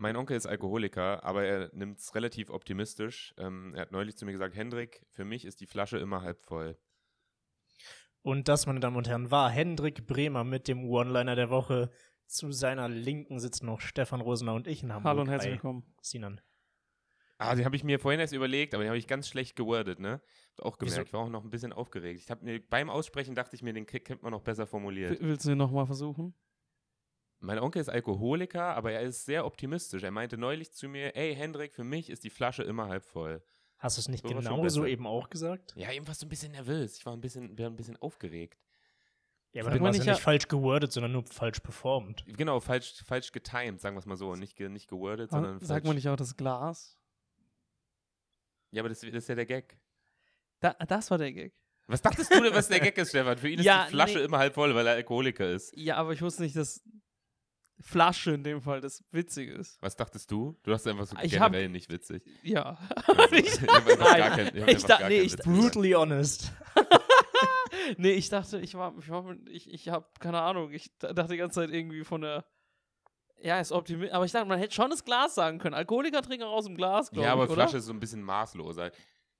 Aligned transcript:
Mein 0.00 0.16
Onkel 0.16 0.36
ist 0.36 0.46
Alkoholiker, 0.46 1.24
aber 1.24 1.44
er 1.44 1.70
nimmt 1.74 1.98
es 1.98 2.14
relativ 2.14 2.50
optimistisch. 2.50 3.34
Ähm, 3.36 3.74
er 3.74 3.82
hat 3.82 3.92
neulich 3.92 4.16
zu 4.16 4.24
mir 4.24 4.32
gesagt, 4.32 4.54
Hendrik, 4.54 5.04
für 5.10 5.24
mich 5.24 5.44
ist 5.44 5.60
die 5.60 5.66
Flasche 5.66 5.98
immer 5.98 6.22
halb 6.22 6.40
voll. 6.44 6.78
Und 8.22 8.46
das, 8.46 8.66
meine 8.66 8.78
Damen 8.78 8.96
und 8.96 9.08
Herren, 9.08 9.32
war 9.32 9.50
Hendrik 9.50 10.06
Bremer 10.06 10.44
mit 10.44 10.68
dem 10.68 10.84
One-Liner 10.88 11.34
der 11.34 11.50
Woche. 11.50 11.90
Zu 12.26 12.52
seiner 12.52 12.88
Linken 12.88 13.40
sitzen 13.40 13.66
noch 13.66 13.80
Stefan 13.80 14.20
Rosener 14.20 14.54
und 14.54 14.68
ich 14.68 14.82
in 14.84 14.92
Hamburg. 14.92 15.08
Hallo 15.10 15.22
und 15.22 15.30
herzlich 15.30 15.54
willkommen. 15.54 15.82
Sinan. 16.00 16.40
Ah, 17.38 17.54
die 17.54 17.64
habe 17.64 17.74
ich 17.74 17.84
mir 17.84 17.98
vorhin 17.98 18.20
erst 18.20 18.32
überlegt, 18.34 18.74
aber 18.74 18.84
den 18.84 18.88
habe 18.90 18.98
ich 18.98 19.06
ganz 19.06 19.28
schlecht 19.28 19.56
gewordet, 19.56 19.98
ne? 19.98 20.20
Hab 20.58 20.66
auch 20.66 20.78
gemerkt, 20.78 20.98
Wieso? 20.98 21.06
ich 21.06 21.12
war 21.12 21.20
auch 21.20 21.28
noch 21.28 21.42
ein 21.44 21.50
bisschen 21.50 21.72
aufgeregt. 21.72 22.20
Ich 22.20 22.30
habe 22.30 22.44
mir 22.44 22.60
beim 22.60 22.90
Aussprechen 22.90 23.34
dachte 23.34 23.56
ich 23.56 23.62
mir, 23.62 23.72
den 23.72 23.86
K- 23.86 24.00
könnte 24.00 24.24
man 24.24 24.32
noch 24.32 24.42
besser 24.42 24.66
formuliert. 24.66 25.18
Willst 25.20 25.46
du 25.46 25.52
ihn 25.52 25.58
nochmal 25.58 25.86
versuchen? 25.86 26.34
Mein 27.40 27.58
Onkel 27.60 27.80
ist 27.80 27.88
Alkoholiker, 27.88 28.74
aber 28.76 28.92
er 28.92 29.02
ist 29.02 29.24
sehr 29.24 29.44
optimistisch. 29.46 30.02
Er 30.02 30.10
meinte 30.10 30.36
neulich 30.36 30.72
zu 30.72 30.88
mir, 30.88 31.14
ey 31.16 31.34
Hendrik, 31.34 31.74
für 31.74 31.84
mich 31.84 32.10
ist 32.10 32.24
die 32.24 32.30
Flasche 32.30 32.62
immer 32.64 32.88
halb 32.88 33.04
voll. 33.04 33.42
Hast 33.78 33.96
du 33.96 34.00
es 34.00 34.08
nicht 34.08 34.22
So 34.26 34.34
genau 34.34 34.68
so 34.68 34.84
eben 34.84 35.06
auch 35.06 35.30
gesagt? 35.30 35.72
Ja, 35.76 35.92
eben 35.92 36.06
warst 36.08 36.20
du 36.22 36.26
ein 36.26 36.28
bisschen 36.30 36.50
nervös. 36.52 36.96
Ich 36.98 37.06
war 37.06 37.12
ein 37.12 37.20
bisschen, 37.20 37.56
war 37.56 37.66
ein 37.66 37.76
bisschen 37.76 37.96
aufgeregt. 37.98 38.58
Ja, 39.52 39.62
Sag 39.62 39.70
aber 39.72 39.78
du 39.78 39.90
nicht, 39.90 40.04
ja 40.04 40.12
nicht 40.14 40.22
falsch 40.22 40.48
gewordet, 40.48 40.92
sondern 40.92 41.12
nur 41.12 41.24
falsch 41.24 41.60
performt. 41.60 42.24
Genau, 42.26 42.58
falsch, 42.60 43.02
falsch 43.04 43.30
getimed, 43.32 43.80
sagen 43.80 43.94
wir 43.94 44.00
es 44.00 44.06
mal 44.06 44.16
so. 44.16 44.34
Nicht, 44.34 44.56
ge, 44.56 44.68
nicht 44.68 44.88
gewordet, 44.88 45.30
Ah, 45.30 45.36
sondern 45.36 45.60
Sagt 45.60 45.68
falsch. 45.68 45.84
man 45.84 45.94
nicht 45.94 46.08
auch 46.08 46.16
das 46.16 46.36
Glas? 46.36 46.98
Ja, 48.72 48.82
aber 48.82 48.88
das, 48.88 49.00
das 49.00 49.10
ist 49.10 49.28
ja 49.28 49.34
der 49.36 49.46
Gag. 49.46 49.78
Da, 50.60 50.72
das 50.74 51.10
war 51.10 51.18
der 51.18 51.32
Gag. 51.32 51.54
Was 51.86 52.02
dachtest 52.02 52.34
du 52.34 52.42
denn, 52.42 52.52
was 52.52 52.68
der 52.68 52.80
Gag 52.80 52.98
ist, 52.98 53.10
Stefan? 53.10 53.38
Für 53.38 53.48
ihn 53.48 53.58
ist 53.60 53.64
Ja, 53.64 53.84
die 53.86 53.92
Flasche 53.92 54.18
nee. 54.18 54.24
immer 54.24 54.38
halb 54.38 54.54
voll, 54.54 54.74
weil 54.74 54.86
er 54.86 54.94
Alkoholiker 54.94 55.48
ist. 55.50 55.72
Ja, 55.76 55.96
aber 55.96 56.12
ich 56.12 56.20
wusste 56.20 56.42
nicht, 56.42 56.54
dass 56.56 56.82
Flasche 57.80 58.32
in 58.32 58.42
dem 58.42 58.60
Fall 58.60 58.80
das 58.80 59.04
Witzige 59.12 59.52
ist. 59.52 59.80
Was 59.80 59.94
dachtest 59.96 60.30
du? 60.30 60.58
Du 60.62 60.70
dachtest 60.70 60.88
einfach 60.88 61.06
so 61.06 61.16
Ich 61.22 61.38
hab- 61.38 61.52
generell 61.52 61.68
nicht 61.68 61.90
witzig. 61.90 62.22
Ja. 62.42 62.78
Also, 63.06 63.34
ich 63.34 63.60
hab 63.62 63.86
gar 63.98 64.38
ich 64.68 64.88
hab 64.88 64.98
gar 65.00 65.08
nee, 65.08 65.20
ich-. 65.20 65.36
Brutally 65.36 65.92
honest. 65.92 66.52
nee, 67.96 68.12
ich 68.12 68.28
dachte, 68.28 68.58
ich 68.60 68.74
war, 68.74 68.94
ich 68.98 69.08
war, 69.08 69.36
ich, 69.50 69.72
ich 69.72 69.88
habe 69.88 70.06
keine 70.20 70.40
Ahnung, 70.40 70.72
ich 70.72 70.90
dachte 70.98 71.28
die 71.28 71.36
ganze 71.36 71.60
Zeit 71.60 71.70
irgendwie 71.70 72.04
von 72.04 72.20
der, 72.22 72.44
ja, 73.40 73.60
ist 73.60 73.70
optimistisch, 73.72 74.14
aber 74.14 74.24
ich 74.24 74.32
dachte, 74.32 74.46
man 74.48 74.58
hätte 74.58 74.74
schon 74.74 74.90
das 74.90 75.04
Glas 75.04 75.34
sagen 75.34 75.58
können. 75.58 75.74
Alkoholiker 75.74 76.22
trinken 76.22 76.44
auch 76.44 76.54
aus 76.54 76.64
dem 76.64 76.76
Glas, 76.76 77.10
glaube 77.10 77.26
Ja, 77.26 77.32
aber 77.32 77.44
ich, 77.44 77.50
oder? 77.50 77.62
Flasche 77.62 77.78
ist 77.78 77.86
so 77.86 77.92
ein 77.92 78.00
bisschen 78.00 78.22
maßloser. 78.22 78.90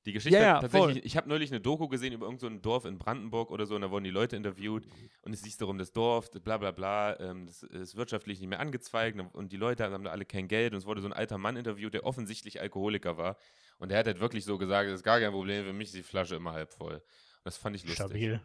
Die 0.08 0.14
Geschichte, 0.14 0.38
Ja, 0.38 0.42
ja, 0.42 0.60
tatsächlich, 0.62 0.96
voll. 0.96 1.02
ich 1.06 1.16
habe 1.18 1.28
neulich 1.28 1.50
eine 1.50 1.60
Doku 1.60 1.86
gesehen 1.86 2.14
über 2.14 2.24
irgendein 2.24 2.54
so 2.54 2.60
Dorf 2.60 2.86
in 2.86 2.96
Brandenburg 2.96 3.50
oder 3.50 3.66
so, 3.66 3.74
und 3.74 3.82
da 3.82 3.90
wurden 3.90 4.04
die 4.04 4.10
Leute 4.10 4.36
interviewt 4.36 4.86
und 5.20 5.34
es 5.34 5.44
hieß 5.44 5.58
darum, 5.58 5.76
das 5.76 5.92
Dorf, 5.92 6.30
bla 6.30 6.56
bla 6.56 6.70
bla, 6.70 7.20
ähm, 7.20 7.44
das 7.44 7.62
ist 7.62 7.94
wirtschaftlich 7.94 8.40
nicht 8.40 8.48
mehr 8.48 8.58
angezweigt 8.58 9.20
und 9.34 9.52
die 9.52 9.58
Leute 9.58 9.84
haben 9.84 10.04
da 10.04 10.10
alle 10.10 10.24
kein 10.24 10.48
Geld 10.48 10.72
und 10.72 10.78
es 10.78 10.86
wurde 10.86 11.02
so 11.02 11.08
ein 11.08 11.12
alter 11.12 11.36
Mann 11.36 11.56
interviewt, 11.58 11.92
der 11.92 12.06
offensichtlich 12.06 12.58
Alkoholiker 12.58 13.18
war 13.18 13.36
und 13.78 13.90
der 13.90 13.98
hat 13.98 14.06
halt 14.06 14.18
wirklich 14.18 14.46
so 14.46 14.56
gesagt, 14.56 14.88
das 14.88 14.94
ist 15.00 15.04
gar 15.04 15.20
kein 15.20 15.32
Problem, 15.32 15.66
für 15.66 15.74
mich 15.74 15.88
ist 15.88 15.96
die 15.96 16.02
Flasche 16.02 16.36
immer 16.36 16.52
halb 16.52 16.72
voll. 16.72 16.94
Und 16.94 17.02
das 17.44 17.58
fand 17.58 17.76
ich 17.76 17.82
lustig. 17.82 17.96
Stabil. 18.06 18.40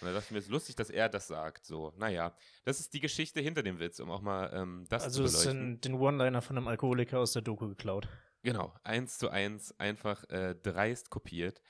Und 0.00 0.06
da 0.06 0.12
dachte 0.12 0.26
ich 0.26 0.30
mir, 0.32 0.38
es 0.38 0.44
ist 0.44 0.50
lustig, 0.50 0.76
dass 0.76 0.90
er 0.90 1.08
das 1.08 1.26
sagt. 1.26 1.64
So, 1.64 1.92
naja, 1.96 2.32
das 2.64 2.78
ist 2.78 2.92
die 2.94 3.00
Geschichte 3.00 3.40
hinter 3.40 3.64
dem 3.64 3.80
Witz, 3.80 3.98
um 3.98 4.10
auch 4.10 4.20
mal 4.20 4.48
ähm, 4.54 4.84
das 4.90 5.02
Also 5.04 5.20
zu 5.20 5.24
es 5.24 5.32
beleuchten. 5.32 5.52
sind 5.72 5.84
den 5.86 5.94
One-Liner 5.94 6.40
von 6.42 6.56
einem 6.56 6.68
Alkoholiker 6.68 7.18
aus 7.18 7.32
der 7.32 7.42
Doku 7.42 7.68
geklaut. 7.68 8.06
Genau, 8.42 8.72
eins 8.84 9.18
zu 9.18 9.30
eins, 9.30 9.78
einfach 9.78 10.24
äh, 10.30 10.54
dreist 10.54 11.10
kopiert. 11.10 11.60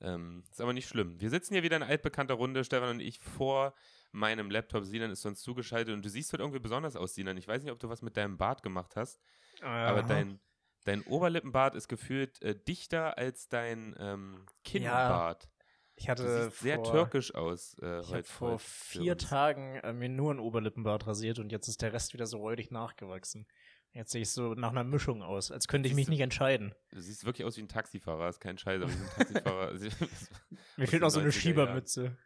Ähm, 0.00 0.44
ist 0.50 0.60
aber 0.60 0.72
nicht 0.72 0.88
schlimm. 0.88 1.20
Wir 1.20 1.30
sitzen 1.30 1.54
hier 1.54 1.62
wieder 1.62 1.76
in 1.76 1.82
altbekannter 1.82 2.34
Runde, 2.34 2.64
Stefan 2.64 2.90
und 2.90 3.00
ich, 3.00 3.18
vor 3.18 3.74
meinem 4.12 4.50
Laptop. 4.50 4.84
Sinan 4.84 5.10
ist 5.10 5.22
sonst 5.22 5.42
zugeschaltet 5.42 5.94
und 5.94 6.04
du 6.04 6.08
siehst 6.08 6.32
heute 6.32 6.42
irgendwie 6.42 6.58
besonders 6.58 6.96
aus, 6.96 7.14
Sinan. 7.14 7.36
Ich 7.36 7.48
weiß 7.48 7.62
nicht, 7.62 7.72
ob 7.72 7.78
du 7.78 7.88
was 7.88 8.02
mit 8.02 8.16
deinem 8.16 8.36
Bart 8.36 8.62
gemacht 8.62 8.96
hast, 8.96 9.20
aber 9.60 10.00
Aha. 10.00 10.02
dein, 10.02 10.40
dein 10.84 11.02
Oberlippenbart 11.02 11.74
ist 11.74 11.88
gefühlt 11.88 12.42
äh, 12.42 12.54
dichter 12.54 13.16
als 13.16 13.48
dein 13.48 13.94
ähm, 13.98 14.44
Kinnbart. 14.64 15.48
ich 15.94 16.04
Du 16.04 16.10
hatte 16.10 16.44
siehst 16.44 16.60
sehr 16.60 16.76
vor, 16.76 16.92
türkisch 16.92 17.34
aus 17.34 17.78
äh, 17.80 18.00
Ich 18.00 18.12
habe 18.12 18.24
vor 18.24 18.58
vier. 18.58 19.16
Tagen 19.16 19.76
äh, 19.76 19.92
mir 19.94 20.10
nur 20.10 20.34
ein 20.34 20.40
Oberlippenbart 20.40 21.06
rasiert 21.06 21.38
und 21.38 21.52
jetzt 21.52 21.68
ist 21.68 21.80
der 21.80 21.92
Rest 21.94 22.12
wieder 22.12 22.26
so 22.26 22.38
räudig 22.38 22.70
nachgewachsen. 22.70 23.46
Jetzt 23.96 24.12
sehe 24.12 24.20
ich 24.20 24.30
so 24.30 24.52
nach 24.52 24.72
einer 24.72 24.84
Mischung 24.84 25.22
aus, 25.22 25.50
als 25.50 25.68
könnte 25.68 25.88
ich 25.88 25.94
mich 25.94 26.08
nicht 26.08 26.20
entscheiden. 26.20 26.74
Du 26.90 27.00
siehst 27.00 27.24
wirklich 27.24 27.46
aus 27.46 27.56
wie 27.56 27.62
ein 27.62 27.68
Taxifahrer, 27.68 28.28
ist 28.28 28.40
kein 28.40 28.58
Scheiß, 28.58 28.82
aber 28.82 28.92
wie 28.92 28.94
ein 28.94 29.10
Taxifahrer. 29.16 29.72
Mir 30.76 30.84
Aus 30.84 30.90
fehlt 30.90 31.02
noch 31.02 31.08
so 31.08 31.20
eine 31.20 31.30
90er 31.30 31.32
Jahren. 31.32 31.32
Schiebermütze. 31.32 32.18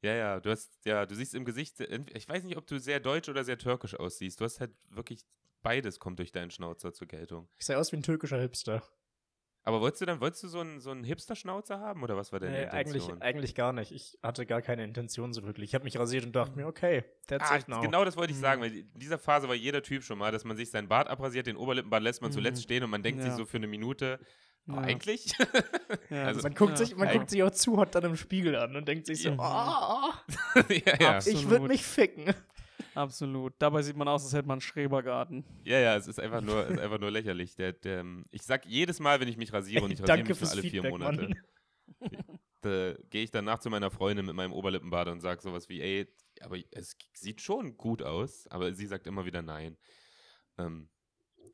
Ja, 0.00 0.14
ja, 0.14 0.40
du 0.40 0.50
hast, 0.50 0.72
ja, 0.86 1.04
du 1.04 1.14
siehst 1.14 1.34
im 1.34 1.44
Gesicht, 1.44 1.80
ich 1.80 2.28
weiß 2.28 2.44
nicht, 2.44 2.56
ob 2.56 2.66
du 2.66 2.78
sehr 2.78 2.98
deutsch 3.00 3.28
oder 3.28 3.44
sehr 3.44 3.58
türkisch 3.58 3.94
aussiehst. 3.94 4.40
Du 4.40 4.44
hast 4.44 4.58
halt 4.60 4.70
wirklich, 4.88 5.20
beides 5.60 5.98
kommt 5.98 6.18
durch 6.18 6.32
deinen 6.32 6.50
Schnauzer 6.50 6.94
zur 6.94 7.08
Geltung. 7.08 7.46
Ich 7.58 7.66
sehe 7.66 7.76
aus 7.76 7.92
wie 7.92 7.96
ein 7.96 8.02
türkischer 8.02 8.40
Hipster. 8.40 8.82
Aber 9.66 9.80
wolltest 9.80 10.00
du 10.00 10.06
dann, 10.06 10.20
wolltest 10.20 10.44
du 10.44 10.48
so 10.48 10.60
einen, 10.60 10.80
so 10.80 10.90
einen 10.92 11.02
Hipster-Schnauzer 11.02 11.80
haben 11.80 12.02
oder 12.04 12.16
was 12.16 12.30
war 12.32 12.38
deine 12.38 12.52
Nee, 12.52 12.66
eigentlich, 12.68 13.02
Intention? 13.02 13.20
eigentlich 13.22 13.54
gar 13.56 13.72
nicht. 13.72 13.90
Ich 13.90 14.16
hatte 14.22 14.46
gar 14.46 14.62
keine 14.62 14.84
Intention 14.84 15.32
so 15.32 15.42
wirklich. 15.42 15.70
Ich 15.70 15.74
habe 15.74 15.82
mich 15.84 15.98
rasiert 15.98 16.24
und 16.24 16.36
dachte 16.36 16.56
mir, 16.56 16.66
okay, 16.68 17.04
that's 17.26 17.50
Ah, 17.50 17.56
it 17.56 17.66
now. 17.68 17.80
genau 17.80 18.04
das 18.04 18.16
wollte 18.16 18.32
ich 18.32 18.38
sagen, 18.38 18.62
weil 18.62 18.72
in 18.72 18.88
dieser 18.94 19.18
Phase 19.18 19.48
war 19.48 19.56
jeder 19.56 19.82
Typ 19.82 20.04
schon 20.04 20.18
mal, 20.18 20.30
dass 20.30 20.44
man 20.44 20.56
sich 20.56 20.70
seinen 20.70 20.86
Bart 20.86 21.08
abrasiert, 21.08 21.48
den 21.48 21.56
Oberlippenbart 21.56 22.00
lässt 22.02 22.22
man 22.22 22.30
zuletzt 22.30 22.58
Mhm. 22.58 22.62
stehen 22.62 22.84
und 22.84 22.90
man 22.90 23.02
denkt 23.02 23.20
sich 23.22 23.30
Ja. 23.30 23.36
so 23.36 23.44
für 23.44 23.56
eine 23.56 23.66
Minute, 23.66 24.20
oh, 24.68 24.74
Ja. 24.74 24.78
eigentlich? 24.82 25.32
Ja, 26.10 26.22
also- 26.26 26.42
Man 26.42 26.54
guckt, 26.54 26.70
Ja. 26.70 26.76
sich, 26.76 26.96
man 26.96 27.08
guckt 27.08 27.30
sich 27.30 27.42
auch 27.42 27.50
zu 27.50 27.76
hot 27.76 27.92
dann 27.94 28.04
im 28.04 28.16
Spiegel 28.16 28.54
an 28.54 28.76
und 28.76 28.86
denkt 28.86 29.06
sich 29.06 29.22
so, 29.22 29.30
ja, 29.30 30.12
ja. 31.00 31.16
Abs- 31.16 31.26
ich 31.26 31.48
würde 31.50 31.66
mich 31.66 31.82
ficken. 31.84 32.32
Absolut. 32.96 33.54
Dabei 33.58 33.82
sieht 33.82 33.96
man 33.96 34.08
aus, 34.08 34.24
als 34.24 34.32
hätte 34.32 34.48
man 34.48 34.54
einen 34.54 34.60
Schrebergarten. 34.62 35.44
ja, 35.64 35.78
ja, 35.78 35.96
es 35.96 36.08
ist 36.08 36.18
einfach 36.18 36.40
nur, 36.40 36.64
es 36.64 36.70
ist 36.72 36.80
einfach 36.80 36.98
nur 36.98 37.10
lächerlich. 37.10 37.54
Der, 37.54 37.72
der, 37.72 38.04
ich 38.30 38.42
sag 38.42 38.64
jedes 38.66 39.00
Mal, 39.00 39.20
wenn 39.20 39.28
ich 39.28 39.36
mich 39.36 39.52
rasiere 39.52 39.84
und 39.84 39.90
ich 39.90 40.00
rasiere 40.00 40.16
Danke 40.18 40.30
mich 40.30 40.38
fürs 40.38 40.52
alle 40.52 40.62
vier 40.62 40.82
Feedback, 40.82 40.90
Monate. 40.90 41.28
Mann. 42.00 42.10
da 42.62 42.94
gehe 43.10 43.22
ich 43.22 43.30
danach 43.30 43.58
zu 43.58 43.70
meiner 43.70 43.90
Freundin 43.90 44.26
mit 44.26 44.34
meinem 44.34 44.52
Oberlippenbart 44.52 45.08
und 45.08 45.20
sage 45.20 45.40
sowas 45.42 45.68
wie, 45.68 45.80
ey, 45.80 46.08
aber 46.40 46.58
es 46.72 46.96
sieht 47.12 47.40
schon 47.40 47.76
gut 47.76 48.02
aus, 48.02 48.46
aber 48.48 48.72
sie 48.74 48.86
sagt 48.86 49.06
immer 49.06 49.24
wieder 49.24 49.42
nein. 49.42 49.76
Ähm, 50.58 50.88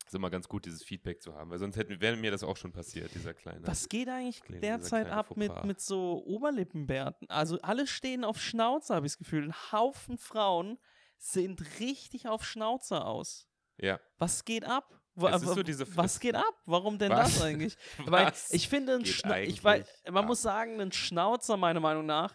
ist 0.07 0.15
immer 0.15 0.31
ganz 0.31 0.49
gut, 0.49 0.65
dieses 0.65 0.83
Feedback 0.83 1.23
zu 1.23 1.35
haben, 1.35 1.51
weil 1.51 1.59
sonst 1.59 1.77
hätte, 1.77 2.01
wäre 2.01 2.17
mir 2.17 2.31
das 2.31 2.43
auch 2.43 2.57
schon 2.57 2.73
passiert, 2.73 3.15
dieser 3.15 3.35
kleine. 3.35 3.67
Was 3.67 3.89
geht 3.89 4.09
eigentlich 4.09 4.43
Kleine- 4.43 4.61
derzeit 4.61 5.09
ab 5.09 5.37
mit, 5.37 5.65
mit 5.65 5.81
so 5.81 6.23
Oberlippenbärten? 6.25 7.29
Also 7.31 7.59
alle 7.63 7.87
stehen 7.87 8.25
auf 8.25 8.41
Schnauze, 8.41 8.95
habe 8.95 9.07
ich 9.07 9.13
das 9.13 9.19
Gefühl. 9.19 9.45
Ein 9.45 9.73
Haufen 9.73 10.19
Frauen 10.19 10.79
sind 11.23 11.79
richtig 11.81 12.27
auf 12.27 12.45
Schnauze 12.45 13.05
aus. 13.05 13.47
Ja. 13.79 14.01
Was 14.19 14.45
geht 14.45 14.65
ab? 14.65 15.01
So 15.15 15.63
diese- 15.63 15.97
was 15.97 16.19
geht 16.21 16.35
ab? 16.35 16.55
Warum 16.65 16.99
denn 16.99 17.13
Was? 17.13 17.35
das 17.35 17.43
eigentlich? 17.43 17.77
Weil 18.07 18.33
ich 18.51 18.69
finde, 18.69 18.95
ein 18.95 19.05
Schna 19.07 19.39
ich 19.41 19.65
eigentlich 19.65 19.87
man 20.07 20.25
ab? 20.25 20.27
muss 20.27 20.43
sagen, 20.43 20.81
ein 20.81 20.91
Schnauzer, 20.93 21.57
meiner 21.57 21.81
Meinung 21.81 22.07
nach, 22.07 22.35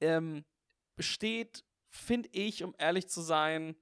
ähm, 0.00 0.44
besteht, 0.94 1.64
finde 1.88 2.28
ich, 2.32 2.62
um 2.62 2.74
ehrlich 2.78 3.08
zu 3.08 3.22
sein, 3.22 3.74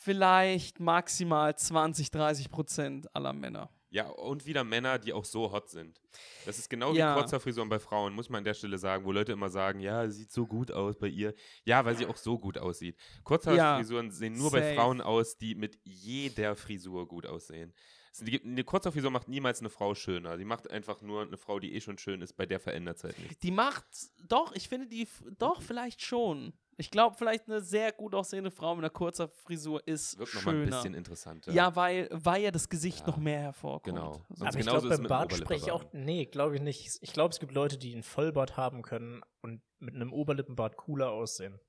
vielleicht 0.00 0.80
maximal 0.80 1.54
20, 1.56 2.10
30 2.10 2.50
Prozent 2.50 3.14
aller 3.14 3.32
Männer. 3.32 3.70
Ja, 3.92 4.08
und 4.08 4.46
wieder 4.46 4.64
Männer, 4.64 4.98
die 4.98 5.12
auch 5.12 5.26
so 5.26 5.52
hot 5.52 5.68
sind. 5.68 6.00
Das 6.46 6.58
ist 6.58 6.70
genau 6.70 6.94
wie 6.94 6.98
Ja. 6.98 7.14
Kurzhaarfrisuren 7.14 7.68
bei 7.68 7.78
Frauen, 7.78 8.14
muss 8.14 8.30
man 8.30 8.38
an 8.38 8.44
der 8.44 8.54
Stelle 8.54 8.78
sagen, 8.78 9.04
wo 9.04 9.12
Leute 9.12 9.32
immer 9.32 9.50
sagen, 9.50 9.80
ja, 9.80 10.08
sie 10.08 10.20
sieht 10.20 10.32
so 10.32 10.46
gut 10.46 10.72
aus 10.72 10.96
bei 10.98 11.08
ihr. 11.08 11.34
Ja, 11.66 11.84
weil 11.84 11.94
sie 11.94 12.06
auch 12.06 12.16
so 12.16 12.38
gut 12.38 12.56
aussieht. 12.56 12.96
Kurzhaarfrisuren 13.22 14.10
sehen 14.10 14.32
nur 14.32 14.50
bei 14.50 14.62
safe. 14.62 14.74
Frauen 14.76 15.02
aus, 15.02 15.36
die 15.36 15.54
mit 15.54 15.78
jeder 15.84 16.56
Frisur 16.56 17.06
gut 17.06 17.26
aussehen. 17.26 17.74
Eine 18.18 18.64
Kurzhaarfrisur 18.64 19.10
macht 19.10 19.28
niemals 19.28 19.60
eine 19.60 19.68
Frau 19.68 19.94
schöner. 19.94 20.38
Die 20.38 20.46
macht 20.46 20.70
einfach 20.70 21.02
nur 21.02 21.22
eine 21.22 21.36
Frau, 21.36 21.58
die 21.58 21.74
eh 21.74 21.80
schon 21.82 21.98
schön 21.98 22.22
ist, 22.22 22.32
bei 22.34 22.46
der 22.46 22.60
verändert 22.60 22.96
es 22.96 23.04
halt 23.04 23.18
nichts. 23.18 23.38
Die 23.40 23.50
macht, 23.50 23.84
doch, 24.26 24.54
ich 24.54 24.70
finde 24.70 24.86
die, 24.86 25.06
doch, 25.38 25.60
vielleicht 25.60 26.00
schon. 26.00 26.54
Ich 26.78 26.90
glaube, 26.90 27.16
vielleicht 27.16 27.48
eine 27.48 27.60
sehr 27.60 27.92
gut 27.92 28.14
aussehende 28.14 28.50
Frau 28.50 28.74
mit 28.74 28.82
einer 28.84 28.90
kurzer 28.90 29.28
Frisur 29.28 29.86
ist 29.86 30.18
Wirkt 30.18 30.34
nochmal 30.34 30.54
schöner. 30.54 30.64
ein 30.64 30.70
bisschen 30.70 30.94
interessanter. 30.94 31.52
ja, 31.52 31.76
weil, 31.76 32.08
weil 32.10 32.42
ja 32.42 32.50
das 32.50 32.68
Gesicht 32.68 33.00
Ja, 33.00 33.06
noch 33.08 33.18
mehr 33.18 33.40
hervorkommt. 33.40 33.96
genau. 33.96 34.12
So. 34.14 34.24
Sonst 34.36 34.42
Aber 34.48 34.58
ich 34.58 34.66
glaube, 34.66 34.88
beim 34.88 35.02
Bart 35.04 35.32
spreche 35.34 35.66
ich 35.66 35.70
auch. 35.70 35.84
Nee, 35.92 36.24
glaube 36.26 36.56
ich 36.56 36.62
nicht. 36.62 36.98
Ich 37.02 37.12
glaube, 37.12 37.32
es 37.32 37.40
gibt 37.40 37.52
Leute, 37.52 37.76
die 37.78 37.92
einen 37.92 38.02
Vollbart 38.02 38.56
haben 38.56 38.82
können 38.82 39.22
und 39.42 39.62
mit 39.80 39.94
einem 39.94 40.12
Oberlippenbart 40.12 40.76
cooler 40.76 41.10
aussehen. 41.12 41.60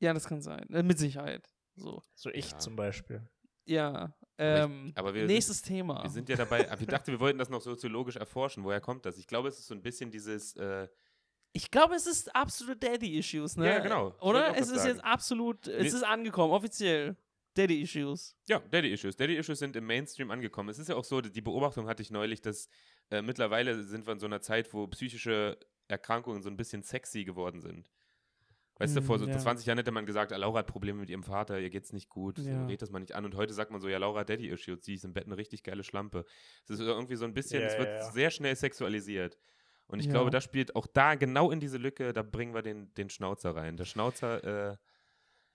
Ja, 0.00 0.12
das 0.14 0.26
kann 0.26 0.40
sein. 0.42 0.68
Äh, 0.70 0.82
mit 0.82 0.98
Sicherheit. 0.98 1.46
So. 1.76 2.02
So 2.14 2.30
ich 2.30 2.50
Ja. 2.52 2.58
zum 2.58 2.76
Beispiel. 2.76 3.28
Ja. 3.66 3.90
Aber 3.92 4.14
ich- 4.38 4.60
Ähm, 4.64 4.92
aber 4.96 5.14
wir 5.14 5.20
sind- 5.22 5.26
nächstes 5.28 5.62
Thema. 5.62 6.02
Wir 6.02 6.10
sind 6.10 6.28
ja 6.28 6.36
dabei, 6.36 6.70
aber 6.70 6.80
wir 6.80 6.86
dachten, 6.86 7.08
wir 7.12 7.20
wollten 7.20 7.38
das 7.38 7.50
noch 7.50 7.60
soziologisch 7.60 8.16
erforschen. 8.16 8.64
Woher 8.64 8.80
kommt 8.80 9.04
das? 9.04 9.18
Ich 9.18 9.26
glaube, 9.26 9.48
es 9.48 9.58
ist 9.58 9.66
so 9.66 9.74
ein 9.74 9.82
bisschen 9.82 10.10
dieses, 10.10 10.56
äh, 10.56 10.88
ich 11.52 11.70
glaube, 11.70 11.94
es 11.94 12.06
ist 12.06 12.34
absolute 12.34 12.78
Daddy-Issues, 12.78 13.56
ne? 13.56 13.66
Ja, 13.66 13.78
genau. 13.80 14.14
Oder? 14.20 14.56
Es 14.56 14.68
ist 14.70 14.76
sagen. 14.78 14.88
jetzt 14.90 15.04
absolut, 15.04 15.66
es 15.66 15.92
ist 15.92 16.02
angekommen, 16.04 16.52
offiziell. 16.52 17.16
Daddy-Issues. 17.54 18.36
ja, 18.48 18.60
Daddy-Issues. 18.60 19.16
Daddy-Issues 19.16 19.58
sind 19.58 19.74
im 19.74 19.84
Mainstream 19.84 20.30
angekommen. 20.30 20.68
Es 20.68 20.78
ist 20.78 20.88
ja 20.88 20.94
auch 20.94 21.04
so, 21.04 21.20
die 21.20 21.40
Beobachtung 21.40 21.88
hatte 21.88 22.00
ich 22.02 22.10
neulich, 22.12 22.40
dass 22.40 22.68
äh, 23.10 23.22
mittlerweile 23.22 23.82
sind 23.82 24.06
wir 24.06 24.12
in 24.12 24.20
so 24.20 24.26
einer 24.26 24.40
Zeit, 24.40 24.72
wo 24.72 24.86
psychische 24.86 25.58
Erkrankungen 25.88 26.42
so 26.42 26.48
ein 26.48 26.56
bisschen 26.56 26.82
sexy 26.84 27.24
geworden 27.24 27.60
sind. 27.60 27.90
Weißt 28.78 28.96
du, 28.96 29.02
vor 29.02 29.18
so 29.18 29.26
Mm, 29.26 29.30
ja. 29.30 29.38
20 29.38 29.66
Jahren 29.66 29.76
hätte 29.78 29.90
man 29.90 30.06
gesagt, 30.06 30.32
ah, 30.32 30.36
Laura 30.36 30.60
hat 30.60 30.66
Probleme 30.68 31.00
mit 31.00 31.10
ihrem 31.10 31.24
Vater, 31.24 31.58
ihr 31.60 31.68
geht's 31.68 31.92
nicht 31.92 32.08
gut, 32.08 32.38
Ja. 32.38 32.64
red 32.66 32.80
das 32.80 32.90
mal 32.90 33.00
nicht 33.00 33.14
an. 33.14 33.24
Und 33.26 33.34
heute 33.34 33.52
sagt 33.52 33.72
man 33.72 33.80
so, 33.80 33.88
ja, 33.88 33.98
Laura 33.98 34.20
hat 34.20 34.30
Daddy-Issues, 34.30 34.84
sie 34.84 34.94
ist 34.94 35.04
im 35.04 35.12
Bett 35.12 35.26
eine 35.26 35.36
richtig 35.36 35.64
geile 35.64 35.82
Schlampe. 35.84 36.24
Es 36.64 36.70
ist 36.70 36.80
irgendwie 36.80 37.16
so 37.16 37.24
ein 37.26 37.34
bisschen, 37.34 37.60
Ja, 37.60 37.66
es 37.66 37.76
wird 37.76 37.88
ja, 37.88 37.94
ja. 37.96 38.10
sehr 38.12 38.30
schnell 38.30 38.54
sexualisiert. 38.56 39.36
Und 39.90 40.00
ich 40.00 40.06
Ja. 40.06 40.12
glaube, 40.12 40.30
das 40.30 40.44
spielt 40.44 40.76
auch 40.76 40.86
da 40.86 41.14
genau 41.16 41.50
in 41.50 41.60
diese 41.60 41.76
Lücke, 41.78 42.12
da 42.12 42.22
bringen 42.22 42.54
wir 42.54 42.62
den, 42.62 42.92
den 42.94 43.10
Schnauzer 43.10 43.54
rein. 43.56 43.76
Der 43.76 43.84
Schnauzer, 43.84 44.72
äh, 44.72 44.76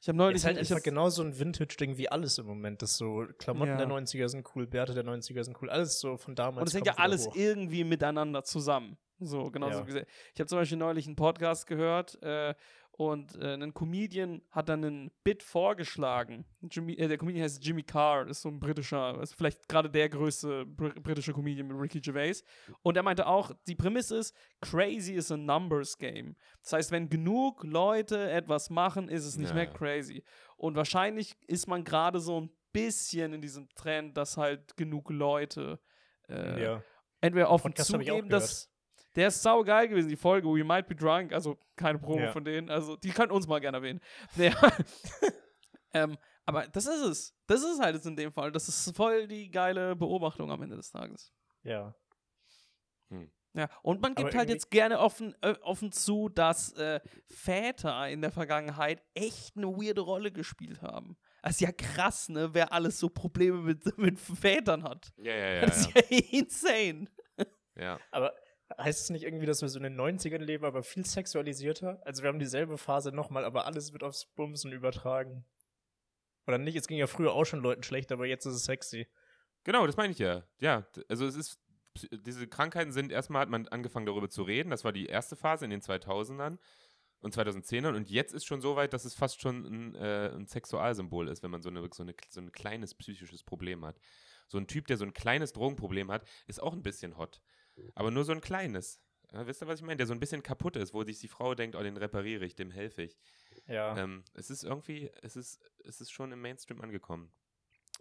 Ich 0.02 0.08
habe 0.10 0.18
neulich 0.18 0.36
Ist 0.36 0.46
halt 0.46 0.58
ich 0.58 0.62
einfach 0.72 0.76
hab, 0.78 0.84
genau 0.84 1.10
so 1.10 1.24
ein 1.24 1.40
Vintage-Ding 1.40 1.98
wie 1.98 2.10
alles 2.10 2.38
im 2.38 2.46
Moment. 2.46 2.82
Das 2.82 2.96
so 2.98 3.26
Klamotten 3.40 3.72
Ja. 3.72 3.78
der 3.78 3.88
90er 3.88 4.28
sind 4.30 4.46
cool, 4.56 4.68
Bärte 4.68 4.94
der 4.94 5.04
90er 5.04 5.44
sind 5.44 5.60
cool, 5.62 5.70
alles 5.70 6.00
so 6.00 6.18
von 6.18 6.36
damals. 6.36 6.62
Und 6.62 6.68
es 6.68 6.74
hängt 6.76 6.86
ja 6.86 6.96
alles 6.98 7.26
hoch. 7.26 7.36
irgendwie 7.36 7.84
miteinander 7.84 8.44
zusammen. 8.44 8.98
So, 9.20 9.50
genauso 9.50 9.80
Ja. 9.80 9.86
gesehen. 9.86 10.06
Ich 10.34 10.40
habe 10.42 10.48
zum 10.48 10.58
Beispiel 10.60 10.78
neulich 10.78 11.08
einen 11.08 11.16
Podcast 11.16 11.66
gehört 11.68 12.22
äh, 12.22 12.54
und 12.98 13.36
äh, 13.42 13.56
ein 13.56 13.74
Comedian 13.74 14.42
hat 14.52 14.70
dann 14.70 14.86
einen 14.86 15.12
Bit 15.26 15.44
vorgeschlagen. 15.44 16.46
Jimmy, 16.72 16.94
äh, 16.94 17.08
der 17.10 17.18
Comedian 17.18 17.44
heißt 17.44 17.64
Jimmy 17.66 17.84
Carr, 17.84 18.28
ist 18.28 18.42
so 18.42 18.50
ein 18.50 18.60
britischer, 18.60 19.22
ist 19.22 19.36
vielleicht 19.36 19.68
gerade 19.68 19.90
der 19.90 20.08
größte 20.08 20.66
br 20.66 20.90
britische 21.02 21.34
Comedian 21.34 21.68
mit 21.68 21.78
Ricky 21.78 22.00
Gervais. 22.00 22.42
Und 22.84 22.96
er 22.96 23.04
meinte 23.04 23.28
auch, 23.28 23.52
die 23.68 23.76
Prämisse 23.76 24.18
ist, 24.18 24.34
crazy 24.62 25.14
is 25.14 25.30
a 25.32 25.36
numbers 25.36 25.98
game. 25.98 26.36
Das 26.62 26.72
heißt, 26.74 26.92
wenn 26.92 27.10
genug 27.10 27.64
Leute 27.66 28.30
etwas 28.32 28.70
machen, 28.70 29.10
ist 29.10 29.26
es 29.26 29.38
nicht 29.38 29.50
Ja. 29.50 29.56
mehr 29.56 29.68
crazy. 29.68 30.24
Und 30.56 30.76
wahrscheinlich 30.76 31.36
ist 31.48 31.68
man 31.68 31.84
gerade 31.84 32.20
so 32.22 32.40
ein 32.40 32.50
bisschen 32.72 33.34
in 33.34 33.42
diesem 33.42 33.68
Trend, 33.76 34.16
dass 34.16 34.38
halt 34.38 34.78
genug 34.78 35.10
Leute 35.10 35.80
äh, 36.30 36.64
Ja. 36.64 36.84
entweder 37.20 37.50
offen 37.50 37.72
Podcast 37.74 37.92
zugeben, 37.92 38.30
dass 38.30 38.70
der 39.16 39.28
ist 39.30 39.42
sau 39.42 39.64
geil 39.64 39.88
gewesen, 39.88 40.10
die 40.10 40.16
Folge 40.16 40.48
We 40.48 40.64
Might 40.64 40.88
Be 40.88 40.96
Drunk, 40.96 41.34
also 41.34 41.58
keine 41.76 42.00
Promo 42.00 42.20
Ja. 42.22 42.32
von 42.32 42.44
denen, 42.46 42.70
also 42.70 42.96
die 42.98 43.10
können 43.12 43.32
uns 43.32 43.48
mal 43.48 43.60
gerne 43.60 43.78
erwähnen. 43.78 44.00
Ja. 44.36 44.54
ähm, 45.94 46.18
aber 46.46 46.68
das 46.68 46.86
ist 46.86 47.02
es. 47.02 47.36
Das 47.48 47.64
ist 47.64 47.80
halt 47.82 47.96
jetzt 47.96 48.06
in 48.06 48.16
dem 48.16 48.32
Fall. 48.32 48.52
Das 48.52 48.68
ist 48.68 48.96
voll 48.96 49.28
die 49.28 49.50
geile 49.50 49.96
Beobachtung 49.96 50.52
am 50.52 50.62
Ende 50.62 50.76
des 50.76 50.92
Tages. 50.92 51.34
Ja. 51.64 51.96
Ja, 53.58 53.70
und 53.84 54.02
man 54.02 54.12
Aber 54.12 54.24
gibt 54.24 54.34
halt 54.36 54.50
irgendwie- 54.50 54.54
jetzt 54.54 54.70
gerne 54.70 55.00
offen, 55.00 55.34
äh, 55.42 55.56
offen 55.62 55.94
zu, 55.94 56.28
dass 56.28 56.74
äh, 56.74 57.00
Väter 57.30 58.10
in 58.10 58.20
der 58.22 58.32
Vergangenheit 58.32 59.02
echt 59.14 59.56
eine 59.56 59.68
weirde 59.68 60.02
Rolle 60.02 60.34
gespielt 60.34 60.82
haben. 60.82 61.16
Das 61.42 61.54
ist 61.54 61.62
ja 61.62 61.72
krass, 61.72 62.28
ne, 62.28 62.54
wer 62.54 62.74
alles 62.74 63.00
so 63.00 63.08
Probleme 63.10 63.60
mit, 63.60 63.86
mit 63.98 64.20
Vätern 64.20 64.84
hat. 64.84 65.14
ja, 65.16 65.34
ja, 65.34 65.54
ja. 65.54 65.62
Das 65.62 65.88
ist 65.88 65.94
ja 65.96 66.02
insane. 66.32 67.08
ja. 67.78 67.98
Aber 68.12 68.34
heißt 68.78 69.02
es 69.02 69.10
nicht 69.10 69.24
irgendwie, 69.24 69.46
dass 69.46 69.62
wir 69.62 69.70
so 69.70 69.78
in 69.78 69.84
den 69.84 70.00
90ern 70.00 70.40
leben, 70.40 70.66
aber 70.66 70.84
viel 70.84 71.06
sexualisierter? 71.06 72.02
Also 72.06 72.24
wir 72.24 72.30
haben 72.30 72.40
dieselbe 72.40 72.78
Phase 72.78 73.12
nochmal, 73.12 73.46
aber 73.46 73.66
alles 73.66 73.94
wird 73.94 74.04
aufs 74.04 74.26
Bumsen 74.26 74.72
übertragen. 74.72 75.46
Oder 76.48 76.58
nicht? 76.58 76.76
Es 76.76 76.88
ging 76.88 76.98
ja 76.98 77.08
früher 77.08 77.34
auch 77.34 77.46
schon 77.46 77.62
Leuten 77.62 77.84
schlecht, 77.84 78.12
aber 78.12 78.26
jetzt 78.26 78.46
ist 78.46 78.56
es 78.56 78.66
sexy. 78.66 79.08
Genau, 79.64 79.86
das 79.86 79.98
meine 79.98 80.12
ich 80.12 80.20
ja. 80.20 80.44
Ja, 80.60 80.88
also 81.10 81.26
es 81.26 81.36
ist, 81.36 81.60
diese 82.12 82.48
Krankheiten 82.48 82.92
sind, 82.92 83.12
erstmal 83.12 83.42
hat 83.42 83.50
man 83.50 83.68
angefangen 83.68 84.06
darüber 84.06 84.30
zu 84.30 84.44
reden, 84.44 84.70
das 84.70 84.84
war 84.84 84.92
die 84.92 85.08
erste 85.08 85.36
Phase 85.36 85.66
in 85.66 85.72
den 85.72 85.82
2000ern 85.82 86.58
und 87.22 87.36
2010ern 87.36 87.96
und 87.96 88.10
jetzt 88.10 88.34
ist 88.34 88.46
schon 88.46 88.62
so 88.62 88.76
weit, 88.76 88.94
dass 88.94 89.06
es 89.06 89.16
fast 89.16 89.42
schon 89.42 89.66
ein, 89.66 89.96
äh, 89.96 90.32
ein 90.36 90.46
Sexualsymbol 90.46 91.30
ist, 91.30 91.42
wenn 91.42 91.50
man 91.50 91.62
so, 91.62 91.70
eine, 91.70 91.88
so, 91.92 92.04
eine, 92.04 92.14
so 92.30 92.42
ein 92.42 92.52
kleines 92.52 92.94
psychisches 92.94 93.44
Problem 93.44 93.84
hat. 93.84 94.00
So 94.48 94.60
ein 94.60 94.68
Typ, 94.68 94.86
der 94.86 94.98
so 94.98 95.06
ein 95.06 95.14
kleines 95.14 95.54
Drogenproblem 95.54 96.12
hat, 96.12 96.28
ist 96.46 96.62
auch 96.62 96.74
ein 96.74 96.84
bisschen 96.84 97.18
hot. 97.18 97.42
Aber 97.94 98.12
nur 98.12 98.24
so 98.24 98.32
ein 98.32 98.42
kleines. 98.42 99.02
Ja, 99.32 99.46
wisst 99.48 99.62
ihr, 99.62 99.68
was 99.68 99.80
ich 99.80 99.86
meine? 99.86 99.98
Der 99.98 100.08
so 100.08 100.14
ein 100.14 100.20
bisschen 100.20 100.44
kaputt 100.44 100.76
ist, 100.76 100.94
wo 100.94 101.04
sich 101.04 101.20
die 101.20 101.28
Frau 101.28 101.56
denkt, 101.56 101.76
oh, 101.76 101.84
den 101.84 101.98
repariere 101.98 102.46
ich, 102.46 102.56
dem 102.56 102.72
helfe 102.72 103.04
ich. 103.04 103.18
Ja. 103.68 103.98
Ähm, 103.98 104.24
es 104.34 104.50
ist 104.50 104.64
irgendwie, 104.64 105.12
es 105.22 105.36
ist, 105.36 105.60
es 105.84 106.02
ist 106.02 106.12
schon 106.12 106.32
im 106.32 106.42
Mainstream 106.42 106.82
angekommen. 106.82 107.32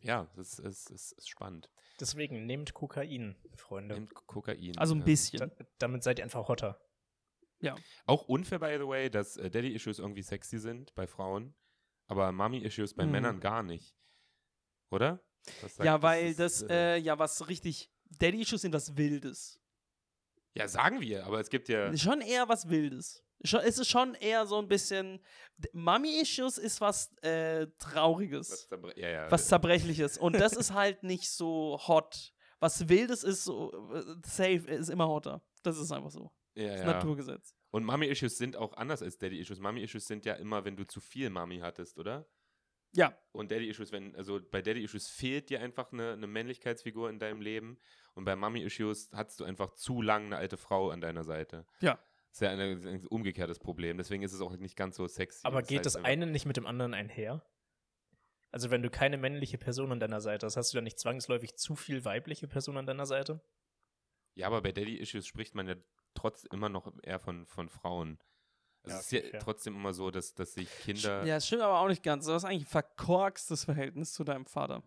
Ja, 0.03 0.29
es 0.37 0.39
ist, 0.39 0.59
es 0.59 0.67
ist, 0.67 0.91
es 0.91 1.13
ist 1.13 1.29
spannend. 1.29 1.71
Deswegen 1.99 2.47
nehmt 2.47 2.75
Kokain, 2.75 3.37
Freunde. 3.57 3.95
Nimmt 3.95 4.15
Kokain. 4.15 4.77
Also 4.77 4.95
ein 4.95 4.99
ja. 4.99 5.05
bisschen. 5.05 5.39
Da, 5.39 5.65
damit 5.79 6.03
seid 6.03 6.19
ihr 6.19 6.25
einfach 6.25 6.49
hotter. 6.49 6.81
Auch 8.07 8.29
unfair, 8.29 8.59
by 8.59 8.77
the 8.79 8.87
way, 8.87 9.11
dass 9.11 9.37
äh, 9.37 9.51
Daddy-Issues 9.51 9.99
irgendwie 9.99 10.23
sexy 10.23 10.59
sind 10.59 10.95
bei 10.95 11.07
Frauen, 11.07 11.55
aber 12.07 12.31
Mommy-Issues 12.33 12.95
bei 12.95 13.05
Hm. 13.05 13.11
Männern 13.13 13.41
gar 13.41 13.63
nicht. 13.63 13.97
Oder? 14.91 15.25
Ja, 15.83 16.03
weil 16.03 16.27
ist, 16.27 16.41
das, 16.41 16.63
äh, 16.63 16.97
äh, 16.97 16.97
ja, 16.99 17.19
was 17.19 17.49
richtig, 17.49 17.91
Daddy-Issues 18.19 18.63
sind 18.63 18.75
was 18.75 18.97
Wildes. 18.97 19.61
Ja, 20.55 20.69
sagen 20.69 21.01
wir, 21.01 21.27
aber 21.27 21.41
es 21.41 21.49
gibt 21.51 21.69
ja. 21.69 21.95
Schon 21.97 22.21
eher 22.21 22.49
was 22.49 22.69
Wildes. 22.69 23.23
Schon, 23.45 23.61
es 23.61 23.79
ist 23.79 23.91
schon 23.91 24.15
eher 24.15 24.47
so 24.47 24.59
ein 24.59 24.69
bisschen, 24.69 25.21
Mommy-Issues 25.73 26.59
ist 26.59 26.81
was 26.81 27.13
äh, 27.23 27.67
Trauriges. 27.79 28.51
Was, 28.51 28.71
zerbre- 28.71 28.99
ja, 28.99 29.09
ja. 29.09 29.31
was 29.31 29.49
Zerbrechliches. 29.49 30.17
Und 30.19 30.35
das 30.41 30.55
ist 30.55 30.73
halt 30.73 31.03
nicht 31.03 31.29
so 31.31 31.79
hot. 31.87 32.33
Was 32.61 32.89
Wildes 32.89 33.23
ist 33.25 33.45
so, 33.45 33.73
äh, 33.93 34.03
safe, 34.25 34.65
ist 34.71 34.89
immer 34.89 35.09
hotter. 35.09 35.43
Das 35.63 35.79
ist 35.79 35.93
einfach 35.93 36.11
so. 36.11 36.31
ja, 36.55 36.69
Das 36.69 36.81
ja. 36.81 36.87
Naturgesetz. 36.87 37.55
Und 37.71 37.85
Mommy-Issues 37.85 38.39
sind 38.39 38.57
auch 38.57 38.73
anders 38.77 39.03
als 39.03 39.19
Daddy-Issues. 39.19 39.59
Mommy-Issues 39.61 40.07
sind 40.07 40.25
ja 40.25 40.35
immer, 40.35 40.65
wenn 40.65 40.77
du 40.77 40.87
zu 40.87 41.01
viel 41.01 41.29
Mommy 41.29 41.59
hattest, 41.59 41.99
oder? 41.99 42.27
Ja. 42.95 43.17
Und 43.33 43.51
Daddy-Issues, 43.51 43.93
wenn, 43.93 44.15
also 44.15 44.41
bei 44.51 44.63
Daddy-Issues 44.63 45.09
fehlt 45.09 45.51
dir 45.51 45.61
einfach 45.61 45.93
eine, 45.93 46.13
eine 46.13 46.27
Männlichkeitsfigur 46.27 47.11
in 47.11 47.19
deinem 47.19 47.41
Leben. 47.41 47.79
Und 48.15 48.25
bei 48.25 48.37
Mommy-Issues 48.37 49.11
hattest 49.13 49.41
du 49.41 49.45
einfach 49.45 49.75
zu 49.75 50.01
lang 50.01 50.27
eine 50.27 50.37
alte 50.37 50.57
Frau 50.57 50.91
an 50.91 51.01
deiner 51.01 51.25
Seite. 51.25 51.67
Ja. 51.81 51.95
Das 52.31 52.41
ist 52.41 52.41
ja 52.41 52.51
eine, 52.51 52.65
ein 52.65 53.07
umgekehrtes 53.07 53.59
Problem. 53.59 53.97
Deswegen 53.97 54.23
ist 54.23 54.33
es 54.33 54.41
auch 54.41 54.57
nicht 54.57 54.77
ganz 54.77 54.97
so 54.97 55.07
sexy. 55.07 55.41
Aber 55.45 55.61
Das 55.61 55.69
geht 55.69 55.87
das 55.87 55.97
eine 55.97 56.27
nicht 56.27 56.47
mit 56.47 56.57
dem 56.57 56.67
anderen 56.67 56.95
einher? 56.95 57.45
Also 58.51 58.71
wenn 58.71 58.83
du 58.83 58.91
keine 58.91 59.19
männliche 59.19 59.59
Person 59.59 59.91
an 59.91 59.99
deiner 59.99 60.21
Seite 60.21 60.47
hast, 60.47 60.57
hast 60.57 60.73
du 60.73 60.77
dann 60.77 60.85
nicht 60.85 61.01
zwangsläufig 61.01 61.57
zu 61.57 61.75
viel 61.75 62.05
weibliche 62.05 62.47
Person 62.47 62.77
an 62.77 62.87
deiner 62.87 63.07
Seite? 63.07 63.41
Ja, 64.37 64.47
aber 64.47 64.63
bei 64.63 64.71
Daddy-Issues 64.71 65.27
spricht 65.27 65.57
man 65.57 65.67
ja 65.67 65.75
trotz 66.15 66.45
immer 66.45 66.69
noch 66.69 66.93
eher 67.03 67.19
von, 67.19 67.47
von 67.47 67.69
Frauen. 67.69 68.19
Also 68.85 68.95
Ja, 68.95 69.01
es 69.01 69.07
ist 69.07 69.13
ja 69.13 69.21
fair. 69.31 69.41
trotzdem 69.41 69.75
immer 69.77 69.93
so, 69.95 70.11
dass, 70.11 70.35
dass 70.35 70.55
sich 70.55 70.69
Kinder. 70.85 71.25
Ja, 71.25 71.37
das 71.37 71.47
stimmt 71.47 71.63
aber 71.63 71.79
auch 71.81 71.89
nicht 71.89 72.03
ganz. 72.03 72.27
Du 72.27 72.33
hast 72.33 72.45
eigentlich 72.45 72.63
ein 72.65 72.67
verkorkstes 72.71 73.65
Verhältnis 73.65 74.13
zu 74.13 74.25
deinem 74.25 74.45
Vater. 74.47 74.83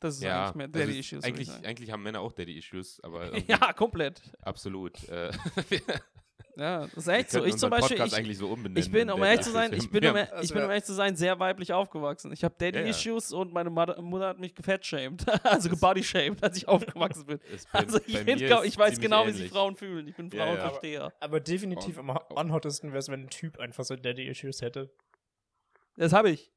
Das 0.00 0.16
ist 0.16 0.22
Ja, 0.22 0.46
eigentlich 0.50 0.54
mehr 0.56 0.66
also 0.66 0.78
es- 0.78 0.86
Daddy-Issues. 0.86 1.24
ich 1.24 1.24
eigentlich, 1.32 1.66
eigentlich 1.66 1.90
haben 1.92 2.02
Männer 2.02 2.20
auch 2.20 2.32
Daddy-Issues, 2.32 3.00
aber 3.04 3.36
Ja, 3.48 3.72
komplett. 3.72 4.20
absolut. 4.40 5.06
Äh, 5.08 5.30
Ja, 6.56 6.80
das 6.86 6.94
ist 6.96 7.08
echt 7.08 7.30
so. 7.30 7.44
Ich 7.44 7.56
zum 7.56 7.70
Beispiel, 7.70 7.96
Podcast 7.96 8.12
ich, 8.12 8.18
eigentlich 8.18 8.36
so 8.38 8.48
umbenennen. 8.48 8.76
ich 8.76 8.90
bin, 8.92 9.08
in 9.08 9.10
um 9.10 9.22
ehrlich 9.22 9.40
zu 9.40 9.50
sein, 9.52 9.70
Daddy-Issues. 9.70 9.84
ich 9.86 9.90
bin, 9.90 10.04
Ja, 10.04 10.10
um, 10.10 10.16
also 10.16 10.42
ich 10.42 10.48
bin, 10.52 10.58
um 10.58 10.64
ja. 10.64 10.68
ehrlich 10.70 10.84
zu 10.84 10.92
sein, 10.92 11.16
sehr 11.16 11.38
weiblich 11.40 11.72
aufgewachsen. 11.72 12.30
Ich 12.32 12.44
habe 12.44 12.54
Ja, 12.60 12.66
ja. 12.66 12.72
Daddy-Issues 12.72 13.32
und 13.32 13.52
meine 13.52 13.70
Mutter, 13.70 14.28
hat 14.28 14.38
mich 14.38 14.54
gefettshamed. 14.54 15.24
also 15.46 15.70
gebody-shamed, 15.70 16.42
als 16.42 16.56
ich 16.58 16.68
aufgewachsen 16.68 17.24
bin. 17.26 17.40
bei- 17.72 17.78
Also 17.78 17.98
ich, 18.06 18.24
mir 18.24 18.36
glaub, 18.36 18.64
ich 18.64 18.76
weiß 18.76 19.00
genau, 19.00 19.26
wie 19.26 19.30
sich 19.30 19.40
ähnlich. 19.40 19.52
Frauen 19.52 19.76
fühlen. 19.76 20.08
Ich 20.08 20.14
bin 20.16 20.28
Ja, 20.28 20.38
ja. 20.38 20.44
Frauenversteher. 20.56 21.12
Aber 21.20 21.40
definitiv 21.40 21.98
am 21.98 22.10
Oh. 22.10 22.18
unhottesten 22.34 22.90
wäre 22.90 22.98
es, 22.98 23.08
wenn 23.08 23.22
ein 23.22 23.30
Typ 23.30 23.58
einfach 23.58 23.84
so 23.84 23.96
Daddy-Issues 23.96 24.60
hätte. 24.60 24.90
Das 25.96 26.12
habe 26.12 26.30
ich. 26.30 26.52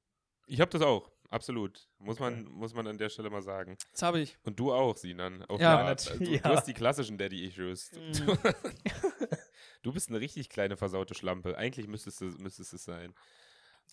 Ich 0.47 0.59
habe 0.61 0.71
das 0.71 0.81
auch, 0.81 1.09
absolut. 1.35 1.87
Muss, 1.99 2.19
man, 2.19 2.45
muss 2.45 2.73
man 2.73 2.87
an 2.87 2.97
der 2.97 3.09
Stelle 3.09 3.29
mal 3.29 3.41
sagen. 3.41 3.77
Das 3.91 4.01
habe 4.01 4.19
ich. 4.19 4.37
Und 4.43 4.59
du 4.59 4.73
auch, 4.73 4.95
Sinan. 4.97 5.43
Auf 5.45 5.59
Ja, 5.61 5.77
eine 5.79 5.89
Art. 5.89 6.05
nat- 6.05 6.11
Also, 6.11 6.23
du, 6.25 6.31
ja. 6.31 6.39
du 6.39 6.49
hast 6.49 6.65
die 6.65 6.73
klassischen 6.73 7.17
Daddy-Issues. 7.17 7.91
Mhm. 7.93 8.37
Du 9.83 9.93
bist 9.93 10.09
eine 10.09 10.19
richtig 10.19 10.49
kleine 10.49 10.77
versaute 10.77 11.13
Schlampe. 11.13 11.57
Eigentlich 11.59 11.87
müsstest 11.87 12.19
du, 12.19 12.25
müsstest 12.39 12.73
es 12.73 12.83
sein. 12.85 13.13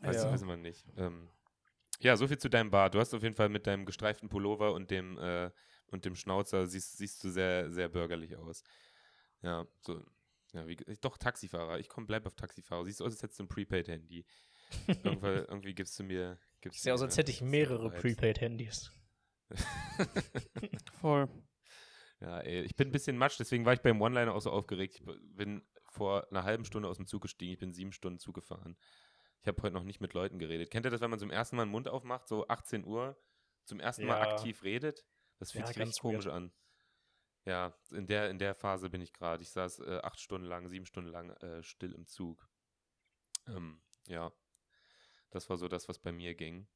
Weiß, 0.00 0.22
Ja. 0.24 0.32
weiß 0.32 0.42
man 0.44 0.62
nicht. 0.62 0.86
Ähm, 0.96 1.28
ja, 2.00 2.16
soviel 2.16 2.38
zu 2.38 2.48
deinem 2.48 2.70
Bart. 2.70 2.94
Du 2.94 2.98
hast 2.98 3.12
auf 3.12 3.22
jeden 3.22 3.34
Fall 3.34 3.50
mit 3.50 3.66
deinem 3.66 3.84
gestreiften 3.84 4.30
Pullover 4.30 4.72
und 4.72 4.90
dem, 4.90 5.18
äh, 5.18 5.50
und 5.88 6.06
dem 6.06 6.16
Schnauzer 6.16 6.66
siehst, 6.66 6.96
siehst 6.96 7.22
du 7.22 7.28
sehr, 7.30 7.70
sehr 7.70 7.90
bürgerlich 7.90 8.36
aus. 8.36 8.64
Ja, 9.42 9.66
so. 9.82 10.02
Ja, 10.54 10.66
wie, 10.66 10.76
doch, 11.02 11.18
Taxifahrer. 11.18 11.78
Ich 11.78 11.90
komm, 11.90 12.06
bleib 12.06 12.24
auf 12.24 12.36
Taxifahrer. 12.36 12.86
Siehst 12.86 13.00
du 13.00 13.04
aus, 13.04 13.12
als 13.12 13.22
hättest 13.22 13.40
du 13.40 13.44
ein 13.44 13.48
Prepaid-Handy. 13.48 14.24
irgendwie 15.22 15.74
gibst 15.74 15.98
du 15.98 16.04
mir. 16.04 16.38
Gibst 16.62 16.78
Ist 16.78 16.84
ja 16.86 16.94
mir 16.94 17.02
als 17.02 17.16
hätte 17.18 17.30
ich 17.30 17.42
mehrere. 17.42 17.90
Prepaid-Handys. 17.90 18.90
Voll. 21.00 21.28
Ja, 22.20 22.38
ey, 22.40 22.62
ich 22.62 22.76
bin 22.76 22.88
ein 22.88 22.92
bisschen 22.92 23.18
matsch, 23.18 23.38
deswegen 23.38 23.64
war 23.66 23.72
ich 23.74 23.80
beim 23.80 24.00
One-Liner 24.00 24.32
auch 24.32 24.40
so 24.40 24.50
aufgeregt. 24.50 24.94
Ich 24.94 25.04
bin 25.36 25.66
vor 25.90 26.26
einer 26.30 26.44
halben 26.44 26.64
Stunde 26.64 26.88
aus 26.88 26.96
dem 26.96 27.06
Zug 27.06 27.22
gestiegen, 27.22 27.52
ich 27.52 27.58
bin 27.58 27.72
sieben 27.72 27.92
Stunden 27.92 28.18
Zug 28.20 28.34
gefahren. 28.36 28.78
Ich 29.42 29.48
habe 29.48 29.60
heute 29.62 29.74
noch 29.74 29.82
nicht 29.82 30.00
mit 30.00 30.14
Leuten 30.14 30.38
geredet. 30.38 30.70
Kennt 30.70 30.86
ihr 30.86 30.90
das, 30.90 31.00
wenn 31.00 31.10
man 31.10 31.18
zum 31.18 31.30
ersten 31.30 31.56
Mal 31.56 31.64
den 31.66 31.72
Mund 31.72 31.88
aufmacht, 31.88 32.28
so 32.28 32.46
18 32.46 32.84
Uhr, 32.84 33.20
zum 33.64 33.80
ersten 33.80 34.06
Mal 34.06 34.18
Ja. 34.20 34.20
aktiv 34.30 34.62
redet? 34.62 35.04
Das 35.38 35.50
fühlt 35.50 35.62
Ja, 35.62 35.66
sich 35.66 35.76
ganz 35.76 35.88
richtig 35.88 36.00
komisch 36.02 36.28
an. 36.28 36.52
Ja, 37.44 37.76
in 37.90 38.06
der, 38.06 38.30
in 38.30 38.38
der 38.38 38.54
Phase 38.54 38.88
bin 38.88 39.00
ich 39.00 39.12
gerade. 39.12 39.42
Ich 39.42 39.50
saß 39.50 39.80
äh, 39.80 39.98
acht 40.04 40.20
Stunden 40.20 40.46
lang, 40.46 40.68
sieben 40.68 40.86
Stunden 40.86 41.10
lang 41.10 41.30
äh, 41.30 41.60
still 41.64 41.92
im 41.92 42.06
Zug. 42.06 42.48
Ähm, 43.48 43.82
ja, 44.06 44.32
das 45.32 45.48
war 45.50 45.56
so 45.56 45.68
das, 45.68 45.88
was 45.88 45.98
bei 45.98 46.12
mir 46.12 46.34
ging. 46.34 46.66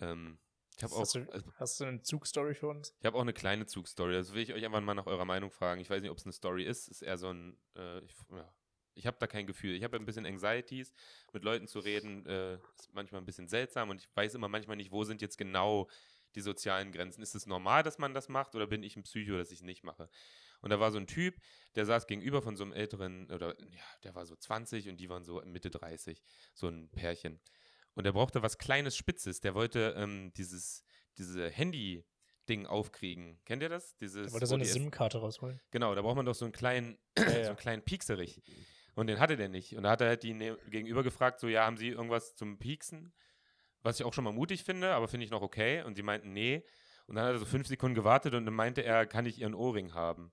Ähm, 0.00 0.38
ich 0.76 0.82
habe 0.82 0.94
auch, 0.94 1.00
Hast 1.00 1.14
du, 1.14 1.30
also, 1.30 1.52
hast 1.56 1.80
du 1.80 1.84
eine 1.84 2.02
Zugstory 2.02 2.54
für 2.54 2.68
uns? 2.68 2.94
ich 2.98 3.06
habe 3.06 3.16
auch 3.16 3.22
eine 3.22 3.32
kleine 3.32 3.66
Zugstory. 3.66 4.14
Das 4.14 4.34
will 4.34 4.42
ich 4.42 4.52
euch 4.52 4.64
einfach 4.64 4.80
mal 4.80 4.94
nach 4.94 5.06
eurer 5.06 5.24
Meinung 5.24 5.50
fragen. 5.50 5.80
Ich 5.80 5.88
weiß 5.88 6.02
nicht, 6.02 6.10
ob 6.10 6.18
es 6.18 6.24
eine 6.24 6.32
Story 6.32 6.64
ist. 6.64 6.88
Ist 6.88 7.02
eher 7.02 7.16
so 7.16 7.28
ein, 7.32 7.56
äh, 7.76 8.00
ich, 8.00 8.14
ja, 8.32 8.52
Ich 8.94 9.06
habe 9.06 9.16
da 9.20 9.28
kein 9.28 9.46
Gefühl. 9.46 9.76
Ich 9.76 9.84
habe 9.84 9.96
ein 9.96 10.04
bisschen 10.04 10.26
Anxieties. 10.26 10.92
Mit 11.32 11.44
Leuten 11.44 11.68
zu 11.68 11.78
reden 11.78 12.26
äh, 12.26 12.54
ist 12.54 12.92
manchmal 12.92 13.20
ein 13.20 13.26
bisschen 13.26 13.48
seltsam 13.48 13.90
und 13.90 14.00
ich 14.00 14.08
weiß 14.16 14.34
immer 14.34 14.48
manchmal 14.48 14.76
nicht, 14.76 14.90
wo 14.90 15.04
sind 15.04 15.22
jetzt 15.22 15.38
genau 15.38 15.88
die 16.34 16.40
sozialen 16.40 16.90
Grenzen. 16.90 17.22
Ist 17.22 17.36
es 17.36 17.46
normal, 17.46 17.84
dass 17.84 17.98
man 17.98 18.12
das 18.12 18.28
macht 18.28 18.56
oder 18.56 18.66
bin 18.66 18.82
ich 18.82 18.96
ein 18.96 19.04
Psycho, 19.04 19.36
dass 19.36 19.52
ich 19.52 19.58
es 19.60 19.64
nicht 19.64 19.84
mache? 19.84 20.08
Und 20.60 20.70
da 20.70 20.80
war 20.80 20.90
so 20.90 20.98
ein 20.98 21.06
Typ, 21.06 21.36
der 21.76 21.84
saß 21.86 22.06
gegenüber 22.08 22.42
von 22.42 22.56
so 22.56 22.64
einem 22.64 22.72
älteren, 22.72 23.30
oder 23.30 23.56
ja, 23.60 23.84
der 24.02 24.14
war 24.14 24.26
so 24.26 24.34
20 24.34 24.88
und 24.88 24.96
die 24.96 25.08
waren 25.08 25.22
so 25.22 25.40
Mitte 25.44 25.70
30, 25.70 26.22
so 26.54 26.66
ein 26.68 26.88
Pärchen. 26.90 27.38
Und 27.94 28.04
der 28.04 28.12
brauchte 28.12 28.42
was 28.42 28.58
Kleines, 28.58 28.96
Spitzes. 28.96 29.40
Der 29.40 29.54
wollte 29.54 29.94
ähm, 29.96 30.32
dieses, 30.36 30.84
diese 31.18 31.48
Handy- 31.48 32.04
Ding 32.46 32.66
aufkriegen. 32.66 33.40
Kennt 33.46 33.62
ihr 33.62 33.70
das? 33.70 33.96
Dieses, 33.96 34.26
Er 34.26 34.32
wollte 34.34 34.46
so 34.46 34.54
eine 34.54 34.66
SIM-Karte 34.66 35.16
rausholen. 35.16 35.62
Genau, 35.70 35.94
da 35.94 36.02
braucht 36.02 36.16
man 36.16 36.26
doch 36.26 36.34
so 36.34 36.44
einen 36.44 36.52
kleinen, 36.52 36.98
Ja, 37.16 37.24
so 37.30 37.38
ja. 37.38 37.46
einen 37.48 37.56
kleinen 37.56 37.82
Piekserich. 37.82 38.42
Und 38.94 39.06
den 39.06 39.18
hatte 39.18 39.36
der 39.38 39.48
nicht. 39.48 39.74
Und 39.78 39.84
da 39.84 39.90
hat 39.92 40.02
er 40.02 40.08
halt 40.08 40.22
die 40.24 40.34
ne 40.34 40.58
gegenüber 40.68 41.02
gefragt, 41.02 41.40
so, 41.40 41.48
ja, 41.48 41.64
haben 41.64 41.78
Sie 41.78 41.88
irgendwas 41.88 42.34
zum 42.36 42.58
Pieksen? 42.58 43.14
Was 43.82 43.98
ich 43.98 44.04
auch 44.04 44.12
schon 44.12 44.24
mal 44.24 44.32
mutig 44.34 44.62
finde, 44.62 44.92
aber 44.92 45.08
finde 45.08 45.24
ich 45.24 45.30
noch 45.30 45.40
okay. 45.40 45.82
Und 45.84 45.96
die 45.96 46.02
meinten, 46.02 46.34
nee. 46.34 46.62
Und 47.06 47.16
dann 47.16 47.24
hat 47.24 47.32
er 47.32 47.38
so 47.38 47.46
fünf 47.46 47.66
Sekunden 47.66 47.94
gewartet 47.94 48.34
und 48.34 48.44
dann 48.44 48.54
meinte 48.54 48.82
er, 48.82 49.06
kann 49.06 49.24
ich 49.24 49.38
Ihren 49.40 49.54
Ohrring 49.54 49.94
haben? 49.94 50.30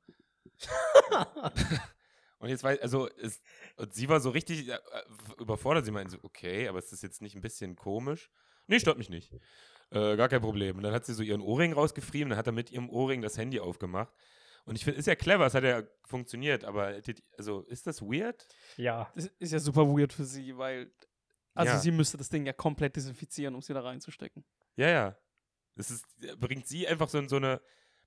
und 2.41 2.49
jetzt 2.49 2.63
weiß, 2.63 2.79
also, 2.79 3.07
es, 3.21 3.41
und 3.77 3.93
sie 3.93 4.09
war 4.09 4.19
so 4.19 4.29
richtig 4.31 4.67
äh, 4.69 4.77
überfordert. 5.39 5.85
Sie 5.85 5.91
meinte 5.91 6.11
so, 6.11 6.17
okay, 6.23 6.67
aber 6.67 6.79
ist 6.79 6.91
das 6.91 7.01
jetzt 7.01 7.21
nicht 7.21 7.35
ein 7.35 7.41
bisschen 7.41 7.75
komisch? 7.75 8.29
Nee, 8.67 8.79
stört 8.79 8.97
mich 8.97 9.09
nicht. 9.09 9.33
Äh, 9.91 10.15
gar 10.15 10.29
kein 10.29 10.41
Problem. 10.41 10.77
Und 10.77 10.83
dann 10.83 10.93
hat 10.93 11.05
sie 11.05 11.13
so 11.13 11.23
ihren 11.23 11.41
Ohrring 11.41 11.73
rausgefrieben, 11.73 12.29
dann 12.29 12.37
hat 12.37 12.47
er 12.47 12.53
mit 12.53 12.71
ihrem 12.71 12.89
Ohrring 12.89 13.21
das 13.21 13.37
Handy 13.37 13.59
aufgemacht. 13.59 14.13
Und 14.65 14.75
ich 14.75 14.83
finde, 14.83 14.99
ist 14.99 15.07
ja 15.07 15.15
clever, 15.15 15.45
es 15.45 15.53
hat 15.53 15.63
ja 15.63 15.83
funktioniert, 16.03 16.63
aber 16.63 17.01
also 17.37 17.61
ist 17.61 17.87
das 17.87 18.01
weird? 18.01 18.47
Ja. 18.77 19.11
Das 19.15 19.25
ist 19.39 19.51
ja 19.53 19.59
super 19.59 19.87
weird 19.87 20.13
für 20.13 20.25
sie, 20.25 20.57
weil. 20.57 20.91
Also 21.53 21.73
Ja. 21.73 21.79
sie 21.79 21.91
müsste 21.91 22.17
das 22.17 22.29
Ding 22.29 22.45
ja 22.45 22.53
komplett 22.53 22.95
desinfizieren, 22.95 23.53
um 23.55 23.59
es 23.59 23.67
wieder 23.67 23.83
reinzustecken. 23.83 24.45
Ja, 24.77 24.87
ja. 24.87 25.17
Es 25.75 25.91
ist, 25.91 26.05
bringt 26.39 26.67
sie 26.67 26.87
einfach 26.87 27.09
so 27.09 27.17
in 27.17 27.27
so 27.27 27.37
eine, 27.37 27.59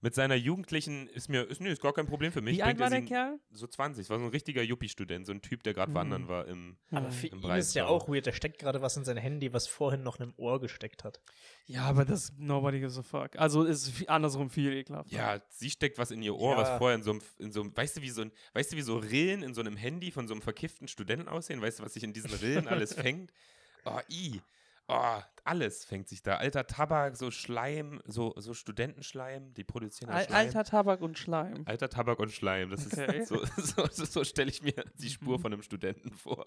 mit 0.05 0.15
seiner 0.15 0.35
Jugendlichen, 0.35 1.09
ist 1.09 1.31
mir, 1.31 1.49
ist, 1.49 1.63
nee, 1.63 1.71
ist 1.71 1.81
gar 1.81 1.95
kein 1.95 2.05
Problem 2.07 2.31
für 2.31 2.43
mich. 2.43 2.59
Wie 2.59 2.63
alt 2.63 2.79
war 2.79 2.91
der 2.91 3.01
Kerl? 3.01 3.41
So 3.51 3.67
20, 3.67 4.11
war 4.11 4.19
so 4.19 4.25
ein 4.27 4.31
richtiger 4.31 4.61
Yuppie-Student, 4.63 5.25
so 5.27 5.33
ein 5.33 5.41
Typ, 5.41 5.63
der 5.63 5.73
gerade 5.73 5.91
Mhm. 5.93 5.95
wandern 5.97 6.29
war 6.29 6.47
im. 6.47 6.77
Aber 6.91 7.07
Hm. 7.07 7.13
für 7.13 7.27
Im 7.29 7.39
ihn 7.43 7.51
ist 7.57 7.75
ja 7.75 7.85
Breisgau. 7.85 7.87
auch 7.87 8.09
weird. 8.09 8.27
Der 8.27 8.33
steckt 8.33 8.59
gerade 8.59 8.83
was 8.83 8.99
in 8.99 9.05
sein 9.07 9.17
Handy, 9.17 9.55
was 9.55 9.67
vorhin 9.67 10.03
noch 10.03 10.17
in 10.19 10.25
einem 10.25 10.35
Ohr 10.37 10.61
gesteckt 10.61 11.05
hat. 11.05 11.23
Ja, 11.65 11.85
aber 11.87 12.05
das 12.05 12.35
nobody 12.37 12.81
gives 12.81 12.99
a 12.99 13.03
fuck. 13.03 13.37
Also 13.37 13.65
ist 13.65 14.07
andersrum 14.09 14.51
viel 14.51 14.75
ekelhaft. 14.75 15.11
Ja, 15.11 15.41
sie 15.49 15.71
steckt 15.71 15.97
was 15.97 16.11
in 16.11 16.23
ihr 16.23 16.37
Ohr, 16.37 16.53
Ja. 16.53 16.59
was 16.59 16.79
vorher 16.79 16.97
in 16.97 17.03
so 17.03 17.13
einem, 17.13 17.23
in 17.39 17.51
so 17.51 17.63
einem, 17.63 17.75
weißt 17.75 17.97
du, 17.97 18.03
wie 18.03 18.11
so 18.11 18.21
ein, 18.23 18.33
weißt 18.53 18.73
du, 18.73 18.77
wie 18.77 18.83
so 18.83 18.99
Rillen 18.99 19.43
in 19.43 19.55
so 19.55 19.63
einem 19.63 19.77
Handy 19.77 20.11
von 20.11 20.29
so 20.29 20.35
einem 20.35 20.43
verkifften 20.43 20.87
Studenten 20.87 21.29
aussehen? 21.29 21.63
Weißt 21.63 21.79
du, 21.79 21.83
was 21.83 21.95
sich 21.95 22.03
in 22.05 22.13
diesen 22.13 22.31
Rillen 22.35 22.69
alles 22.69 22.93
fängt? 22.93 23.33
Oh, 23.87 24.01
i. 24.11 24.41
Oh, 24.87 25.19
alles 25.45 25.85
fängt 25.85 26.09
sich 26.09 26.23
da. 26.23 26.37
Alter 26.37 26.67
Tabak, 26.67 27.17
so 27.17 27.31
Schleim, 27.31 28.03
so, 28.07 28.35
so 28.37 28.53
Studentenschleim, 28.55 29.55
die 29.55 29.65
produzieren 29.65 30.11
Al 30.11 30.25
Schleim. 30.25 30.37
alter 30.37 30.65
Tabak 30.65 31.01
und 31.01 31.19
Schleim. 31.19 31.63
Alter 31.67 31.89
Tabak 31.89 32.19
und 32.19 32.31
Schleim. 32.33 32.71
Das 32.71 32.87
Okay. 32.93 33.19
ist 33.21 33.29
so, 33.29 33.45
so, 33.57 33.87
so, 33.91 34.05
so 34.05 34.25
stelle 34.25 34.51
ich 34.51 34.63
mir 34.63 34.75
die 34.95 35.09
Spur 35.11 35.39
von 35.39 35.53
einem 35.53 35.63
Studenten 35.63 36.13
vor. 36.13 36.45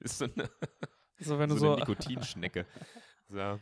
Ist 0.00 0.18
so 0.18 0.24
eine, 0.24 0.50
So, 1.18 1.38
wenn 1.38 1.48
du 1.50 1.56
so 1.56 1.60
so. 1.60 1.72
eine 1.72 1.80
Nikotinschnecke. 1.80 2.66
So. 3.28 3.58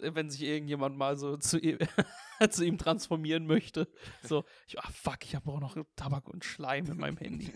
wenn 0.00 0.30
sich 0.30 0.42
irgendjemand 0.42 0.96
mal 0.96 1.16
so 1.18 1.36
zu 1.36 1.58
ihm, 1.58 1.78
zu 2.50 2.64
ihm 2.64 2.78
transformieren 2.78 3.46
möchte. 3.46 3.86
So, 4.22 4.44
ich, 4.66 4.78
ah, 4.78 4.88
fuck, 4.92 5.18
ich 5.24 5.34
habe 5.34 5.50
auch 5.50 5.60
noch 5.60 5.76
Tabak 5.96 6.28
und 6.28 6.44
Schleim 6.44 6.86
in 6.86 6.96
meinem 6.96 7.16
Handy. 7.18 7.52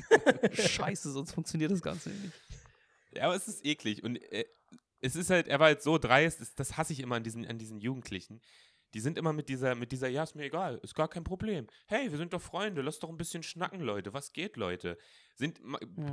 Scheiße, 0.52 1.10
sonst 1.12 1.32
funktioniert 1.32 1.70
das 1.70 1.80
Ganze 1.82 2.10
nicht. 2.10 2.32
Ja, 3.14 3.24
aber 3.24 3.34
es 3.36 3.48
ist 3.48 3.64
eklig. 3.64 4.02
Und 4.02 4.16
äh, 4.32 4.44
es 5.00 5.16
ist 5.16 5.30
halt, 5.30 5.48
er 5.48 5.58
war 5.60 5.66
halt 5.68 5.82
so 5.82 5.98
dreist, 5.98 6.40
das, 6.40 6.54
das 6.54 6.76
hasse 6.76 6.92
ich 6.92 7.00
immer 7.00 7.16
an 7.16 7.24
diesen, 7.24 7.46
an 7.46 7.58
diesen 7.58 7.80
Jugendlichen. 7.80 8.40
Die 8.94 9.00
sind 9.00 9.16
immer 9.16 9.32
mit 9.32 9.48
dieser, 9.48 9.74
mit 9.74 9.90
dieser, 9.90 10.08
ja, 10.08 10.22
ist 10.22 10.34
mir 10.34 10.44
egal, 10.44 10.78
ist 10.82 10.94
gar 10.94 11.08
kein 11.08 11.24
Problem. 11.24 11.66
Hey, 11.86 12.10
wir 12.10 12.18
sind 12.18 12.34
doch 12.34 12.42
Freunde, 12.42 12.82
lass 12.82 12.98
doch 12.98 13.08
ein 13.08 13.16
bisschen 13.16 13.42
schnacken, 13.42 13.80
Leute. 13.80 14.12
Was 14.12 14.34
geht, 14.34 14.58
Leute? 14.58 14.98
Sind, 15.34 15.60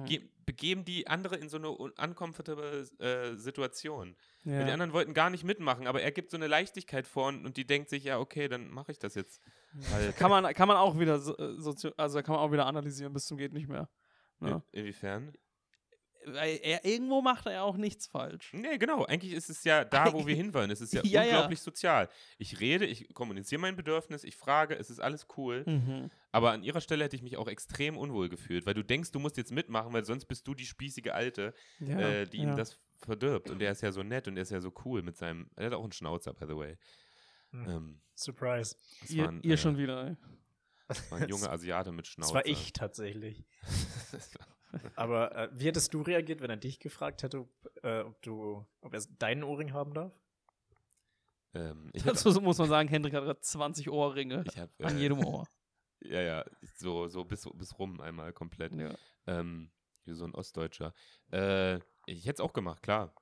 bege 0.06 0.30
begeben 0.46 0.86
die 0.86 1.06
andere 1.06 1.36
in 1.36 1.50
so 1.50 1.58
eine 1.58 1.70
un- 1.78 1.92
uncomfortable 2.02 2.88
äh, 3.00 3.36
Situation. 3.36 4.16
Weil 4.46 4.60
Die 4.64 4.68
Ja. 4.68 4.74
anderen 4.74 4.94
wollten 4.94 5.14
gar 5.14 5.30
nicht 5.30 5.44
mitmachen, 5.44 5.88
aber 5.88 6.02
er 6.02 6.12
gibt 6.14 6.32
so 6.32 6.38
eine 6.38 6.48
Leichtigkeit 6.48 7.06
vor 7.06 7.28
und, 7.28 7.46
und 7.46 7.58
die 7.58 7.66
denkt 7.68 7.90
sich, 7.90 8.06
ja, 8.06 8.18
okay, 8.18 8.48
dann 8.48 8.70
mache 8.70 8.94
ich 8.94 8.98
das 9.00 9.14
jetzt. 9.14 9.42
Halt. 9.92 10.16
Kann 10.18 10.32
man, 10.32 10.52
kann 10.54 10.70
man 10.70 10.78
auch 10.78 10.98
wieder 10.98 11.20
so, 11.20 11.36
äh, 11.38 11.92
also 11.98 12.24
kann 12.24 12.36
man 12.36 12.40
auch 12.46 12.52
wieder 12.54 12.66
analysieren 12.66 13.12
bis 13.12 13.26
zum 13.26 13.38
geht 13.38 13.52
nicht 13.52 13.68
mehr. 13.68 13.90
Ne? 14.40 14.64
In, 14.72 14.80
inwiefern? 14.82 15.34
Weil 16.26 16.60
er 16.62 16.84
irgendwo 16.86 17.22
macht 17.22 17.46
er 17.46 17.64
auch 17.64 17.78
nichts 17.78 18.08
falsch. 18.08 18.52
Nee, 18.54 18.78
genau. 18.78 19.06
Eigentlich 19.06 19.34
ist 19.34 19.50
es 19.50 19.64
ja 19.64 19.86
da, 19.86 20.12
wo 20.14 20.28
wir 20.28 20.36
hinwollen. 20.44 20.70
Es 20.70 20.82
ist 20.82 20.94
ja, 20.94 21.02
Ja, 21.06 21.24
ja. 21.24 21.30
unglaublich 21.36 21.62
sozial. 21.62 22.10
Ich 22.38 22.60
rede, 22.60 22.86
ich 22.86 23.14
kommuniziere 23.14 23.62
mein 23.62 23.76
Bedürfnis, 23.76 24.24
ich 24.24 24.36
frage, 24.36 24.76
es 24.76 24.90
ist 24.90 25.00
alles 25.00 25.28
cool. 25.38 25.64
Mhm. 25.66 26.12
Aber 26.32 26.52
an 26.52 26.62
ihrer 26.64 26.82
Stelle 26.82 27.06
hätte 27.06 27.16
ich 27.16 27.22
mich 27.24 27.38
auch 27.38 27.48
extrem 27.48 27.98
unwohl 27.98 28.30
gefühlt, 28.30 28.66
weil 28.66 28.74
du 28.74 28.84
denkst, 28.84 29.12
du 29.12 29.20
musst 29.20 29.38
jetzt 29.38 29.52
mitmachen, 29.52 29.94
weil 29.94 30.04
sonst 30.06 30.26
bist 30.26 30.46
du 30.48 30.54
die 30.54 30.66
spießige 30.66 31.14
Alte, 31.14 31.54
Ja, 31.80 32.00
äh, 32.00 32.26
die 32.28 32.38
ihm 32.38 32.50
ja. 32.50 32.56
das 32.56 32.78
verdirbt. 32.98 33.50
Und 33.50 33.60
der 33.60 33.72
ist 33.72 33.82
ja 33.82 33.92
so 33.92 34.04
nett 34.04 34.28
und 34.28 34.36
der 34.36 34.42
ist 34.44 34.52
ja 34.52 34.60
so 34.60 34.74
cool 34.86 35.02
mit 35.02 35.16
seinem. 35.16 35.50
Er 35.56 35.68
hat 35.68 35.74
auch 35.74 35.84
einen 35.84 35.94
Schnauzer, 35.94 36.34
by 36.34 36.46
the 36.48 36.56
way. 36.56 36.78
Hm. 37.52 37.70
Ähm, 37.70 38.02
Surprise. 38.16 38.76
das, 39.02 39.10
Ihr, 39.10 39.24
war 39.24 39.32
ein, 39.32 39.42
ihr 39.42 39.54
äh, 39.54 39.58
schon 39.58 39.78
wieder. 39.78 40.06
ey. 40.10 40.18
das 40.90 41.10
war 41.12 41.20
ein 41.20 41.30
junger 41.30 41.50
Asiate 41.52 41.92
mit 41.94 42.06
Das 42.06 42.12
Schnauzer. 42.12 42.34
war 42.36 42.46
ich 42.46 42.74
tatsächlich. 42.74 43.46
Aber 44.96 45.36
äh, 45.36 45.50
wie 45.54 45.66
hättest 45.66 45.94
du 45.94 46.02
reagiert, 46.02 46.42
wenn 46.42 46.50
er 46.50 46.58
dich 46.58 46.80
gefragt 46.80 47.24
hätte, 47.24 47.40
ob, 47.42 47.50
äh, 47.84 48.02
ob 48.02 48.22
du, 48.22 48.66
ob 48.82 48.94
er 48.94 49.02
deinen 49.18 49.44
Ohrring 49.44 49.74
haben 49.74 49.94
darf? 49.94 50.14
ähm, 51.54 51.92
Dazu 52.06 52.30
muss 52.42 52.58
man 52.58 52.70
sagen, 52.70 52.90
Hendrik 52.90 53.14
hat 53.14 53.24
gerade 53.24 53.40
20 53.40 53.90
Ohrringe 53.90 54.44
ich 54.48 54.58
hab, 54.58 54.70
an 54.84 54.98
äh, 54.98 55.00
jedem 55.00 55.24
Ohr. 55.24 55.48
Ja, 56.02 56.22
ja, 56.22 56.46
so, 56.78 57.10
so 57.10 57.26
bis, 57.26 57.46
bis 57.56 57.78
rum 57.78 58.00
einmal 58.00 58.32
komplett. 58.32 58.74
Ja. 58.74 58.96
Ähm, 59.28 59.70
wie 60.06 60.14
so 60.14 60.24
ein 60.24 60.34
Ostdeutscher. 60.34 60.94
Äh, 61.30 61.76
ich 62.06 62.26
hätte 62.26 62.36
es 62.36 62.40
auch 62.40 62.54
gemacht, 62.54 62.82
klar. 62.82 63.14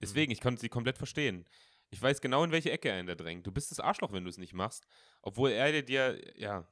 Deswegen, 0.00 0.32
ich 0.32 0.40
konnte 0.40 0.60
sie 0.60 0.70
komplett 0.70 0.96
verstehen. 0.96 1.46
Ich 1.90 2.00
weiß 2.00 2.22
genau, 2.22 2.42
in 2.42 2.52
welche 2.52 2.70
Ecke 2.70 2.88
er 2.88 2.98
ihn 3.00 3.06
da 3.06 3.14
drängt. 3.14 3.46
Du 3.46 3.52
bist 3.52 3.70
das 3.70 3.80
Arschloch, 3.80 4.12
wenn 4.12 4.24
du 4.24 4.30
es 4.30 4.38
nicht 4.38 4.54
machst. 4.54 4.86
Obwohl 5.20 5.50
er 5.50 5.82
dir, 5.82 6.18
ja, 6.40 6.66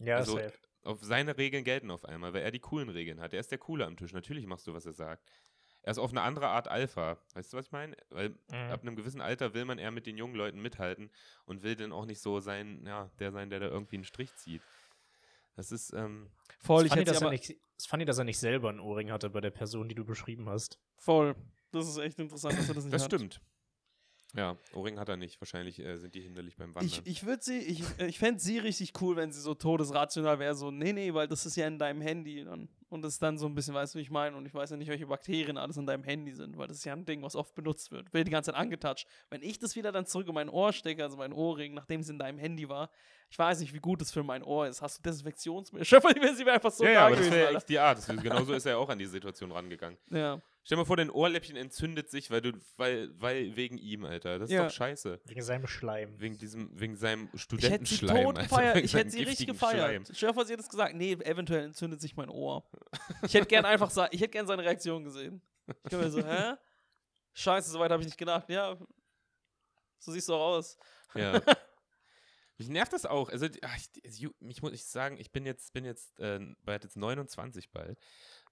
Ja, 0.00 0.16
Also, 0.16 0.36
safe. 0.38 0.54
Auf 0.84 1.02
seine 1.02 1.36
Regeln 1.38 1.64
gelten 1.64 1.90
auf 1.90 2.04
einmal, 2.04 2.32
weil 2.34 2.42
er 2.42 2.50
die 2.50 2.60
coolen 2.60 2.88
Regeln 2.88 3.20
hat. 3.20 3.32
Er 3.32 3.40
ist 3.40 3.50
der 3.50 3.58
Coole 3.58 3.86
am 3.86 3.96
Tisch. 3.96 4.12
Natürlich 4.12 4.46
machst 4.46 4.66
du, 4.66 4.74
was 4.74 4.86
er 4.86 4.92
sagt. 4.92 5.28
Er 5.82 5.90
ist 5.90 5.98
auf 5.98 6.10
eine 6.10 6.22
andere 6.22 6.48
Art 6.48 6.68
Alpha. 6.68 7.18
Weißt 7.34 7.52
du, 7.52 7.56
was 7.58 7.66
ich 7.66 7.72
meine? 7.72 7.96
Weil 8.10 8.30
Mhm. 8.50 8.70
ab 8.70 8.82
einem 8.82 8.96
gewissen 8.96 9.20
Alter 9.20 9.52
will 9.54 9.64
man 9.66 9.78
eher 9.78 9.90
mit 9.90 10.06
den 10.06 10.16
jungen 10.16 10.34
Leuten 10.34 10.60
mithalten 10.62 11.10
und 11.44 11.62
will 11.62 11.76
dann 11.76 11.92
auch 11.92 12.06
nicht 12.06 12.20
so 12.20 12.40
sein, 12.40 12.84
ja, 12.86 13.10
der 13.18 13.32
sein, 13.32 13.50
der 13.50 13.60
da 13.60 13.66
irgendwie 13.66 13.96
einen 13.96 14.04
Strich 14.04 14.34
zieht. 14.36 14.62
Das 15.56 15.70
ist, 15.72 15.92
ähm, 15.92 16.30
Voll, 16.58 16.80
Es 16.80 16.86
ich 16.86 16.88
fand 16.90 17.00
hätte 17.02 17.10
er 17.12 17.20
aber, 17.22 17.30
nicht, 17.30 17.54
es 17.76 17.86
fand 17.86 18.02
ich, 18.02 18.06
dass 18.06 18.18
er 18.18 18.24
nicht 18.24 18.38
selber 18.38 18.70
einen 18.70 18.80
Ohrring 18.80 19.10
hatte 19.12 19.28
bei 19.30 19.40
der 19.40 19.50
Person, 19.50 19.88
die 19.88 19.94
du 19.94 20.04
beschrieben 20.04 20.48
hast. 20.48 20.78
voll. 20.96 21.34
Das 21.70 21.88
ist 21.88 21.98
echt 21.98 22.18
interessant, 22.20 22.56
dass 22.56 22.68
er 22.68 22.74
das 22.74 22.84
nicht 22.84 22.94
das 22.94 23.02
hat. 23.02 23.12
stimmt. 23.12 23.40
Ja, 24.36 24.56
Ohrring 24.72 24.98
hat 24.98 25.08
er 25.08 25.16
nicht. 25.16 25.40
Wahrscheinlich 25.40 25.78
äh, 25.78 25.96
sind 25.96 26.14
die 26.14 26.20
hinderlich 26.20 26.56
beim 26.56 26.74
Wandern. 26.74 26.86
Ich, 26.86 27.06
ich 27.06 27.24
würde 27.24 27.42
sie, 27.42 27.58
ich, 27.58 27.82
äh, 27.98 28.06
ich 28.06 28.18
fände 28.18 28.40
sie 28.40 28.58
richtig 28.58 28.92
cool, 29.00 29.14
wenn 29.16 29.30
sie 29.30 29.40
so 29.40 29.54
todesrational 29.54 30.40
wäre, 30.40 30.54
so, 30.56 30.72
nee, 30.72 30.92
nee, 30.92 31.14
weil 31.14 31.28
das 31.28 31.46
ist 31.46 31.56
ja 31.56 31.68
in 31.68 31.78
deinem 31.78 32.00
Handy. 32.00 32.44
Und, 32.44 32.68
und 32.88 33.02
das 33.02 33.14
ist 33.14 33.22
dann 33.22 33.38
so 33.38 33.46
ein 33.46 33.54
bisschen, 33.54 33.74
weißt 33.74 33.94
du, 33.94 33.98
wie 33.98 34.02
ich 34.02 34.10
meine? 34.10 34.36
Und 34.36 34.44
ich 34.46 34.52
weiß 34.52 34.70
ja 34.70 34.76
nicht, 34.76 34.88
welche 34.88 35.06
Bakterien 35.06 35.56
alles 35.56 35.76
in 35.76 35.86
deinem 35.86 36.02
Handy 36.02 36.32
sind, 36.32 36.58
weil 36.58 36.66
das 36.66 36.78
ist 36.78 36.84
ja 36.84 36.94
ein 36.94 37.04
Ding, 37.04 37.22
was 37.22 37.36
oft 37.36 37.54
benutzt 37.54 37.92
wird. 37.92 38.12
Wird 38.12 38.26
die 38.26 38.32
ganze 38.32 38.50
Zeit 38.50 38.60
angetatscht. 38.60 39.06
Wenn 39.30 39.42
ich 39.42 39.60
das 39.60 39.76
wieder 39.76 39.92
dann 39.92 40.04
zurück 40.04 40.26
in 40.26 40.34
mein 40.34 40.48
Ohr 40.48 40.72
stecke, 40.72 41.04
also 41.04 41.16
mein 41.16 41.32
Ohrring, 41.32 41.74
nachdem 41.74 42.00
es 42.00 42.08
in 42.08 42.18
deinem 42.18 42.38
Handy 42.38 42.68
war, 42.68 42.90
ich 43.30 43.38
weiß 43.38 43.60
nicht, 43.60 43.72
wie 43.72 43.80
gut 43.80 44.02
es 44.02 44.12
für 44.12 44.22
mein 44.22 44.42
Ohr 44.42 44.66
ist. 44.66 44.82
Hast 44.82 44.98
du 44.98 45.02
Desinfektionsmittel? 45.02 46.00
Mal, 46.02 46.36
sie 46.36 46.44
wäre 46.44 46.56
einfach 46.56 46.72
so 46.72 46.84
ja, 46.84 46.90
da 46.90 46.94
ja, 46.94 47.06
aber 47.06 47.10
das 47.16 47.26
gewesen, 47.26 47.38
wäre 47.40 47.56
echt 47.56 47.68
die 47.68 47.78
Art. 47.78 47.98
Das, 47.98 48.06
genauso 48.22 48.52
ist 48.52 48.66
er 48.66 48.78
auch 48.78 48.88
an 48.88 48.98
die 48.98 49.06
Situation 49.06 49.52
rangegangen. 49.52 49.98
Ja. 50.10 50.40
Stell 50.66 50.76
dir 50.76 50.80
mal 50.80 50.86
vor, 50.86 50.96
dein 50.96 51.10
Ohrläppchen 51.10 51.56
entzündet 51.56 52.08
sich, 52.10 52.30
weil 52.30 52.40
du, 52.40 52.52
weil, 52.78 53.10
weil 53.20 53.54
wegen 53.54 53.76
ihm, 53.76 54.04
Alter. 54.06 54.38
Das 54.38 54.48
ist 54.48 54.54
Ja. 54.54 54.64
doch 54.64 54.70
scheiße. 54.72 55.20
Wegen 55.26 55.42
seinem 55.42 55.66
Schleim. 55.66 56.18
Wegen 56.18 56.38
diesem, 56.38 56.70
wegen 56.80 56.96
seinem 56.96 57.24
Ich 57.24 57.26
hätte 57.32 57.36
sie 57.36 57.38
Studentenschleim. 57.98 58.24
tot 58.24 58.36
Alter. 58.38 58.42
gefeiert. 58.48 58.76
Wegen 58.76 58.84
Ich 58.86 58.94
hätte 58.94 59.10
sie 59.10 59.22
richtig 59.24 59.46
gefeiert. 59.48 59.74
Schleim. 59.76 60.04
Stell 60.10 60.28
dir 60.30 60.34
vor, 60.34 60.46
sie 60.46 60.52
hätte 60.54 60.62
es 60.62 60.68
gesagt, 60.70 60.94
nee, 60.94 61.12
eventuell 61.12 61.64
entzündet 61.64 62.00
sich 62.00 62.16
mein 62.16 62.30
Ohr. 62.30 62.64
Ich 63.22 63.34
hätte 63.34 63.46
gern 63.46 63.66
einfach, 63.66 63.90
ich 64.10 64.20
hätte 64.20 64.30
gern 64.30 64.46
seine 64.46 64.62
Reaktion 64.62 65.04
gesehen. 65.04 65.42
Ich 65.84 65.90
bin 65.90 66.00
mir 66.00 66.10
so, 66.10 66.24
hä? 66.24 66.54
Scheiße, 67.34 67.70
soweit 67.70 67.90
habe 67.90 68.02
ich 68.02 68.06
nicht 68.06 68.18
gedacht. 68.18 68.48
Ja, 68.48 68.78
so 69.98 70.12
siehst 70.12 70.28
du 70.30 70.34
auch 70.34 70.56
aus. 70.56 70.78
Ja. 71.14 71.42
Mich 72.56 72.68
nervt 72.68 72.92
das 72.92 73.04
auch. 73.04 73.28
Also, 73.30 73.48
ach, 73.62 73.76
ich, 73.76 74.04
es 74.04 74.18
ju- 74.20 74.32
mich 74.38 74.62
muss 74.62 74.72
ich 74.72 74.84
sagen, 74.84 75.16
ich 75.18 75.32
bin 75.32 75.44
jetzt, 75.44 75.72
bin 75.72 75.84
jetzt, 75.84 76.18
äh, 76.20 76.38
bald 76.62 76.84
jetzt 76.84 76.96
29 76.96 77.70
bald. 77.72 77.98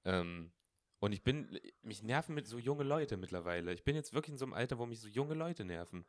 Ähm, 0.04 0.50
Und 1.02 1.10
ich 1.10 1.24
bin, 1.24 1.58
mich 1.82 2.04
nerven 2.04 2.32
mit 2.32 2.46
so 2.46 2.60
junge 2.60 2.84
Leute 2.84 3.16
mittlerweile. 3.16 3.74
Ich 3.74 3.82
bin 3.82 3.96
jetzt 3.96 4.14
wirklich 4.14 4.34
in 4.34 4.38
so 4.38 4.44
einem 4.44 4.54
Alter, 4.54 4.78
wo 4.78 4.86
mich 4.86 5.00
so 5.00 5.08
junge 5.08 5.34
Leute 5.34 5.64
nerven. 5.64 6.04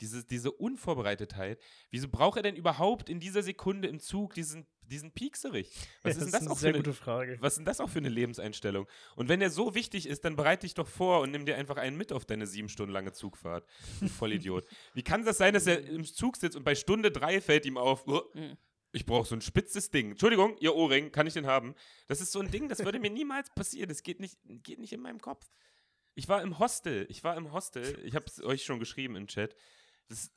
Diese, 0.00 0.24
diese 0.24 0.50
Unvorbereitetheit. 0.50 1.60
Wieso 1.90 2.08
braucht 2.08 2.38
er 2.38 2.42
denn 2.42 2.56
überhaupt 2.56 3.10
in 3.10 3.20
dieser 3.20 3.42
Sekunde 3.42 3.88
im 3.88 4.00
Zug 4.00 4.32
diesen, 4.32 4.66
diesen 4.80 5.12
Piekserich? 5.12 5.70
Was 6.00 6.16
ist 6.16 6.24
denn 6.24 6.32
das 6.32 6.40
eine 6.40 6.50
auch 6.50 6.54
für 6.54 6.60
sehr 6.60 6.68
eine, 6.70 6.78
gute 6.78 6.94
Frage. 6.94 7.36
was 7.40 7.52
ist 7.52 7.56
denn 7.58 7.66
das 7.66 7.78
auch 7.78 7.90
für 7.90 7.98
eine 7.98 8.08
Lebenseinstellung? 8.08 8.86
Und 9.16 9.28
wenn 9.28 9.42
er 9.42 9.50
so 9.50 9.74
wichtig 9.74 10.08
ist, 10.08 10.24
dann 10.24 10.34
bereite 10.34 10.62
dich 10.62 10.72
doch 10.72 10.88
vor 10.88 11.20
und 11.20 11.30
nimm 11.30 11.44
dir 11.44 11.58
einfach 11.58 11.76
einen 11.76 11.98
mit 11.98 12.10
auf 12.10 12.24
deine 12.24 12.46
sieben 12.46 12.70
Stunden 12.70 12.94
lange 12.94 13.12
Zugfahrt. 13.12 13.66
Du 14.00 14.08
Vollidiot. 14.08 14.66
Wie 14.94 15.02
kann 15.02 15.26
das 15.26 15.36
sein, 15.36 15.52
dass 15.52 15.66
er 15.66 15.84
im 15.84 16.04
Zug 16.04 16.38
sitzt 16.38 16.56
und 16.56 16.64
bei 16.64 16.74
Stunde 16.74 17.10
drei 17.10 17.42
fällt 17.42 17.66
ihm 17.66 17.76
auf, 17.76 18.08
oh, 18.08 18.22
Mhm. 18.32 18.56
Ich 18.92 19.06
brauche 19.06 19.26
so 19.26 19.34
ein 19.34 19.40
spitzes 19.40 19.90
Ding. 19.90 20.12
Entschuldigung, 20.12 20.56
ihr 20.58 20.74
Ohrring, 20.74 21.12
kann 21.12 21.26
ich 21.26 21.34
den 21.34 21.46
haben? 21.46 21.74
Das 22.06 22.20
ist 22.20 22.32
so 22.32 22.40
ein 22.40 22.50
Ding, 22.50 22.68
das 22.68 22.84
würde 22.84 22.98
mir 22.98 23.10
niemals 23.10 23.50
passieren. 23.50 23.88
Das 23.88 24.02
geht 24.02 24.20
nicht, 24.20 24.38
geht 24.44 24.78
nicht 24.78 24.92
in 24.92 25.00
meinem 25.00 25.20
Kopf. 25.20 25.46
Ich 26.14 26.28
war 26.28 26.42
im 26.42 26.58
Hostel. 26.58 27.06
Ich 27.10 27.22
war 27.22 27.36
im 27.36 27.52
Hostel. 27.52 28.00
Ich 28.04 28.14
habe 28.14 28.26
es 28.26 28.42
euch 28.42 28.64
schon 28.64 28.80
geschrieben 28.80 29.14
im 29.14 29.26
Chat. 29.26 29.54
Das, 30.08 30.32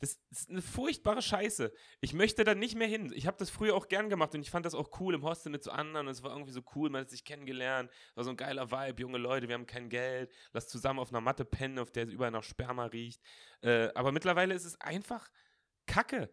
das 0.00 0.20
ist 0.30 0.50
eine 0.50 0.60
furchtbare 0.60 1.22
Scheiße. 1.22 1.72
Ich 2.00 2.12
möchte 2.12 2.44
da 2.44 2.54
nicht 2.54 2.76
mehr 2.76 2.88
hin. 2.88 3.12
Ich 3.14 3.26
habe 3.26 3.36
das 3.36 3.48
früher 3.48 3.74
auch 3.74 3.88
gern 3.88 4.10
gemacht 4.10 4.34
und 4.34 4.42
ich 4.42 4.50
fand 4.50 4.66
das 4.66 4.74
auch 4.74 5.00
cool 5.00 5.14
im 5.14 5.22
Hostel 5.22 5.50
mit 5.50 5.64
so 5.64 5.70
anderen. 5.70 6.08
Und 6.08 6.12
es 6.12 6.22
war 6.22 6.32
irgendwie 6.32 6.52
so 6.52 6.62
cool, 6.74 6.90
man 6.90 7.02
hat 7.02 7.10
sich 7.10 7.24
kennengelernt. 7.24 7.90
War 8.16 8.24
so 8.24 8.30
ein 8.30 8.36
geiler 8.36 8.70
Vibe, 8.70 9.00
junge 9.00 9.18
Leute, 9.18 9.48
wir 9.48 9.54
haben 9.54 9.66
kein 9.66 9.88
Geld. 9.88 10.32
Lass 10.52 10.68
zusammen 10.68 10.98
auf 10.98 11.10
einer 11.10 11.20
Matte 11.20 11.44
pennen, 11.44 11.78
auf 11.78 11.90
der 11.90 12.04
es 12.04 12.12
überall 12.12 12.30
nach 12.32 12.44
Sperma 12.44 12.86
riecht. 12.86 13.22
Äh, 13.62 13.88
aber 13.94 14.12
mittlerweile 14.12 14.54
ist 14.54 14.64
es 14.64 14.80
einfach 14.80 15.30
Kacke. 15.86 16.30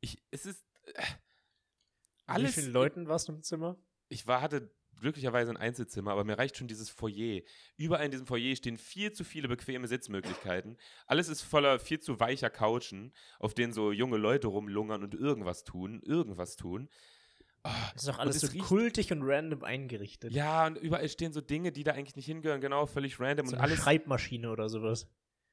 Ich, 0.00 0.22
es 0.30 0.46
ist. 0.46 0.67
Äh, 0.94 1.02
Wie 1.02 2.32
alles. 2.32 2.54
vielen 2.54 2.72
Leuten 2.72 3.08
warst 3.08 3.28
du 3.28 3.32
im 3.32 3.42
Zimmer? 3.42 3.76
Ich 4.08 4.26
war, 4.26 4.40
hatte 4.40 4.70
glücklicherweise 5.00 5.50
ein 5.50 5.56
Einzelzimmer, 5.56 6.10
aber 6.10 6.24
mir 6.24 6.36
reicht 6.38 6.56
schon 6.56 6.66
dieses 6.66 6.90
Foyer. 6.90 7.42
Überall 7.76 8.04
in 8.06 8.10
diesem 8.10 8.26
Foyer 8.26 8.56
stehen 8.56 8.76
viel 8.76 9.12
zu 9.12 9.22
viele 9.24 9.46
bequeme 9.48 9.86
Sitzmöglichkeiten. 9.86 10.76
Alles 11.06 11.28
ist 11.28 11.42
voller 11.42 11.78
viel 11.78 12.00
zu 12.00 12.18
weicher 12.18 12.50
Couchen, 12.50 13.12
auf 13.38 13.54
denen 13.54 13.72
so 13.72 13.92
junge 13.92 14.16
Leute 14.16 14.48
rumlungern 14.48 15.04
und 15.04 15.14
irgendwas 15.14 15.64
tun, 15.64 16.02
irgendwas 16.02 16.56
tun. 16.56 16.88
Ah, 17.62 17.90
Das 17.92 18.02
ist 18.02 18.08
doch 18.08 18.18
alles 18.18 18.42
es 18.42 18.50
so 18.52 18.58
kultig 18.58 19.12
und 19.12 19.22
random 19.22 19.62
eingerichtet. 19.62 20.32
Ja, 20.32 20.66
und 20.66 20.76
überall 20.78 21.08
stehen 21.08 21.32
so 21.32 21.40
Dinge, 21.40 21.70
die 21.72 21.84
da 21.84 21.92
eigentlich 21.92 22.16
nicht 22.16 22.26
hingehören, 22.26 22.60
genau, 22.60 22.86
völlig 22.86 23.20
random 23.20 23.46
so 23.46 23.52
und 23.52 23.60
eine 23.60 23.70
alles. 23.72 23.82
Schreibmaschine 23.82 24.50
oder 24.50 24.68
sowas. 24.68 25.06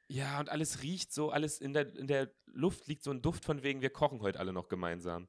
Ja, 0.08 0.40
und 0.40 0.50
alles 0.50 0.84
riecht 0.84 1.14
so, 1.14 1.32
alles 1.32 1.60
in 1.60 1.74
der, 1.74 1.96
in 1.96 2.08
der 2.08 2.30
Luft 2.46 2.88
liegt 2.88 3.04
so 3.04 3.12
ein 3.12 3.22
Duft 3.22 3.44
von 3.44 3.64
wegen, 3.64 3.82
wir 3.82 3.90
kochen 3.90 4.22
heute 4.22 4.40
alle 4.40 4.54
noch 4.54 4.68
gemeinsam. 4.68 5.28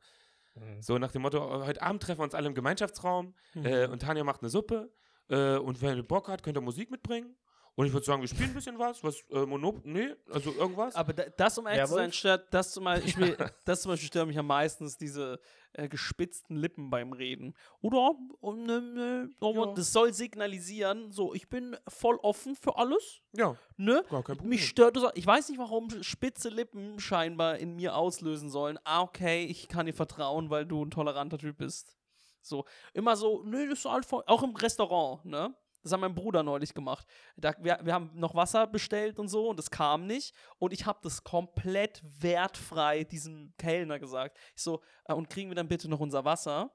Mhm. 0.54 0.82
So 0.82 0.98
nach 0.98 1.12
dem 1.12 1.22
Motto, 1.22 1.64
heute 1.66 1.82
Abend 1.82 2.02
treffen 2.02 2.20
wir 2.20 2.24
uns 2.24 2.34
alle 2.34 2.48
im 2.48 2.54
Gemeinschaftsraum 2.54 3.34
Mhm. 3.54 3.64
äh, 3.66 3.86
und 3.86 4.02
Tanja 4.02 4.22
macht 4.24 4.42
eine 4.42 4.50
Suppe 4.50 4.92
äh, 5.28 5.56
und 5.56 5.80
wenn 5.82 5.96
ihr 5.96 6.02
Bock 6.02 6.28
hat, 6.28 6.42
könnt 6.42 6.58
ihr 6.58 6.62
Musik 6.62 6.90
mitbringen. 6.90 7.36
Und 7.78 7.84
ich 7.86 7.92
würde 7.92 8.06
sagen, 8.06 8.22
wir 8.22 8.28
spielen 8.28 8.48
ein 8.50 8.54
bisschen 8.54 8.78
was, 8.78 9.04
was 9.04 9.22
äh, 9.30 9.44
Monop, 9.44 9.84
nee, 9.84 10.08
also 10.30 10.50
irgendwas. 10.54 10.94
Aber 10.94 11.12
da, 11.12 11.24
das, 11.36 11.58
um 11.58 11.66
ehrlich 11.66 11.84
zu 11.84 11.94
sein, 11.94 12.10
stört, 12.10 12.46
das 12.54 12.72
zum 12.72 12.84
Beispiel, 12.84 13.36
das 13.66 13.82
zum 13.82 13.90
Beispiel 13.90 14.06
stört 14.08 14.26
mich 14.28 14.38
am 14.38 14.46
meisten, 14.46 14.86
ist 14.86 14.98
diese 14.98 15.38
äh, 15.74 15.86
gespitzten 15.86 16.56
Lippen 16.56 16.88
beim 16.88 17.12
Reden. 17.12 17.54
Oder, 17.82 18.14
um, 18.40 18.64
ne, 18.64 18.80
ne, 18.80 19.30
aber 19.40 19.66
Ja. 19.66 19.74
das 19.74 19.92
soll 19.92 20.14
signalisieren, 20.14 21.12
so, 21.12 21.34
ich 21.34 21.50
bin 21.50 21.76
voll 21.86 22.16
offen 22.22 22.56
für 22.56 22.78
alles, 22.78 23.20
ja, 23.32 23.54
ne? 23.76 24.02
gar 24.08 24.22
kein 24.22 24.36
Problem. 24.36 24.48
Mich 24.48 24.66
stört 24.66 24.96
das. 24.96 25.04
Ich 25.14 25.26
weiß 25.26 25.50
nicht, 25.50 25.58
warum 25.58 26.02
spitze 26.02 26.48
Lippen 26.48 26.98
scheinbar 26.98 27.58
in 27.58 27.76
mir 27.76 27.94
auslösen 27.94 28.48
sollen. 28.48 28.78
Ah, 28.84 29.02
okay, 29.02 29.44
ich 29.44 29.68
kann 29.68 29.84
dir 29.84 29.92
vertrauen, 29.92 30.48
weil 30.48 30.64
du 30.64 30.82
ein 30.82 30.90
toleranter 30.90 31.36
Typ 31.36 31.58
bist. 31.58 31.94
So, 32.40 32.64
immer 32.94 33.16
so, 33.16 33.42
nö, 33.42 33.68
das 33.68 33.80
ist 33.80 33.84
halt 33.84 34.06
voll. 34.06 34.22
Auch 34.26 34.42
im 34.42 34.56
Restaurant, 34.56 35.24
ne? 35.26 35.54
Das 35.86 35.92
hat 35.92 36.00
mein 36.00 36.14
Bruder 36.14 36.42
neulich 36.42 36.74
gemacht. 36.74 37.06
Da, 37.36 37.54
wir, 37.60 37.78
wir 37.82 37.94
haben 37.94 38.10
noch 38.14 38.34
Wasser 38.34 38.66
bestellt 38.66 39.18
und 39.18 39.28
so 39.28 39.48
und 39.48 39.58
es 39.58 39.70
kam 39.70 40.06
nicht. 40.06 40.34
Und 40.58 40.72
ich 40.72 40.84
habe 40.86 40.98
das 41.02 41.22
komplett 41.22 42.02
wertfrei 42.20 43.04
diesem 43.04 43.54
Kellner 43.56 43.98
gesagt. 43.98 44.36
Ich 44.56 44.62
so, 44.62 44.80
äh, 45.06 45.14
und 45.14 45.30
kriegen 45.30 45.50
wir 45.50 45.54
dann 45.54 45.68
bitte 45.68 45.88
noch 45.88 46.00
unser 46.00 46.24
Wasser? 46.24 46.70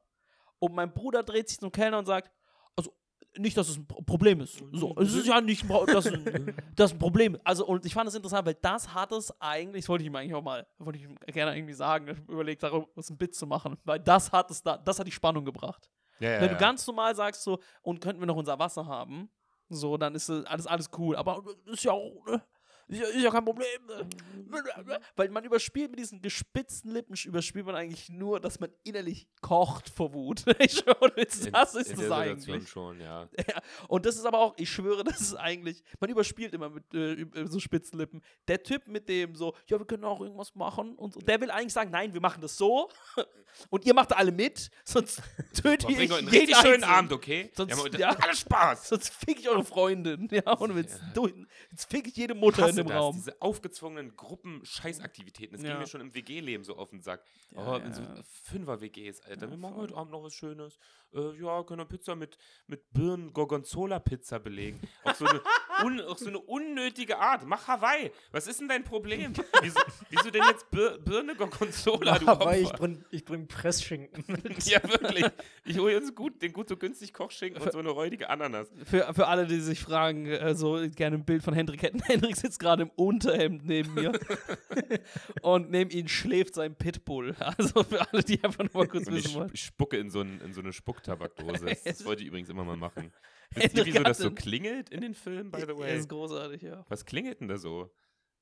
Und 0.59 0.73
mein 0.75 0.93
Bruder 0.93 1.23
dreht 1.23 1.49
sich 1.49 1.59
zum 1.59 1.71
Kellner 1.71 1.97
und 1.99 2.05
sagt, 2.05 2.31
also 2.75 2.93
nicht, 3.37 3.57
dass 3.57 3.67
es 3.69 3.77
ein 3.77 3.87
Pro- 3.87 4.01
Problem 4.01 4.41
ist. 4.41 4.61
So, 4.71 4.95
es 4.97 5.13
ist 5.13 5.27
ja 5.27 5.41
nicht, 5.41 5.65
das 5.87 6.11
das 6.75 6.91
ein 6.93 6.99
Problem. 6.99 7.37
Also, 7.43 7.65
und 7.65 7.85
ich 7.85 7.93
fand 7.93 8.07
das 8.07 8.15
interessant, 8.15 8.45
weil 8.45 8.55
das 8.61 8.93
hat 8.93 9.11
es 9.11 9.33
eigentlich, 9.41 9.83
das 9.85 9.89
wollte 9.89 10.03
ich 10.03 10.07
ihm 10.07 10.15
eigentlich 10.15 10.35
auch 10.35 10.43
mal, 10.43 10.67
wollte 10.77 10.99
ich 10.99 11.05
ihm 11.05 11.15
gerne 11.27 11.57
irgendwie 11.57 11.73
sagen, 11.73 12.07
überlegt, 12.27 12.61
darüber 12.63 12.87
ein 12.95 13.17
Bit 13.17 13.35
zu 13.35 13.47
machen, 13.47 13.77
weil 13.83 13.99
das 13.99 14.31
hat 14.31 14.51
es 14.51 14.61
da, 14.61 14.77
das 14.77 14.99
hat 14.99 15.07
die 15.07 15.11
Spannung 15.11 15.45
gebracht. 15.45 15.89
Ja, 16.21 16.33
ja, 16.33 16.41
Wenn 16.41 16.49
du 16.49 16.57
ganz 16.57 16.85
normal 16.87 17.15
sagst 17.15 17.43
so, 17.43 17.59
und 17.81 18.01
könnten 18.01 18.21
wir 18.21 18.27
noch 18.27 18.35
unser 18.35 18.59
Wasser 18.59 18.85
haben, 18.85 19.29
so, 19.69 19.97
dann 19.97 20.15
ist 20.15 20.29
alles, 20.29 20.67
alles 20.67 20.89
cool. 20.97 21.15
Aber 21.15 21.43
äh, 21.67 21.71
ist 21.71 21.83
ja 21.83 21.91
auch, 21.91 22.25
ne? 22.25 22.41
Ist 22.91 22.99
ja, 22.99 23.07
ist 23.07 23.23
ja 23.23 23.31
kein 23.31 23.45
Problem. 23.45 23.65
ne? 23.87 24.07
Weil 25.15 25.29
man 25.29 25.43
überspielt 25.43 25.89
mit 25.91 25.99
diesen 25.99 26.21
gespitzten 26.21 26.91
Lippen, 26.91 27.15
überspielt 27.25 27.65
man 27.65 27.75
eigentlich 27.75 28.09
nur, 28.09 28.39
dass 28.39 28.59
man 28.59 28.69
innerlich 28.83 29.27
kocht 29.41 29.89
vor 29.89 30.13
Wut. 30.13 30.43
Ich 30.59 30.73
schwöre, 30.73 31.07
in, 31.15 31.51
das 31.53 31.73
ist 31.75 31.87
in 31.91 31.99
es 31.99 32.07
der 32.07 32.11
eigentlich. 32.11 32.67
Schon, 32.69 32.99
ja. 32.99 33.27
Ja, 33.47 33.61
und 33.87 34.05
das 34.05 34.15
ist 34.15 34.25
aber 34.25 34.39
auch, 34.39 34.53
ich 34.57 34.69
schwöre, 34.69 35.03
das 35.03 35.21
ist 35.21 35.35
eigentlich, 35.35 35.83
man 35.99 36.09
überspielt 36.09 36.53
immer 36.53 36.69
mit 36.69 36.83
äh, 36.93 37.13
üb- 37.23 37.47
so 37.47 37.59
spitzen 37.59 37.97
Lippen. 37.97 38.21
Der 38.47 38.61
Typ 38.61 38.87
mit 38.87 39.07
dem 39.09 39.35
so, 39.35 39.55
ja, 39.67 39.79
wir 39.79 39.85
können 39.87 40.03
auch 40.03 40.21
irgendwas 40.21 40.53
machen 40.55 40.95
und 40.95 41.13
so, 41.13 41.19
der 41.21 41.39
will 41.41 41.49
eigentlich 41.49 41.73
sagen, 41.73 41.89
nein, 41.91 42.13
wir 42.13 42.21
machen 42.21 42.41
das 42.41 42.57
so 42.57 42.89
und 43.69 43.85
ihr 43.85 43.93
macht 43.93 44.13
alle 44.15 44.31
mit, 44.31 44.69
sonst 44.83 45.21
töte 45.53 45.85
Boah, 45.87 45.91
ich 45.91 45.97
bring 45.97 46.11
euch 46.11 46.17
einen 46.19 46.27
jeden 46.29 46.39
richtig 46.45 46.57
schönen 46.57 46.83
Einzelnen. 46.83 46.95
Abend, 46.95 47.13
okay? 47.13 47.51
Sonst- 47.55 47.93
ja, 47.93 47.99
ja. 47.99 48.09
Alles 48.19 48.39
Spaß. 48.41 48.89
Sonst 48.89 49.09
fick 49.13 49.39
ich 49.39 49.49
eure 49.49 49.63
Freundin. 49.63 50.27
Ja, 50.31 50.51
und 50.53 50.75
jetzt, 50.77 50.99
du, 51.13 51.27
jetzt 51.71 51.89
fick 51.89 52.07
ich 52.07 52.15
jede 52.15 52.33
Mutter 52.35 52.67
in 52.69 52.80
dem 52.83 52.87
das, 52.89 52.97
Raum. 52.97 53.15
diese 53.15 53.41
aufgezwungenen 53.41 54.15
Gruppen-Scheißaktivitäten. 54.15 55.55
Das 55.57 55.63
Ja. 55.63 55.71
ging 55.71 55.79
mir 55.79 55.87
schon 55.87 56.01
im 56.01 56.13
WG-Leben 56.13 56.63
so 56.63 56.75
auf 56.77 56.89
den 56.89 57.01
Sack. 57.01 57.23
Ja, 57.51 57.57
oh, 57.59 57.77
ja, 57.77 57.85
in 57.85 57.93
so. 57.93 58.01
Fünfer-WGs, 58.43 59.21
Alter. 59.21 59.49
Wir 59.49 59.57
machen 59.57 59.75
heute 59.75 59.95
Abend 59.95 60.11
noch 60.11 60.23
was 60.23 60.33
Schönes. 60.33 60.77
Äh, 61.13 61.31
ja, 61.41 61.63
können 61.63 61.79
wir 61.81 61.85
Pizza 61.85 62.15
mit, 62.15 62.37
mit 62.67 62.81
Birnen-Gorgonzola-Pizza 62.93 64.39
belegen. 64.39 64.79
Auch 65.03 65.15
so, 65.15 65.25
eine 65.25 65.41
un, 65.83 65.99
auch 66.01 66.17
so 66.17 66.27
eine 66.29 66.39
unnötige 66.39 67.17
Art. 67.19 67.45
Mach 67.45 67.67
Hawaii. 67.67 68.11
Was 68.31 68.47
ist 68.47 68.61
denn 68.61 68.69
dein 68.69 68.83
Problem? 68.83 69.33
Wieso, 69.61 69.79
wieso 70.09 70.31
denn 70.31 70.43
jetzt 70.47 70.69
Bir 70.71 70.97
Birne-Gorgonzola, 70.99 72.17
du 72.19 72.27
Aber 72.27 72.57
ich 72.57 72.71
bring, 72.71 73.03
ich 73.11 73.25
bring 73.25 73.47
Pressschinken 73.47 74.23
mit. 74.43 74.63
Ja, 74.65 74.81
wirklich. 74.83 75.25
Ich 75.65 75.77
hole 75.77 75.97
uns 75.97 76.15
gut, 76.15 76.41
den 76.41 76.53
gut 76.53 76.69
so 76.69 76.77
günstig 76.77 77.13
Kochschinken 77.13 77.61
und 77.61 77.71
so 77.71 77.79
eine 77.79 77.89
räudige 77.89 78.29
Ananas. 78.29 78.71
Für, 78.85 79.13
für 79.13 79.27
alle, 79.27 79.45
die 79.47 79.59
sich 79.59 79.79
fragen, 79.81 80.25
äh, 80.27 80.55
so 80.55 80.79
gerne 80.95 81.17
ein 81.17 81.25
Bild 81.25 81.43
von 81.43 81.53
Hendrik 81.53 81.83
hätten. 81.83 81.99
Hendrik 82.03 82.35
sitzt 82.37 82.59
gerade 82.61 82.83
im 82.83 82.89
Unterhemd 82.91 83.65
neben 83.65 83.93
mir 83.93 84.13
und 85.41 85.69
neben 85.69 85.89
ihm 85.91 86.07
schläft 86.07 86.55
sein 86.55 86.75
Pitbull. 86.75 87.35
Also 87.57 87.83
für 87.83 87.99
alle, 88.09 88.23
die 88.23 88.43
einfach 88.43 88.63
nur 88.63 88.83
mal 88.83 88.87
kurz 88.87 89.07
Und 89.07 89.17
ich 89.17 89.25
wissen 89.25 89.35
wollen. 89.35 89.49
sp- 89.51 89.57
spucke 89.73 89.97
in 89.97 90.09
so, 90.09 90.21
ein, 90.21 90.39
in 90.41 90.53
so 90.53 90.61
eine 90.61 90.71
Spucktabakdose. 90.73 91.65
Das, 91.65 91.83
das 91.83 92.05
wollte 92.05 92.21
ich 92.21 92.27
übrigens 92.29 92.49
immer 92.49 92.63
mal 92.63 92.77
machen. 92.77 93.11
Wisst 93.53 93.75
ihr, 93.77 93.85
wieso 93.85 94.03
das 94.03 94.19
so 94.19 94.31
klingelt 94.31 94.89
in 94.89 95.01
den 95.01 95.13
Filmen, 95.13 95.51
by 95.51 95.59
the 95.61 95.67
Das 95.67 95.77
way? 95.77 95.97
ist 95.97 96.07
großartig, 96.09 96.61
ja. 96.61 96.85
Was 96.87 97.05
klingelt 97.05 97.41
denn 97.41 97.47
da 97.49 97.57
so? 97.57 97.91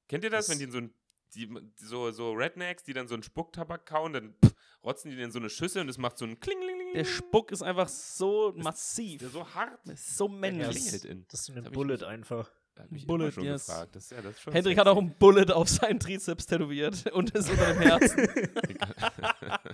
Kennt 0.08 0.24
ihr 0.24 0.30
das, 0.30 0.46
Das- 0.48 0.52
wenn 0.54 0.60
die 0.60 0.66
in 0.66 0.72
so 0.72 0.78
ein 0.80 0.94
die, 1.36 1.48
so, 1.76 2.10
so 2.10 2.34
Rednecks, 2.34 2.82
die 2.84 2.94
dann 2.94 3.08
so 3.08 3.14
einen 3.14 3.22
Spucktabak 3.22 3.86
kauen, 3.86 4.14
dann 4.14 4.34
pff, 4.44 4.52
rotzen 4.84 5.12
die 5.12 5.16
den 5.16 5.26
in 5.26 5.32
so 5.32 5.38
eine 5.38 5.52
Schüssel 5.52 5.84
und 5.84 5.88
es 5.90 6.00
macht 6.00 6.18
so 6.18 6.26
ein 6.26 6.40
Klingeling. 6.40 6.94
Der 6.96 7.06
Spuck 7.06 7.52
ist 7.52 7.62
einfach 7.62 7.88
so 7.88 8.52
massiv. 8.58 9.20
Der 9.20 9.30
so 9.30 9.48
hart. 9.54 9.80
ist 9.88 10.18
so 10.18 10.28
männlich. 10.28 10.66
das, 10.66 10.76
klingelt 10.76 11.06
in. 11.06 11.26
das 11.30 11.42
ist 11.42 11.46
so 11.46 11.54
Das 11.54 11.58
eine 11.60 11.68
ich 11.68 11.74
Bullet 11.74 12.04
einfach. 12.04 12.52
Da 12.80 12.86
hab 12.86 12.92
ich 12.94 13.06
Bullet, 13.06 13.30
schon 13.32 13.44
yes. 13.44 13.66
gefragt. 13.66 13.94
Das, 13.94 14.10
ja, 14.10 14.22
das 14.22 14.36
Hendrik 14.54 14.78
hat 14.78 14.88
auch 14.88 14.98
ein 14.98 15.14
Bullet 15.20 15.52
auf 15.52 15.68
seinen 15.68 16.00
Trizeps 16.00 16.46
tätowiert 16.46 17.12
und 17.12 17.32
ist 17.32 17.50
unter 17.50 17.74
dem 17.74 17.82
Herzen. 17.82 18.18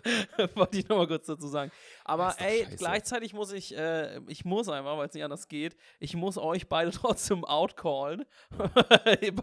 Wollte 0.56 0.80
ich 0.80 0.90
nochmal 0.90 1.06
kurz 1.08 1.28
dazu 1.28 1.48
sagen. 1.48 1.72
Aber 2.04 2.36
ey, 2.40 2.64
scheiße. 2.64 2.78
gleichzeitig 2.78 3.34
muss 3.34 3.52
ich, 3.52 3.78
äh, 3.78 4.20
ich 4.28 4.44
muss 4.44 4.70
einfach, 4.70 4.98
weil 4.98 5.08
es 5.08 5.14
nicht 5.14 5.24
anders 5.24 5.48
geht, 5.48 5.76
ich 6.00 6.16
muss 6.16 6.40
euch 6.40 6.68
beide 6.68 6.90
trotzdem 6.96 7.46
outcallen 7.46 8.26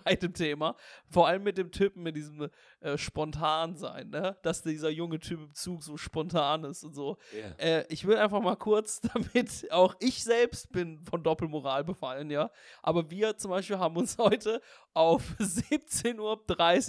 bei 0.05 0.17
dem 0.17 0.35
Thema. 0.35 0.75
Vor 1.09 1.29
allem 1.29 1.45
mit 1.45 1.57
dem 1.57 1.71
Typen, 1.71 2.03
mit 2.03 2.17
diesem 2.17 2.51
äh, 2.81 2.99
spontan 2.99 3.77
sein, 3.77 4.11
ne? 4.11 4.37
Dass 4.43 4.63
dieser 4.63 4.91
junge 4.91 5.21
Typ 5.21 5.39
im 5.39 5.55
Zug 5.55 5.85
so 5.85 5.97
spontan 5.97 6.65
ist 6.65 6.83
und 6.83 6.95
so. 6.95 7.17
Ja. 7.33 7.65
Äh, 7.65 7.87
ich 7.91 8.09
will 8.09 8.17
einfach 8.17 8.41
mal 8.41 8.57
kurz, 8.57 9.01
damit 9.15 9.71
auch 9.71 9.95
ich 10.01 10.25
selbst 10.25 10.73
bin 10.73 10.99
von 11.05 11.23
Doppelmoral 11.23 11.85
befallen, 11.85 12.29
ja. 12.29 12.51
Aber 12.83 13.09
wir 13.09 13.37
zum 13.37 13.52
Beispiel 13.53 13.79
haben 13.79 13.97
uns 13.97 14.19
heute 14.19 14.61
auf 14.95 15.23
17.30 15.41 16.19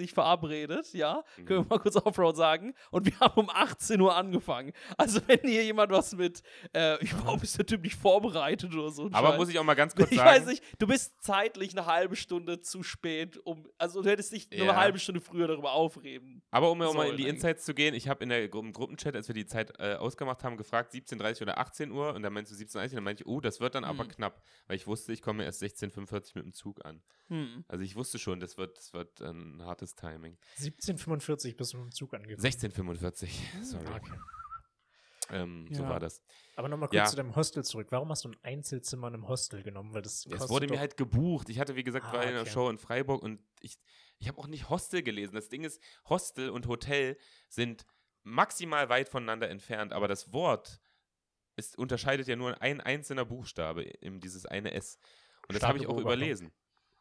Uhr 0.03 0.07
verabredet, 0.09 0.93
ja, 0.93 1.23
können 1.37 1.47
wir 1.49 1.61
Mhm. 1.61 1.67
mal 1.69 1.79
kurz 1.79 1.95
Offroad 1.95 2.35
sagen, 2.35 2.73
und 2.91 3.05
wir 3.05 3.17
haben 3.19 3.39
um 3.41 3.49
18 3.49 3.99
Uhr 4.01 4.15
angefangen. 4.15 4.73
Also 4.97 5.21
wenn 5.27 5.39
hier 5.43 5.63
jemand 5.63 5.91
was 5.91 6.13
mit, 6.15 6.41
äh, 6.73 6.97
warum 7.23 7.41
ist 7.41 7.57
der 7.57 7.65
Typ 7.65 7.81
nicht 7.81 7.95
vorbereitet 7.95 8.73
oder 8.73 8.89
so. 8.91 9.09
Aber 9.11 9.29
Scheiß. 9.29 9.37
muss 9.37 9.49
ich 9.49 9.59
auch 9.59 9.63
mal 9.63 9.73
ganz 9.75 9.95
kurz 9.95 10.11
ich 10.11 10.17
sagen. 10.17 10.29
weiß 10.29 10.45
nicht, 10.47 10.63
du 10.79 10.87
bist 10.87 11.21
zeitlich 11.21 11.71
eine 11.77 11.85
halbe 11.85 12.15
Stunde 12.15 12.59
zu 12.61 12.83
spät, 12.83 13.37
um, 13.45 13.67
also 13.77 14.01
du 14.01 14.09
hättest 14.09 14.31
dich 14.33 14.49
nur 14.51 14.65
Ja. 14.67 14.71
eine 14.73 14.79
halbe 14.81 14.99
Stunde 14.99 15.21
früher 15.21 15.47
darüber 15.47 15.71
aufreden. 15.73 16.41
Aber 16.51 16.71
um 16.71 16.81
auch 16.81 16.93
mal 16.93 17.09
in 17.09 17.17
die. 17.17 17.27
Insights 17.27 17.63
zu 17.65 17.73
gehen, 17.73 17.93
ich 17.93 18.07
habe 18.09 18.23
in 18.23 18.29
der 18.29 18.43
im 18.53 18.73
Gruppenchat, 18.73 19.15
als 19.15 19.27
wir 19.27 19.35
die 19.35 19.45
Zeit 19.45 19.73
äh, 19.79 19.95
ausgemacht 19.95 20.43
haben, 20.43 20.57
gefragt, 20.57 20.93
17.30 20.93 21.41
oder 21.41 21.57
18 21.57 21.91
Uhr. 21.91 22.13
Und 22.13 22.21
dann 22.23 22.33
meinst 22.33 22.51
du 22.51 22.55
17.30 22.55 22.83
und 22.83 22.93
dann 22.95 23.03
meinte 23.03 23.23
ich, 23.23 23.27
oh, 23.29 23.39
das 23.39 23.59
wird 23.59 23.75
dann 23.75 23.83
aber 23.83 24.03
Mhm. 24.03 24.09
knapp. 24.09 24.41
Weil 24.67 24.75
ich 24.75 24.85
wusste, 24.87 25.11
ich 25.13 25.21
komme 25.21 25.43
erst 25.43 25.61
16.45 25.63 26.35
mit 26.35 26.45
dem 26.45 26.52
Zug 26.53 26.83
an. 26.85 27.01
Hm. 27.27 27.63
Also 27.67 27.83
ich 27.83 27.95
wusste 27.95 28.19
schon, 28.19 28.39
das 28.39 28.57
wird, 28.57 28.77
das 28.77 28.93
wird 28.93 29.21
ein 29.21 29.61
hartes 29.63 29.95
Timing. 29.95 30.37
1745 30.57 31.55
bist 31.57 31.73
du 31.73 31.77
mit 31.77 31.85
dem 31.87 31.91
Zug 31.91 32.13
angekommen. 32.13 32.45
16.45, 32.45 33.29
sorry. 33.63 33.85
Ah, 33.87 33.95
Okay. 33.97 34.17
Ähm, 35.29 35.67
So 35.71 35.83
Ja. 35.83 35.89
war 35.89 35.99
das. 36.01 36.21
Aber 36.57 36.67
nochmal 36.67 36.89
kurz 36.89 36.97
Ja. 36.97 37.05
zu 37.05 37.15
deinem 37.15 37.33
Hostel 37.35 37.63
zurück. 37.63 37.87
Warum 37.91 38.09
hast 38.09 38.25
du 38.25 38.29
ein 38.29 38.37
Einzelzimmer 38.43 39.07
in 39.07 39.13
einem 39.13 39.27
Hostel 39.29 39.63
genommen? 39.63 39.93
Weil 39.93 40.01
das 40.01 40.25
Es 40.25 40.49
wurde 40.49 40.67
mir 40.67 40.79
halt 40.79 40.97
gebucht. 40.97 41.49
Ich 41.49 41.59
hatte, 41.59 41.75
wie 41.77 41.83
gesagt, 41.83 42.07
Ah, 42.07 42.13
war 42.13 42.23
in 42.23 42.29
einer 42.29 42.41
okay. 42.41 42.49
Show 42.51 42.69
in 42.69 42.77
Freiburg 42.77 43.23
und 43.23 43.39
ich, 43.61 43.79
ich 44.19 44.27
habe 44.27 44.37
auch 44.37 44.47
nicht 44.47 44.69
Hostel 44.69 45.01
gelesen. 45.01 45.33
Das 45.33 45.47
Ding 45.47 45.63
ist, 45.63 45.81
Hostel 46.09 46.49
und 46.49 46.67
Hotel 46.67 47.17
sind 47.47 47.85
maximal 48.23 48.89
weit 48.89 49.07
voneinander 49.09 49.49
entfernt, 49.49 49.93
aber 49.93 50.09
das 50.09 50.33
Wort 50.33 50.81
ist, 51.55 51.77
unterscheidet 51.77 52.27
ja 52.27 52.35
nur 52.35 52.61
ein 52.61 52.81
einzelner 52.81 53.25
Buchstabe 53.25 53.83
in 53.83 54.19
dieses 54.19 54.45
eine 54.45 54.73
S. 54.73 54.97
Und 55.47 55.55
das 55.55 55.63
habe 55.63 55.77
ich 55.77 55.87
auch 55.87 55.97
überlesen. 55.97 56.51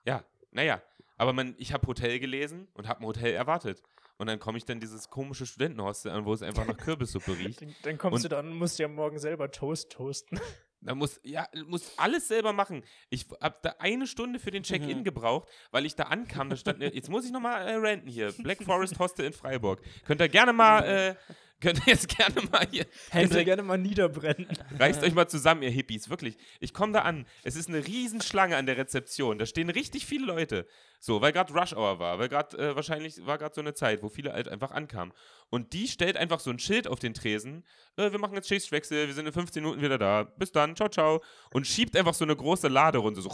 Ja, 0.04 0.24
naja. 0.50 0.82
Aber 1.16 1.32
man, 1.32 1.54
ich 1.58 1.72
habe 1.72 1.86
Hotel 1.86 2.18
gelesen 2.18 2.68
und 2.74 2.88
habe 2.88 3.00
ein 3.00 3.06
Hotel 3.06 3.32
erwartet. 3.34 3.82
Und 4.18 4.26
dann 4.26 4.38
komme 4.38 4.58
ich 4.58 4.64
dann 4.64 4.80
dieses 4.80 5.08
komische 5.08 5.46
Studentenhostel 5.46 6.10
an, 6.12 6.24
wo 6.24 6.32
es 6.32 6.42
einfach 6.42 6.66
nach 6.66 6.76
Kürbissuppe 6.76 7.36
riecht. 7.38 7.62
Dann, 7.62 7.74
dann 7.82 7.98
kommst 7.98 8.16
Und- 8.16 8.24
du 8.24 8.28
dann 8.36 8.48
und 8.48 8.56
musst 8.56 8.78
ja 8.78 8.88
morgen 8.88 9.18
selber 9.18 9.50
Toast 9.50 9.90
toasten. 9.92 10.38
Da 10.84 10.96
muss, 10.96 11.20
ja, 11.22 11.46
muss 11.68 11.96
alles 11.96 12.26
selber 12.26 12.52
machen. 12.52 12.82
Ich 13.08 13.26
habe 13.40 13.54
da 13.62 13.76
eine 13.78 14.04
Stunde 14.08 14.40
für 14.40 14.50
den 14.50 14.64
Check-in 14.64 14.98
Mhm. 14.98 15.04
gebraucht, 15.04 15.48
weil 15.70 15.86
ich 15.86 15.94
da 15.94 16.06
ankam. 16.06 16.50
Da 16.50 16.56
stand, 16.56 16.80
jetzt 16.82 17.08
muss 17.08 17.24
ich 17.24 17.30
nochmal 17.30 17.68
äh, 17.68 17.74
ranten 17.76 18.08
hier. 18.08 18.32
Black 18.32 18.64
Forest 18.64 18.98
Hostel 18.98 19.26
in 19.26 19.32
Freiburg. 19.32 19.80
Könnt 20.04 20.20
ihr 20.20 20.28
gerne 20.28 20.52
mal, 20.52 20.82
äh, 20.84 21.14
könnt 21.62 21.78
ihr 21.86 21.92
jetzt 21.94 22.08
gerne 22.08 22.42
mal 22.50 22.66
hier. 22.70 22.84
Ihr 23.14 23.44
gerne 23.44 23.62
mal 23.62 23.78
niederbrennen. 23.78 24.46
Reißt 24.78 25.02
euch 25.02 25.14
mal 25.14 25.28
zusammen, 25.28 25.62
ihr 25.62 25.70
Hippies. 25.70 26.10
Wirklich. 26.10 26.36
Ich 26.60 26.74
komme 26.74 26.92
da 26.92 27.02
an. 27.02 27.24
Es 27.44 27.56
ist 27.56 27.68
eine 27.68 27.86
Riesenschlange 27.86 28.56
an 28.56 28.66
der 28.66 28.76
Rezeption. 28.76 29.38
Da 29.38 29.46
stehen 29.46 29.70
richtig 29.70 30.04
viele 30.04 30.26
Leute. 30.26 30.66
So, 30.98 31.20
weil 31.20 31.32
gerade 31.32 31.52
Rush 31.52 31.72
Hour 31.72 31.98
war. 31.98 32.18
Weil 32.18 32.28
gerade, 32.28 32.58
äh, 32.58 32.76
wahrscheinlich 32.76 33.24
war 33.24 33.38
gerade 33.38 33.54
so 33.54 33.60
eine 33.60 33.74
Zeit, 33.74 34.02
wo 34.02 34.08
viele 34.08 34.32
halt 34.32 34.48
einfach 34.48 34.72
ankamen. 34.72 35.14
Und 35.50 35.72
die 35.72 35.88
stellt 35.88 36.16
einfach 36.16 36.40
so 36.40 36.50
ein 36.50 36.58
Schild 36.58 36.86
auf 36.86 36.98
den 36.98 37.14
Tresen. 37.14 37.64
Äh, 37.96 38.12
wir 38.12 38.18
machen 38.18 38.34
jetzt 38.34 38.48
Schichtwechsel. 38.48 39.06
Wir 39.06 39.14
sind 39.14 39.26
in 39.26 39.32
15 39.32 39.62
Minuten 39.62 39.82
wieder 39.82 39.98
da. 39.98 40.24
Bis 40.24 40.52
dann. 40.52 40.76
Ciao, 40.76 40.88
ciao. 40.88 41.22
Und 41.52 41.66
schiebt 41.66 41.96
einfach 41.96 42.14
so 42.14 42.24
eine 42.24 42.36
große 42.36 42.68
Laderunde. 42.68 43.22
So. 43.22 43.30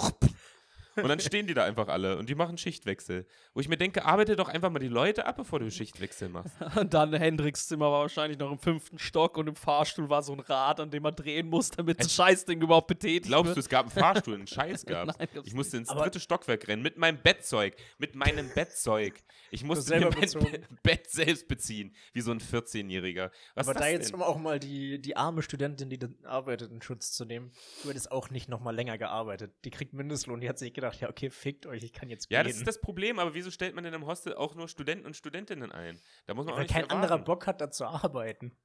Und 1.03 1.09
dann 1.09 1.21
stehen 1.21 1.47
die 1.47 1.55
da 1.55 1.65
einfach 1.65 1.89
alle 1.89 2.19
und 2.19 2.29
die 2.29 2.35
machen 2.35 2.59
Schichtwechsel. 2.59 3.27
Wo 3.55 3.61
ich 3.61 3.69
mir 3.69 3.77
denke, 3.77 4.05
arbeite 4.05 4.37
doch 4.37 4.49
einfach 4.49 4.71
mal 4.71 4.79
die 4.79 4.89
Leute 4.89 5.27
ab, 5.27 5.37
bevor 5.37 5.59
du 5.61 5.71
Schichtwechsel 5.71 6.29
machst. 6.29 6.53
Und 6.77 6.95
dann 6.95 7.13
Hendricks 7.15 7.67
Zimmer 7.69 7.91
war 7.91 8.01
wahrscheinlich 8.03 8.39
noch 8.39 8.51
im 8.51 8.59
fünften 8.59 8.99
Stock 8.99 9.37
und 9.37 9.49
im 9.49 9.57
Fahrstuhl 9.57 10.09
war 10.09 10.23
so 10.23 10.33
ein 10.33 10.41
Rad, 10.41 10.81
an 10.81 10.91
dem 10.91 11.03
man 11.03 11.15
drehen 11.15 11.49
muss, 11.49 11.71
damit 11.71 12.01
das 12.01 12.15
Scheißding 12.15 12.61
überhaupt 12.61 12.87
betätigt 12.87 13.27
Glaubst 13.27 13.57
du, 13.57 13.61
es 13.61 13.69
gab 13.69 13.87
einen 13.87 13.91
Fahrstuhl, 13.93 14.35
einen 14.35 14.47
Scheiß 14.47 14.85
gab 14.87 15.07
Nein, 15.07 15.29
gab's 15.35 15.47
Ich 15.49 15.55
musste 15.55 15.77
ins 15.77 15.89
Aber- 15.89 16.03
dritte 16.03 16.21
Stockwerk 16.21 16.69
rennen 16.69 16.83
mit 16.83 16.99
meinem 16.99 17.19
Bettzeug. 17.23 17.75
Mit 17.99 18.15
meinem 18.15 18.49
Bettzeug. 18.55 19.15
Ich 19.51 19.65
musste 19.65 19.85
selber 19.85 20.11
mir 20.11 20.27
mein. 20.35 20.53
Be 20.53 20.61
Bett 20.83 21.11
selbst 21.11 21.49
beziehen. 21.49 21.95
Wie 22.13 22.21
so 22.21 22.31
ein 22.31 22.41
14-Jähriger. 22.41 23.31
Was 23.55 23.69
Aber 23.69 23.79
da 23.79 23.89
jetzt, 23.89 24.09
denn? 24.09 24.17
um 24.17 24.23
auch 24.23 24.39
mal 24.39 24.59
die, 24.59 25.01
die 25.01 25.17
arme 25.17 25.43
Studentin, 25.43 25.89
die 25.91 25.99
da 25.99 26.09
arbeitet, 26.25 26.71
in 26.71 26.83
Schutz 26.83 27.13
zu 27.13 27.25
nehmen, 27.25 27.53
du 27.83 27.89
hättest 27.91 28.13
auch 28.13 28.31
nicht 28.31 28.49
noch 28.49 28.61
mal 28.61 28.75
länger 28.75 28.99
gearbeitet. 28.99 29.53
Die 29.65 29.71
kriegt 29.71 29.93
Mindestlohn. 29.95 30.41
Die 30.41 30.49
hat 30.49 30.59
sich 30.59 30.73
gedacht, 30.73 30.88
ja, 30.95 31.09
okay, 31.09 31.31
fickt 31.31 31.67
euch, 31.67 31.83
ich 31.83 31.93
kann 31.93 32.09
jetzt 32.11 32.31
Ja, 32.31 32.43
gehen. 32.43 32.49
das 32.49 32.57
ist 32.59 32.67
das 32.67 32.81
Problem, 32.81 33.19
aber 33.19 33.35
wieso 33.35 33.51
stellt 33.51 33.75
man 33.75 33.85
denn 33.85 33.95
im 33.95 34.07
Hostel 34.07 34.35
auch 34.35 34.55
nur 34.55 34.69
Studenten 34.69 35.07
und 35.07 35.17
Studentinnen 35.17 35.73
ein? 35.73 36.01
Da 36.27 36.35
muss 36.35 36.45
man 36.47 36.55
auch 36.55 36.59
Weil 36.59 36.65
nicht 36.65 36.73
kein 36.75 36.85
viel 36.85 36.93
anderer 36.93 37.11
erwarten. 37.13 37.25
Bock 37.25 37.47
hat, 37.47 37.61
da 37.61 37.71
zu 37.71 37.87
arbeiten. 37.87 38.57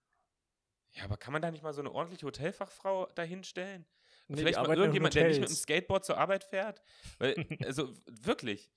Ja, 0.92 1.06
aber 1.06 1.18
kann 1.18 1.34
man 1.34 1.42
da 1.42 1.50
nicht 1.50 1.64
mal 1.64 1.74
so 1.74 1.82
eine 1.82 1.92
ordentliche 1.92 2.26
Hotelfachfrau 2.26 3.08
dahinstellen? 3.16 3.86
Nee, 4.28 4.38
Vielleicht 4.38 4.58
mal 4.62 4.78
irgendjemand, 4.78 5.16
der 5.16 5.28
nicht 5.28 5.40
mit 5.40 5.50
dem. 5.50 5.56
Skateboard 5.56 6.06
zur 6.06 6.18
Arbeit 6.18 6.44
fährt? 6.44 6.82
Weil, 7.18 7.36
also 7.66 7.94
wirklich. 8.06 8.72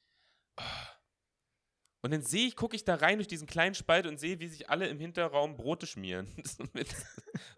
Und 2.03 2.13
dann 2.13 2.23
sehe 2.23 2.47
ich, 2.47 2.57
gucke 2.57 2.77
ich 2.77 2.85
da 2.85 2.95
rein 2.95 3.19
durch 3.19 3.27
diesen 3.27 3.47
kleinen 3.47 3.75
Spalt 3.75 4.07
und 4.07 4.19
sehe, 4.19 4.39
wie 4.39 4.49
sich 4.49 4.71
alle 4.71 4.87
im 4.89 5.01
Hinterraum 5.01 5.57
Brote 5.57 5.87
schmieren. 5.87 6.29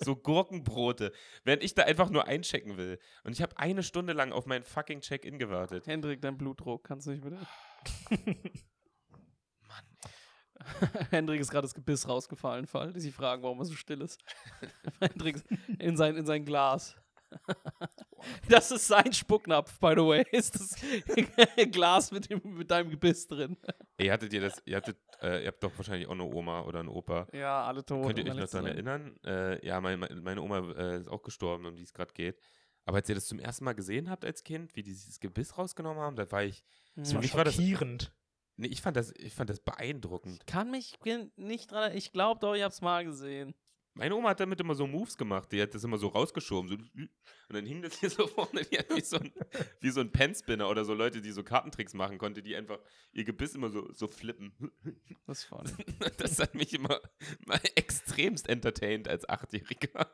So 0.00 0.16
Gurkenbrote. 0.16 1.12
Während 1.44 1.62
ich 1.62 1.74
da 1.74 1.82
einfach 1.84 2.10
nur 2.10 2.26
einchecken 2.26 2.76
will. 2.76 2.98
Und 3.22 3.32
ich 3.32 3.42
habe 3.42 3.56
eine 3.58 3.84
Stunde 3.84 4.12
lang 4.12 4.32
auf 4.32 4.46
meinen 4.46 4.64
fucking 4.64 5.00
Check-in 5.00 5.38
gewartet. 5.38 5.86
Hendrik, 5.86 6.20
dein 6.20 6.36
Blutdruck, 6.36 6.84
kannst 6.84 7.06
du 7.06 7.12
nicht 7.12 7.22
bitte? 7.22 7.46
Mann. 9.68 9.84
Hendrik 11.10 11.40
ist 11.40 11.50
gerade 11.50 11.62
das 11.62 11.74
Gebiss 11.74 12.08
rausgefallen, 12.08 12.66
Fall, 12.66 12.92
die 12.92 13.00
sich 13.00 13.14
fragen, 13.14 13.42
warum 13.42 13.60
er 13.60 13.64
so 13.64 13.74
still 13.74 14.00
ist. 14.00 14.20
Hendrik 15.00 15.42
in 15.78 15.96
sein, 15.96 16.16
in 16.16 16.26
sein 16.26 16.44
Glas. 16.44 16.96
Das 18.48 18.72
ist 18.72 18.88
sein 18.88 19.12
Spucknapf, 19.12 19.78
by 19.78 19.92
the 19.96 20.02
way. 20.04 20.24
Ist 20.32 20.54
das 20.56 20.74
Glas 21.70 22.10
mit, 22.10 22.28
dem, 22.28 22.40
mit 22.56 22.68
deinem 22.70 22.90
Gebiss 22.90 23.26
drin. 23.28 23.56
Ihr 23.98 24.12
hattet 24.12 24.32
ihr 24.32 24.40
das, 24.40 24.60
ihr 24.64 24.76
hattet, 24.76 24.96
äh, 25.22 25.42
ihr 25.42 25.46
habt 25.48 25.62
doch 25.62 25.70
wahrscheinlich 25.76 26.08
auch 26.08 26.12
eine 26.12 26.24
Oma 26.24 26.62
oder 26.62 26.80
einen 26.80 26.88
Opa. 26.88 27.28
Ja, 27.32 27.64
alle 27.64 27.84
tot. 27.86 28.04
Könnt 28.06 28.18
ihr 28.18 28.24
euch 28.32 28.36
noch 28.38 28.48
daran 28.48 28.66
erinnern? 28.66 29.16
Äh, 29.24 29.64
ja, 29.64 29.80
mein, 29.80 30.00
mein, 30.00 30.20
meine 30.22 30.42
Oma 30.42 30.58
äh, 30.72 30.98
ist 30.98 31.08
auch 31.08 31.22
gestorben, 31.22 31.64
um 31.66 31.76
die 31.76 31.84
es 31.84 31.94
gerade 31.94 32.12
geht. 32.12 32.40
Aber 32.84 32.96
als 32.96 33.08
ihr 33.08 33.14
das 33.14 33.26
zum 33.26 33.38
ersten 33.38 33.64
Mal 33.64 33.74
gesehen 33.74 34.10
habt 34.10 34.24
als 34.24 34.42
Kind, 34.42 34.74
wie 34.74 34.82
die 34.82 34.90
dieses 34.90 35.20
Gebiss 35.20 35.56
rausgenommen 35.56 36.02
haben, 36.02 36.16
da 36.16 36.30
war 36.32 36.42
ich. 36.42 36.64
Das 36.96 37.10
Hm. 37.10 37.14
war 37.16 37.22
mich 37.22 37.34
war 37.36 37.44
das- 37.44 37.54
schockierend. 37.54 38.12
Nee, 38.56 38.66
ich 38.66 38.82
fand 38.82 38.96
das, 38.96 39.12
ich 39.16 39.32
fand 39.32 39.48
das 39.48 39.60
beeindruckend. 39.60 40.44
Kann 40.48 40.72
mich 40.72 40.98
nicht 41.36 41.70
dran 41.70 41.96
Ich 41.96 42.10
glaube 42.12 42.40
doch, 42.40 42.54
ich 42.56 42.62
hab's 42.64 42.80
mal 42.80 43.04
gesehen. 43.04 43.54
Meine 43.94 44.14
Oma 44.14 44.30
hat 44.30 44.40
damit 44.40 44.60
immer 44.60 44.74
so 44.74 44.86
Moves 44.86 45.16
gemacht. 45.16 45.50
Die 45.50 45.60
hat 45.60 45.74
das 45.74 45.82
immer 45.82 45.98
so 45.98 46.08
rausgeschoben. 46.08 46.68
So, 46.68 46.76
und 46.76 47.10
dann 47.48 47.66
hing 47.66 47.82
das 47.82 47.98
hier 47.98 48.10
so 48.10 48.26
vorne. 48.26 48.60
Wie 48.94 49.00
so 49.00 49.18
ein, 49.18 49.32
wie 49.80 49.90
so 49.90 50.00
ein 50.00 50.12
Penspinner 50.12 50.68
oder 50.68 50.84
so 50.84 50.94
Leute, 50.94 51.20
die 51.20 51.32
so 51.32 51.42
Kartentricks 51.42 51.94
machen 51.94 52.18
konnte, 52.18 52.42
die 52.42 52.54
einfach 52.54 52.78
ihr 53.12 53.24
Gebiss 53.24 53.54
immer 53.54 53.70
so, 53.70 53.92
so 53.92 54.06
flippen. 54.06 54.52
Das 55.26 55.40
ist 55.40 55.44
funny. 55.44 55.72
Das 56.18 56.38
hat 56.38 56.54
mich 56.54 56.74
immer 56.74 57.00
mal 57.46 57.60
extremst 57.74 58.48
entertained 58.48 59.08
als 59.08 59.28
Achtjähriger. 59.28 60.08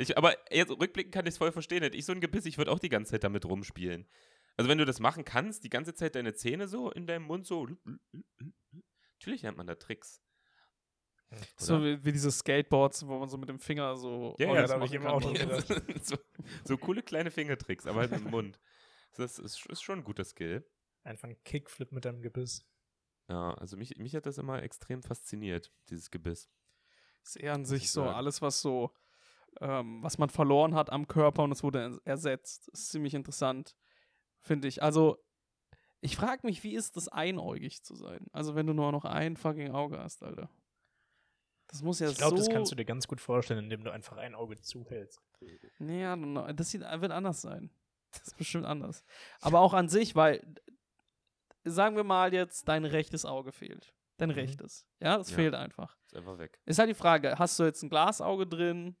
Ich, 0.00 0.16
aber 0.16 0.34
jetzt 0.50 0.70
rückblickend 0.70 1.12
kann 1.12 1.26
ich 1.26 1.34
es 1.34 1.38
voll 1.38 1.52
verstehen. 1.52 1.82
Hätte 1.82 1.96
ich 1.96 2.06
so 2.06 2.12
ein 2.12 2.20
Gebiss, 2.20 2.46
ich 2.46 2.56
würde 2.56 2.72
auch 2.72 2.78
die 2.78 2.88
ganze 2.88 3.12
Zeit 3.12 3.24
damit 3.24 3.44
rumspielen. 3.44 4.08
Also 4.56 4.68
wenn 4.68 4.78
du 4.78 4.86
das 4.86 4.98
machen 4.98 5.24
kannst, 5.24 5.62
die 5.62 5.70
ganze 5.70 5.94
Zeit 5.94 6.14
deine 6.14 6.34
Zähne 6.34 6.68
so 6.68 6.90
in 6.90 7.06
deinem 7.06 7.24
Mund 7.24 7.46
so. 7.46 7.68
Natürlich 9.18 9.42
lernt 9.42 9.58
man 9.58 9.66
da 9.66 9.74
Tricks. 9.74 10.22
So 11.56 11.76
Oder? 11.76 11.84
wie, 11.84 12.04
wie 12.04 12.12
diese 12.12 12.30
Skateboards, 12.30 13.06
wo 13.06 13.18
man 13.18 13.28
so 13.28 13.38
mit 13.38 13.48
dem 13.48 13.60
Finger 13.60 13.96
so. 13.96 14.34
Ja, 14.38 14.52
ja, 14.52 14.66
da 14.66 14.74
hab 14.74 14.84
ich 14.84 14.92
immer 14.92 15.12
auch 15.12 15.22
so, 16.02 16.16
so 16.64 16.76
coole 16.78 17.02
kleine 17.02 17.30
Fingertricks, 17.30 17.86
aber 17.86 18.00
halt 18.00 18.12
im 18.12 18.24
Mund. 18.24 18.58
Das 19.16 19.38
ist, 19.38 19.66
ist 19.66 19.82
schon 19.82 20.00
ein 20.00 20.04
guter 20.04 20.24
Skill. 20.24 20.64
Einfach 21.04 21.28
ein 21.28 21.42
Kickflip 21.44 21.92
mit 21.92 22.04
deinem 22.04 22.20
Gebiss. 22.22 22.66
Ja, 23.28 23.54
also 23.54 23.76
mich, 23.76 23.96
mich 23.98 24.14
hat 24.16 24.26
das 24.26 24.38
immer 24.38 24.62
extrem 24.62 25.02
fasziniert, 25.02 25.72
dieses 25.88 26.10
Gebiss. 26.10 26.50
Ist 27.24 27.36
eher 27.36 27.54
an 27.54 27.62
ich 27.62 27.68
sich 27.68 27.90
so 27.90 28.02
sagen. 28.04 28.14
alles, 28.16 28.42
was 28.42 28.60
so, 28.60 28.92
ähm, 29.60 30.02
was 30.02 30.18
man 30.18 30.30
verloren 30.30 30.74
hat 30.74 30.90
am 30.90 31.06
Körper 31.06 31.44
und 31.44 31.52
es 31.52 31.62
wurde 31.62 31.80
ers- 31.80 32.00
ersetzt. 32.04 32.68
Ist 32.68 32.88
ziemlich 32.88 33.14
interessant, 33.14 33.76
finde 34.40 34.66
ich. 34.68 34.82
Also, 34.82 35.18
ich 36.00 36.16
frage 36.16 36.46
mich, 36.46 36.64
wie 36.64 36.74
ist 36.74 36.96
das 36.96 37.08
einäugig 37.08 37.82
zu 37.84 37.94
sein? 37.94 38.26
Also, 38.32 38.54
wenn 38.54 38.66
du 38.66 38.72
nur 38.72 38.90
noch 38.90 39.04
ein 39.04 39.36
fucking 39.36 39.70
Auge 39.70 39.98
hast, 39.98 40.22
Alter. 40.22 40.50
Das 41.70 41.82
muss 41.82 42.00
ja 42.00 42.10
ich 42.10 42.16
glaube, 42.16 42.36
so. 42.36 42.42
das 42.44 42.52
kannst 42.52 42.72
du 42.72 42.76
dir 42.76 42.84
ganz 42.84 43.06
gut 43.06 43.20
vorstellen, 43.20 43.60
indem 43.64 43.84
du 43.84 43.90
einfach 43.92 44.16
ein 44.16 44.34
Auge 44.34 44.60
zuhältst. 44.60 45.20
Ja, 45.78 46.16
no, 46.16 46.50
das 46.52 46.70
sieht, 46.70 46.80
wird 46.82 47.12
anders 47.12 47.40
sein. 47.40 47.70
Das 48.12 48.26
ist 48.26 48.36
bestimmt 48.36 48.66
anders. 48.66 49.04
Aber 49.40 49.60
auch 49.60 49.72
an 49.72 49.88
sich, 49.88 50.16
weil, 50.16 50.42
sagen 51.64 51.94
wir 51.94 52.02
mal 52.02 52.34
jetzt, 52.34 52.66
dein 52.68 52.84
rechtes 52.84 53.24
Auge 53.24 53.52
fehlt. 53.52 53.94
Dein 54.16 54.30
Mhm. 54.30 54.34
rechtes. 54.34 54.84
Ja, 54.98 55.16
das 55.16 55.30
Ja. 55.30 55.36
fehlt 55.36 55.54
einfach. 55.54 55.96
Ist 56.06 56.16
einfach 56.16 56.38
weg. 56.38 56.60
Ist 56.66 56.78
halt 56.80 56.90
die 56.90 56.94
Frage, 56.94 57.38
hast 57.38 57.56
du 57.58 57.62
jetzt 57.64 57.82
ein 57.84 57.88
Glasauge 57.88 58.48
drin? 58.48 58.96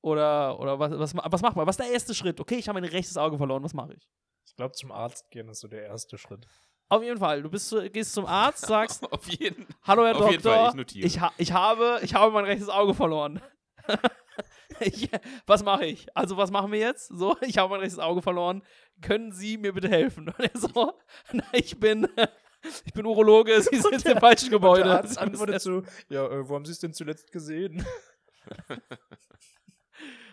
Oder, 0.00 0.58
oder 0.60 0.78
was, 0.78 0.92
was, 0.92 1.14
was 1.14 1.42
macht 1.42 1.56
man? 1.56 1.66
Was 1.66 1.78
ist 1.78 1.84
der 1.84 1.92
erste 1.92 2.14
Schritt? 2.14 2.40
Okay, 2.40 2.56
ich 2.56 2.68
habe 2.68 2.80
mein 2.80 2.88
rechtes 2.88 3.16
Auge 3.18 3.36
verloren, 3.36 3.62
was 3.62 3.74
mache 3.74 3.94
ich? 3.94 4.08
Ich 4.46 4.56
glaube, 4.56 4.72
zum 4.72 4.92
Arzt 4.92 5.30
gehen 5.30 5.48
ist 5.48 5.60
so 5.60 5.68
der 5.68 5.84
erste 5.84 6.16
Schritt. 6.18 6.46
Auf 6.94 7.02
jeden 7.02 7.18
Fall, 7.18 7.42
du 7.42 7.50
bist, 7.50 7.68
zu- 7.68 7.90
gehst 7.90 8.12
zum 8.14 8.26
Arzt, 8.26 8.66
sagst, 8.66 9.02
Auf 9.12 9.26
jeden 9.28 9.66
hallo 9.82 10.04
Herr 10.04 10.16
Auf 10.16 10.30
jeden 10.30 10.42
Fall, 10.42 10.52
Doktor, 10.52 10.68
ich 10.70 10.74
notiere. 10.74 11.06
ich, 11.06 11.20
ha 11.20 11.32
ich, 11.38 11.52
habe, 11.52 11.98
ich 12.02 12.14
habe 12.14 12.32
mein 12.32 12.44
rechtes 12.44 12.68
Auge 12.68 12.94
verloren. 12.94 13.40
ich, 14.80 15.08
was 15.46 15.62
mache 15.64 15.86
ich? 15.86 16.06
Also, 16.16 16.36
was 16.36 16.50
machen 16.50 16.70
wir 16.72 16.78
jetzt? 16.78 17.08
So, 17.08 17.36
ich 17.42 17.58
habe 17.58 17.70
mein 17.70 17.80
rechtes 17.80 17.98
Auge 17.98 18.22
verloren. 18.22 18.62
Können 19.02 19.32
Sie 19.32 19.58
mir 19.58 19.72
bitte 19.72 19.88
helfen? 19.88 20.28
Und 20.28 20.38
er 20.40 20.50
so, 20.58 20.92
na, 21.32 21.44
ich 21.52 21.78
bin, 21.80 22.08
ich 22.84 22.92
bin 22.92 23.04
Urologe, 23.06 23.60
Sie 23.60 23.76
sind 23.76 23.92
jetzt 23.92 24.06
im 24.06 24.18
falschen 24.18 24.50
Gebäude. 24.50 24.84
Der 24.84 24.96
Arzt 24.98 25.18
antwortet 25.18 25.60
so, 25.62 25.82
ja, 26.08 26.26
äh, 26.26 26.48
wo 26.48 26.54
haben 26.54 26.64
Sie 26.64 26.72
es 26.72 26.78
denn 26.78 26.94
zuletzt 26.94 27.30
gesehen? 27.32 27.84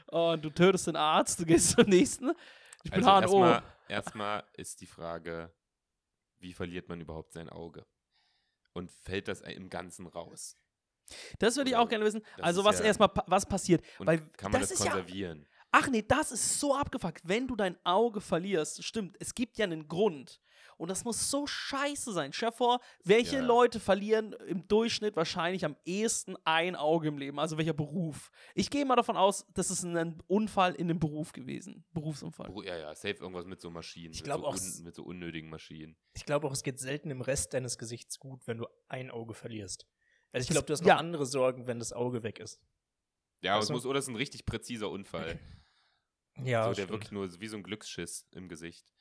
Und 0.08 0.44
du 0.44 0.50
tötest 0.50 0.88
den 0.88 0.96
Arzt, 0.96 1.40
du 1.40 1.46
gehst 1.46 1.72
zum 1.72 1.86
nächsten. 1.86 2.32
Ich 2.84 2.92
bin 2.92 3.04
Also 3.06 3.32
HNO. 3.38 3.46
erstmal, 3.46 3.64
erstmal 3.88 4.44
ist 4.54 4.82
die 4.82 4.88
Frage, 4.88 5.52
wie 6.42 6.54
verliert 6.54 6.90
man 6.90 7.00
überhaupt 7.02 7.34
sein 7.34 7.50
Auge? 7.50 7.86
Und 8.74 8.92
fällt 8.92 9.28
das 9.28 9.42
im 9.42 9.70
Ganzen 9.70 10.08
raus? 10.08 10.56
Das 11.40 11.58
würde 11.58 11.72
ich 11.72 11.76
auch 11.76 11.90
gerne 11.90 12.06
wissen. 12.06 12.22
Das 12.38 12.46
Also 12.46 12.64
was 12.64 12.80
ja- 12.80 12.86
erstmal 12.86 13.10
was 13.28 13.46
passiert. 13.46 13.84
Weil 14.00 14.20
kann 14.38 14.52
man 14.52 14.62
das 14.62 14.70
das, 14.70 14.80
ist 14.80 14.86
ja- 14.86 14.92
konservieren? 14.92 15.48
Ach 15.74 15.88
nee, 15.88 16.02
das 16.06 16.32
ist 16.34 16.60
so 16.60 16.76
abgefuckt. 16.76 17.22
Wenn 17.28 17.48
du 17.48 17.56
dein 17.56 17.78
Auge 17.86 18.20
verlierst, 18.22 18.84
stimmt, 18.84 19.16
es 19.20 19.34
gibt 19.34 19.58
ja 19.58 19.64
einen 19.66 19.88
Grund. 19.88 20.42
Und 20.82 20.88
das 20.90 21.04
muss 21.04 21.30
so 21.30 21.46
scheiße 21.46 22.12
sein. 22.12 22.34
Stell 22.34 22.50
dir 22.50 22.56
vor, 22.56 22.80
welche 23.04 23.36
Ja. 23.36 23.46
Leute 23.46 23.80
verlieren 23.80 24.34
im 24.48 24.68
Durchschnitt 24.68 25.16
wahrscheinlich 25.16 25.64
am 25.64 25.76
ehesten 25.86 26.36
ein 26.44 26.76
Auge 26.76 27.08
im 27.10 27.20
Leben? 27.20 27.40
Also 27.40 27.58
welcher 27.60 27.74
Beruf? 27.74 28.32
Ich 28.56 28.72
gehe 28.72 28.84
mal 28.84 28.96
davon 28.96 29.16
aus, 29.16 29.46
das 29.54 29.70
ist 29.70 29.84
ein 29.84 30.24
Unfall 30.26 30.74
in 30.74 30.90
einem 30.90 30.98
Beruf 31.00 31.34
gewesen. 31.34 31.86
Berufsunfall. 31.94 32.50
Beru- 32.50 32.64
Ja, 32.66 32.76
ja, 32.78 32.96
safe 32.96 33.14
irgendwas 33.20 33.46
mit 33.46 33.62
so 33.62 33.70
Maschinen. 33.70 34.12
Ich 34.12 34.22
mit 34.22 34.26
glaub 34.26 34.42
so 34.42 34.48
auch 34.48 34.84
mit 34.84 34.96
so 34.96 35.04
unnötigen 35.04 35.50
Maschinen. 35.52 35.96
Ich 36.14 36.26
glaube 36.26 36.48
auch, 36.48 36.52
es 36.54 36.64
geht 36.64 36.80
selten 36.80 37.12
im 37.12 37.22
Rest 37.22 37.54
deines 37.54 37.78
Gesichts 37.78 38.18
gut, 38.18 38.48
wenn 38.48 38.58
du 38.58 38.66
ein 38.88 39.12
Auge 39.12 39.36
verlierst. 39.36 39.86
Also 40.32 40.46
ich 40.46 40.50
glaube, 40.50 40.66
du 40.66 40.74
hast 40.74 40.82
noch 40.82 40.88
ja. 40.88 40.98
andere 40.98 41.28
Sorgen, 41.28 41.68
wenn 41.68 41.78
das 41.78 41.94
Auge 41.94 42.24
weg 42.24 42.40
ist. 42.40 42.60
Ja, 43.42 43.52
aber 43.52 43.60
Weißt 43.62 43.70
es 43.70 43.74
muss, 43.74 43.86
oder 43.86 44.00
es 44.00 44.06
ist 44.06 44.10
ein 44.10 44.16
richtig 44.16 44.48
präziser 44.48 44.90
Unfall. 44.90 45.40
Ja, 46.44 46.70
so, 46.70 46.74
der 46.74 46.90
wirklich 46.90 47.12
nur 47.12 47.30
wie 47.42 47.48
so 47.50 47.58
ein 47.58 47.62
Glücksschiss 47.64 48.26
im 48.32 48.48
Gesicht. 48.48 48.92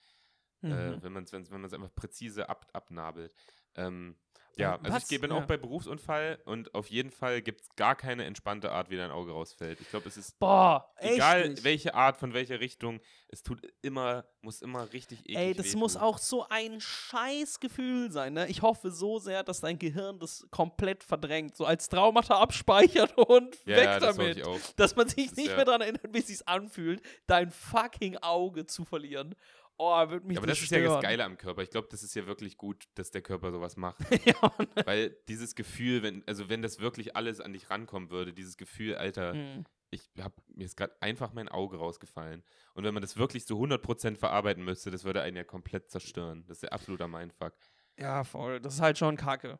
Äh, 0.62 0.66
Mhm. 0.68 1.02
wenn 1.02 1.12
man 1.12 1.24
es 1.24 1.32
wenn 1.32 1.60
man's 1.60 1.72
einfach 1.72 1.94
präzise 1.94 2.48
ab, 2.48 2.66
abnabelt. 2.72 3.32
Ähm, 3.76 4.16
ja, 4.56 4.74
also 4.82 4.92
was? 4.96 5.10
ich 5.10 5.20
bin 5.20 5.30
Ja. 5.30 5.38
auch 5.38 5.46
bei 5.46 5.56
Berufsunfall 5.56 6.38
und 6.44 6.74
auf 6.74 6.88
jeden 6.90 7.10
Fall 7.12 7.40
gibt 7.40 7.62
es 7.62 7.68
gar 7.76 7.94
keine 7.94 8.24
entspannte 8.26 8.72
Art, 8.72 8.90
wie 8.90 8.96
dein 8.96 9.10
Auge 9.12 9.32
rausfällt. 9.32 9.80
Ich 9.80 9.88
glaube, 9.88 10.08
es 10.08 10.18
ist 10.18 10.38
Boah, 10.38 10.92
egal 10.98 11.50
nicht. 11.50 11.64
welche 11.64 11.94
Art, 11.94 12.18
von 12.18 12.34
welcher 12.34 12.60
Richtung, 12.60 13.00
es 13.28 13.42
tut 13.42 13.62
immer, 13.80 14.26
muss 14.42 14.60
immer 14.60 14.92
richtig 14.92 15.20
eklig 15.20 15.36
Ey, 15.38 15.54
das 15.54 15.74
muss 15.76 15.94
wehtun. 15.94 16.06
auch 16.08 16.18
so 16.18 16.46
ein 16.50 16.78
scheiß 16.80 17.60
Gefühl 17.60 18.10
sein, 18.10 18.34
ne? 18.34 18.48
Ich 18.48 18.60
hoffe 18.60 18.90
so 18.90 19.18
sehr, 19.18 19.44
dass 19.44 19.60
dein 19.60 19.78
Gehirn 19.78 20.18
das 20.18 20.46
komplett 20.50 21.04
verdrängt, 21.04 21.56
so 21.56 21.64
als 21.64 21.88
Traumata 21.88 22.38
abspeichert 22.38 23.16
und 23.16 23.56
ja, 23.64 23.76
weg 23.76 23.84
ja, 23.84 23.98
das 24.00 24.16
damit. 24.16 24.36
ich 24.38 24.44
auch. 24.44 24.58
Dass 24.76 24.94
man 24.96 25.08
sich 25.08 25.28
Das 25.28 25.36
nicht 25.36 25.56
mehr 25.56 25.64
daran 25.64 25.80
erinnert, 25.80 26.12
wie 26.12 26.18
es 26.18 26.26
sich 26.26 26.46
anfühlt, 26.46 27.00
dein 27.26 27.50
fucking 27.50 28.18
Auge 28.18 28.66
zu 28.66 28.84
verlieren. 28.84 29.34
Oh, 29.82 30.08
wird 30.10 30.24
mich 30.24 30.34
Ja, 30.34 30.40
aber 30.40 30.46
das 30.46 30.58
das 30.58 30.64
ist 30.64 30.70
ja 30.72 30.78
das 30.78 30.88
stören. 30.88 31.02
Geile 31.02 31.24
am 31.24 31.38
Körper. 31.38 31.62
Ich 31.62 31.70
glaube, 31.70 31.88
das 31.90 32.02
ist 32.02 32.14
ja 32.14 32.26
wirklich 32.26 32.58
gut, 32.58 32.84
dass 32.96 33.10
der 33.10 33.22
Körper 33.22 33.50
sowas 33.50 33.76
macht. 33.78 33.98
ja, 34.26 34.34
Mann. 34.42 34.68
Weil 34.84 35.16
dieses 35.28 35.54
Gefühl, 35.54 36.02
wenn, 36.02 36.22
also 36.26 36.48
wenn 36.50 36.60
das 36.60 36.80
wirklich 36.80 37.16
alles 37.16 37.40
an 37.40 37.52
dich 37.54 37.70
rankommen 37.70 38.10
würde, 38.10 38.32
dieses 38.34 38.56
Gefühl, 38.58 38.96
Alter, 38.96 39.32
Hm. 39.32 39.64
ich 39.90 40.02
hab, 40.20 40.34
mir 40.48 40.64
ist 40.66 40.76
gerade 40.76 40.94
einfach 41.00 41.32
mein 41.32 41.48
Auge 41.48 41.78
rausgefallen. 41.78 42.44
Und 42.74 42.84
wenn 42.84 42.92
man 42.92 43.00
das 43.00 43.16
wirklich 43.16 43.46
zu 43.46 43.54
100% 43.56 44.16
verarbeiten 44.18 44.64
müsste, 44.64 44.90
das 44.90 45.04
würde 45.04 45.22
einen 45.22 45.36
ja 45.38 45.44
komplett 45.44 45.90
zerstören. 45.90 46.44
Das 46.46 46.58
ist 46.58 46.62
der 46.64 46.72
absoluter 46.74 47.08
Mindfuck. 47.08 47.54
ja, 47.98 48.22
voll. 48.22 48.60
Das 48.60 48.74
ist 48.74 48.80
halt 48.82 48.98
schon 48.98 49.16
kacke. 49.16 49.58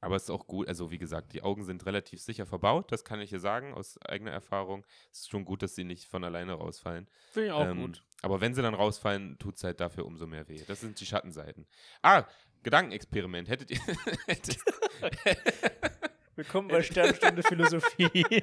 Aber 0.00 0.14
es 0.14 0.22
ist 0.22 0.30
auch 0.30 0.46
gut, 0.46 0.68
also 0.68 0.92
wie 0.92 0.98
gesagt, 0.98 1.32
die 1.32 1.42
Augen 1.42 1.64
sind 1.64 1.84
relativ 1.84 2.20
sicher 2.22 2.46
verbaut, 2.46 2.92
das 2.92 3.04
kann 3.04 3.20
ich 3.20 3.30
hier 3.30 3.40
sagen, 3.40 3.74
aus 3.74 3.98
eigener 4.02 4.30
Erfahrung. 4.30 4.86
Es 5.10 5.22
ist 5.22 5.30
schon 5.30 5.44
gut, 5.44 5.60
dass 5.60 5.74
sie 5.74 5.82
nicht 5.82 6.04
von 6.06 6.22
alleine 6.22 6.52
rausfallen. 6.52 7.08
Finde 7.32 7.46
ich 7.48 7.52
auch 7.52 7.64
Ähm, 7.66 7.80
gut. 7.80 8.04
Aber 8.22 8.40
wenn 8.40 8.54
sie 8.54 8.62
dann 8.62 8.74
rausfallen, 8.74 9.38
tut 9.38 9.56
es 9.56 9.64
halt 9.64 9.80
dafür 9.80 10.04
umso 10.06 10.26
mehr 10.26 10.48
weh. 10.48 10.62
Das 10.66 10.80
sind 10.80 10.98
die 11.00 11.06
Schattenseiten. 11.06 11.66
Ah, 12.02 12.24
Gedankenexperiment. 12.62 13.48
Hättet 13.48 13.70
ihr. 13.70 13.80
hättet, 14.26 14.58
Willkommen 16.36 16.68
bei 16.68 16.82
Sternstunde 16.82 17.42
Philosophie. 17.42 18.10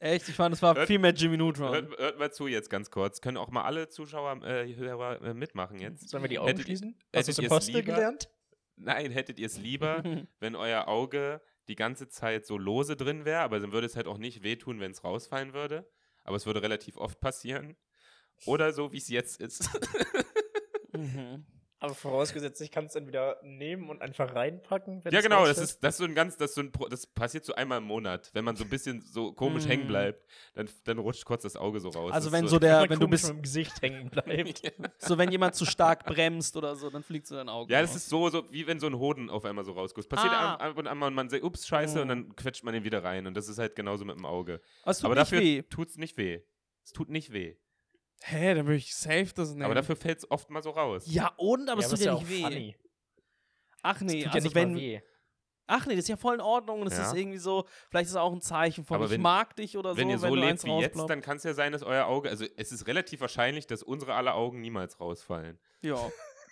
Echt, 0.00 0.28
ich 0.28 0.34
fand, 0.34 0.54
es 0.54 0.62
war 0.62 0.74
Hört- 0.74 0.86
viel 0.86 0.98
mehr 0.98 1.12
Jimmy 1.12 1.36
Neutron. 1.36 1.72
hört, 1.72 1.98
hört 1.98 2.18
mal 2.18 2.32
zu 2.32 2.46
jetzt 2.46 2.70
ganz 2.70 2.90
kurz. 2.90 3.20
Können 3.20 3.36
auch 3.36 3.50
mal 3.50 3.64
alle 3.64 3.88
Zuschauer, 3.88 4.42
äh, 4.44 4.74
Hörer 4.74 5.20
äh, 5.22 5.34
mitmachen 5.34 5.78
jetzt. 5.78 6.08
Sollen 6.08 6.24
wir 6.24 6.28
die 6.28 6.38
Augen 6.38 6.48
Hättet- 6.48 6.64
schließen? 6.64 6.96
Hast 7.14 7.28
du 7.28 7.32
es 7.32 7.38
im 7.38 7.44
ihr 7.44 7.46
es 7.48 7.52
Hostel 7.56 7.74
lieber? 7.76 7.92
gelernt? 7.94 8.28
Nein, 8.76 9.10
hättet 9.12 9.38
ihr 9.38 9.46
es 9.46 9.58
lieber, 9.58 10.02
wenn 10.38 10.56
euer 10.56 10.88
Auge 10.88 11.42
die 11.68 11.74
ganze 11.76 12.08
Zeit 12.08 12.46
so 12.46 12.56
lose 12.56 12.96
drin 12.96 13.26
wäre, 13.26 13.40
aber 13.40 13.60
dann 13.60 13.72
würde 13.72 13.86
es 13.86 13.94
halt 13.94 14.06
auch 14.06 14.16
nicht 14.16 14.42
wehtun, 14.42 14.80
wenn 14.80 14.90
es 14.92 15.04
rausfallen 15.04 15.52
würde. 15.52 15.86
Aber 16.24 16.36
es 16.36 16.46
würde 16.46 16.62
relativ 16.62 16.96
oft 16.96 17.20
passieren. 17.20 17.76
Oder 18.46 18.72
so, 18.72 18.92
wie 18.92 18.98
es 18.98 19.08
jetzt 19.08 19.40
ist. 19.40 19.68
mhm. 20.92 21.44
Aber 21.82 21.94
vorausgesetzt, 21.94 22.60
ich 22.60 22.70
kann 22.70 22.84
es 22.84 22.92
dann 22.92 23.06
wieder 23.06 23.38
nehmen 23.42 23.88
und 23.88 24.02
einfach 24.02 24.34
reinpacken. 24.34 25.02
wenn 25.02 25.14
ja, 25.14 25.22
genau, 25.22 25.46
das 25.46 25.56
ist, 25.56 25.82
das 25.82 25.94
ist 25.94 25.98
so 25.98 26.04
ein 26.04 26.14
ganz, 26.14 26.36
das, 26.36 26.50
ist 26.50 26.54
so 26.56 26.60
ein, 26.60 26.72
Pro- 26.72 26.88
das 26.88 27.06
passiert 27.06 27.46
so 27.46 27.54
einmal 27.54 27.78
im 27.78 27.84
Monat. 27.84 28.28
Wenn 28.34 28.44
man 28.44 28.54
so 28.54 28.64
ein 28.64 28.68
bisschen 28.68 29.00
so 29.00 29.32
komisch 29.32 29.66
hängen 29.66 29.86
bleibt, 29.86 30.22
dann, 30.52 30.68
dann 30.84 30.98
rutscht 30.98 31.24
kurz 31.24 31.42
das 31.44 31.56
Auge 31.56 31.80
so 31.80 31.88
raus. 31.88 32.12
Also 32.12 32.28
Das 32.28 32.38
wenn 32.38 32.48
so 32.48 32.56
Wenn 32.56 32.60
der, 32.60 32.80
man 32.80 32.90
wenn 32.90 33.00
du 33.00 33.08
bist, 33.08 33.30
im 33.30 33.40
Gesicht 33.40 33.80
hängen 33.80 34.10
bleibt. 34.10 34.60
so 34.98 35.16
wenn 35.16 35.30
jemand 35.32 35.54
zu 35.54 35.64
stark 35.64 36.04
bremst 36.04 36.54
oder 36.54 36.76
so, 36.76 36.90
dann 36.90 37.02
fliegt 37.02 37.26
so 37.26 37.34
dein 37.36 37.48
Auge. 37.48 37.72
Ja, 37.72 37.80
das 37.80 37.92
raus. 37.92 37.96
ist 37.96 38.08
so, 38.10 38.28
so, 38.28 38.52
wie 38.52 38.66
wenn 38.66 38.78
so 38.78 38.86
ein 38.86 38.98
Hoden 38.98 39.30
auf 39.30 39.46
einmal 39.46 39.64
so 39.64 39.72
rausguckt. 39.72 40.06
Passiert 40.10 40.34
Ah. 40.34 40.56
ab 40.56 40.76
und 40.76 40.86
an 40.86 40.98
mal 40.98 41.06
und 41.06 41.14
man 41.14 41.30
sagt, 41.30 41.42
ups, 41.44 41.66
scheiße, 41.66 41.96
Mm. 41.98 42.02
und 42.02 42.08
dann 42.08 42.36
quetscht 42.36 42.62
man 42.62 42.74
den 42.74 42.84
wieder 42.84 43.02
rein. 43.02 43.26
Und 43.26 43.32
das 43.32 43.48
ist 43.48 43.58
halt 43.58 43.74
genauso 43.74 44.04
mit 44.04 44.18
dem 44.18 44.26
Auge. 44.26 44.60
Aber 44.82 44.90
es 44.90 44.98
tut 44.98 45.04
Aber 45.06 45.14
nicht 45.14 45.22
dafür 45.32 45.40
weh. 45.40 45.62
tut 45.62 45.88
es 45.88 45.96
nicht 45.96 46.18
weh. 46.18 46.42
Es 46.84 46.92
tut 46.92 47.08
nicht 47.08 47.32
weh. 47.32 47.56
Hä, 48.22 48.54
dann 48.54 48.66
würde 48.66 48.76
ich 48.76 48.94
safe 48.94 49.30
das 49.34 49.50
nehmen. 49.50 49.62
Aber 49.62 49.74
dafür 49.74 49.96
fällt 49.96 50.18
es 50.18 50.30
oft 50.30 50.50
mal 50.50 50.62
so 50.62 50.70
raus. 50.70 51.04
ja, 51.06 51.32
und? 51.38 51.68
Aber 51.70 51.80
ja, 51.80 51.86
es 51.86 51.90
tut 51.92 52.00
ja 52.00 52.12
auch 52.14 52.20
nicht 52.20 52.30
weh. 52.30 52.42
funny. 52.42 52.76
Ach 53.82 54.00
nee, 54.02 54.12
Tut 54.24 54.26
ja 54.26 54.30
also 54.32 54.46
nicht 54.46 54.54
mal 54.54 54.60
wenn. 54.62 54.76
weh. 54.76 55.00
Ach 55.72 55.86
nee, 55.86 55.94
das 55.94 56.04
ist 56.04 56.08
ja 56.08 56.16
voll 56.16 56.34
in 56.34 56.40
Ordnung 56.40 56.80
und 56.80 56.88
es 56.88 56.98
Ja. 56.98 57.06
ist 57.06 57.14
irgendwie 57.16 57.38
so, 57.38 57.64
vielleicht 57.88 58.06
ist 58.06 58.10
es 58.10 58.16
auch 58.16 58.32
ein 58.32 58.40
Zeichen 58.40 58.84
von, 58.84 58.96
Aber 58.96 59.04
ich 59.06 59.12
wenn- 59.12 59.22
mag 59.22 59.54
dich 59.56 59.76
oder 59.78 59.96
Wenn 59.96 60.08
so, 60.08 60.12
ihr 60.12 60.18
so 60.18 60.22
wenn 60.24 60.30
du 60.32 60.36
lebt 60.40 60.50
eins 60.50 60.64
wie 60.64 60.68
jetzt, 60.70 60.84
rausploppt. 60.96 61.10
dann 61.10 61.20
kann 61.22 61.36
es 61.36 61.44
ja 61.44 61.54
sein, 61.54 61.70
dass 61.72 61.82
euer 61.84 62.06
Auge, 62.06 62.28
also 62.28 62.44
es 62.56 62.72
ist 62.72 62.86
relativ 62.88 63.20
wahrscheinlich, 63.20 63.66
dass 63.68 63.82
unsere 63.84 64.14
aller 64.14 64.34
Augen 64.34 64.60
niemals 64.60 64.98
rausfallen. 65.00 65.58
Ja, 65.80 66.10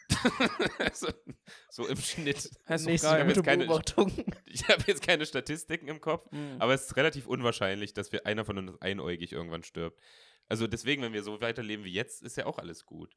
also, 0.79 1.09
so 1.69 1.87
im 1.87 1.97
Schnitt. 1.99 2.51
das 2.67 2.81
ist 2.83 2.87
Nächste 2.87 3.09
geil. 3.09 3.29
jetzt 3.29 3.43
keine-. 3.45 3.67
Ich 4.47 4.67
habe 4.69 4.83
jetzt 4.87 5.07
keine 5.07 5.27
Statistiken 5.27 5.89
im 5.89 6.01
Kopf, 6.01 6.31
Mhm. 6.31 6.57
aber 6.61 6.73
es 6.75 6.87
ist 6.87 6.97
relativ 6.97 7.27
unwahrscheinlich, 7.27 7.93
dass 7.95 8.13
wir 8.13 8.25
einer 8.25 8.45
von 8.45 8.57
uns 8.57 8.81
einäugig 8.81 9.33
irgendwann 9.33 9.63
stirbt. 9.65 10.01
Also 10.49 10.67
deswegen, 10.67 11.03
wenn 11.03 11.13
wir 11.13 11.23
so 11.23 11.41
weiterleben 11.41 11.85
wie 11.85 11.93
jetzt, 11.93 12.23
ist 12.23 12.37
ja 12.37 12.47
auch 12.47 12.59
alles 12.59 12.87
gut. 12.87 13.17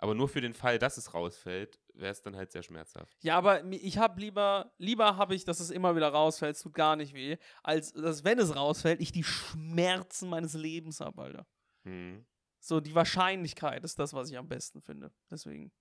Aber 0.00 0.14
nur 0.14 0.28
für 0.28 0.40
den 0.40 0.54
Fall, 0.54 0.78
dass 0.78 0.96
es 0.96 1.12
rausfällt, 1.12 1.80
wäre 1.94 2.12
es 2.12 2.22
dann 2.22 2.36
halt 2.36 2.52
sehr 2.52 2.62
schmerzhaft. 2.62 3.16
Ja, 3.24 3.36
aber 3.36 3.64
ich 3.64 3.98
habe 3.98 4.20
lieber, 4.20 4.72
lieber 4.78 5.16
habe 5.16 5.34
ich, 5.34 5.44
dass 5.44 5.58
es 5.58 5.70
immer 5.70 5.96
wieder 5.96 6.08
rausfällt, 6.08 6.54
es 6.54 6.62
tut 6.62 6.74
gar 6.74 6.94
nicht 6.94 7.14
weh, 7.14 7.36
als 7.64 7.92
dass, 7.92 8.22
wenn 8.22 8.38
es 8.38 8.54
rausfällt, 8.54 9.00
ich 9.00 9.10
die 9.10 9.24
Schmerzen 9.24 10.28
meines 10.28 10.54
Lebens 10.54 11.00
habe, 11.00 11.22
Alter. 11.22 11.46
Hm. 11.82 12.24
So, 12.60 12.80
die 12.80 12.94
Wahrscheinlichkeit 12.94 13.82
ist 13.82 13.98
das, 13.98 14.12
was 14.12 14.30
ich 14.30 14.38
am 14.38 14.48
besten 14.48 14.82
finde. 14.82 15.12
Deswegen. 15.30 15.72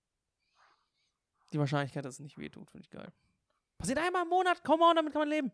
Die 1.53 1.59
Wahrscheinlichkeit, 1.59 2.03
dass 2.03 2.15
es 2.15 2.19
nicht 2.19 2.39
weh 2.39 2.49
tut, 2.49 2.71
finde 2.71 2.85
ich 2.85 2.89
geil. 2.89 3.13
Passiert 3.77 3.99
einmal 3.99 4.23
im 4.23 4.29
Monat, 4.29 4.63
come 4.63 4.83
on, 4.83 4.95
damit 4.95 5.13
kann 5.13 5.21
man 5.21 5.29
leben. 5.29 5.51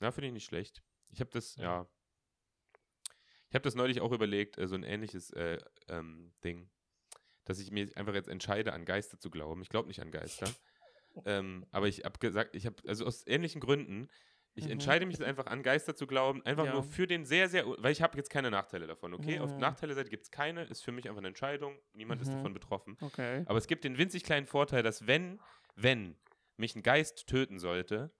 Ja, 0.00 0.12
finde 0.12 0.28
ich 0.28 0.34
nicht 0.34 0.44
schlecht. 0.44 0.82
Ich 1.08 1.20
habe 1.20 1.30
das, 1.30 1.56
ja. 1.56 1.88
Ich 3.52 3.54
habe 3.54 3.64
das 3.64 3.74
neulich 3.74 4.00
auch 4.00 4.12
überlegt, 4.12 4.56
äh, 4.56 4.66
so 4.66 4.74
ein 4.76 4.82
ähnliches 4.82 5.30
äh, 5.32 5.58
ähm, 5.88 6.32
Ding, 6.42 6.70
dass 7.44 7.58
ich 7.58 7.70
mir 7.70 7.86
einfach 7.96 8.14
jetzt 8.14 8.30
entscheide, 8.30 8.72
an 8.72 8.86
Geister 8.86 9.18
zu 9.20 9.28
glauben. 9.30 9.60
Ich 9.60 9.68
glaube 9.68 9.88
nicht 9.88 10.00
an 10.00 10.10
Geister. 10.10 10.50
ähm, 11.26 11.66
aber 11.70 11.86
ich 11.86 12.02
habe 12.06 12.18
gesagt, 12.18 12.56
ich 12.56 12.64
habe, 12.64 12.76
also 12.86 13.04
aus 13.04 13.26
ähnlichen 13.26 13.60
Gründen, 13.60 14.08
ich 14.54 14.64
Mhm. 14.64 14.72
entscheide 14.72 15.04
mich 15.04 15.18
jetzt 15.18 15.26
einfach 15.26 15.44
an 15.44 15.62
Geister 15.62 15.94
zu 15.94 16.06
glauben, 16.06 16.40
einfach 16.46 16.64
Ja. 16.64 16.72
nur 16.72 16.82
für 16.82 17.06
den 17.06 17.26
sehr, 17.26 17.50
sehr, 17.50 17.66
weil 17.66 17.92
ich 17.92 18.00
habe 18.00 18.16
jetzt 18.16 18.30
keine 18.30 18.50
Nachteile 18.50 18.86
davon, 18.86 19.12
okay? 19.12 19.38
Auf 19.38 19.52
Mhm. 19.52 19.60
Nachteile-Seite 19.60 20.08
gibt 20.08 20.24
es 20.24 20.30
keine, 20.30 20.64
ist 20.64 20.82
für 20.82 20.92
mich 20.92 21.06
einfach 21.06 21.18
eine 21.18 21.28
Entscheidung, 21.28 21.78
niemand 21.92 22.22
ist 22.22 22.28
Mhm. 22.28 22.36
davon 22.36 22.54
betroffen. 22.54 22.96
Okay. 23.02 23.42
Aber 23.44 23.58
es 23.58 23.66
gibt 23.66 23.84
den 23.84 23.98
winzig 23.98 24.24
kleinen 24.24 24.46
Vorteil, 24.46 24.82
dass 24.82 25.06
wenn, 25.06 25.40
wenn 25.76 26.16
mich 26.56 26.74
ein 26.74 26.82
Geist 26.82 27.26
töten 27.26 27.58
sollte, 27.58 28.10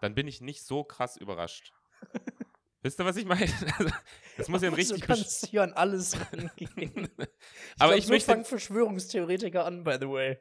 dann 0.00 0.14
bin 0.14 0.28
ich 0.28 0.40
nicht 0.40 0.62
so 0.62 0.84
krass 0.84 1.16
überrascht. 1.16 1.72
Wisst 2.82 3.00
ihr, 3.00 3.04
was 3.04 3.16
ich 3.16 3.24
meine? 3.26 3.46
Also, 3.78 3.90
das 4.36 4.48
muss 4.48 4.62
ja 4.62 4.68
ein 4.68 4.74
richtig 4.74 5.00
Du 5.00 5.06
kannst 5.06 5.46
hier 5.46 5.62
an 5.62 5.72
alles 5.72 6.16
rangehen. 6.32 7.08
Aber 7.78 7.88
glaub, 7.90 7.98
ich 7.98 8.06
so 8.06 8.12
möchte- 8.12 8.30
fangen 8.30 8.44
Verschwörungstheoretiker 8.44 9.64
an, 9.64 9.84
by 9.84 9.96
the 10.00 10.08
way. 10.08 10.38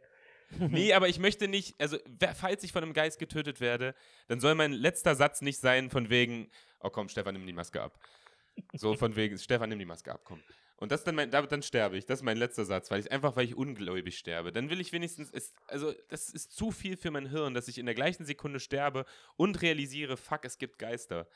Nee, 0.59 0.93
aber 0.93 1.09
ich 1.09 1.19
möchte 1.19 1.49
nicht, 1.49 1.75
also 1.77 1.97
falls 2.39 2.63
ich 2.63 2.71
von 2.71 2.81
einem 2.81 2.93
Geist 2.93 3.19
getötet 3.19 3.59
werde, 3.59 3.93
dann 4.29 4.39
soll 4.39 4.55
mein 4.55 4.71
letzter 4.71 5.13
Satz 5.13 5.41
nicht 5.41 5.59
sein 5.59 5.89
von 5.89 6.09
wegen, 6.09 6.49
oh 6.79 6.89
komm, 6.89 7.09
Stefan, 7.09 7.33
nimm 7.33 7.45
die 7.45 7.51
Maske 7.51 7.81
ab. 7.81 7.99
So 8.71 8.95
von 8.95 9.17
wegen, 9.17 9.37
Stefan, 9.37 9.67
nimm 9.67 9.79
die 9.79 9.83
Maske 9.85 10.09
ab, 10.13 10.21
komm. 10.23 10.41
Und 10.77 10.93
das 10.93 11.03
dann 11.03 11.15
mein, 11.15 11.31
da, 11.31 11.41
dann 11.41 11.63
sterbe 11.63 11.97
ich. 11.97 12.05
Das 12.05 12.19
ist 12.19 12.23
mein 12.23 12.37
letzter 12.37 12.63
Satz, 12.63 12.89
weil 12.91 13.01
ich 13.01 13.11
einfach, 13.11 13.35
weil 13.35 13.43
ich 13.43 13.55
ungläubig 13.55 14.17
sterbe. 14.17 14.53
Dann 14.53 14.69
will 14.69 14.79
ich 14.79 14.93
wenigstens, 14.93 15.29
es, 15.33 15.53
also 15.67 15.91
das 16.07 16.29
ist 16.29 16.53
zu 16.55 16.71
viel 16.71 16.95
für 16.95 17.11
mein 17.11 17.25
Hirn, 17.29 17.53
dass 17.53 17.67
ich 17.67 17.77
in 17.77 17.85
der 17.85 17.95
gleichen 17.95 18.23
Sekunde 18.25 18.61
sterbe 18.61 19.03
und 19.35 19.61
realisiere, 19.61 20.15
fuck, 20.15 20.45
es 20.45 20.57
gibt 20.57 20.79
Geister. 20.79 21.27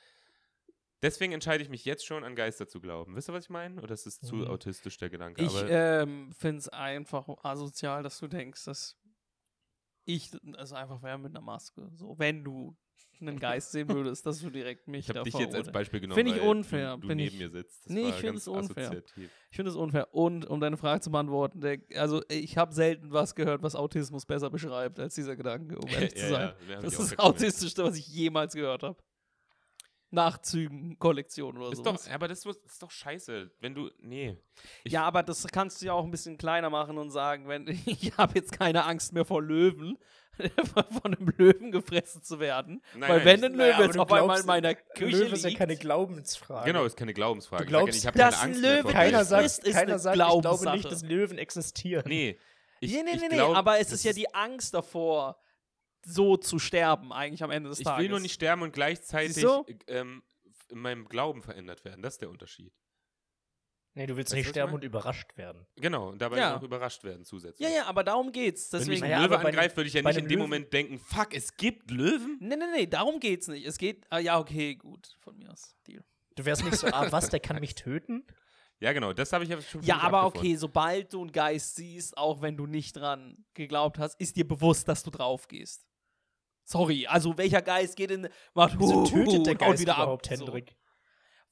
Deswegen 1.01 1.33
entscheide 1.33 1.63
ich 1.63 1.69
mich 1.69 1.83
jetzt 1.85 2.05
schon, 2.05 2.23
an 2.23 2.35
Geister 2.35 2.67
zu 2.67 2.79
glauben. 2.79 3.15
Wisst 3.15 3.29
ihr, 3.29 3.33
was 3.33 3.45
ich 3.45 3.49
meine? 3.49 3.81
Oder 3.81 3.93
ist 3.93 4.05
es 4.05 4.19
zu 4.19 4.35
Mhm. 4.35 4.47
autistisch, 4.47 4.97
der 4.97 5.09
Gedanke? 5.09 5.41
Ich 5.43 5.53
ähm, 5.67 6.31
finde 6.33 6.59
es 6.59 6.69
einfach 6.69 7.27
asozial, 7.43 8.03
dass 8.03 8.19
du 8.19 8.27
denkst, 8.27 8.65
dass 8.65 8.97
ich 10.05 10.31
also 10.57 10.75
einfach 10.75 11.01
wäre 11.03 11.17
mit 11.17 11.31
einer 11.31 11.41
Maske. 11.41 11.89
So, 11.95 12.17
wenn 12.19 12.43
du 12.43 12.75
einen 13.19 13.39
Geist 13.39 13.71
sehen 13.71 13.87
würdest, 13.89 14.25
dass 14.25 14.39
du 14.41 14.49
direkt 14.49 14.87
mich 14.87 15.07
ich 15.09 15.15
habe 15.15 15.23
dich 15.23 15.33
jetzt 15.35 15.55
als. 15.55 15.71
Beispiel 15.71 15.99
genommen, 15.99 16.23
Find 16.23 16.35
ich 16.35 16.41
unfair, 16.41 16.97
du, 16.97 17.07
du 17.07 17.15
neben 17.15 17.33
ich- 17.33 17.39
mir 17.39 17.49
sitzt. 17.49 17.85
Das 17.85 17.93
Nee, 17.93 18.09
ich 18.09 18.15
find 18.15 18.33
ganz 18.33 18.41
es 18.41 18.47
unfair. 18.47 18.83
assoziativ. 18.89 19.31
Ich 19.49 19.55
finde 19.55 19.69
es 19.71 19.75
unfair. 19.77 20.13
Und 20.13 20.45
um 20.45 20.59
deine 20.59 20.77
Frage 20.77 21.01
zu 21.01 21.11
beantworten, 21.11 21.61
der, 21.61 21.79
also 21.95 22.21
ich 22.29 22.57
habe 22.57 22.73
selten 22.73 23.11
was 23.11 23.35
gehört, 23.35 23.61
was 23.63 23.75
Autismus 23.75 24.25
besser 24.25 24.49
beschreibt 24.49 24.99
als 24.99 25.15
dieser 25.15 25.35
Gedanke, 25.35 25.77
um 25.77 25.87
ehrlich 26.09 26.15
zu 26.15 26.23
Ja, 26.25 26.29
sein. 26.29 26.53
ja, 26.69 26.79
das 26.81 26.93
ist 26.99 27.11
das. 27.13 27.19
Autistischste, 27.19 27.83
was 27.83 27.95
ich 27.97 28.07
jemals 28.07 28.53
gehört 28.53 28.83
habe. 28.83 28.97
Nachzügen, 30.11 30.99
Kollektion 30.99 31.57
oder 31.57 31.71
Ist 31.71 31.77
so. 31.77 31.83
doch, 31.83 32.09
aber 32.09 32.27
das 32.27 32.45
ist 32.45 32.81
doch 32.83 32.91
scheiße, 32.91 33.49
wenn 33.59 33.73
du, 33.73 33.89
nee. 33.99 34.37
Ja, 34.85 35.03
aber 35.03 35.23
das 35.23 35.47
kannst 35.47 35.81
du 35.81 35.85
ja 35.85 35.93
auch 35.93 36.03
ein 36.03 36.11
bisschen 36.11 36.37
kleiner 36.37 36.69
machen 36.69 36.97
und 36.97 37.11
sagen, 37.11 37.47
wenn 37.47 37.67
ich 37.85 38.11
habe 38.17 38.33
jetzt 38.35 38.51
keine 38.51 38.85
Angst 38.85 39.13
mehr 39.13 39.25
vor 39.25 39.41
Löwen, 39.41 39.97
von 41.01 41.13
einem 41.13 41.33
Löwen 41.37 41.71
gefressen 41.71 42.23
zu 42.23 42.39
werden. 42.39 42.81
Nein, 42.93 43.09
weil 43.09 43.17
nein, 43.17 43.25
wenn 43.25 43.43
ein 43.45 43.53
Löwe 43.53 43.75
aber 43.75 43.83
jetzt 43.85 43.95
du 43.95 44.01
auf 44.01 44.11
einmal 44.11 44.27
glaubst, 44.27 44.41
in 44.41 44.47
meiner 44.47 44.75
Küche 44.75 45.17
Löwe 45.17 45.35
ist 45.35 45.43
ja 45.43 45.57
keine 45.57 45.77
Glaubensfrage. 45.77 46.65
Genau, 46.65 46.85
ist 46.85 46.97
keine 46.97 47.13
Glaubensfrage. 47.13 47.63
Du 47.63 47.69
glaubst, 47.69 47.95
ich 47.95 48.05
ich 48.05 48.11
dass 48.11 48.15
habe 48.15 48.17
ein 48.17 48.31
keine 48.31 48.51
Angst 48.51 48.61
mehr 48.61 48.71
Löwe 48.71 48.81
vor 48.83 48.91
Keiner 48.91 49.25
sagt, 49.25 49.41
frisst, 49.41 49.63
ist 49.63 49.73
keiner 49.75 49.89
eine 49.93 49.99
sagt 49.99 50.17
ich 50.17 50.41
glaube 50.41 50.71
nicht, 50.71 50.91
dass 50.91 51.03
Löwen 51.03 51.37
existieren. 51.37 52.03
Nee. 52.07 52.37
Ich, 52.79 52.91
nee, 52.91 53.03
nee, 53.03 53.11
ich 53.13 53.21
nee, 53.21 53.27
nee, 53.29 53.39
aber 53.39 53.79
es 53.79 53.91
ist 53.91 54.03
ja 54.03 54.11
die 54.11 54.33
Angst 54.33 54.73
davor, 54.73 55.37
so 56.05 56.37
zu 56.37 56.59
sterben, 56.59 57.11
eigentlich 57.13 57.43
am 57.43 57.51
Ende 57.51 57.69
des 57.69 57.79
Ich 57.79 57.85
Tages. 57.85 58.01
will 58.03 58.09
nur 58.09 58.19
nicht 58.19 58.33
sterben 58.33 58.61
und 58.63 58.73
gleichzeitig 58.73 59.41
du? 59.43 59.65
ähm, 59.87 60.23
in 60.69 60.79
meinem 60.79 61.07
Glauben 61.07 61.41
verändert 61.41 61.83
werden. 61.85 62.01
Das 62.01 62.13
ist 62.15 62.21
der 62.21 62.29
Unterschied. 62.29 62.73
Nee, 63.93 64.05
du 64.07 64.15
willst 64.15 64.31
Weißt 64.31 64.37
nicht 64.37 64.45
ich 64.45 64.49
sterben 64.51 64.73
und 64.73 64.85
überrascht 64.85 65.35
werden. 65.37 65.67
Genau, 65.75 66.09
und 66.09 66.21
dabei 66.21 66.37
Ja. 66.37 66.53
noch 66.55 66.63
überrascht 66.63 67.03
werden 67.03 67.25
zusätzlich. 67.25 67.67
Ja, 67.67 67.75
ja, 67.75 67.85
aber 67.87 68.05
darum 68.05 68.31
geht's. 68.31 68.71
Wenn 68.71 68.79
mich 68.87 69.01
Deswegen. 69.01 69.13
ein 69.13 69.21
Löwe 69.23 69.37
bei 69.37 69.49
angreift, 69.49 69.75
würde 69.75 69.89
ich 69.89 69.93
ja 69.93 70.01
nicht 70.01 70.15
in 70.17 70.23
dem 70.29 70.29
Löwen- 70.29 70.39
Moment 70.43 70.71
denken, 70.71 70.97
fuck, 70.97 71.33
es 71.35 71.57
gibt 71.57 71.91
Löwen? 71.91 72.37
Nee, 72.39 72.55
nee, 72.55 72.65
nee, 72.73 72.87
darum 72.87 73.19
geht's 73.19 73.49
nicht. 73.49 73.65
Es 73.67 73.77
geht. 73.77 74.05
Ah, 74.09 74.19
ja, 74.19 74.39
okay, 74.39 74.75
gut. 74.75 75.17
Von 75.19 75.35
mir 75.37 75.51
aus. 75.51 75.75
Deal. 75.87 76.05
Du 76.35 76.45
wärst 76.45 76.63
nicht 76.63 76.77
so, 76.77 76.87
ah, 76.87 77.11
was, 77.11 77.27
der 77.29 77.41
kann 77.41 77.57
mich 77.59 77.75
töten? 77.75 78.25
Ja, 78.79 78.93
genau, 78.93 79.11
das 79.11 79.33
habe 79.33 79.43
ich 79.43 79.49
ja 79.49 79.61
schon 79.61 79.83
Ja, 79.83 79.97
aber 79.99 80.25
okay, 80.25 80.55
sobald 80.55 81.11
du 81.13 81.21
einen 81.21 81.31
Geist 81.33 81.75
siehst, 81.75 82.17
auch 82.17 82.41
wenn 82.41 82.55
du 82.55 82.65
nicht 82.67 82.93
dran 82.95 83.43
geglaubt 83.53 83.99
hast, 83.99 84.19
ist 84.21 84.37
dir 84.37 84.47
bewusst, 84.47 84.87
dass 84.87 85.03
du 85.03 85.11
drauf 85.11 85.49
gehst. 85.49 85.85
Sorry, 86.71 87.05
also 87.05 87.37
welcher 87.37 87.61
Geist 87.61 87.95
geht 87.97 88.11
in. 88.11 88.29
Macht 88.53 88.75
Wieso 88.79 89.03
tötet 89.05 89.45
der 89.45 89.55
Geist 89.55 89.81
wieder 89.81 89.93
überhaupt 89.95 90.31
ab, 90.31 90.37
so. 90.37 90.45
Hendrik? 90.45 90.75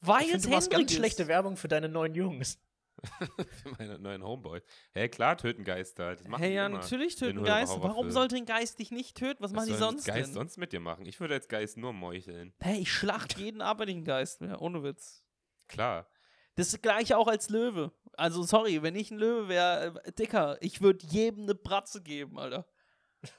Weil 0.01 0.21
Ich 0.21 0.27
es 0.27 0.31
finde, 0.31 0.47
du 0.47 0.53
machst 0.53 0.69
ganz 0.71 0.79
Hendrik 0.81 0.97
schlechte. 0.97 1.27
Werbung 1.27 1.57
für 1.57 1.67
deine 1.67 1.89
neuen 1.89 2.15
Jungs. 2.15 2.57
für 3.61 3.69
meine 3.77 3.99
neuen 3.99 4.23
Homeboys. 4.23 4.63
Hä, 4.93 5.09
klar, 5.09 5.37
töten 5.37 5.63
Geister. 5.65 6.15
Das 6.15 6.25
machen 6.27 6.41
Hey, 6.41 6.55
ja, 6.55 6.65
immer. 6.67 6.77
natürlich 6.79 7.15
töten 7.17 7.43
Geister. 7.43 7.81
Warum 7.81 8.11
sollte 8.11 8.37
ein 8.37 8.45
Geist 8.45 8.79
dich 8.79 8.91
nicht 8.91 9.17
töten? 9.17 9.43
Was, 9.43 9.51
Was 9.51 9.55
machen 9.55 9.67
die 9.73 9.77
sonst 9.77 10.05
Geist 10.05 10.27
denn? 10.29 10.33
sonst 10.33 10.57
mit 10.57 10.71
dir 10.71 10.79
machen? 10.79 11.05
Ich 11.05 11.19
würde 11.19 11.33
als 11.33 11.47
Geist 11.49 11.75
nur 11.77 11.91
meucheln. 11.93 12.53
Hey, 12.59 12.79
ich 12.79 12.91
schlacht 12.91 13.37
jeden 13.37 13.61
ab, 13.61 13.79
wenn 13.79 13.89
ich 13.89 13.95
ein 13.97 14.05
Geist 14.05 14.39
wäre. 14.41 14.59
Ohne 14.59 14.83
Witz. 14.83 15.25
Klar. 15.67 16.07
Das 16.55 16.67
ist 16.67 16.73
das 16.73 16.81
gleiche 16.81 17.17
auch 17.17 17.27
als 17.27 17.49
Löwe. 17.49 17.91
Also, 18.13 18.43
sorry, 18.43 18.81
wenn 18.83 18.95
ich 18.95 19.11
ein 19.11 19.17
Löwe 19.17 19.47
wäre, 19.49 20.01
äh, 20.03 20.11
Dicker, 20.13 20.57
ich 20.61 20.81
würde 20.81 21.05
jedem 21.07 21.43
eine 21.43 21.55
Bratze 21.55 22.01
geben, 22.01 22.37
Alter. 22.39 22.65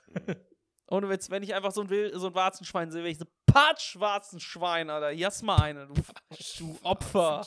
Ohne 0.91 1.09
Witz, 1.09 1.31
wenn 1.31 1.43
ich 1.43 1.55
einfach 1.55 1.71
so 1.73 1.83
ein, 1.83 1.89
Wild, 1.89 2.13
so 2.15 2.27
ein 2.27 2.35
Warzenschwein 2.35 2.91
sehe, 2.91 3.03
wäre 3.03 3.13
ich 3.13 3.19
so, 3.19 3.25
Patsch, 3.47 3.99
Warzenschwein, 3.99 4.91
Alter, 4.91 5.11
hier 5.11 5.27
hast 5.27 5.43
mal 5.43 5.57
eine, 5.61 5.87
du, 5.87 5.95
du 6.59 6.79
Opfer. 6.83 7.47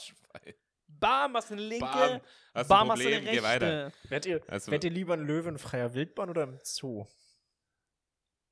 Bam, 0.87 1.35
hast 1.35 1.49
du 1.49 1.55
eine 1.55 1.63
linke, 1.63 1.85
Bam. 1.85 2.21
Hast 2.53 2.67
bam, 2.69 2.91
hast 2.91 3.01
du 3.01 3.07
eine 3.07 3.15
Problem, 3.17 3.35
geh 3.35 3.43
weiter. 3.43 3.85
rechte. 3.87 4.09
Wärt 4.09 4.25
ihr, 4.25 4.41
Also- 4.47 4.71
wärt 4.71 4.83
ihr 4.85 4.91
lieber 4.91 5.13
ein 5.15 5.25
Löwe 5.25 5.49
in 5.49 5.57
freier 5.57 5.93
Wildbahn 5.93 6.29
oder 6.29 6.43
im 6.43 6.59
Zoo? 6.63 7.05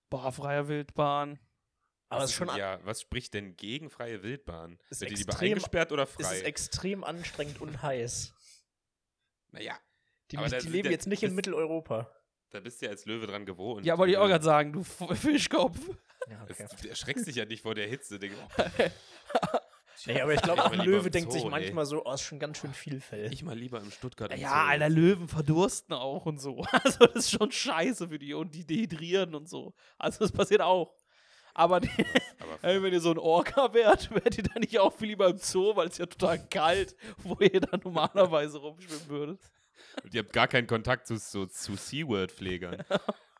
Boah, 0.09 0.31
freier 0.31 0.67
Wildbahn. 0.67 1.39
Aber 2.09 2.25
ist 2.25 2.33
schon 2.33 2.49
ja, 2.57 2.83
was 2.83 2.99
spricht 3.01 3.33
denn 3.33 3.55
gegen 3.55 3.89
freie 3.89 4.21
Wildbahn? 4.21 4.77
Ist 4.89 4.99
Wird 4.99 5.11
ihr 5.11 5.17
lieber 5.17 5.29
extrem- 5.31 5.47
eingesperrt 5.53 5.91
oder 5.93 6.03
es 6.03 6.11
frei? 6.11 6.35
ist 6.39 6.43
extrem 6.43 7.05
anstrengend 7.05 7.61
und 7.61 7.81
heiß. 7.81 8.33
naja, 9.51 9.77
Die, 10.31 10.37
Aber 10.37 10.49
die 10.49 10.67
leben 10.67 10.83
das- 10.85 10.91
jetzt 10.91 11.07
nicht 11.07 11.23
in 11.23 11.33
Mitteleuropa. 11.33 12.13
Da 12.51 12.59
bist 12.59 12.81
du 12.81 12.85
ja 12.85 12.91
als 12.91 13.05
Löwe 13.05 13.27
dran 13.27 13.45
gewohnt. 13.45 13.85
Ja, 13.85 13.97
wollte 13.97 14.11
ich 14.11 14.17
auch 14.17 14.25
Äh, 14.25 14.29
gerade 14.29 14.43
sagen, 14.43 14.73
du 14.73 14.83
Fischkopf. 14.83 15.77
Ja, 16.29 16.45
es- 16.47 16.59
okay. 16.59 16.75
Du 16.83 16.87
erschreckst 16.89 17.27
dich 17.27 17.35
ja 17.37 17.45
nicht 17.45 17.61
vor 17.63 17.73
der 17.75 17.87
Hitze. 17.87 18.19
Digga. 18.19 18.35
Nee, 20.07 20.19
aber 20.19 20.33
ich 20.33 20.41
glaube, 20.41 20.65
auch 20.65 20.71
ein 20.71 20.79
Löwe 20.79 21.11
denkt 21.11 21.31
sich 21.31 21.41
Zoo, 21.41 21.47
ey. 21.49 21.51
manchmal 21.51 21.85
so, 21.85 22.03
oh, 22.03 22.13
ist 22.13 22.23
schon 22.23 22.39
ganz 22.39 22.57
schön 22.57 22.73
viel 22.73 22.99
Fell. 22.99 23.31
Ich 23.31 23.43
mal 23.43 23.55
lieber 23.55 23.79
im 23.79 23.91
Stuttgart. 23.91 24.33
im 24.33 24.39
Ja, 24.39 24.49
Zoo. 24.49 24.69
Alter, 24.71 24.89
Löwen 24.89 25.27
verdursten 25.27 25.93
auch 25.93 26.25
und 26.25 26.39
so. 26.41 26.65
Also, 26.71 27.05
das 27.05 27.25
ist 27.25 27.31
schon 27.31 27.51
scheiße 27.51 28.09
für 28.09 28.17
die 28.17 28.33
und 28.33 28.55
die 28.55 28.65
dehydrieren 28.65 29.35
und 29.35 29.47
so. 29.47 29.75
Also, 29.99 30.19
das 30.19 30.31
passiert 30.31 30.61
auch. 30.61 30.95
Aber 31.53 31.81
die, 31.81 31.89
Aber 32.39 32.57
Ey, 32.63 32.81
wenn 32.81 32.93
ihr 32.93 32.99
so 33.01 33.11
ein 33.11 33.19
Orca 33.19 33.75
wärt, 33.75 34.09
wärt 34.09 34.37
ihr 34.39 34.43
dann 34.43 34.61
nicht 34.61 34.79
auch 34.79 34.91
viel 34.91 35.09
lieber 35.09 35.27
im 35.27 35.37
Zoo, 35.37 35.75
weil 35.75 35.89
es 35.89 35.99
ja 35.99 36.07
total 36.07 36.39
kalt, 36.47 36.95
wo 37.17 37.35
ihr 37.39 37.61
dann 37.61 37.81
normalerweise 37.83 38.57
rumschwimmen 38.57 39.07
würdet. 39.07 39.39
Und 40.03 40.13
ihr 40.13 40.23
habt 40.23 40.33
gar 40.33 40.47
keinen 40.47 40.67
Kontakt 40.67 41.07
zu, 41.07 41.17
zu, 41.17 41.47
zu 41.47 41.75
SeaWorld-Pflegern. 41.75 42.83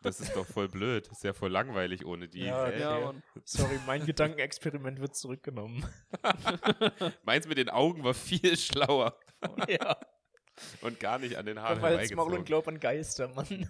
Das 0.03 0.19
ist 0.19 0.35
doch 0.35 0.47
voll 0.47 0.67
blöd. 0.67 1.05
Das 1.05 1.19
ist 1.19 1.23
ja 1.23 1.33
voll 1.33 1.51
langweilig 1.51 2.03
ohne 2.05 2.27
die. 2.27 2.45
Ja, 2.45 2.65
Hä? 2.65 2.79
Ja. 2.79 3.13
Sorry, 3.43 3.79
mein 3.85 4.03
Gedankenexperiment 4.03 4.99
wird 4.99 5.15
zurückgenommen. 5.15 5.85
Meins 7.23 7.47
mit 7.47 7.59
den 7.59 7.69
Augen 7.69 8.03
war 8.03 8.15
viel 8.15 8.57
schlauer 8.57 9.15
ja, 9.67 9.97
und 10.81 10.99
gar 10.99 11.19
nicht 11.19 11.35
an 11.37 11.45
den 11.45 11.59
Haaren 11.59 11.81
weil 11.81 11.99
jetzt 11.99 12.15
Maul 12.15 12.25
und 12.25 12.31
herbeigezogen. 12.31 12.45
glaub 12.45 12.67
an 12.67 12.79
Geister, 12.79 13.27
Mann. 13.29 13.69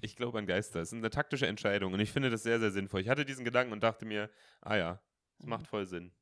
Ich 0.00 0.16
glaube 0.16 0.38
an 0.38 0.46
Geister. 0.46 0.80
Es 0.80 0.92
ist 0.92 0.98
eine 0.98 1.10
taktische 1.10 1.46
Entscheidung 1.46 1.92
und 1.92 2.00
ich 2.00 2.10
finde 2.10 2.30
das 2.30 2.42
sehr, 2.42 2.58
sehr 2.58 2.72
sinnvoll. 2.72 3.00
Ich 3.00 3.08
hatte 3.08 3.24
diesen 3.24 3.44
Gedanken 3.44 3.72
und 3.72 3.82
dachte 3.82 4.04
mir, 4.04 4.30
ah 4.62 4.76
ja, 4.76 5.02
das 5.38 5.46
macht 5.46 5.66
voll 5.66 5.86
Sinn. 5.86 6.12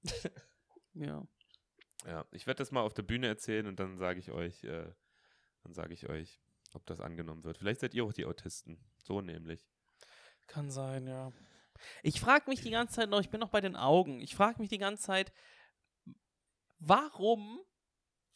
Ja. 0.92 1.26
Ja, 2.06 2.26
ich 2.32 2.46
werde 2.46 2.58
das 2.58 2.72
mal 2.72 2.80
auf 2.80 2.94
der 2.94 3.02
Bühne 3.02 3.26
erzählen 3.26 3.66
und 3.66 3.78
dann 3.78 3.98
sage 3.98 4.18
ich 4.18 4.30
euch, 4.30 4.64
äh, 4.64 4.92
dann 5.62 5.72
sage 5.72 5.94
ich 5.94 6.08
euch, 6.08 6.40
ob 6.74 6.86
das 6.86 7.00
angenommen 7.00 7.44
wird. 7.44 7.58
Vielleicht 7.58 7.80
seid 7.80 7.94
ihr 7.94 8.04
auch 8.04 8.12
die 8.12 8.26
Autisten. 8.26 8.82
So 9.02 9.20
nämlich. 9.20 9.66
Kann 10.46 10.70
sein, 10.70 11.06
ja. 11.06 11.32
Ich 12.02 12.20
frage 12.20 12.50
mich 12.50 12.60
die 12.60 12.70
ganze 12.70 12.94
Zeit 12.94 13.08
noch, 13.08 13.20
ich 13.20 13.30
bin 13.30 13.40
noch 13.40 13.48
bei 13.50 13.60
den 13.60 13.76
Augen. 13.76 14.20
Ich 14.20 14.34
frage 14.34 14.60
mich 14.60 14.68
die 14.68 14.78
ganze 14.78 15.02
Zeit, 15.04 15.32
warum 16.78 17.60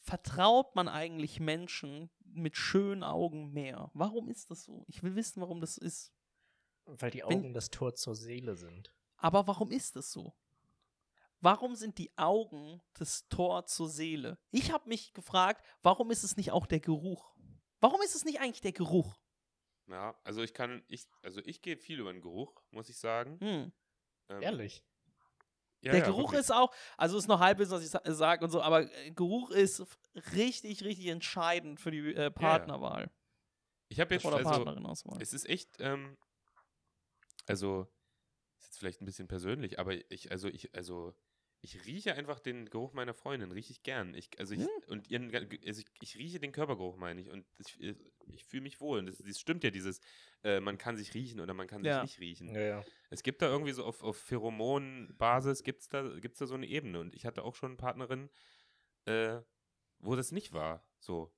vertraut 0.01 0.75
man 0.75 0.89
eigentlich 0.89 1.41
Menschen 1.41 2.11
mit 2.25 2.57
schönen 2.57 3.03
Augen 3.03 3.53
mehr? 3.53 3.91
Warum 3.95 4.29
ist 4.29 4.51
das 4.51 4.65
so? 4.65 4.85
Ich 4.89 5.03
will 5.03 5.15
wissen, 5.17 5.41
warum 5.41 5.61
das 5.61 5.77
ist. 5.79 6.13
Weil 6.87 7.11
die 7.11 7.23
Wenn- 7.27 7.39
Augen 7.39 7.55
das 7.55 7.71
Tor 7.71 7.95
zur 7.95 8.15
Seele 8.15 8.57
sind. 8.57 8.93
Aber 9.17 9.47
warum 9.47 9.71
ist 9.71 9.97
das 9.97 10.11
so? 10.11 10.35
Warum 11.45 11.75
sind 11.75 11.99
die 11.99 12.11
Augen 12.17 12.81
das 12.95 13.29
Tor 13.29 13.67
zur 13.67 13.91
Seele? 13.91 14.39
Ich 14.51 14.73
habe 14.73 14.89
mich 14.89 15.13
gefragt, 15.13 15.63
warum 15.83 16.11
ist 16.11 16.25
es 16.25 16.39
nicht 16.39 16.53
auch 16.53 16.65
der 16.65 16.81
Geruch? 16.81 17.37
Warum 17.81 18.01
ist 18.01 18.15
es 18.15 18.25
nicht 18.25 18.41
eigentlich 18.41 18.63
der 18.63 18.73
Geruch? 18.73 19.21
Ja, 19.87 20.19
also 20.25 20.43
ich 20.43 20.55
kann, 20.55 20.83
ich, 20.89 21.07
also 21.21 21.43
ich 21.45 21.61
gehe 21.61 21.77
viel 21.77 22.01
über 22.01 22.11
den 22.11 22.23
Geruch, 22.23 22.63
muss 22.71 22.89
ich 22.89 22.97
sagen. 22.97 23.39
Hm. 23.41 23.73
Ähm, 24.31 24.43
Ehrlich. 24.43 24.83
Ja, 25.83 25.93
der 25.93 26.01
ja, 26.01 26.07
Geruch 26.07 26.33
wirklich. 26.33 26.41
ist 26.41 26.51
auch, 26.51 26.75
also 26.97 27.19
ist 27.19 27.29
noch 27.29 27.41
halbwegs, 27.41 27.69
was 27.69 27.85
ich 27.85 27.91
sa 27.91 28.01
sage 28.07 28.43
und 28.43 28.51
so, 28.51 28.63
aber 28.63 28.91
äh, 28.91 29.11
Geruch 29.11 29.51
ist 29.51 29.85
richtig, 30.33 30.83
richtig 30.83 31.09
entscheidend 31.09 31.79
für 31.79 31.91
die 31.91 32.15
äh, 32.15 32.31
Partnerwahl 32.31 33.11
Ich 33.91 34.01
habe 34.01 34.15
jetzt, 34.15 34.25
oder 34.25 34.39
also, 34.39 34.49
Partnerinauswahl. 34.49 35.21
es 35.21 35.35
ist 35.35 35.47
echt, 35.47 35.77
ähm, 35.79 36.17
also, 37.45 37.83
ist 38.57 38.65
jetzt 38.65 38.79
vielleicht 38.79 39.03
ein 39.03 39.05
bisschen 39.05 39.29
persönlich, 39.29 39.79
aber 39.79 39.93
ich, 40.11 40.31
also 40.31 40.49
ich, 40.49 40.75
also, 40.75 41.15
ich 41.65 41.85
rieche 41.87 42.15
einfach 42.15 42.39
den 42.41 42.67
Geruch 42.69 42.93
meiner 42.93 43.15
Freundin, 43.15 43.51
rieche 43.51 43.73
ich 43.73 43.83
gern. 43.83 44.15
Ich, 44.15 44.29
also 44.39 44.55
ich, 44.55 44.61
Hm. 44.61 44.69
und 44.89 45.11
ihren, 45.11 45.35
also 45.35 45.81
ich, 45.81 45.87
ich 46.01 46.17
rieche 46.19 46.39
den 46.39 46.53
Körpergeruch, 46.53 46.97
meine 46.97 47.21
ich, 47.23 47.31
und 47.31 47.47
ich, 47.59 47.79
ich 48.27 48.45
fühle 48.45 48.63
mich 48.63 48.81
wohl. 48.81 48.99
Und 49.01 49.07
das, 49.07 49.19
das 49.19 49.41
stimmt 49.41 49.65
ja, 49.65 49.71
dieses, 49.71 50.01
äh, 50.43 50.61
man 50.61 50.79
kann 50.79 50.97
sich 50.97 51.15
riechen 51.15 51.41
oder 51.41 51.55
man 51.55 51.67
kann 51.67 51.83
sich 51.83 51.89
Ja. 51.91 52.03
nicht 52.03 52.21
riechen. 52.21 52.55
Ja, 52.55 52.61
ja. 52.61 52.85
Es 53.11 53.23
gibt 53.23 53.41
da 53.43 53.47
irgendwie 53.49 53.73
so 53.73 53.85
auf, 53.85 54.03
auf 54.03 54.17
Pheromonbasis 54.19 55.63
gibt's 55.63 55.89
da, 55.89 56.03
gibt's 56.21 56.39
da 56.39 56.47
so 56.47 56.55
eine 56.55 56.67
Ebene. 56.67 57.01
Und 57.01 57.15
ich 57.15 57.27
hatte 57.27 57.43
auch 57.45 57.55
schon 57.55 57.77
Partnerin, 57.77 58.31
äh, 59.07 59.41
wo 59.99 60.17
das 60.17 60.33
nicht 60.33 60.53
war. 60.53 60.87
So. 60.99 61.33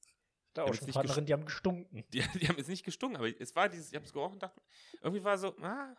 Da 0.54 0.62
auch 0.64 0.70
es 0.70 0.78
schon 0.78 0.86
nicht 0.86 0.94
Partnerin, 0.94 1.26
die 1.26 1.32
haben 1.34 1.44
gestunken. 1.44 2.04
Die, 2.12 2.20
die 2.40 2.48
haben 2.48 2.56
jetzt 2.56 2.68
nicht 2.68 2.84
gestunken, 2.84 3.16
aber 3.16 3.28
es 3.40 3.54
war 3.54 3.68
dieses, 3.68 3.88
ich 3.90 3.94
habe 3.94 4.06
es 4.06 4.12
gerochen 4.12 4.34
und 4.34 4.42
dachte, 4.42 4.60
irgendwie 5.02 5.22
war 5.22 5.36
so, 5.38 5.56
ah. 5.58 5.94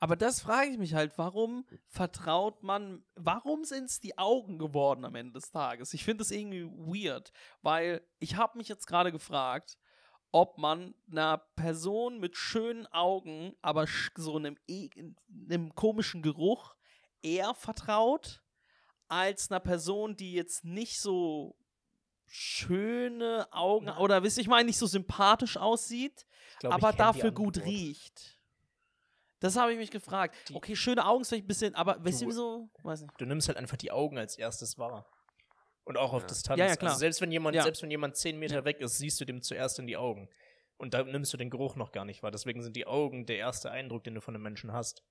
Aber 0.00 0.16
das 0.16 0.40
frage 0.40 0.70
ich 0.70 0.78
mich 0.78 0.94
halt, 0.94 1.18
warum 1.18 1.66
vertraut 1.88 2.62
man, 2.62 3.04
warum 3.16 3.64
sind 3.64 3.84
es 3.84 4.00
die 4.00 4.16
Augen 4.16 4.58
geworden 4.58 5.04
am 5.04 5.14
Ende 5.14 5.34
des 5.34 5.50
Tages? 5.50 5.92
Ich 5.92 6.04
finde 6.04 6.22
das 6.22 6.30
irgendwie 6.30 6.64
weird, 6.64 7.32
weil 7.62 8.02
ich 8.18 8.36
habe 8.36 8.56
mich 8.56 8.68
jetzt 8.68 8.86
gerade 8.86 9.12
gefragt, 9.12 9.76
ob 10.30 10.58
man 10.58 10.94
einer 11.10 11.38
Person 11.56 12.18
mit 12.20 12.36
schönen 12.36 12.86
Augen, 12.86 13.54
aber 13.62 13.86
so 14.16 14.36
einem, 14.36 14.56
e 14.66 14.88
einem 15.50 15.74
komischen 15.74 16.22
Geruch 16.22 16.74
eher 17.22 17.54
vertraut 17.54 18.42
als 19.08 19.50
einer 19.50 19.60
Person, 19.60 20.16
die 20.16 20.32
jetzt 20.32 20.64
nicht 20.64 21.00
so 21.00 21.56
schöne 22.26 23.48
Augen 23.50 23.88
oder 23.88 24.22
wisst 24.22 24.38
ich 24.38 24.48
meine, 24.48 24.66
nicht 24.66 24.78
so 24.78 24.86
sympathisch 24.86 25.56
aussieht, 25.56 26.26
glaub, 26.58 26.74
aber 26.74 26.92
dafür 26.92 27.32
gut 27.32 27.64
riecht. 27.64 28.37
Das 29.40 29.56
habe 29.56 29.72
ich 29.72 29.78
mich 29.78 29.90
gefragt. 29.90 30.34
Die- 30.48 30.54
okay, 30.54 30.74
schöne 30.74 31.06
Augen 31.06 31.22
ist 31.22 31.28
vielleicht 31.28 31.44
ein 31.44 31.48
bisschen, 31.48 31.74
aber 31.74 32.04
weißt 32.04 32.22
du 32.22 32.26
Du- 32.26 32.30
so, 32.32 32.68
weiß 32.82 33.02
nicht. 33.02 33.20
Du 33.20 33.24
nimmst 33.26 33.48
halt 33.48 33.56
einfach 33.58 33.76
die 33.76 33.90
Augen 33.92 34.18
als 34.18 34.36
erstes 34.36 34.78
wahr. 34.78 35.08
Und 35.84 35.96
auch 35.96 36.12
auf 36.12 36.22
Ja. 36.22 36.26
Distanz. 36.28 36.58
Ja, 36.58 36.66
ja, 36.66 36.76
klar. 36.76 36.90
Also 36.90 37.00
selbst 37.00 37.20
wenn 37.20 37.30
jemand, 37.32 37.56
Ja. 37.56 37.62
selbst 37.62 37.82
wenn 37.82 37.90
jemand 37.90 38.16
zehn 38.16 38.38
Meter 38.38 38.64
weg 38.64 38.80
ist, 38.80 38.98
siehst 38.98 39.20
du 39.20 39.24
dem 39.24 39.40
zuerst 39.42 39.78
in 39.78 39.86
die 39.86 39.96
Augen. 39.96 40.28
Und 40.76 40.92
da 40.94 41.02
nimmst 41.02 41.32
du 41.32 41.36
den 41.36 41.50
Geruch 41.50 41.76
noch 41.76 41.92
gar 41.92 42.04
nicht 42.04 42.22
wahr. 42.22 42.30
Deswegen 42.30 42.62
sind 42.62 42.76
die 42.76 42.86
Augen 42.86 43.26
der 43.26 43.38
erste 43.38 43.70
Eindruck, 43.70 44.04
den 44.04 44.14
du 44.14 44.20
von 44.20 44.34
einem 44.34 44.42
Menschen 44.42 44.72
hast. 44.72 45.02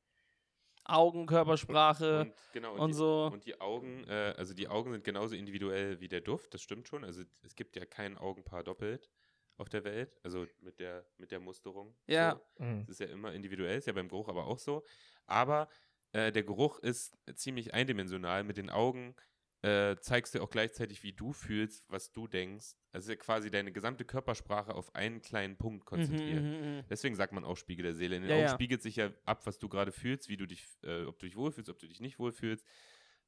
Augen, 0.86 1.26
Körpersprache 1.26 2.22
Und, 2.22 2.34
genau, 2.54 2.74
und, 2.76 2.90
die, 2.90 2.94
so. 2.94 3.30
Und 3.34 3.46
die 3.46 3.60
Augen, 3.60 4.06
äh, 4.08 4.34
also 4.38 4.54
die 4.54 4.70
Augen 4.70 4.92
sind 4.94 5.04
genauso 5.04 5.36
individuell 5.36 6.00
wie 6.00 6.08
der 6.08 6.22
Duft, 6.22 6.54
das 6.54 6.62
stimmt 6.62 6.88
schon. 6.88 7.04
Also 7.04 7.24
es 7.44 7.56
gibt 7.56 7.76
ja 7.76 7.86
kein 7.86 8.18
Augenpaar 8.18 8.64
doppelt 8.64 9.10
auf 9.58 9.70
der 9.70 9.84
Welt, 9.84 10.18
also 10.24 10.46
mit 10.62 10.80
der, 10.80 11.06
mit 11.18 11.32
der 11.32 11.40
Musterung. 11.40 11.96
Ja. 12.08 12.40
So. 12.58 12.64
Mhm. 12.64 12.82
Das 12.86 12.90
ist 12.90 13.00
ja 13.00 13.08
immer 13.08 13.34
individuell, 13.34 13.78
ist 13.78 13.88
ja 13.88 13.94
beim 13.94 14.08
Geruch 14.10 14.30
aber 14.30 14.46
auch 14.46 14.60
so. 14.60 14.84
Aber 15.26 15.68
äh, 16.14 16.32
der 16.32 16.44
Geruch 16.44 16.80
ist 16.80 17.18
ziemlich 17.36 17.74
eindimensional. 17.74 18.44
Mit 18.44 18.58
den 18.58 18.70
Augen 18.70 19.16
äh, 19.64 19.96
zeigst 20.00 20.36
du 20.36 20.42
auch 20.42 20.50
gleichzeitig, 20.52 21.02
wie 21.02 21.14
du 21.14 21.34
fühlst, 21.34 21.84
was 21.90 22.12
du 22.12 22.28
denkst. 22.28 22.76
Also 22.92 23.16
quasi 23.16 23.50
deine 23.50 23.72
gesamte 23.72 24.06
Körpersprache 24.06 24.74
auf 24.76 24.94
einen 24.96 25.22
kleinen 25.22 25.58
Punkt 25.58 25.86
konzentriert. 25.86 26.44
Mhm, 26.44 26.50
mhm, 26.52 26.76
mhm. 26.78 26.84
Deswegen 26.90 27.16
sagt 27.16 27.34
man 27.34 27.44
auch 27.44 27.58
Spiegel 27.58 27.84
der 27.84 27.96
Seele. 27.96 28.16
In 28.16 28.22
den 28.22 28.30
Ja, 28.30 28.36
Augen 28.38 28.46
ja. 28.46 28.54
spiegelt 28.54 28.82
sich 28.84 28.96
ja 28.96 29.12
ab, 29.26 29.46
was 29.46 29.58
du 29.58 29.68
gerade 29.68 29.92
fühlst, 29.92 30.30
wie 30.30 30.38
du 30.38 30.46
dich, 30.46 30.68
äh, 30.84 31.04
ob 31.06 31.18
du 31.20 31.26
dich 31.26 31.36
wohlfühlst, 31.36 31.70
ob 31.70 31.80
du 31.80 31.88
dich 31.88 32.00
nicht 32.00 32.20
wohlfühlst. 32.20 32.66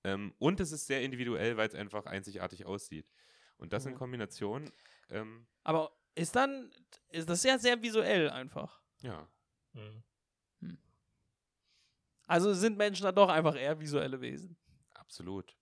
Ähm, 0.04 0.34
und 0.38 0.60
es 0.60 0.72
ist 0.72 0.86
sehr 0.88 1.02
individuell, 1.02 1.58
weil 1.58 1.68
es 1.68 1.76
einfach 1.76 2.06
einzigartig 2.06 2.66
aussieht. 2.66 3.12
Und 3.58 3.74
das 3.74 3.86
in 3.86 3.94
Mhm. 3.94 3.98
Kombination, 3.98 4.72
ähm, 5.10 5.46
Aber 5.64 5.92
ist 6.20 6.36
dann, 6.36 6.72
ist 7.10 7.30
das 7.30 7.44
ja 7.44 7.58
sehr 7.58 7.82
visuell 7.82 8.30
einfach. 8.30 8.82
ja. 9.02 9.28
Mhm. 9.74 10.04
Also 12.28 12.54
sind 12.54 12.78
Menschen 12.78 13.04
dann 13.04 13.16
doch 13.16 13.30
einfach 13.30 13.56
eher 13.56 13.80
visuelle 13.80 14.22
Wesen. 14.22 14.58
Absolut. 14.94 15.56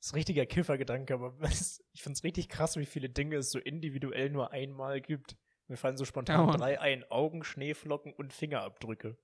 Das 0.00 0.06
ist 0.08 0.12
ein 0.12 0.16
richtiger 0.16 0.46
Kiffergedanke, 0.46 1.14
aber 1.14 1.34
ich 1.92 2.02
finde 2.02 2.16
es 2.16 2.24
richtig 2.24 2.48
krass, 2.48 2.76
wie 2.76 2.86
viele 2.86 3.08
Dinge 3.10 3.36
es 3.36 3.50
so 3.50 3.58
individuell 3.58 4.30
nur 4.30 4.52
einmal 4.52 5.00
gibt. 5.00 5.36
Mir 5.66 5.76
fallen 5.76 5.96
so 5.96 6.04
Ja, 6.28 6.44
spontan 6.44 6.46
Mann. 6.46 6.56
drei 6.56 6.80
ein: 6.80 7.04
Augen, 7.10 7.44
Schneeflocken 7.44 8.12
und 8.12 8.32
Fingerabdrücke. 8.32 9.16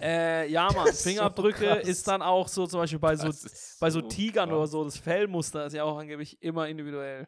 Äh, 0.00 0.48
ja, 0.50 0.64
Mann, 0.72 0.86
Das 0.86 0.94
ist 0.96 1.02
so 1.04 1.08
Fingerabdrücke 1.10 1.64
krass. 1.66 1.86
ist 1.88 2.08
dann 2.08 2.22
auch 2.22 2.48
so 2.48 2.66
zum 2.66 2.80
Beispiel 2.80 2.98
bei 2.98 3.14
so, 3.16 3.26
Das 3.28 3.76
bei 3.78 3.90
so 3.90 4.00
Tigern 4.02 4.48
krass. 4.48 4.56
oder 4.58 4.66
so, 4.66 4.84
das 4.84 4.96
Fellmuster 4.96 5.66
ist 5.66 5.74
ja 5.74 5.84
auch 5.84 5.96
angeblich 5.98 6.42
immer 6.42 6.68
individuell. 6.68 7.26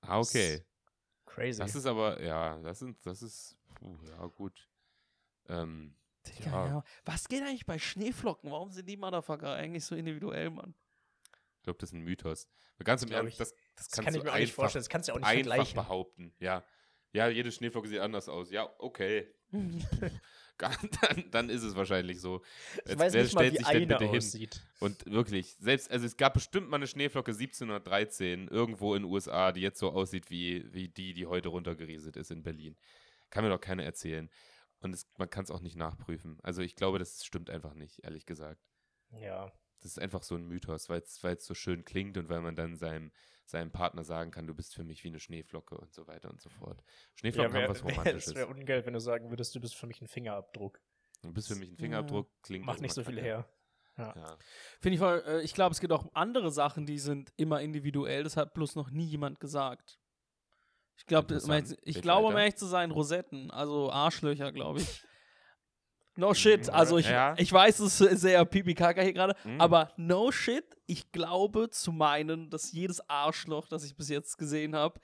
Ah, 0.00 0.18
okay. 0.20 0.64
Crazy. 1.26 1.58
Das 1.60 1.74
ist 1.74 1.86
aber, 1.86 2.22
ja, 2.22 2.58
das 2.60 2.78
sind, 2.80 3.04
das 3.06 3.22
ist, 3.22 3.56
puh, 3.74 3.98
ja, 4.08 4.26
gut. 4.26 4.68
Ähm, 5.48 5.94
Digga, 6.26 6.50
Ja. 6.50 6.66
ja. 6.66 6.84
Was 7.04 7.28
geht 7.28 7.42
eigentlich 7.42 7.66
bei 7.66 7.78
Schneeflocken? 7.78 8.50
Warum 8.50 8.70
sind 8.72 8.88
die 8.88 8.96
Motherfucker 8.96 9.52
eigentlich 9.54 9.84
so 9.84 9.94
individuell, 9.94 10.50
Mann? 10.50 10.74
ich 11.58 11.62
glaube, 11.62 11.78
das 11.78 11.90
ist 11.90 11.94
ein 11.94 12.02
Mythos. 12.02 12.48
Aber 12.76 12.84
Ganz 12.84 13.02
im 13.02 13.10
Ernst, 13.12 13.32
ich. 13.32 13.38
das, 13.38 13.50
das 13.76 13.88
das 13.88 13.90
kannst 13.90 14.04
kann 14.04 14.14
ich 14.14 14.20
du 14.20 14.24
mir 14.26 14.32
auch 14.32 14.34
nicht 14.38 14.42
einfach, 14.50 14.54
vorstellen. 14.54 14.80
Das 14.82 14.88
kannst 14.88 15.08
du 15.08 15.12
auch 15.12 15.16
nicht 15.18 15.26
einfach 15.26 15.46
vergleichen. 15.50 15.74
behaupten. 15.76 16.34
Ja. 16.38 16.64
Ja, 17.12 17.28
jede 17.28 17.50
Schneeflocke 17.50 17.88
sieht 17.88 17.98
anders 18.00 18.28
aus. 18.28 18.50
Ja, 18.50 18.68
okay. 18.78 19.32
Dann, 21.00 21.30
dann 21.30 21.50
ist 21.50 21.62
es 21.62 21.76
wahrscheinlich 21.76 22.20
so. 22.20 22.42
Ich 22.84 22.90
Jetzt, 22.90 22.98
weiß 22.98 23.12
wer 23.12 23.22
nicht 23.24 23.34
mal, 23.34 23.40
stellt 23.40 23.52
wie 23.52 23.58
sich 23.58 23.66
eine 23.66 23.86
bitte 23.86 24.04
hin? 24.04 24.16
aussieht. 24.16 24.62
Und 24.80 25.04
wirklich, 25.10 25.56
selbst, 25.60 25.90
also 25.90 26.06
es 26.06 26.16
gab 26.16 26.34
bestimmt 26.34 26.68
mal 26.70 26.76
eine 26.76 26.86
Schneeflocke 26.86 27.32
1713 27.32 28.48
irgendwo 28.48 28.94
in 28.94 29.02
den 29.02 29.12
USA, 29.12 29.52
die 29.52 29.60
jetzt 29.60 29.78
so 29.78 29.90
aussieht 29.90 30.30
wie, 30.30 30.64
wie 30.72 30.88
die, 30.88 31.12
die 31.14 31.26
heute 31.26 31.50
runtergerieselt 31.50 32.16
ist 32.16 32.30
in 32.30 32.42
Berlin. 32.42 32.76
Kann 33.30 33.44
mir 33.44 33.50
doch 33.50 33.60
keiner 33.60 33.84
erzählen. 33.84 34.30
Und 34.80 34.94
es, 34.94 35.06
man 35.16 35.28
kann 35.30 35.44
es 35.44 35.50
auch 35.50 35.60
nicht 35.60 35.76
nachprüfen. 35.76 36.38
Also 36.42 36.62
ich 36.62 36.76
glaube, 36.76 36.98
das 36.98 37.24
stimmt 37.24 37.50
einfach 37.50 37.74
nicht, 37.74 38.04
ehrlich 38.04 38.26
gesagt. 38.26 38.62
Ja. 39.10 39.52
Das 39.80 39.92
ist 39.92 39.98
einfach 39.98 40.22
so 40.22 40.34
ein 40.36 40.46
Mythos, 40.46 40.88
weil 40.88 41.00
es 41.02 41.46
so 41.46 41.54
schön 41.54 41.84
klingt 41.84 42.16
und 42.16 42.28
weil 42.28 42.40
man 42.40 42.56
dann 42.56 42.76
seinem, 42.76 43.12
seinem 43.48 43.70
Partner 43.70 44.04
sagen 44.04 44.30
kann, 44.30 44.46
du 44.46 44.54
bist 44.54 44.74
für 44.74 44.84
mich 44.84 45.04
wie 45.04 45.08
eine 45.08 45.20
Schneeflocke 45.20 45.76
und 45.76 45.94
so 45.94 46.06
weiter 46.06 46.30
und 46.30 46.40
so 46.40 46.50
fort. 46.50 46.82
Schneeflocken 47.14 47.54
ja, 47.54 47.62
haben 47.62 47.70
was 47.70 47.84
wär, 47.84 47.90
Romantisches. 47.90 48.26
Es 48.28 48.34
wäre 48.34 48.48
ungeil, 48.48 48.84
wenn 48.84 48.94
du 48.94 49.00
sagen 49.00 49.30
würdest, 49.30 49.54
du 49.54 49.60
bist 49.60 49.76
für 49.76 49.86
mich 49.86 50.00
ein 50.00 50.08
Fingerabdruck. 50.08 50.80
Du 51.22 51.32
bist 51.32 51.48
für 51.48 51.56
mich 51.56 51.70
ein 51.70 51.76
Fingerabdruck, 51.76 52.30
klingt 52.42 52.66
Macht 52.66 52.80
nicht 52.80 52.94
so 52.94 53.02
viel 53.02 53.20
her. 53.20 53.48
Ja. 53.98 54.36
Finde 54.80 54.94
ich 54.94 54.98
voll, 54.98 55.22
äh, 55.26 55.40
ich 55.40 55.54
glaube, 55.54 55.72
es 55.72 55.80
gibt 55.80 55.92
auch 55.92 56.06
andere 56.12 56.50
Sachen, 56.50 56.84
die 56.84 56.98
sind 56.98 57.32
immer 57.36 57.62
individuell. 57.62 58.24
Das 58.24 58.36
hat 58.36 58.52
bloß 58.52 58.74
noch 58.74 58.90
nie 58.90 59.06
jemand 59.06 59.40
gesagt. 59.40 59.98
Ich 60.98 61.06
glaube, 61.06 61.38
ich 61.82 62.02
glaube, 62.02 62.26
um 62.28 62.36
ehrlich 62.36 62.56
zu 62.56 62.66
sein, 62.66 62.90
Rosetten, 62.90 63.50
also 63.50 63.90
Arschlöcher, 63.90 64.52
glaube 64.52 64.80
ich. 64.80 65.02
No 66.16 66.32
shit, 66.34 66.70
also 66.70 66.98
ich, 66.98 67.08
Ja. 67.08 67.34
ich 67.38 67.52
weiß, 67.52 67.78
es 67.80 68.00
ist 68.00 68.20
sehr 68.22 68.44
pipi-kaka 68.44 69.02
hier 69.02 69.12
gerade, 69.12 69.34
Mhm. 69.44 69.60
aber 69.60 69.92
no 69.96 70.32
shit, 70.32 70.64
ich 70.86 71.12
glaube 71.12 71.68
zu 71.70 71.92
meinen, 71.92 72.48
dass 72.50 72.72
jedes 72.72 73.06
Arschloch, 73.08 73.68
das 73.68 73.84
ich 73.84 73.96
bis 73.96 74.08
jetzt 74.08 74.38
gesehen 74.38 74.74
habe, 74.74 74.98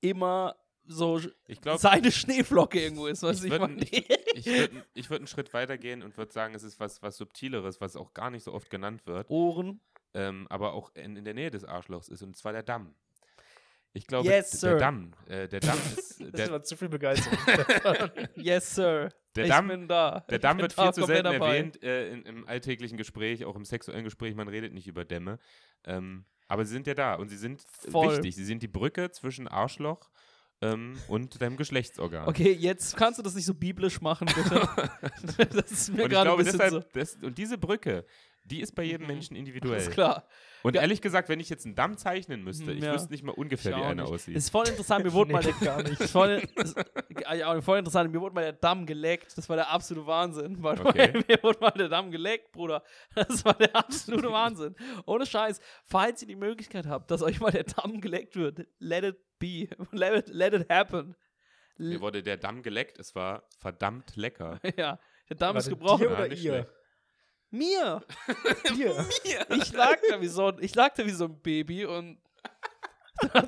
immer 0.00 0.56
so 0.86 1.20
Ich 1.46 1.60
glaube, 1.60 1.78
seine 1.78 2.12
Schneeflocke 2.12 2.78
irgendwo 2.80 3.06
ist, 3.06 3.22
was 3.22 3.38
ich 3.38 3.44
ich, 3.44 3.50
würde 3.50 3.66
meine. 3.68 3.80
ich 3.84 4.46
würd, 4.46 4.70
ich 4.94 5.10
würd 5.10 5.20
einen 5.20 5.26
Schritt 5.26 5.52
weiter 5.54 5.78
gehen 5.78 6.02
und 6.02 6.16
würde 6.18 6.30
sagen, 6.32 6.54
es 6.54 6.62
ist 6.62 6.78
was, 6.78 7.02
was 7.02 7.16
Subtileres, 7.16 7.80
was 7.80 7.96
auch 7.96 8.12
gar 8.12 8.30
nicht 8.30 8.44
so 8.44 8.52
oft 8.52 8.68
genannt 8.70 9.06
wird, 9.06 9.30
Ohren. 9.30 9.80
ähm, 10.12 10.46
aber 10.50 10.74
auch 10.74 10.90
in, 10.94 11.16
in 11.16 11.24
der 11.24 11.34
Nähe 11.34 11.50
des 11.50 11.64
Arschlochs 11.64 12.08
ist, 12.08 12.22
und 12.22 12.36
zwar 12.36 12.52
der 12.52 12.62
Damm. 12.62 12.94
Ich 13.94 14.06
glaube, 14.06 14.28
Yes, 14.28 14.60
der 14.60 14.76
Damm, 14.76 15.12
äh, 15.26 15.48
der 15.48 15.60
Damm 15.60 15.78
ist, 15.96 16.20
Das 16.20 16.30
der, 16.32 16.50
war 16.50 16.62
zu 16.62 16.76
viel 16.76 16.88
Begeisterung. 16.88 17.38
Yes, 18.36 18.74
sir. 18.74 19.08
Der 19.36 19.44
ich 19.44 19.50
Damm- 19.50 19.68
bin 19.68 19.88
da. 19.88 20.20
Der 20.30 20.38
Damm 20.38 20.58
wird 20.58 20.78
da 20.78 20.84
viel 20.84 20.92
zu 20.92 21.06
selten 21.06 21.26
erwähnt 21.26 21.82
äh, 21.82 22.08
in, 22.10 22.22
im 22.22 22.46
alltäglichen 22.48 22.96
Gespräch, 22.96 23.44
auch 23.44 23.56
im 23.56 23.64
sexuellen 23.64 24.04
Gespräch. 24.04 24.34
Man 24.34 24.48
redet 24.48 24.72
nicht 24.72 24.86
über 24.86 25.04
Dämme. 25.04 25.38
Ähm, 25.84 26.24
aber 26.46 26.64
sie 26.64 26.72
sind 26.72 26.86
ja 26.86 26.94
da 26.94 27.14
und 27.14 27.28
sie 27.28 27.36
sind 27.36 27.62
Voll. 27.90 28.12
wichtig. 28.16 28.36
Sie 28.36 28.44
sind 28.44 28.62
die 28.62 28.68
Brücke 28.68 29.10
zwischen 29.10 29.48
Arschloch 29.48 30.10
ähm, 30.60 30.96
und 31.08 31.40
deinem 31.42 31.56
Geschlechtsorgan. 31.56 32.28
Okay, 32.28 32.52
jetzt 32.52 32.96
kannst 32.96 33.18
du 33.18 33.22
das 33.22 33.34
nicht 33.34 33.46
so 33.46 33.54
biblisch 33.54 34.00
machen, 34.00 34.26
bitte. 34.34 34.68
das 35.52 35.72
ist 35.72 35.92
mir 35.92 36.08
gerade 36.08 36.30
ein 36.30 36.36
bisschen 36.36 36.58
deshalb, 36.58 36.72
so. 36.84 36.88
das, 36.92 37.14
und 37.22 37.36
diese 37.38 37.58
Brücke, 37.58 38.04
die 38.44 38.60
ist 38.60 38.74
bei 38.74 38.82
jedem 38.84 39.02
Mhm. 39.02 39.06
Menschen 39.14 39.36
individuell. 39.36 39.78
ist 39.80 39.90
klar. 39.90 40.28
Und 40.64 40.76
Ja. 40.76 40.80
ehrlich 40.80 41.02
gesagt, 41.02 41.28
wenn 41.28 41.40
ich 41.40 41.50
jetzt 41.50 41.66
einen 41.66 41.74
Damm 41.74 41.98
zeichnen 41.98 42.42
müsste, 42.42 42.72
ich 42.72 42.82
ja. 42.82 42.94
wüsste 42.94 43.12
nicht 43.12 43.22
mal 43.22 43.32
ungefähr, 43.32 43.76
wie 43.76 43.82
einer 43.82 44.02
nicht. 44.04 44.12
aussieht. 44.12 44.34
Ist 44.34 44.48
voll 44.48 44.66
interessant, 44.66 45.04
mir 45.04 45.12
wurde 45.12 45.30
mal 45.32 45.42
der, 45.42 45.52
gar 45.52 45.82
nicht. 45.82 46.00
ist 46.00 46.10
voll, 46.10 46.42
ist, 46.56 46.74
ja, 47.34 47.52
interessant, 47.54 48.10
mir 48.10 48.18
wurde 48.20 48.34
mal 48.34 48.40
der 48.44 48.54
Damm 48.54 48.86
geleckt. 48.86 49.36
Das 49.36 49.46
war 49.50 49.56
der 49.56 49.70
absolute 49.70 50.06
Wahnsinn. 50.06 50.62
Weil 50.62 50.80
Okay. 50.80 51.12
Mir 51.28 51.38
wurde 51.42 51.58
mal 51.60 51.70
der 51.72 51.90
Damm 51.90 52.10
geleckt, 52.10 52.50
Bruder. 52.52 52.82
Das 53.14 53.44
war 53.44 53.52
der 53.54 53.76
absolute 53.76 54.32
Wahnsinn. 54.32 54.74
Ohne 55.04 55.26
Scheiß. 55.26 55.60
Falls 55.84 56.22
ihr 56.22 56.28
die 56.28 56.34
Möglichkeit 56.36 56.86
habt, 56.86 57.10
dass 57.10 57.20
euch 57.22 57.40
mal 57.40 57.50
der 57.52 57.64
Damm 57.64 58.00
geleckt 58.00 58.34
wird, 58.34 58.66
let 58.78 59.04
it 59.04 59.16
be. 59.38 59.68
Let 59.92 60.28
it, 60.28 60.34
let 60.34 60.54
it 60.54 60.70
happen. 60.70 61.14
Mir 61.76 62.00
wurde 62.00 62.22
der 62.22 62.38
Damm 62.38 62.62
geleckt, 62.62 62.98
es 62.98 63.14
war 63.14 63.42
verdammt 63.58 64.16
lecker. 64.16 64.60
Ja, 64.78 64.98
der 65.28 65.36
Damm 65.36 65.56
ist 65.58 65.66
Warte, 65.66 65.76
gebrochen. 65.78 65.98
dir 66.04 66.08
Ja, 66.10 66.14
oder 66.16 66.28
nicht 66.28 66.42
ihr? 66.44 66.52
schlecht. 66.52 66.68
Mir. 67.54 68.02
Dir. 68.76 69.06
Ich 69.50 69.72
lag 69.72 69.96
da 70.10 70.20
wie 70.20 70.26
so 70.28 70.46
ein, 70.48 70.56
ich 70.60 70.74
lag 70.74 70.92
da 70.94 71.04
wie 71.06 71.10
so 71.10 71.24
ein 71.26 71.38
Baby 71.40 71.84
und 71.86 72.18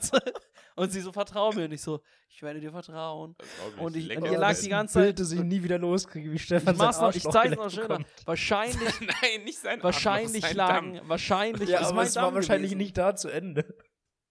und 0.76 0.92
sie 0.92 1.00
so 1.00 1.10
vertrauen 1.12 1.56
mir 1.56 1.64
und 1.64 1.72
ich 1.72 1.82
so, 1.82 2.00
ich 2.28 2.40
werde 2.42 2.60
dir 2.60 2.70
vertrauen. 2.70 3.34
Und 3.78 3.96
ich- 3.96 4.16
und 4.16 4.24
ihr 4.26 4.38
lag 4.38 4.56
die 4.58 4.68
ganze 4.68 4.94
Zeit- 4.94 5.02
Bild, 5.04 5.20
dass 5.20 5.32
ich 5.32 5.40
nie 5.40 5.62
wieder 5.62 5.78
loskriege, 5.78 6.30
wie 6.30 6.38
Stefan 6.38 6.74
Ich 6.74 6.80
noch, 6.80 7.14
ich 7.14 7.22
zeig's 7.24 7.56
noch 7.56 7.70
schöner. 7.70 8.00
Wahrscheinlich, 8.24 9.00
Nein, 9.00 9.44
nicht 9.44 9.58
sein 9.58 9.82
wahrscheinlich 9.82 10.44
Arschloch, 10.44 10.48
sein 10.48 10.56
lagen, 10.56 10.94
Damm. 10.94 11.08
wahrscheinlich 11.08 11.68
Ja, 11.68 11.80
ist 11.80 11.86
aber 11.88 12.02
es 12.02 12.14
war 12.16 12.24
Damm 12.24 12.34
wahrscheinlich 12.34 12.70
gewesen. 12.72 12.78
nicht 12.84 12.98
da 12.98 13.16
zu 13.16 13.28
Ende. 13.28 13.74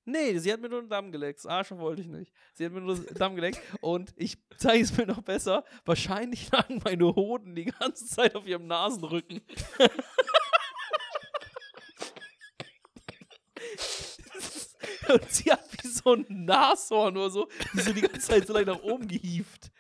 Nee, 0.06 0.38
sie 0.38 0.54
hat 0.54 0.62
mir 0.62 0.70
nur 0.70 0.82
den 0.82 0.90
Damm 0.90 1.12
geleckt. 1.12 1.40
Das 1.40 1.48
Arschloch 1.48 1.80
wollte 1.80 2.02
ich 2.02 2.08
nicht. 2.08 2.32
Sie 2.54 2.64
hat 2.64 2.72
mir 2.72 2.80
nur 2.82 2.96
den 2.96 3.16
Damm 3.16 3.36
geleckt 3.36 3.60
und 3.82 4.14
ich 4.16 4.38
zeige 4.58 4.84
es 4.84 4.96
mir 4.96 5.08
noch 5.08 5.22
besser. 5.24 5.64
Wahrscheinlich 5.84 6.52
lagen 6.52 6.80
meine 6.84 7.16
Hoden 7.16 7.56
die 7.56 7.66
ganze 7.66 8.06
Zeit 8.06 8.36
auf 8.36 8.46
ihrem 8.48 8.68
Nasenrücken. 8.68 9.42
und 15.10 15.32
sie 15.32 15.52
hat 15.52 15.64
wie 15.82 15.88
so 15.88 16.14
ein 16.14 16.26
Nashorn 16.30 17.18
oder 17.18 17.32
so, 17.32 17.48
die 17.74 17.80
so 17.82 17.94
die 17.94 18.02
ganze 18.02 18.20
Zeit 18.20 18.46
so 18.46 18.54
leicht 18.54 18.68
nach 18.68 18.84
oben 18.84 19.08
gehieft. 19.08 19.72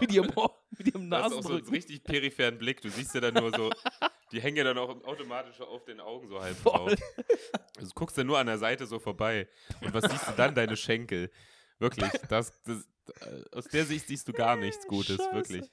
Mit 0.00 0.12
ihrem, 0.12 0.32
mit 0.76 0.88
ihrem 0.88 1.08
Du 1.08 1.16
hast 1.16 1.26
auch 1.26 1.30
so 1.30 1.36
einen 1.36 1.44
Nasenrücken. 1.58 1.74
richtig 1.74 2.02
peripheren 2.04 2.58
Blick. 2.58 2.80
Du 2.80 2.88
siehst 2.88 3.14
ja 3.14 3.20
dann 3.20 3.34
nur 3.34 3.52
so, 3.54 3.70
die 4.34 4.42
hängen 4.42 4.56
ja 4.56 4.64
dann 4.64 4.78
auch 4.78 4.88
automatisch 5.04 5.60
auf 5.60 5.84
den 5.84 6.00
Augen 6.00 6.28
so 6.28 6.40
halb 6.40 6.56
Voll. 6.56 6.96
drauf. 6.96 7.00
Also 7.76 7.88
du 7.88 7.94
guckst 7.94 8.18
dann 8.18 8.26
nur 8.26 8.38
an 8.38 8.46
der 8.46 8.58
Seite 8.58 8.86
so 8.86 8.98
vorbei. 8.98 9.48
Und 9.80 9.94
was 9.94 10.10
siehst 10.10 10.28
du 10.28 10.32
dann? 10.32 10.54
Deine 10.54 10.76
Schenkel. 10.76 11.30
Wirklich, 11.78 12.10
das, 12.28 12.60
das, 12.62 12.88
äh, 13.20 13.44
aus 13.52 13.64
der 13.66 13.84
Sicht 13.84 14.06
siehst 14.06 14.28
du 14.28 14.32
gar 14.32 14.56
nichts 14.56 14.86
Gutes, 14.86 15.16
Scheiße. 15.16 15.34
wirklich. 15.34 15.70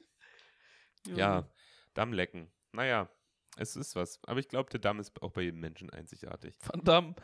Ja, 1.08 1.50
Dammlecken. 1.94 2.52
Naja, 2.72 3.10
Es 3.58 3.76
ist 3.76 3.96
was. 3.96 4.20
Aber 4.24 4.40
ich 4.40 4.48
glaube, 4.48 4.70
der 4.70 4.80
Damm 4.80 5.00
ist 5.00 5.22
auch 5.22 5.32
bei 5.32 5.42
jedem 5.42 5.60
Menschen 5.60 5.90
einzigartig. 5.90 6.56
Van 6.62 6.84
Damme. 6.84 7.16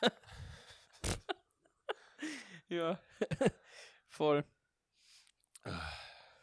ja. 2.68 3.00
Voll. 4.06 4.44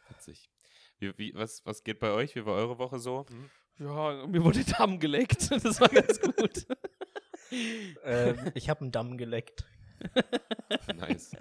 Witzig. 0.08 0.50
Wie, 0.98 1.16
wie, 1.18 1.34
was, 1.34 1.64
was 1.66 1.82
geht 1.82 1.98
bei 1.98 2.10
euch? 2.10 2.34
Wie 2.36 2.46
war 2.46 2.54
eure 2.54 2.78
Woche 2.78 2.98
so? 2.98 3.26
Hm? 3.28 3.50
Ja, 3.78 4.26
mir 4.26 4.44
wurde 4.44 4.64
der 4.64 4.76
Damm 4.76 5.00
geleckt. 5.00 5.50
Das 5.62 5.80
war 5.80 5.88
ganz 5.88 6.20
gut. 6.20 6.66
ähm, 8.04 8.52
ich 8.54 8.68
habe 8.68 8.82
einen 8.82 8.92
Damm 8.92 9.16
geleckt. 9.16 9.64
Nice. 10.94 11.36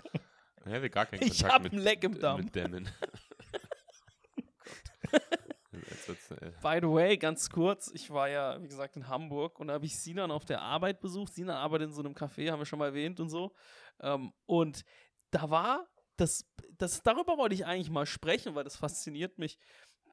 Ich 0.65 0.71
hatte 0.71 0.89
gar 0.89 1.05
keinen 1.05 1.23
Ich 1.23 1.39
Kontakt 1.39 1.53
hab 1.53 1.63
mit, 1.63 1.73
einen 1.73 1.81
Leck 1.81 2.03
im 2.03 2.19
Damm. 2.19 2.41
mit 2.41 2.55
Dämmen. 2.55 2.89
oh 5.13 6.07
wird's, 6.07 6.31
äh, 6.31 6.51
By 6.61 6.79
the 6.81 6.89
way, 6.89 7.17
ganz 7.17 7.49
kurz, 7.49 7.91
ich 7.93 8.09
war 8.09 8.29
ja, 8.29 8.61
wie 8.61 8.67
gesagt, 8.67 8.95
in 8.95 9.07
Hamburg 9.07 9.59
und 9.59 9.67
da 9.67 9.73
habe 9.73 9.85
ich 9.85 9.99
Sinan 9.99 10.31
auf 10.31 10.45
der 10.45 10.61
Arbeit 10.61 11.01
besucht. 11.01 11.33
Sinan 11.33 11.57
arbeitet 11.57 11.89
in 11.89 11.93
so 11.93 12.01
einem 12.01 12.13
Café, 12.13 12.51
haben 12.51 12.59
wir 12.59 12.65
schon 12.65 12.79
mal 12.79 12.87
erwähnt 12.87 13.19
und 13.19 13.29
so. 13.29 13.53
Ähm, 13.99 14.33
und 14.45 14.83
da 15.31 15.49
war, 15.49 15.87
das, 16.15 16.45
das, 16.77 17.01
darüber 17.01 17.37
wollte 17.37 17.55
ich 17.55 17.65
eigentlich 17.65 17.89
mal 17.89 18.05
sprechen, 18.05 18.55
weil 18.55 18.63
das 18.63 18.75
fasziniert 18.75 19.37
mich. 19.37 19.57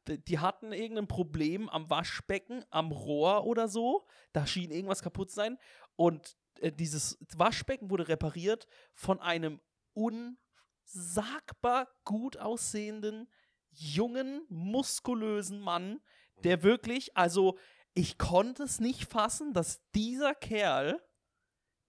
Die 0.08 0.38
hatten 0.38 0.72
irgendein 0.72 1.06
Problem 1.06 1.68
am 1.68 1.88
Waschbecken, 1.90 2.64
am 2.70 2.90
Rohr 2.90 3.44
oder 3.44 3.68
so. 3.68 4.06
Da 4.32 4.46
schien 4.46 4.70
irgendwas 4.70 5.02
kaputt 5.02 5.30
zu 5.30 5.36
sein. 5.36 5.58
Und 5.96 6.36
äh, 6.60 6.72
dieses 6.72 7.18
Waschbecken 7.36 7.90
wurde 7.90 8.08
repariert 8.08 8.66
von 8.94 9.20
einem 9.20 9.60
unsagbar 9.92 11.88
gut 12.04 12.38
aussehenden, 12.38 13.28
jungen, 13.70 14.44
muskulösen 14.48 15.60
Mann, 15.60 16.00
der 16.42 16.62
wirklich, 16.62 17.16
also 17.16 17.58
ich 17.94 18.18
konnte 18.18 18.62
es 18.62 18.80
nicht 18.80 19.10
fassen, 19.10 19.52
dass 19.52 19.80
dieser 19.94 20.34
Kerl 20.34 21.00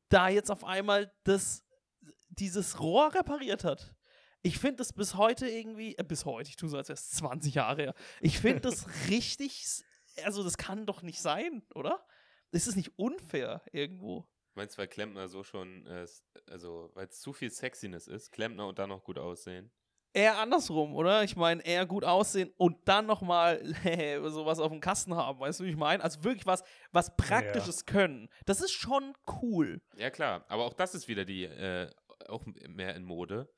da 0.09 0.29
jetzt 0.29 0.51
auf 0.51 0.63
einmal 0.63 1.13
das, 1.23 1.63
dieses 2.29 2.79
Rohr 2.79 3.13
repariert 3.13 3.63
hat. 3.63 3.95
Ich 4.43 4.57
finde 4.57 4.77
das 4.77 4.93
bis 4.93 5.15
heute 5.15 5.47
irgendwie, 5.47 5.95
äh, 5.97 6.03
bis 6.03 6.25
heute, 6.25 6.49
ich 6.49 6.55
tue 6.55 6.69
so, 6.69 6.77
als 6.77 6.89
wäre 6.89 6.95
es 6.97 7.11
20 7.11 7.55
Jahre 7.55 7.81
her. 7.81 7.93
Ich 8.21 8.39
finde 8.39 8.61
das 8.61 8.85
richtig, 9.09 9.83
also 10.23 10.43
das 10.43 10.57
kann 10.57 10.85
doch 10.85 11.01
nicht 11.01 11.21
sein, 11.21 11.63
oder? 11.75 12.03
Ist 12.51 12.67
es 12.67 12.75
nicht 12.75 12.97
unfair 12.97 13.61
irgendwo? 13.71 14.27
Meinst 14.55 14.75
du, 14.75 14.79
weil 14.79 14.87
Klempner 14.87 15.27
so 15.29 15.43
schon, 15.43 15.85
äh, 15.87 16.05
also, 16.49 16.91
weil 16.93 17.07
es 17.07 17.21
zu 17.21 17.33
viel 17.33 17.51
Sexiness 17.51 18.07
ist, 18.07 18.31
Klempner 18.31 18.67
und 18.67 18.79
dann 18.79 18.89
noch 18.89 19.03
gut 19.03 19.17
aussehen? 19.17 19.71
Eher 20.13 20.39
andersrum, 20.39 20.93
oder? 20.93 21.23
Ich 21.23 21.37
meine, 21.37 21.65
eher 21.65 21.85
gut 21.85 22.03
aussehen 22.03 22.51
und 22.57 22.75
dann 22.85 23.05
nochmal 23.05 23.63
sowas 24.29 24.59
auf 24.59 24.69
dem 24.69 24.81
Kasten 24.81 25.15
haben, 25.15 25.39
weißt 25.39 25.61
du, 25.61 25.63
wie 25.63 25.69
ich 25.69 25.77
meine? 25.77 26.03
Also 26.03 26.23
wirklich 26.25 26.45
was, 26.45 26.63
was 26.91 27.15
Praktisches 27.15 27.85
können. 27.85 28.27
Das 28.45 28.59
ist 28.59 28.71
schon 28.71 29.13
cool. 29.41 29.81
Ja, 29.95 30.09
klar. 30.09 30.43
Aber 30.49 30.65
auch 30.65 30.73
das 30.73 30.95
ist 30.95 31.07
wieder 31.07 31.23
die, 31.23 31.45
äh, 31.45 31.89
auch 32.27 32.45
mehr 32.45 32.95
in 32.95 33.05
Mode, 33.05 33.49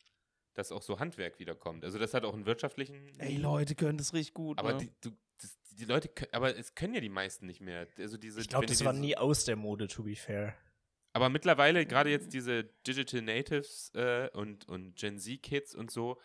dass 0.54 0.72
auch 0.72 0.82
so 0.82 1.00
Handwerk 1.00 1.40
wiederkommt. 1.40 1.84
Also, 1.84 2.00
das 2.00 2.14
hat 2.14 2.26
auch 2.26 2.34
einen 2.34 2.46
wirtschaftlichen. 2.46 3.20
Ey, 3.20 3.38
Leute 3.38 3.76
können 3.76 3.98
das 3.98 4.14
richtig 4.14 4.34
gut. 4.34 4.60
Aber 4.60 4.74
ne? 4.74 4.80
die, 4.80 4.92
du, 5.02 5.12
das, 5.42 5.58
die 5.72 5.86
Leute, 5.86 6.10
aber 6.32 6.58
es 6.58 6.76
können 6.76 6.94
ja 6.94 7.02
die 7.02 7.10
meisten 7.10 7.46
nicht 7.46 7.62
mehr. 7.62 7.88
Also 7.98 8.18
diese, 8.18 8.42
Ich 8.42 8.50
glaube, 8.50 8.66
das 8.66 8.84
war 8.84 8.94
nie 8.94 9.18
aus 9.18 9.46
der 9.46 9.56
Mode, 9.56 9.88
to 9.88 10.04
be 10.04 10.16
fair. 10.16 10.56
Aber 11.14 11.30
mittlerweile, 11.30 11.86
gerade 11.86 12.10
jetzt 12.10 12.34
diese 12.34 12.64
Digital 12.64 13.22
Natives 13.22 13.92
äh, 13.94 14.30
und, 14.34 14.68
und 14.68 14.96
Gen 14.96 15.20
Z-Kids 15.20 15.76
und 15.76 15.92
so, 15.92 16.20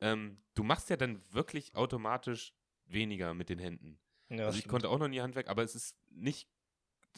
ähm, 0.00 0.42
du 0.54 0.64
machst 0.64 0.90
ja 0.90 0.96
dann 0.96 1.22
wirklich 1.32 1.76
automatisch 1.76 2.52
weniger 2.86 3.34
mit 3.34 3.48
den 3.48 3.60
Händen. 3.60 4.00
Ja, 4.28 4.46
also 4.46 4.58
ich 4.58 4.66
konnte 4.66 4.88
auch 4.88 4.98
noch 4.98 5.08
nie 5.08 5.20
Handwerk, 5.20 5.48
aber 5.48 5.62
es 5.62 5.76
ist 5.76 5.96
nicht, 6.10 6.48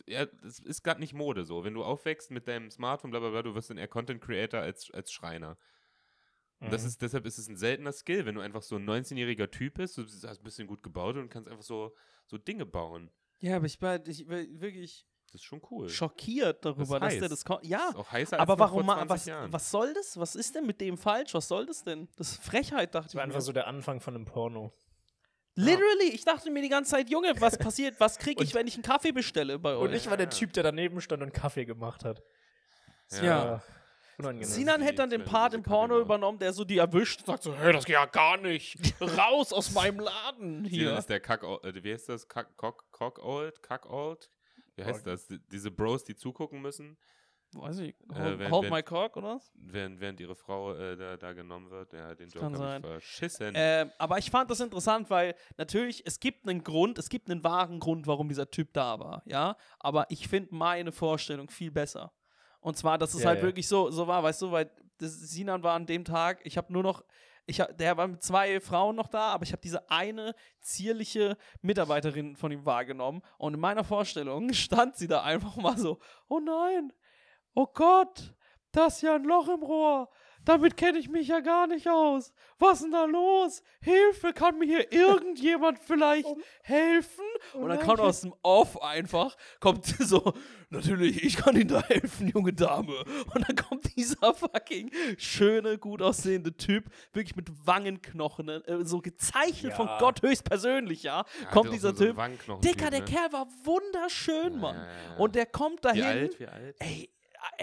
ja, 0.06 0.26
es 0.44 0.58
ist 0.58 0.82
gerade 0.82 1.00
nicht 1.00 1.14
Mode 1.14 1.44
so. 1.44 1.64
Wenn 1.64 1.74
du 1.74 1.82
aufwächst 1.82 2.30
mit 2.30 2.46
deinem 2.46 2.70
Smartphone, 2.70 3.10
bla 3.10 3.20
bla 3.20 3.30
bla, 3.30 3.42
du 3.42 3.54
wirst 3.54 3.70
dann 3.70 3.78
eher 3.78 3.88
Content 3.88 4.20
Creator 4.20 4.60
als, 4.60 4.90
als 4.90 5.10
Schreiner. 5.10 5.56
Und 6.64 6.72
das 6.72 6.82
Mhm. 6.82 6.88
ist, 6.88 7.02
deshalb 7.02 7.26
ist 7.26 7.38
es 7.38 7.48
ein 7.48 7.56
seltener 7.56 7.92
Skill, 7.92 8.26
wenn 8.26 8.34
du 8.34 8.40
einfach 8.40 8.62
so 8.62 8.76
ein 8.76 8.84
19-jähriger 8.88 9.50
Typ 9.50 9.74
bist, 9.74 9.96
du 9.98 10.02
hast 10.04 10.24
ein 10.24 10.42
bisschen 10.44 10.66
gut 10.66 10.82
gebaut 10.82 11.16
und 11.16 11.28
kannst 11.28 11.48
einfach 11.48 11.62
so, 11.64 11.94
so 12.26 12.38
Dinge 12.38 12.64
bauen. 12.66 13.10
ja, 13.40 13.56
aber 13.56 13.66
ich 13.66 13.80
war 13.82 14.06
ich, 14.06 14.28
war 14.28 14.38
wirklich 14.38 15.06
Das 15.26 15.34
ist 15.40 15.44
schon 15.44 15.60
cool. 15.70 15.88
schockiert 15.88 16.64
darüber, 16.64 16.98
dass 17.00 17.18
der 17.18 17.28
das 17.28 17.44
kon- 17.44 17.58
Ja, 17.62 17.88
Ist 17.90 17.96
auch 17.96 18.10
heißer 18.12 18.38
aber 18.40 18.58
warum 18.58 18.84
vor 18.84 18.94
ma- 18.94 18.94
20 19.06 19.10
was, 19.10 19.26
Jahren. 19.26 19.52
was 19.52 19.70
soll 19.70 19.92
das? 19.94 20.16
Was 20.18 20.36
ist 20.36 20.54
denn 20.54 20.64
mit 20.66 20.80
dem 20.80 20.96
falsch? 20.96 21.34
Was 21.34 21.48
soll 21.48 21.66
das 21.66 21.82
denn? 21.84 22.08
Das 22.16 22.30
ist 22.32 22.42
Frechheit, 22.44 22.94
dachte 22.94 23.08
Das 23.08 23.14
war 23.16 23.22
ich. 23.22 23.24
einfach 23.24 23.38
Mir. 23.38 23.42
so 23.42 23.52
der 23.52 23.66
Anfang 23.66 24.00
von 24.00 24.14
einem 24.14 24.24
Porno. 24.24 24.72
Literally, 25.56 26.08
ich 26.12 26.24
dachte 26.24 26.50
mir 26.50 26.62
die 26.62 26.68
ganze 26.68 26.92
Zeit, 26.92 27.08
Junge, 27.10 27.32
was 27.40 27.56
passiert? 27.58 28.00
Was 28.00 28.18
kriege 28.18 28.42
ich, 28.42 28.54
wenn 28.54 28.66
ich 28.66 28.74
einen 28.74 28.82
Kaffee 28.82 29.12
bestelle 29.12 29.58
bei 29.58 29.74
euch? 29.76 29.82
Und 29.88 29.92
ich 29.94 30.08
war 30.10 30.16
der 30.16 30.28
Typ, 30.30 30.52
der 30.52 30.62
daneben 30.64 31.00
stand 31.00 31.22
und 31.22 31.32
Kaffee 31.32 31.64
gemacht 31.64 32.04
hat. 32.04 32.22
Ja. 33.22 33.62
Unangenehm. 34.18 34.48
Sinan 34.48 34.80
hätte 34.82 34.96
dann 34.96 35.10
den 35.10 35.24
Part 35.24 35.54
im 35.54 35.62
Porno 35.62 35.98
übernommen, 36.00 36.38
der 36.38 36.52
so 36.52 36.64
die 36.64 36.78
erwischt 36.78 37.20
und 37.20 37.26
sagt 37.26 37.42
so, 37.42 37.54
hey, 37.54 37.72
das 37.72 37.84
geht 37.84 37.94
ja 37.94 38.06
gar 38.06 38.36
nicht. 38.36 38.76
Raus 39.00 39.52
aus 39.52 39.72
meinem 39.72 40.00
Laden 40.00 40.64
Hier 40.64 40.90
hier. 40.90 40.98
ist 40.98 41.08
der 41.08 41.20
Kack, 41.20 41.42
äh, 41.42 41.82
wie 41.84 41.92
heißt 41.92 42.08
das? 42.08 42.28
Kack, 42.28 42.56
Cock, 42.56 42.84
Cock 42.92 43.18
Old? 43.24 43.62
Kack 43.62 43.90
Old? 43.90 44.30
Wie 44.76 44.84
heißt 44.84 45.06
das? 45.06 45.26
Die- 45.26 45.38
Diese 45.50 45.70
Bros, 45.70 46.04
die 46.04 46.14
zugucken 46.16 46.60
müssen, 46.62 46.96
Weiß 47.56 47.78
ich. 47.78 47.94
Äh, 48.12 48.14
Hold, 48.20 48.38
wenn- 48.40 48.50
hold 48.50 48.70
my 48.70 48.82
cock, 48.82 49.16
oder? 49.16 49.36
was? 49.36 49.52
während, 49.54 50.00
während 50.00 50.18
ihre 50.18 50.34
Frau 50.34 50.74
äh, 50.74 50.96
da, 50.96 51.16
da 51.16 51.32
genommen 51.34 51.70
wird. 51.70 51.92
Ja, 51.92 52.12
den 52.12 52.28
Joke 52.28 52.46
habe 52.46 52.74
ich 52.78 52.80
verschissen. 52.90 53.52
Ähm, 53.54 53.92
aber 53.96 54.18
ich 54.18 54.28
fand 54.28 54.50
das 54.50 54.58
interessant, 54.58 55.08
weil 55.08 55.36
natürlich, 55.56 56.04
es 56.04 56.18
gibt 56.18 56.48
einen 56.48 56.64
Grund, 56.64 56.98
es 56.98 57.08
gibt 57.08 57.30
einen 57.30 57.44
wahren 57.44 57.78
Grund, 57.78 58.08
warum 58.08 58.28
dieser 58.28 58.50
Typ 58.50 58.72
da 58.72 58.98
war, 58.98 59.22
ja. 59.24 59.56
Aber 59.78 60.06
ich 60.10 60.26
finde 60.26 60.52
meine 60.52 60.90
Vorstellung 60.90 61.48
viel 61.48 61.70
besser. 61.70 62.12
Und 62.64 62.78
zwar, 62.78 62.96
dass 62.96 63.12
es 63.12 63.20
Ja, 63.20 63.28
halt 63.28 63.40
ja. 63.40 63.44
wirklich 63.44 63.68
so, 63.68 63.90
so 63.90 64.06
war, 64.06 64.22
weißt 64.22 64.40
du, 64.40 64.50
weil 64.50 64.70
das, 64.96 65.12
Sinan 65.20 65.62
war 65.62 65.74
an 65.74 65.84
dem 65.84 66.02
Tag, 66.02 66.40
ich 66.44 66.56
habe 66.56 66.72
nur 66.72 66.82
noch, 66.82 67.04
ich 67.44 67.60
hab, 67.60 67.76
der 67.76 67.94
war 67.98 68.08
mit 68.08 68.22
zwei 68.22 68.58
Frauen 68.58 68.96
noch 68.96 69.08
da, 69.08 69.32
aber 69.32 69.44
ich 69.44 69.52
habe 69.52 69.60
diese 69.60 69.90
eine 69.90 70.34
zierliche 70.60 71.36
Mitarbeiterin 71.60 72.36
von 72.36 72.50
ihm 72.50 72.64
wahrgenommen. 72.64 73.20
Und 73.36 73.52
in 73.52 73.60
meiner 73.60 73.84
Vorstellung 73.84 74.50
stand 74.54 74.96
sie 74.96 75.06
da 75.06 75.22
einfach 75.22 75.56
mal 75.56 75.76
so, 75.76 75.98
oh 76.28 76.40
nein, 76.40 76.90
oh 77.52 77.66
Gott, 77.66 78.34
das 78.72 78.96
ist 78.96 79.02
ja 79.02 79.14
ein 79.14 79.24
Loch 79.24 79.48
im 79.48 79.62
Rohr. 79.62 80.08
Damit 80.44 80.76
kenne 80.76 80.98
ich 80.98 81.08
mich 81.08 81.28
ja 81.28 81.40
gar 81.40 81.66
nicht 81.66 81.88
aus. 81.88 82.32
Was 82.58 82.74
ist 82.78 82.84
denn 82.84 82.92
da 82.92 83.04
los? 83.04 83.62
Hilfe, 83.80 84.32
kann 84.32 84.58
mir 84.58 84.66
hier 84.66 84.92
irgendjemand 84.92 85.78
vielleicht 85.78 86.26
helfen? 86.62 87.24
Und 87.54 87.68
dann 87.68 87.80
kommt 87.80 88.00
aus 88.00 88.20
dem 88.22 88.34
Off 88.42 88.80
einfach, 88.82 89.36
kommt 89.60 89.86
so, 89.98 90.34
natürlich, 90.70 91.22
ich 91.24 91.36
kann 91.36 91.56
Ihnen 91.56 91.68
da 91.68 91.82
helfen, 91.82 92.28
junge 92.28 92.52
Dame. 92.52 93.04
Und 93.34 93.48
dann 93.48 93.56
kommt 93.56 93.96
dieser 93.96 94.34
fucking 94.34 94.90
schöne, 95.18 95.78
gut 95.78 96.02
aussehende 96.02 96.56
Typ, 96.56 96.84
wirklich 97.12 97.36
mit 97.36 97.48
Wangenknochen, 97.66 98.48
äh, 98.48 98.84
so 98.84 99.00
gezeichnet 99.00 99.72
von 99.74 99.86
Ja. 99.86 99.98
Gott 99.98 100.22
höchstpersönlich, 100.22 101.02
ja. 101.04 101.24
Ja, 101.42 101.50
kommt 101.50 101.72
dieser 101.72 101.94
so- 101.94 102.04
Typ. 102.04 102.16
Dicker, 102.60 102.90
der 102.90 103.00
ne? 103.00 103.04
Kerl 103.06 103.32
war 103.32 103.46
wunderschön, 103.64 104.58
Mann. 104.58 104.76
ja. 104.76 105.16
Und 105.16 105.34
der 105.34 105.46
kommt 105.46 105.84
dahin. 105.84 106.02
Wie 106.02 106.06
alt? 106.06 106.40
Wie 106.40 106.46
alt? 106.46 106.76
Ey, 106.80 107.10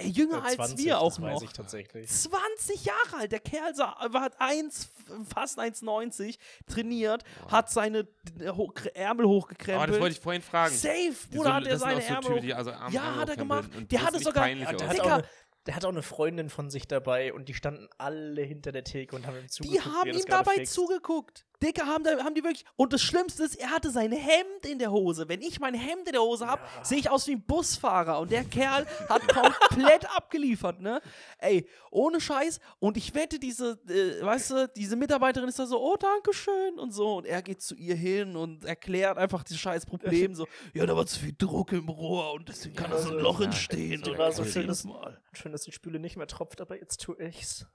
jünger 0.02 0.38
Ja, 0.38 0.44
als 0.44 0.56
20, 0.56 0.86
wir 0.86 1.00
auch 1.00 1.10
das 1.10 1.22
weiß 1.22 1.34
noch. 1.36 1.44
ich 1.44 1.54
tatsächlich. 1.54 2.10
20 2.10 2.86
Jahre 2.86 3.18
alt. 3.20 3.32
Der 3.32 3.40
Kerl 3.40 3.76
sah, 3.76 3.96
war 4.10 4.22
hat 4.22 4.36
1, 4.40 4.90
fast 5.34 5.60
1,90, 5.60 6.38
trainiert, 6.68 7.24
hat 7.50 7.70
seine 7.70 8.08
äh, 8.40 8.50
ho 8.50 8.72
Ärmel 8.94 9.26
Oh, 9.26 9.30
hochgekrempelt. 9.42 9.90
das 9.90 10.00
wollte 10.00 10.16
ich 10.16 10.22
vorhin 10.22 10.42
fragen. 10.42 10.74
Safe, 10.76 11.14
Die 11.32 11.36
Bruder, 11.38 11.50
so- 11.50 11.54
hat 11.56 11.68
er 11.68 11.78
seine 11.78 12.02
so 12.02 12.08
Ärmel 12.08 12.22
Typen, 12.24 12.36
hoch- 12.38 12.42
die 12.42 12.54
also 12.54 12.72
Arme 12.72 12.94
Ja, 12.96 13.16
hat 13.16 13.30
er 13.30 13.36
gemacht. 13.36 13.70
Der 13.92 14.02
hatte 14.04 14.20
sogar- 14.20 14.48
Ja, 14.48 14.72
der, 14.72 14.88
hat 14.90 15.00
eine, 15.02 15.24
der 15.68 15.76
hat 15.76 15.86
auch 15.86 15.90
eine 15.90 16.02
Freundin 16.04 16.50
von 16.50 16.70
sich 16.70 16.88
dabei 16.88 17.34
und 17.34 17.50
die 17.50 17.54
standen 17.54 17.88
alle 17.98 18.42
hinter 18.42 18.72
der 18.72 18.84
Theke 18.84 19.16
und 19.16 19.28
haben 19.28 19.36
ihm 19.38 19.44
Die 19.44 19.50
zugeguckt. 19.50 19.86
wie 19.86 19.90
haben 19.90 20.08
er 20.10 20.16
ihm 20.16 20.26
dabei 20.28 20.54
fixt. 20.56 20.74
zugeguckt. 20.74 21.46
Dicker 21.62 21.86
haben, 21.86 22.04
da, 22.04 22.24
haben 22.24 22.36
die 22.36 22.44
wirklich. 22.44 22.66
Und 22.76 22.94
das 22.94 23.02
Schlimmste 23.02 23.44
ist, 23.44 23.56
er 23.56 23.70
hatte 23.72 23.92
sein 23.92 24.12
Hemd 24.12 24.66
in 24.70 24.80
der 24.80 24.92
Hose. 24.92 25.28
Wenn 25.30 25.42
ich 25.42 25.60
mein 25.60 25.74
Hemd 25.74 26.08
in 26.08 26.14
der 26.14 26.22
Hose 26.22 26.48
habe, 26.48 26.62
Ja. 26.78 26.84
sehe 26.84 26.98
ich 27.00 27.10
aus 27.10 27.28
wie 27.28 27.34
ein 27.34 27.42
Busfahrer. 27.46 28.20
Und 28.20 28.32
der 28.32 28.44
Kerl 28.44 28.86
hat 29.10 29.28
komplett 29.28 30.06
abgeliefert, 30.16 30.82
ne? 30.82 31.02
Ey, 31.40 31.68
ohne 31.92 32.20
Scheiß. 32.22 32.60
Und 32.80 32.98
ich 32.98 33.14
wette, 33.14 33.40
diese, 33.40 33.80
äh, 33.90 34.24
weißt 34.26 34.52
du, 34.52 34.68
diese 34.76 34.96
Mitarbeiterin 34.96 35.50
ist 35.50 35.60
da 35.60 35.66
so, 35.66 35.80
oh, 35.82 35.98
danke 35.98 36.34
schön 36.34 36.80
und 36.80 36.92
so. 36.92 37.18
Und 37.18 37.26
er 37.26 37.42
geht 37.42 37.62
zu 37.62 37.76
ihr 37.76 37.96
hin 37.96 38.36
und 38.36 38.66
erklärt 38.66 39.18
einfach 39.18 39.44
dieses 39.44 39.62
scheiß 39.62 39.86
Problem 39.86 40.36
so, 40.36 40.48
ja, 40.74 40.86
da 40.86 40.96
war 40.96 41.06
zu 41.06 41.20
viel 41.20 41.36
Druck 41.38 41.72
im 41.74 41.90
Rohr 41.90 42.34
und 42.34 42.50
deswegen 42.50 42.76
kann 42.76 42.92
Ja, 42.92 42.98
da 42.98 43.04
so 43.04 43.10
ein 43.12 43.20
Loch 43.20 43.40
ja, 43.40 43.46
entstehen. 43.46 44.04
Und 44.04 44.18
war 44.18 44.32
so 44.32 44.44
schönes- 44.46 44.84
Mal. 44.84 45.22
Schön, 45.34 45.52
dass 45.52 45.62
die 45.64 45.72
Spüle 45.72 46.00
nicht 46.00 46.18
mehr 46.18 46.28
tropft, 46.28 46.60
aber 46.62 46.78
jetzt 46.80 47.02
tue 47.02 47.16
ich's. 47.22 47.66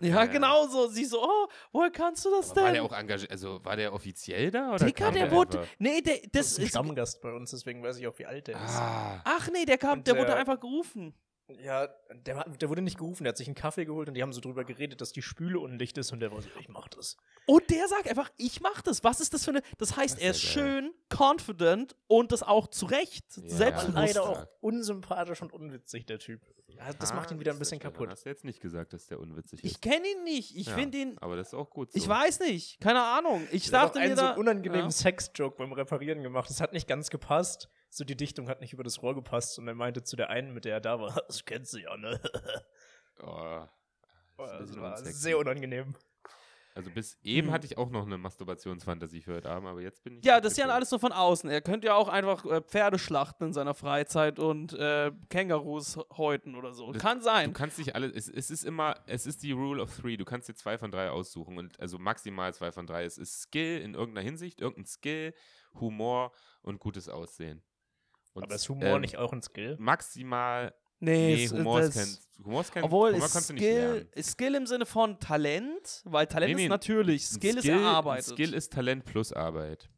Ja, 0.00 0.08
Ja, 0.08 0.26
genau 0.26 0.66
so. 0.68 0.88
Sie 0.88 1.04
so, 1.04 1.22
oh, 1.22 1.46
woher 1.72 1.90
kannst 1.90 2.24
du 2.24 2.30
das 2.30 2.50
Aber 2.50 2.60
war 2.60 2.64
denn? 2.66 2.74
der 2.74 2.82
auch 2.84 2.92
engagiert? 2.92 3.30
Also 3.30 3.64
war 3.64 3.76
der 3.76 3.92
offiziell 3.92 4.50
da? 4.50 4.72
Oder 4.74 4.86
Dicker, 4.86 5.10
der 5.12 5.30
wurde. 5.30 5.60
einfach? 5.60 5.72
Nee, 5.78 6.00
der, 6.02 6.16
Das 6.16 6.30
das 6.32 6.46
ist 6.52 6.58
ein 6.58 6.64
ist. 6.64 6.70
Stammgast 6.70 7.20
bei 7.22 7.32
uns, 7.32 7.50
deswegen 7.50 7.82
weiß 7.82 7.98
ich 7.98 8.06
auch, 8.06 8.18
wie 8.18 8.26
alt 8.26 8.46
der 8.48 8.56
ist. 8.56 8.74
Ah, 8.76 9.22
Ach 9.24 9.48
nee, 9.52 9.64
der 9.64 9.78
kam, 9.78 9.98
Und 9.98 10.06
der 10.06 10.14
wurde 10.16 10.26
der- 10.26 10.36
einfach 10.36 10.60
gerufen. 10.60 11.14
Ja, 11.62 11.86
der, 12.12 12.44
der 12.48 12.68
wurde 12.68 12.82
nicht 12.82 12.98
gerufen, 12.98 13.22
der 13.22 13.28
hat 13.30 13.36
sich 13.36 13.46
einen 13.46 13.54
Kaffee 13.54 13.84
geholt 13.84 14.08
und 14.08 14.14
die 14.14 14.22
haben 14.22 14.32
so 14.32 14.40
drüber 14.40 14.64
geredet, 14.64 15.00
dass 15.00 15.12
die 15.12 15.22
Spüle 15.22 15.60
undicht 15.60 15.96
ist 15.96 16.12
und 16.12 16.18
der 16.18 16.32
war 16.32 16.42
so, 16.42 16.48
ich 16.58 16.68
mach 16.68 16.88
das. 16.88 17.16
Und 17.46 17.70
der 17.70 17.86
sagt 17.86 18.08
einfach, 18.08 18.30
ich 18.36 18.60
mach 18.60 18.82
das. 18.82 19.04
Was 19.04 19.20
ist 19.20 19.32
das 19.32 19.44
für 19.44 19.50
eine. 19.52 19.62
Das 19.78 19.96
heißt, 19.96 20.14
Das 20.16 20.18
ist 20.20 20.24
er 20.24 20.30
ist 20.32 20.42
geil. 20.42 20.52
schön, 20.82 20.94
confident 21.16 21.94
und 22.08 22.32
das 22.32 22.42
auch 22.42 22.66
zu 22.66 22.86
Recht. 22.86 23.24
Ja. 23.36 23.42
Selbstbewusst. 23.48 23.94
Leider 23.96 24.22
auch 24.28 24.46
unsympathisch 24.60 25.40
und 25.42 25.52
unwitzig, 25.52 26.04
der 26.06 26.18
Typ. 26.18 26.40
Ja, 26.68 26.92
das 26.92 27.14
macht 27.14 27.30
ihn 27.30 27.36
Ah, 27.36 27.40
wieder 27.40 27.52
ein 27.52 27.58
bisschen 27.60 27.78
kaputt. 27.78 28.10
Hast 28.10 28.24
du 28.26 28.28
jetzt 28.28 28.44
nicht 28.44 28.60
gesagt, 28.60 28.92
dass 28.92 29.06
der 29.06 29.20
unwitzig 29.20 29.60
Ich 29.62 29.72
ist. 29.74 29.82
kenne 29.82 30.06
ihn 30.08 30.24
nicht. 30.24 30.56
Ich 30.56 30.66
Ja, 30.66 30.74
finde 30.74 30.98
ihn. 30.98 31.16
Aber 31.20 31.36
das 31.36 31.48
ist 31.48 31.54
auch 31.54 31.70
gut 31.70 31.92
so. 31.92 31.96
Ich 31.98 32.06
weiß 32.08 32.40
nicht. 32.40 32.80
Keine 32.80 33.02
Ahnung. 33.02 33.46
Ich 33.52 33.70
dachte 33.70 33.98
mir 33.98 34.06
einen 34.06 34.16
da. 34.16 34.34
so 34.34 34.40
unangenehmen 34.40 34.86
ja. 34.86 34.90
Sex-Joke 34.90 35.56
beim 35.56 35.72
Reparieren 35.72 36.22
gemacht. 36.22 36.50
Das 36.50 36.60
hat 36.60 36.72
nicht 36.72 36.88
ganz 36.88 37.08
gepasst. 37.08 37.68
So 37.96 38.04
die 38.04 38.14
Dichtung 38.16 38.46
hat 38.48 38.60
nicht 38.60 38.74
über 38.74 38.84
das 38.84 39.00
Rohr 39.02 39.14
gepasst 39.14 39.58
und 39.58 39.66
er 39.68 39.74
meinte 39.74 40.02
zu 40.02 40.16
der 40.16 40.28
einen, 40.28 40.52
mit 40.52 40.66
der 40.66 40.74
er 40.74 40.80
da 40.80 41.00
war, 41.00 41.14
das 41.28 41.44
kennst 41.46 41.72
du 41.72 41.78
ja, 41.78 41.96
ne? 41.96 42.20
Oh, 43.22 43.64
das 44.36 44.58
bisschen 44.58 44.82
war 44.82 44.90
unsexy. 44.98 45.18
sehr 45.20 45.38
unangenehm. 45.38 45.94
Also 46.74 46.90
bis 46.90 47.16
eben 47.22 47.46
Hm. 47.46 47.54
hatte 47.54 47.64
ich 47.64 47.78
auch 47.78 47.88
noch 47.88 48.04
eine 48.04 48.18
Masturbationsfantasie 48.18 49.22
für 49.22 49.36
heute 49.36 49.48
Abend, 49.48 49.66
aber 49.66 49.80
jetzt 49.80 50.04
bin 50.04 50.18
ich. 50.18 50.24
Ja, 50.26 50.42
das 50.42 50.52
ist 50.52 50.58
ja 50.58 50.66
alles 50.66 50.90
so 50.90 50.98
von 50.98 51.10
außen. 51.12 51.48
Er 51.48 51.62
könnte 51.62 51.86
ja 51.86 51.94
auch 51.94 52.08
einfach 52.08 52.44
äh, 52.44 52.60
Pferde 52.60 52.98
schlachten 52.98 53.44
in 53.44 53.52
seiner 53.54 53.72
Freizeit 53.72 54.38
und 54.38 54.74
äh, 54.74 55.10
Kängurus 55.30 55.98
häuten 56.18 56.54
oder 56.54 56.74
so. 56.74 56.92
Das- 56.92 57.00
Kann 57.00 57.20
Du 57.20 57.24
sein. 57.24 57.54
kannst 57.54 57.78
nicht 57.78 57.94
alles, 57.94 58.12
es, 58.12 58.28
es 58.28 58.50
ist 58.50 58.64
immer, 58.64 58.96
es 59.06 59.24
ist 59.24 59.42
die 59.42 59.52
Rule 59.52 59.82
of 59.82 59.96
Three. 59.96 60.18
Du 60.18 60.26
kannst 60.26 60.50
dir 60.50 60.54
zwei 60.54 60.76
von 60.76 60.90
drei 60.90 61.08
aussuchen 61.08 61.56
und 61.56 61.80
also 61.80 61.98
maximal 61.98 62.52
zwei 62.52 62.70
von 62.72 62.86
drei. 62.86 63.04
Es 63.06 63.16
ist 63.16 63.40
Skill 63.40 63.80
in 63.80 63.94
irgendeiner 63.94 64.26
Hinsicht, 64.26 64.60
irgendein 64.60 64.84
Skill, 64.84 65.32
Humor 65.80 66.30
und 66.60 66.78
gutes 66.78 67.08
Aussehen. 67.08 67.62
Und, 68.36 68.42
Aber 68.44 68.54
ist 68.54 68.68
Humor 68.68 68.96
ähm, 68.96 69.00
nicht 69.00 69.16
auch 69.16 69.32
ein 69.32 69.42
Skill? 69.42 69.76
Maximal, 69.78 70.74
Nee, 70.98 71.34
nee, 71.36 71.48
Humor 71.48 71.80
ist 71.80 71.94
kein, 71.94 72.44
Humor 72.44 72.60
ist 72.62 72.72
kein, 72.72 72.84
Obwohl 72.84 73.12
Humor 73.12 73.26
ist 73.26 73.32
kannst 73.32 73.50
du 73.50 73.54
nicht 73.54 73.62
Skill, 73.62 73.78
lernen. 73.78 74.08
ist 74.14 74.30
Skill 74.30 74.54
im 74.54 74.66
Sinne 74.66 74.86
von 74.86 75.18
Talent, 75.20 76.02
weil 76.04 76.26
Talent 76.26 76.50
Nee, 76.50 76.54
nee, 76.56 76.62
ist 76.64 76.68
natürlich, 76.70 77.22
Ein 77.32 77.34
Skill, 77.36 77.58
ist 77.58 77.64
erarbeitet. 77.66 78.24
Skill 78.26 78.54
ist 78.54 78.72
Talent 78.72 79.04
plus 79.04 79.32
Arbeit. 79.32 79.90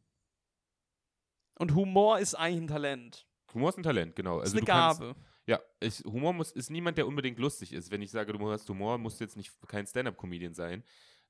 und 1.59 1.73
Humor 1.75 2.19
ist 2.19 2.35
eigentlich 2.35 2.63
ein 2.63 2.67
Talent. 2.67 3.27
Humor 3.53 3.69
ist 3.69 3.77
ein 3.77 3.83
Talent, 3.83 4.15
genau. 4.15 4.37
ist 4.39 4.43
Also 4.43 4.57
eine 4.57 4.65
du 4.65 4.71
kannst, 4.71 4.99
Gabe. 5.01 5.15
Ja, 5.45 5.59
ich, 5.79 5.99
Humor 6.05 6.33
muss, 6.33 6.51
ist 6.51 6.69
niemand, 6.69 6.97
der 6.97 7.07
unbedingt 7.07 7.39
lustig 7.39 7.73
ist. 7.73 7.91
Wenn 7.91 8.01
ich 8.01 8.11
sage, 8.11 8.31
du 8.33 8.51
hast 8.51 8.69
Humor, 8.69 8.97
musst 8.97 9.19
du 9.19 9.23
jetzt 9.23 9.35
nicht 9.35 9.51
kein 9.67 9.85
Stand-Up-Comedian 9.87 10.53
sein. 10.53 10.83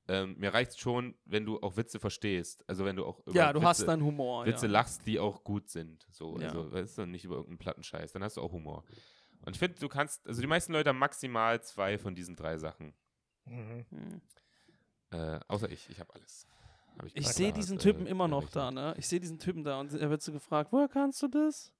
Ähm, 0.08 0.36
mir 0.38 0.52
reicht 0.52 0.78
schon, 0.80 1.14
wenn 1.24 1.44
du 1.46 1.60
auch 1.60 1.76
Witze 1.76 2.00
verstehst. 2.00 2.64
Also 2.66 2.84
wenn 2.84 2.96
du 2.96 3.04
auch 3.04 3.20
über 3.20 3.32
Ja, 3.32 3.52
du 3.52 3.60
Witze, 3.60 3.68
hast 3.68 3.82
dann 3.88 4.02
Humor. 4.02 4.44
Witze 4.46 4.66
ja. 4.66 4.72
lachst, 4.72 5.06
die 5.06 5.20
auch 5.20 5.44
gut 5.44 5.68
sind. 5.68 6.06
So, 6.10 6.38
Ja. 6.38 6.48
also 6.48 6.72
weißt 6.72 6.98
du, 6.98 7.06
nicht 7.06 7.24
über 7.24 7.36
irgendeinen 7.36 7.58
Plattenscheiß. 7.58 8.12
Dann 8.12 8.24
hast 8.24 8.36
du 8.36 8.40
auch 8.40 8.52
Humor. 8.52 8.84
Und 9.44 9.54
ich 9.54 9.58
finde, 9.58 9.78
du 9.78 9.88
kannst, 9.88 10.26
also 10.26 10.40
die 10.40 10.46
meisten 10.46 10.72
Leute 10.72 10.88
haben 10.90 10.98
maximal 10.98 11.62
zwei 11.62 11.96
von 11.98 12.14
diesen 12.14 12.34
drei 12.36 12.58
Sachen. 12.58 12.92
Mhm. 13.44 13.86
Hm. 13.90 14.20
Äh, 15.12 15.40
außer 15.48 15.70
ich, 15.70 15.88
ich 15.90 15.98
habe 16.00 16.12
alles. 16.14 16.46
Hab 16.98 17.06
Ich 17.06 17.14
gerade 17.14 17.34
sehe 17.34 17.52
diesen 17.52 17.78
äh, 17.78 17.80
Typen 17.80 18.06
immer 18.06 18.28
noch 18.28 18.48
da, 18.50 18.70
ne? 18.70 18.94
Ich 18.98 19.08
sehe 19.08 19.20
diesen 19.20 19.38
Typen 19.38 19.64
da 19.64 19.80
und 19.80 19.92
er 19.94 20.10
wird 20.10 20.22
so 20.22 20.32
gefragt, 20.32 20.72
woher 20.72 20.88
kannst 20.88 21.22
du 21.22 21.28
das? 21.28 21.72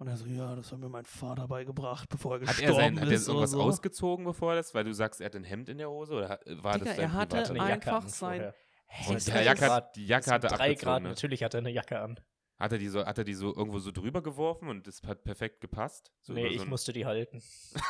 Und 0.00 0.08
er 0.08 0.16
so, 0.16 0.24
ja, 0.24 0.56
das 0.56 0.72
hat 0.72 0.78
mir 0.78 0.88
mein 0.88 1.04
Vater 1.04 1.46
beigebracht, 1.46 2.08
bevor 2.08 2.36
er 2.40 2.48
Hat 2.48 2.56
gestorben 2.56 2.72
er, 2.72 2.74
sein, 2.74 3.00
hat 3.00 3.08
er 3.08 3.14
ist 3.14 3.24
oder 3.28 3.34
irgendwas 3.34 3.50
so. 3.50 3.60
ausgezogen, 3.62 4.24
bevor 4.24 4.52
er 4.52 4.56
das? 4.56 4.74
Weil 4.74 4.84
du 4.84 4.94
sagst, 4.94 5.20
er 5.20 5.26
hat 5.26 5.36
ein 5.36 5.44
Hemd 5.44 5.68
in 5.68 5.76
der 5.76 5.90
Hose? 5.90 6.14
Oder 6.14 6.28
war 6.46 6.72
Digga, 6.78 6.78
das 6.86 6.96
sein 6.96 6.98
er 7.00 7.12
hatte 7.12 7.36
Eine 7.36 7.60
ein- 7.62 7.68
Jacke 7.68 7.94
einfach 7.94 8.08
sein- 8.08 8.52
Es 8.88 9.06
die 9.08 9.14
ist 9.14 9.28
Jacke, 9.28 9.70
hat, 9.70 9.94
die 9.96 10.06
Jacke 10.06 10.30
hat 10.30 10.42
er 10.44 10.48
drei 10.50 10.54
abgezogen. 10.70 10.80
Grad, 10.80 11.02
ne? 11.02 11.08
natürlich 11.10 11.42
hat 11.44 11.52
er 11.54 11.58
eine 11.58 11.70
Jacke 11.70 12.00
an. 12.00 12.18
Hat 12.58 12.72
er 12.72 12.78
die 12.78 12.88
so, 12.88 13.04
hat 13.04 13.18
er 13.18 13.24
die 13.24 13.34
so 13.34 13.54
irgendwo 13.54 13.78
so 13.78 13.90
drüber 13.92 14.22
geworfen 14.22 14.68
und 14.68 14.86
das 14.86 15.02
hat 15.02 15.22
perfekt 15.22 15.60
gepasst? 15.60 16.10
So 16.22 16.32
nee, 16.32 16.46
ich 16.46 16.56
so 16.58 16.62
ein- 16.64 16.68
musste 16.70 16.92
die 16.94 17.04
halten. 17.04 17.42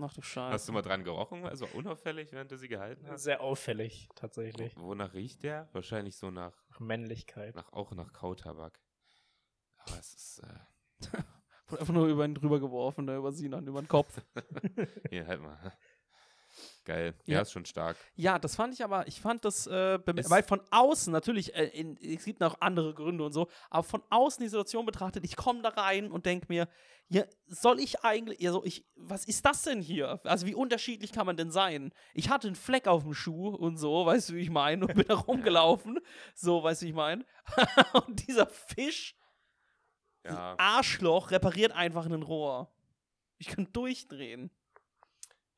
Ach 0.00 0.12
du 0.12 0.22
Scheiße. 0.22 0.52
Hast 0.52 0.68
du 0.68 0.72
mal 0.72 0.82
dran 0.82 1.04
gerochen? 1.04 1.44
Also 1.46 1.66
unauffällig, 1.74 2.32
während 2.32 2.50
du 2.50 2.56
sie 2.58 2.68
gehalten 2.68 3.06
hast? 3.08 3.22
Sehr 3.24 3.40
auffällig, 3.40 4.08
tatsächlich. 4.14 4.76
Wonach 4.76 5.14
riecht 5.14 5.42
der? 5.42 5.68
Wahrscheinlich 5.72 6.16
so 6.16 6.30
nach, 6.30 6.52
Nach 6.70 6.80
Männlichkeit. 6.80 7.54
nach 7.54 7.72
auch 7.72 7.92
nach 7.92 8.12
Kautabak. 8.12 8.80
Aber 9.86 9.98
es 9.98 10.14
ist, 10.14 10.42
äh, 10.42 11.06
Wurde 11.68 11.80
einfach 11.80 11.94
nur 11.94 12.06
über 12.08 12.24
ihn 12.26 12.34
drüber 12.34 12.60
geworfen, 12.60 13.06
ne, 13.06 13.16
über 13.16 13.32
Sinan, 13.32 13.66
über 13.66 13.80
den 13.80 13.88
Kopf. 13.88 14.20
hier, 15.10 15.26
halt 15.26 15.40
mal. 15.40 15.72
Geil. 16.84 17.14
Ja, 17.24 17.36
Ja. 17.36 17.40
ist 17.40 17.52
schon 17.52 17.64
stark. 17.64 17.96
Ja, 18.14 18.38
das 18.38 18.54
fand 18.54 18.74
ich 18.74 18.84
aber, 18.84 19.08
ich 19.08 19.20
fand 19.20 19.44
das, 19.44 19.66
äh, 19.66 19.98
weil 20.28 20.42
von 20.42 20.60
außen, 20.70 21.10
natürlich, 21.12 21.54
äh, 21.54 21.64
in, 21.68 21.96
es 21.96 22.24
gibt 22.24 22.40
noch 22.40 22.60
andere 22.60 22.92
Gründe 22.94 23.24
und 23.24 23.32
so, 23.32 23.48
aber 23.70 23.82
von 23.82 24.02
außen 24.10 24.42
die 24.42 24.48
Situation 24.48 24.84
betrachtet, 24.84 25.24
ich 25.24 25.36
komme 25.36 25.62
da 25.62 25.70
rein 25.70 26.12
und 26.12 26.26
denke 26.26 26.46
mir, 26.50 26.68
ja, 27.08 27.24
soll 27.46 27.80
ich 27.80 28.04
eigentlich, 28.04 28.40
ja, 28.40 28.52
so, 28.52 28.62
ich, 28.64 28.86
was 28.94 29.24
ist 29.24 29.44
das 29.46 29.62
denn 29.62 29.80
hier? 29.80 30.20
Also, 30.24 30.46
wie 30.46 30.54
unterschiedlich 30.54 31.12
kann 31.12 31.26
man 31.26 31.36
denn 31.36 31.50
sein? 31.50 31.92
Ich 32.12 32.28
hatte 32.28 32.46
einen 32.46 32.56
Fleck 32.56 32.86
auf 32.86 33.02
dem 33.02 33.14
Schuh 33.14 33.48
und 33.48 33.78
so, 33.78 34.04
weißt 34.06 34.28
du, 34.28 34.34
wie 34.34 34.40
ich 34.40 34.50
meine, 34.50 34.86
und 34.86 34.94
bin 34.94 35.06
da 35.08 35.14
rumgelaufen, 35.14 35.98
so, 36.34 36.62
weißt 36.62 36.82
du, 36.82 36.86
wie 36.86 36.90
ich 36.90 36.94
meine? 36.94 37.24
und 38.06 38.26
dieser 38.28 38.46
Fisch, 38.46 39.16
Ja. 40.24 40.54
Arschloch, 40.58 41.30
repariert 41.30 41.72
einfach 41.72 42.06
ein 42.06 42.22
Rohr. 42.22 42.70
Ich 43.38 43.48
kann 43.48 43.70
durchdrehen. 43.72 44.50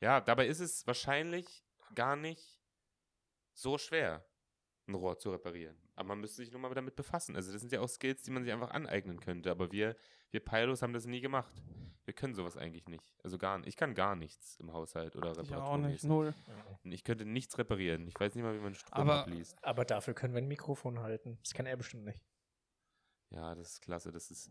Ja, 0.00 0.20
dabei 0.20 0.46
ist 0.46 0.60
es 0.60 0.86
wahrscheinlich 0.86 1.64
gar 1.94 2.16
nicht 2.16 2.60
so 3.54 3.78
schwer, 3.78 4.24
ein 4.88 4.94
Rohr 4.94 5.18
zu 5.18 5.30
reparieren. 5.30 5.76
Aber 5.94 6.08
man 6.08 6.20
müsste 6.20 6.36
sich 6.36 6.50
nur 6.50 6.60
mal 6.60 6.74
damit 6.74 6.96
befassen. 6.96 7.36
Also 7.36 7.52
das 7.52 7.60
sind 7.62 7.72
ja 7.72 7.80
auch 7.80 7.88
Skills, 7.88 8.22
die 8.22 8.30
man 8.30 8.44
sich 8.44 8.52
einfach 8.52 8.70
aneignen 8.70 9.18
könnte. 9.18 9.50
Aber 9.50 9.72
wir, 9.72 9.96
wir 10.30 10.40
Pilos 10.40 10.82
haben 10.82 10.92
das 10.92 11.06
nie 11.06 11.20
gemacht. 11.20 11.54
Wir 12.04 12.12
können 12.14 12.34
sowas 12.34 12.56
eigentlich 12.56 12.86
nicht. 12.86 13.16
Also 13.24 13.38
gar 13.38 13.58
nicht. 13.58 13.68
Ich 13.68 13.76
kann 13.76 13.94
gar 13.94 14.14
nichts 14.14 14.56
im 14.60 14.72
Haushalt 14.72 15.16
oder 15.16 15.32
Ich 15.42 15.54
auch 15.54 15.78
nicht, 15.78 16.04
null. 16.04 16.34
Ich 16.84 17.02
könnte 17.02 17.24
nichts 17.24 17.56
reparieren. 17.58 18.06
Ich 18.06 18.18
weiß 18.20 18.34
nicht 18.34 18.44
mal, 18.44 18.54
wie 18.54 18.60
man 18.62 18.74
Strom 18.74 19.00
Aber- 19.00 19.20
abliest. 19.22 19.56
Aber 19.64 19.84
dafür 19.84 20.12
können 20.14 20.34
wir 20.34 20.42
ein 20.42 20.48
Mikrofon 20.48 21.00
halten. 21.00 21.38
Das 21.42 21.54
kann 21.54 21.66
er 21.66 21.76
bestimmt 21.76 22.04
nicht. 22.04 22.22
Ja, 23.30 23.54
das 23.54 23.72
ist 23.74 23.82
klasse. 23.82 24.12
Das 24.12 24.30
ist, 24.30 24.50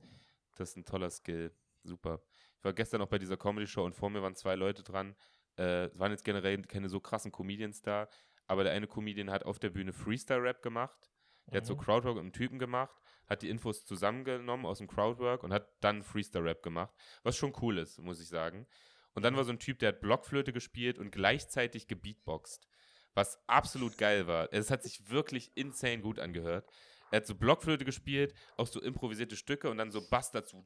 das 0.56 0.72
ist 0.72 0.78
ein 0.78 0.86
toller 0.86 1.10
Skill. 1.10 1.52
Super. 1.84 2.22
Ich 2.58 2.64
war 2.64 2.74
gestern 2.74 3.02
auch 3.02 3.08
bei 3.08 3.20
dieser 3.20 3.38
Comedy-Show 3.38 3.84
und 3.86 3.96
vor 3.96 4.10
mir 4.10 4.22
waren 4.22 4.36
zwei 4.36 4.56
Leute 4.56 4.84
dran. 4.84 5.16
Äh, 5.58 5.86
es 5.86 6.00
waren 6.00 6.12
jetzt 6.12 6.26
generell 6.26 6.62
keine 6.64 6.90
so 6.90 7.00
krassen 7.00 7.32
Comedians 7.32 7.82
da, 7.82 8.10
aber 8.48 8.64
der 8.64 8.74
eine 8.74 8.88
Comedian 8.88 9.30
hat 9.32 9.46
auf 9.46 9.60
der 9.60 9.70
Bühne 9.70 9.94
Freestyle-Rap 9.94 10.62
gemacht. 10.62 11.12
Der 11.54 11.58
hat 11.60 11.66
so 11.66 11.76
Mhm. 11.76 11.80
Crowdwork 11.80 12.16
mit 12.16 12.24
einem 12.24 12.34
Typen 12.34 12.60
gemacht, 12.60 12.96
hat 13.28 13.44
die 13.44 13.50
Infos 13.50 13.86
zusammengenommen 13.86 14.66
aus 14.66 14.80
dem 14.80 14.88
Crowdwork 14.88 15.44
und 15.44 15.54
hat 15.54 15.70
dann 15.82 16.04
Freestyle-Rap 16.04 16.64
gemacht, 16.64 16.94
was 17.24 17.38
schon 17.38 17.54
cool 17.62 17.78
ist, 17.78 18.00
muss 18.00 18.20
ich 18.20 18.28
sagen. 18.28 18.68
Und 19.14 19.24
dann 19.24 19.36
war 19.38 19.44
so 19.46 19.52
ein 19.52 19.60
Typ, 19.60 19.80
der 19.80 19.90
hat 19.90 20.02
Blockflöte 20.02 20.52
gespielt 20.54 20.98
und 20.98 21.12
gleichzeitig 21.12 21.88
gebeatboxt, 21.88 22.68
was 23.14 23.40
absolut 23.48 23.98
geil 23.98 24.28
war. 24.28 24.52
Es 24.52 24.72
hat 24.72 24.84
sich 24.84 25.10
wirklich 25.10 25.52
insane 25.56 26.02
gut 26.02 26.20
angehört. 26.20 26.70
Er 27.16 27.22
hat 27.22 27.28
so 27.28 27.34
Blockflöte 27.36 27.86
gespielt, 27.86 28.34
auch 28.58 28.68
so 28.68 28.82
improvisierte 28.82 29.38
Stücke 29.38 29.70
und 29.70 29.78
dann 29.78 29.90
so 29.90 30.06
Bass 30.10 30.32
dazu. 30.32 30.62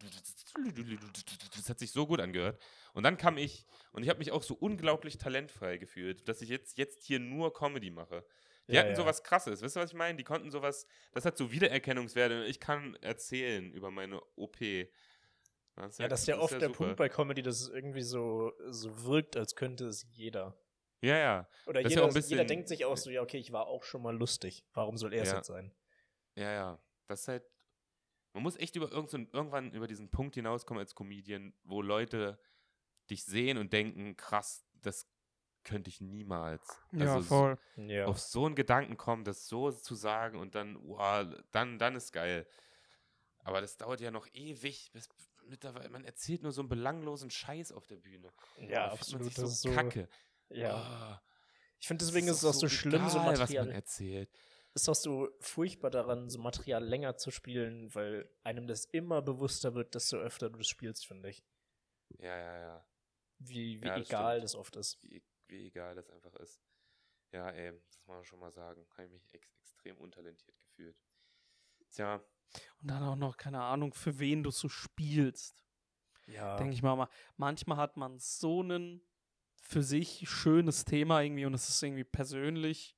Das 1.56 1.70
hat 1.70 1.78
sich 1.78 1.92
so 1.92 2.08
gut 2.08 2.20
angehört. 2.20 2.60
Und 2.94 3.04
dann 3.04 3.18
kam 3.18 3.38
ich 3.38 3.68
und 3.92 4.02
ich 4.02 4.10
habe 4.10 4.18
mich 4.18 4.32
auch 4.32 4.42
so 4.42 4.56
unglaublich 4.56 5.20
talentfrei 5.20 5.78
gefühlt, 5.78 6.28
dass 6.28 6.42
ich 6.42 6.50
jetzt, 6.50 6.80
jetzt 6.80 7.04
hier 7.04 7.20
nur 7.20 7.54
Comedy 7.54 7.92
mache. 7.92 8.26
Die 8.68 8.74
Ja, 8.74 8.80
hatten 8.82 8.90
ja. 8.92 8.96
sowas 8.96 9.22
krasses, 9.22 9.62
wisst 9.62 9.78
ihr, 9.78 9.82
was 9.82 9.92
ich 9.92 9.96
meine? 9.96 10.18
Die 10.18 10.24
konnten 10.24 10.50
sowas, 10.50 10.88
das 11.14 11.24
hat 11.24 11.38
so 11.38 11.52
Wiedererkennungswerte. 11.52 12.46
Ich 12.46 12.60
kann 12.60 12.96
erzählen 12.96 13.72
über 13.72 13.92
meine 13.92 14.20
OP. 14.36 14.58
Das 15.76 16.00
Ja, 16.00 16.08
das 16.08 16.22
ist 16.22 16.28
ja 16.30 16.40
oft 16.40 16.54
der 16.54 16.70
super. 16.70 16.78
Punkt 16.78 16.96
bei 16.98 17.10
Comedy, 17.10 17.44
dass 17.44 17.62
es 17.62 17.70
irgendwie 17.70 18.02
so, 18.02 18.54
so 18.70 19.04
wirkt, 19.06 19.38
als 19.38 19.56
könnte 19.56 19.86
es 19.86 20.08
jeder. 20.14 20.58
Ja, 21.02 21.16
ja. 21.16 21.50
Oder 21.68 21.82
ist 21.82 21.94
ja 21.94 22.08
jeder, 22.08 22.20
jeder 22.28 22.46
denkt 22.46 22.68
sich 22.70 22.86
auch 22.86 22.98
so, 22.98 23.12
ja, 23.12 23.22
okay, 23.22 23.38
ich 23.38 23.52
war 23.52 23.68
auch 23.68 23.84
schon 23.84 24.02
mal 24.02 24.18
lustig. 24.18 24.66
Warum 24.74 24.98
soll 24.98 25.14
er 25.14 25.22
es 25.22 25.30
Ja. 25.30 25.36
jetzt 25.38 25.48
sein? 25.48 25.72
Ja, 26.36 26.52
ja. 26.52 26.80
Das 27.08 27.22
ist 27.22 27.28
halt. 27.28 27.44
Man 28.34 28.44
muss 28.44 28.56
echt 28.58 28.76
über 28.76 28.92
irgend 28.92 29.10
so, 29.10 29.18
irgendwann 29.18 29.72
über 29.72 29.88
diesen 29.88 30.10
Punkt 30.12 30.36
hinauskommen 30.36 30.80
als 30.80 30.94
Comedian, 30.94 31.54
wo 31.64 31.82
Leute 31.82 32.40
dich 33.10 33.24
sehen 33.26 33.58
und 33.58 33.74
denken, 33.74 34.16
krass, 34.16 34.64
das 34.82 35.08
könnte 35.64 35.90
ich 35.90 36.00
niemals. 36.00 36.78
Also 36.94 37.22
so- 37.22 37.58
Ja. 37.82 38.06
Auf 38.06 38.20
so 38.20 38.46
einen 38.46 38.54
Gedanken 38.56 38.98
kommen, 38.98 39.24
das 39.24 39.48
so 39.48 39.72
zu 39.72 39.96
sagen 39.96 40.38
und 40.38 40.54
dann, 40.54 40.78
wow, 40.88 41.26
dann, 41.52 41.80
dann 41.80 41.96
ist 41.96 42.12
geil. 42.14 42.46
Aber 43.40 43.62
das 43.62 43.78
dauert 43.78 44.00
ja 44.00 44.12
noch 44.12 44.28
ewig, 44.34 44.92
bis 44.94 45.10
mittlerweile, 45.48 45.90
man 45.90 46.06
erzählt 46.06 46.44
nur 46.44 46.52
so 46.52 46.62
einen 46.62 46.70
belanglosen 46.70 47.32
Scheiß 47.32 47.72
auf 47.72 47.88
der 47.88 47.96
Bühne. 47.98 48.32
ja, 48.60 48.90
Da 48.90 48.96
fühlt 48.96 49.14
man 49.14 49.22
absolut. 49.22 49.24
sich 49.26 49.34
Das 49.34 49.50
ist 49.52 49.62
so 49.62 49.70
so. 49.70 49.76
kacke. 49.76 50.08
Ja. 50.50 50.76
Ah, 50.76 51.22
Ich 51.80 51.88
finde, 51.88 52.06
deswegen 52.06 52.28
ist 52.28 52.38
es 52.38 52.46
auch 52.46 52.54
so 52.54 52.70
schlimm, 52.70 53.10
so 53.10 53.18
egal, 53.18 53.32
was 53.40 53.50
man 53.50 53.58
Material. 53.58 53.72
erzählt. 53.72 54.30
Ist 54.76 54.88
auch 54.90 54.96
so 54.96 55.30
furchtbar 55.40 55.90
daran, 55.92 56.30
so 56.30 56.40
Material 56.40 56.84
länger 56.84 57.18
zu 57.18 57.32
spielen, 57.32 57.94
weil 57.96 58.30
einem 58.44 58.68
das 58.68 58.86
immer 58.86 59.22
bewusster 59.22 59.74
wird, 59.74 59.96
desto 59.96 60.18
öfter 60.18 60.50
du 60.50 60.58
das 60.58 60.68
spielst, 60.68 61.08
finde 61.08 61.30
ich. 61.30 61.44
Ja, 62.20 62.38
ja, 62.38 62.60
ja. 62.60 62.88
Wie, 63.40 63.82
wie 63.82 63.88
Ja, 63.88 63.98
das 63.98 64.08
egal 64.08 64.34
stimmt. 64.36 64.44
das 64.44 64.56
oft 64.56 64.76
ist. 64.76 65.02
wie, 65.04 65.24
wie 65.48 65.68
egal 65.68 65.96
das 65.96 66.10
einfach 66.10 66.34
ist. 66.36 66.62
Ja, 67.32 67.50
ey, 67.50 67.72
das 67.88 68.00
muss 68.00 68.08
man 68.08 68.24
schon 68.26 68.40
mal 68.40 68.52
sagen. 68.52 68.88
Habe 68.92 69.06
ich 69.06 69.12
mich 69.12 69.34
ex 69.34 69.50
extrem 69.60 69.98
untalentiert 69.98 70.58
gefühlt. 70.62 70.98
Tja, 71.92 72.16
Und 72.82 72.92
dann 72.92 73.04
auch 73.04 73.16
noch, 73.16 73.38
keine 73.38 73.62
Ahnung, 73.62 73.94
für 73.94 74.20
wen 74.20 74.44
du 74.44 74.52
so 74.52 74.68
spielst. 74.70 75.64
Ja. 76.28 76.58
Denke 76.58 76.74
ich 76.74 76.84
mal, 76.84 76.96
mal, 76.96 77.10
manchmal 77.38 77.78
hat 77.78 77.98
man 77.98 78.20
so 78.20 78.62
ein 78.62 79.02
für 79.62 79.84
sich 79.84 80.28
schönes 80.30 80.86
Thema 80.86 81.22
irgendwie 81.22 81.46
und 81.46 81.54
es 81.54 81.70
ist 81.70 81.82
irgendwie 81.84 82.04
persönlich. 82.04 82.96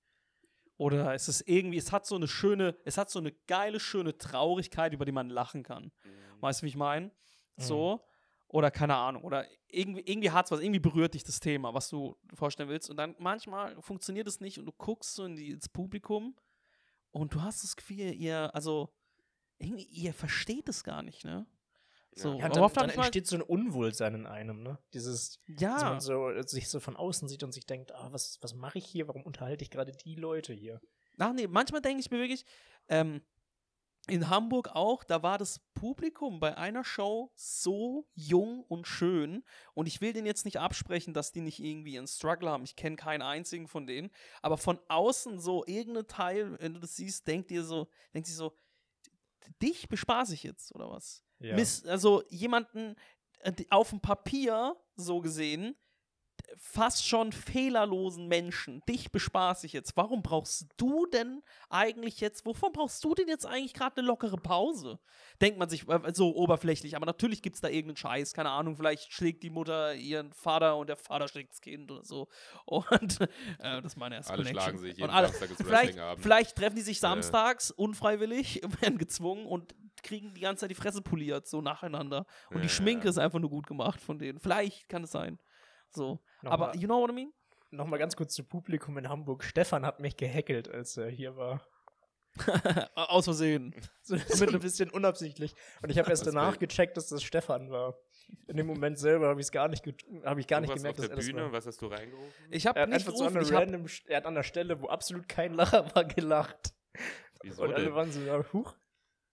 Oder 0.82 1.14
es 1.14 1.28
ist 1.28 1.42
irgendwie, 1.42 1.78
es 1.78 1.92
hat 1.92 2.08
so 2.08 2.16
eine 2.16 2.28
schöne, 2.28 2.76
es 2.86 2.98
hat 2.98 3.12
so 3.12 3.20
eine 3.20 3.32
geile, 3.46 3.80
schöne 3.80 4.18
Traurigkeit, 4.18 4.94
über 4.94 5.06
die 5.06 5.12
man 5.12 5.30
lachen 5.30 5.62
kann. 5.62 5.92
Weißt 6.40 6.62
du, 6.62 6.64
wie 6.64 6.70
ich 6.70 6.76
meine? 6.76 7.12
So. 7.56 8.04
Oder 8.48 8.72
keine 8.72 8.96
Ahnung. 8.96 9.24
Oder 9.24 9.46
irgendwie, 9.68 10.02
irgendwie 10.02 10.32
hat 10.32 10.46
es 10.46 10.52
was, 10.52 10.60
irgendwie 10.60 10.80
berührt 10.80 11.14
dich 11.14 11.24
das 11.24 11.40
Thema, 11.40 11.76
was 11.76 11.88
du 11.90 12.18
vorstellen 12.34 12.68
willst. 12.68 12.90
Und 12.90 12.98
dann 12.98 13.16
manchmal 13.20 13.80
funktioniert 13.80 14.28
es 14.28 14.40
nicht 14.40 14.58
und 14.58 14.66
du 14.66 14.72
guckst 14.72 15.14
so 15.14 15.24
in 15.24 15.36
die, 15.36 15.52
ins 15.52 15.70
Publikum 15.70 16.36
und 17.12 17.36
du 17.36 17.44
hast 17.44 17.64
das 17.64 17.76
Gefühl, 17.76 18.16
ihr, 18.16 18.50
also, 18.56 18.92
irgendwie, 19.60 19.84
ihr 19.84 20.16
versteht 20.16 20.68
es 20.68 20.84
gar 20.84 21.04
nicht, 21.04 21.26
ne? 21.26 21.46
So, 22.14 22.38
Ja, 22.39 22.49
dann, 22.49 22.74
dann 22.74 22.89
entsteht 22.89 23.28
so 23.28 23.38
ein 23.38 23.41
Unwohlsein 23.41 24.16
in 24.16 24.26
einem, 24.26 24.64
ne? 24.64 24.78
Dieses, 24.93 25.39
dass 25.47 25.62
ja, 25.62 25.84
man 25.84 26.01
so, 26.01 26.30
sich 26.41 26.68
so 26.68 26.80
von 26.80 26.97
außen 26.97 27.30
sieht 27.30 27.43
und 27.43 27.53
sich 27.53 27.66
denkt, 27.66 27.93
ah, 27.93 28.09
was, 28.12 28.38
was 28.41 28.53
mache 28.53 28.80
ich 28.80 28.86
hier? 28.86 29.07
Warum 29.07 29.24
unterhalte 29.24 29.64
ich 29.64 29.72
gerade 29.72 29.93
die 29.93 30.16
Leute 30.16 30.53
hier? 30.53 30.82
Ach 31.18 31.34
nee, 31.34 31.47
manchmal 31.47 31.82
denke 31.82 32.01
ich 32.01 32.12
mir 32.12 32.20
wirklich, 32.20 32.45
ähm, 32.89 33.22
in 34.07 34.30
Hamburg 34.30 34.70
auch, 34.70 35.03
da 35.03 35.22
war 35.22 35.38
das 35.38 35.59
Publikum 35.74 36.39
bei 36.39 36.57
einer 36.57 36.84
Show 36.84 37.32
so 37.36 38.07
jung 38.16 38.64
und 38.64 38.88
schön. 38.88 39.43
Und 39.74 39.86
ich 39.86 40.01
will 40.01 40.12
denen 40.12 40.26
jetzt 40.26 40.43
nicht 40.43 40.57
absprechen, 40.57 41.14
dass 41.14 41.32
die 41.32 41.41
nicht 41.41 41.59
irgendwie 41.59 41.97
einen 41.97 42.07
Struggle 42.07 42.49
haben. 42.49 42.64
Ich 42.64 42.76
kenne 42.76 42.95
keinen 42.95 43.22
einzigen 43.22 43.68
von 43.68 43.86
denen. 43.86 44.09
Aber 44.41 44.57
von 44.57 44.80
außen 44.88 45.39
so 45.39 45.64
irgendein 45.68 46.07
Teil, 46.07 46.59
wenn 46.59 46.74
du 46.74 46.80
das 46.80 46.95
siehst, 46.95 47.28
denkt 47.28 47.51
dir 47.51 47.64
so, 47.64 47.88
denkt 48.14 48.28
sich 48.28 48.36
so, 48.36 48.57
dich 49.62 49.88
bespaß 49.88 50.32
ich 50.32 50.43
jetzt, 50.43 50.74
oder 50.74 50.89
was? 50.89 51.24
Ja. 51.42 51.56
Miss, 51.56 51.86
also 51.86 52.24
jemanden 52.30 52.96
äh, 53.39 53.52
auf 53.70 53.89
dem 53.89 54.00
Papier 54.00 54.76
so 54.96 55.20
gesehen, 55.22 55.76
fast 56.58 57.08
schon 57.08 57.32
fehlerlosen 57.32 58.28
Menschen, 58.28 58.82
dich 58.88 59.12
bespaß 59.12 59.64
ich 59.64 59.74
jetzt. 59.74 59.96
Warum 59.96 60.22
brauchst 60.22 60.68
du 60.78 61.06
denn 61.08 61.42
eigentlich 61.70 62.20
jetzt, 62.20 62.46
wovon 62.46 62.72
brauchst 62.72 63.04
du 63.04 63.14
denn 63.16 63.28
jetzt 63.28 63.46
eigentlich 63.46 63.74
gerade 63.74 63.98
eine 63.98 64.08
lockere 64.08 64.38
Pause? 64.38 65.00
Denkt 65.42 65.60
man 65.60 65.70
sich 65.70 65.88
äh, 65.88 66.00
so 66.14 66.36
oberflächlich, 66.36 66.96
aber 66.96 67.06
natürlich 67.06 67.42
gibt 67.42 67.56
es 67.56 67.62
da 67.62 67.68
irgendeinen 67.68 67.98
Scheiß, 67.98 68.34
keine 68.34 68.50
Ahnung, 68.50 68.76
vielleicht 68.76 69.12
schlägt 69.14 69.44
die 69.44 69.50
Mutter 69.50 69.94
ihren 69.96 70.34
Vater 70.34 70.78
und 70.78 70.88
der 70.88 70.98
Vater 70.98 71.28
schlägt 71.28 71.52
das 71.52 71.62
Kind 71.62 71.92
oder 71.92 72.04
so. 72.04 72.28
Und 72.66 73.22
äh, 73.22 73.28
das 73.60 73.94
ist 73.94 73.98
meine 73.98 74.16
erste 74.16 74.34
Alle 74.34 74.44
Connection. 74.44 74.64
schlagen 74.64 74.78
sich 74.80 74.98
jeden 74.98 75.04
und 75.04 75.10
alle, 75.10 75.28
Samstag 75.30 75.50
vielleicht, 75.58 76.00
vielleicht 76.20 76.56
treffen 76.56 76.76
die 76.76 76.82
sich 76.82 77.00
samstags 77.00 77.72
unfreiwillig, 77.72 78.62
werden 78.82 78.98
gezwungen 78.98 79.46
und 79.46 79.74
kriegen 80.04 80.34
die 80.34 80.41
ganze 80.41 80.62
Zeit 80.62 80.72
die 80.72 80.76
Fresse 80.76 81.02
poliert, 81.02 81.47
so 81.47 81.62
nacheinander. 81.62 82.26
Und 82.49 82.58
die 82.62 82.68
Ja. 82.68 82.74
Schminke 82.74 83.08
ist 83.10 83.18
einfach 83.18 83.39
nur 83.39 83.49
gut 83.49 83.68
gemacht 83.68 84.02
von 84.02 84.18
denen. 84.20 84.39
Vielleicht 84.39 84.88
kann 84.89 85.04
es 85.04 85.12
sein. 85.12 85.39
So. 85.89 86.20
Nochmal- 86.41 86.70
Aber 86.70 86.76
you 86.76 86.88
know 86.88 87.02
what 87.02 87.10
I 87.10 87.14
mean? 87.14 87.34
Nochmal 87.72 87.99
ganz 87.99 88.16
kurz 88.16 88.34
zu 88.34 88.43
Publikum 88.43 88.97
in 88.97 89.08
Hamburg. 89.10 89.43
Stefan 89.43 89.86
hat 89.86 89.99
mich 89.99 90.18
gehackelt, 90.18 90.70
als 90.70 90.97
er 90.97 91.10
hier 91.10 91.36
war. 91.38 91.66
Aus 92.95 93.26
Versehen. 93.26 93.76
So, 94.04 94.18
so 94.18 94.45
ein 94.45 94.60
bisschen 94.60 94.89
unabsichtlich. 94.89 95.54
Und 95.82 95.89
ich 95.89 95.97
habe 95.99 96.10
erst 96.10 96.26
danach 96.26 96.58
gecheckt, 96.60 96.97
dass 96.97 97.08
das 97.08 97.22
Stefan 97.24 97.70
war. 97.70 97.95
In 98.47 98.58
dem 98.58 98.66
Moment 98.68 98.97
selber 98.99 99.28
habe 99.30 99.39
ich 99.39 99.45
es 99.47 99.52
gar 99.52 99.68
nicht, 99.68 99.84
ge- 99.84 99.93
hab 100.26 100.38
ich 100.38 100.47
gar 100.47 100.60
nicht 100.60 100.70
Du 100.70 100.74
warst 100.74 100.84
gemerkt, 100.84 100.99
auf 100.99 101.06
dass 101.06 101.08
der 101.08 101.16
er 101.16 101.18
das 101.18 101.26
Bühne, 101.28 101.41
war. 101.43 101.52
was 101.54 101.66
hast 101.68 101.82
du 101.82 101.88
reingerufen? 101.88 102.32
Ich 102.49 102.66
habe 102.68 102.80
nicht 102.88 102.93
einfach 102.93 103.16
so 103.16 103.26
an 103.26 103.34
gerufen, 103.34 103.54
hab, 103.56 103.62
random, 103.62 103.84
St- 103.86 104.08
er 104.08 104.18
hat 104.18 104.26
an 104.26 104.36
der 104.36 104.43
Stelle, 104.43 104.82
wo 104.82 104.88
absolut 104.88 105.30
kein 105.30 105.54
Lacher 105.54 105.93
war, 105.95 106.04
gelacht. 106.06 106.74
Wieso 107.43 107.64
Und 107.64 107.74
alle 107.74 107.86
denn? 107.86 107.95
waren 107.95 108.12
so, 108.12 108.20
ja, 108.22 108.43
huch. 108.54 108.76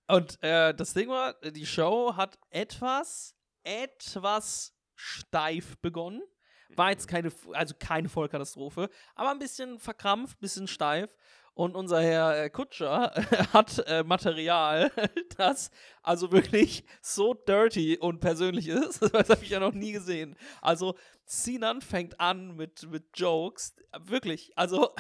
Und 0.09 0.42
äh, 0.42 0.74
das 0.74 0.94
Ding 0.94 1.09
war, 1.09 1.34
die 1.34 1.66
Show 1.66 2.16
hat 2.16 2.38
etwas, 2.50 3.34
etwas 3.62 4.74
steif 4.94 5.78
begonnen. 5.78 6.22
War 6.70 6.90
jetzt 6.90 7.09
keine, 7.09 7.30
also 7.52 7.74
keine 7.78 8.09
Vollkatastrophe, 8.09 8.90
aber 9.14 9.30
ein 9.30 9.38
bisschen 9.38 9.78
verkrampft, 9.78 10.38
ein 10.38 10.40
bisschen 10.40 10.66
steif. 10.66 11.11
Und 11.54 11.74
unser 11.74 12.00
Herr 12.00 12.44
äh, 12.44 12.50
Kutscher 12.50 13.12
hat 13.52 13.84
äh, 13.86 14.04
Material, 14.04 14.92
das 15.36 15.70
also 16.02 16.30
wirklich 16.30 16.84
so 17.02 17.34
dirty 17.34 17.98
und 17.98 18.20
persönlich 18.20 18.68
ist. 18.68 19.02
Das 19.12 19.28
habe 19.28 19.42
ich 19.42 19.50
ja 19.50 19.61
noch 19.61 19.72
nie 19.74 19.92
gesehen. 19.92 20.36
Also 20.62 20.94
Sinan 21.24 21.82
fängt 21.82 22.20
an 22.20 22.54
mit, 22.54 22.88
mit 22.90 23.06
Jokes. 23.14 23.74
Wirklich, 23.98 24.52
also 24.56 24.94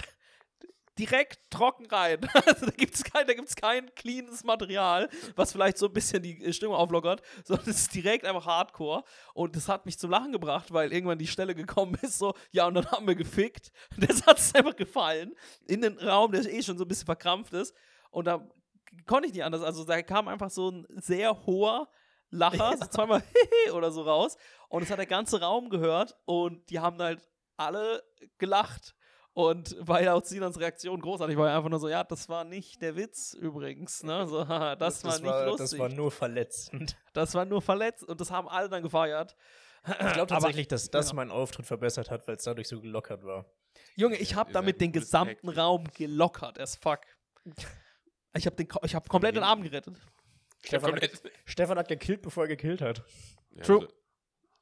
direkt 0.98 1.50
trocken 1.50 1.86
rein. 1.86 2.18
Also 2.48 2.66
da 2.66 2.72
gibt 2.72 2.94
es 2.94 3.04
kein, 3.04 3.26
da 3.26 3.34
gibt's 3.34 3.56
kein 3.56 3.94
cleanes 3.94 4.42
Material, 4.44 5.08
was 5.36 5.52
vielleicht 5.52 5.78
so 5.78 5.86
ein 5.86 5.92
bisschen 5.92 6.22
die 6.22 6.42
äh, 6.42 6.52
Stimmung 6.52 6.76
auflockert, 6.76 7.22
sondern 7.44 7.68
es 7.68 7.80
ist 7.80 7.94
direkt 7.94 8.24
einfach 8.24 8.46
Hardcore. 8.46 9.04
Und 9.34 9.56
das 9.56 9.68
hat 9.68 9.86
mich 9.86 9.98
zum 9.98 10.10
Lachen 10.10 10.32
gebracht, 10.32 10.72
weil 10.72 10.92
irgendwann 10.92 11.18
die 11.18 11.26
Stelle 11.26 11.54
gekommen 11.54 11.96
ist, 12.02 12.18
so, 12.18 12.34
ja, 12.50 12.66
und 12.66 12.74
dann 12.74 12.90
haben 12.90 13.06
wir 13.06 13.14
gefickt. 13.14 13.70
Und 13.96 14.08
das 14.08 14.26
hat 14.26 14.38
es 14.38 14.54
einfach 14.54 14.76
gefallen. 14.76 15.34
In 15.66 15.82
den 15.82 15.98
Raum, 15.98 16.32
der 16.32 16.44
eh 16.46 16.62
schon 16.62 16.78
so 16.78 16.84
ein 16.84 16.88
bisschen 16.88 17.06
verkrampft 17.06 17.52
ist. 17.52 17.74
Und 18.10 18.26
da 18.26 18.46
konnte 19.06 19.28
ich 19.28 19.34
nicht 19.34 19.44
anders. 19.44 19.62
Also 19.62 19.84
da 19.84 20.02
kam 20.02 20.28
einfach 20.28 20.50
so 20.50 20.70
ein 20.70 20.86
sehr 20.96 21.46
hoher 21.46 21.88
Lacher, 22.30 22.76
so 22.76 22.86
zweimal 22.86 23.22
oder 23.72 23.90
so 23.90 24.02
raus. 24.02 24.36
Und 24.68 24.82
es 24.82 24.90
hat 24.90 24.98
der 24.98 25.06
ganze 25.06 25.40
Raum 25.40 25.70
gehört 25.70 26.16
und 26.24 26.68
die 26.70 26.78
haben 26.78 26.98
halt 26.98 27.26
alle 27.56 28.02
gelacht. 28.38 28.94
Und 29.38 29.76
war 29.78 30.02
ja 30.02 30.14
auch 30.14 30.24
Sinans 30.24 30.58
Reaktion 30.58 31.00
großartig, 31.00 31.36
war 31.36 31.56
einfach 31.56 31.70
nur 31.70 31.78
so, 31.78 31.88
ja, 31.88 32.02
das 32.02 32.28
war 32.28 32.42
nicht 32.42 32.82
der 32.82 32.96
Witz 32.96 33.34
übrigens, 33.34 34.02
ne? 34.02 34.26
So, 34.26 34.48
haha, 34.48 34.74
das, 34.74 35.04
war 35.04 35.12
nicht 35.12 35.46
lustig. 35.46 35.58
Das 35.58 35.78
war 35.78 35.88
nur 35.90 36.10
verletzend. 36.10 36.96
Das 37.12 37.36
war 37.36 37.44
nur 37.44 37.62
verletzt 37.62 38.02
und 38.02 38.20
das 38.20 38.32
haben 38.32 38.48
alle 38.48 38.68
dann 38.68 38.82
gefeiert. 38.82 39.36
Ich 39.86 40.12
glaube 40.12 40.26
tatsächlich, 40.26 40.66
dass 40.66 40.90
das 40.90 41.10
ja. 41.10 41.14
meinen 41.14 41.30
Auftritt 41.30 41.66
verbessert 41.66 42.10
hat, 42.10 42.26
weil 42.26 42.34
es 42.34 42.42
dadurch 42.42 42.66
so 42.66 42.80
gelockert 42.80 43.22
war. 43.22 43.46
Junge, 43.94 44.16
ich 44.16 44.34
habe 44.34 44.52
damit 44.52 44.80
den 44.80 44.90
gesamten. 44.90 45.48
Raum 45.48 45.84
gelockert 45.94 46.58
as 46.58 46.74
fuck. 46.74 47.02
Ich 48.34 48.44
habe 48.44 48.66
hab 48.66 49.08
komplett 49.08 49.36
den 49.36 49.44
Abend 49.44 49.62
gerettet. 49.62 50.00
Stefan 50.64 50.96
hat, 50.96 51.22
Stefan 51.44 51.78
hat 51.78 51.86
gekillt, 51.86 52.22
bevor 52.22 52.42
er 52.42 52.48
gekillt 52.48 52.80
hat. 52.80 53.04
Ja, 53.50 53.62
True. 53.62 53.82
Wir, 53.82 53.88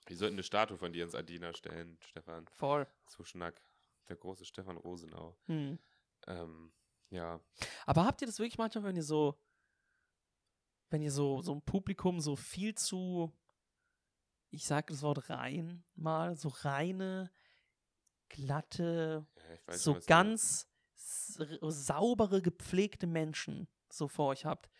wir 0.08 0.16
sollten 0.18 0.34
eine 0.34 0.42
Statue 0.42 0.76
von 0.76 0.92
dir 0.92 1.04
ins 1.04 1.14
Adina 1.14 1.54
stellen, 1.54 1.96
Stefan. 2.02 2.46
Voll. 2.58 2.86
Zu 3.06 3.24
Schnack. 3.24 3.58
Der 4.08 4.16
große 4.16 4.44
Stefan 4.44 4.76
Rosenau. 4.76 5.36
Hm. 5.46 5.78
Ähm, 6.26 6.72
ja. 7.10 7.40
Aber 7.86 8.04
habt 8.04 8.20
ihr 8.20 8.26
das 8.26 8.38
wirklich 8.38 8.58
manchmal, 8.58 8.84
wenn 8.84 8.96
ihr 8.96 9.02
so, 9.02 9.38
wenn 10.90 11.02
ihr 11.02 11.12
so, 11.12 11.42
so 11.42 11.52
ein 11.54 11.62
Publikum 11.62 12.20
so 12.20 12.36
viel 12.36 12.74
zu, 12.74 13.32
ich 14.50 14.66
sage 14.66 14.92
das 14.92 15.02
Wort 15.02 15.28
rein 15.30 15.84
mal, 15.94 16.36
so 16.36 16.48
reine, 16.48 17.30
glatte, 18.28 19.26
ja 19.66 19.76
so 19.76 19.94
schon, 19.94 20.02
ganz 20.06 20.68
saubere, 20.94 22.42
gepflegte 22.42 23.06
Menschen 23.06 23.68
so 23.88 24.08
vor 24.08 24.28
euch 24.28 24.44
habt, 24.44 24.70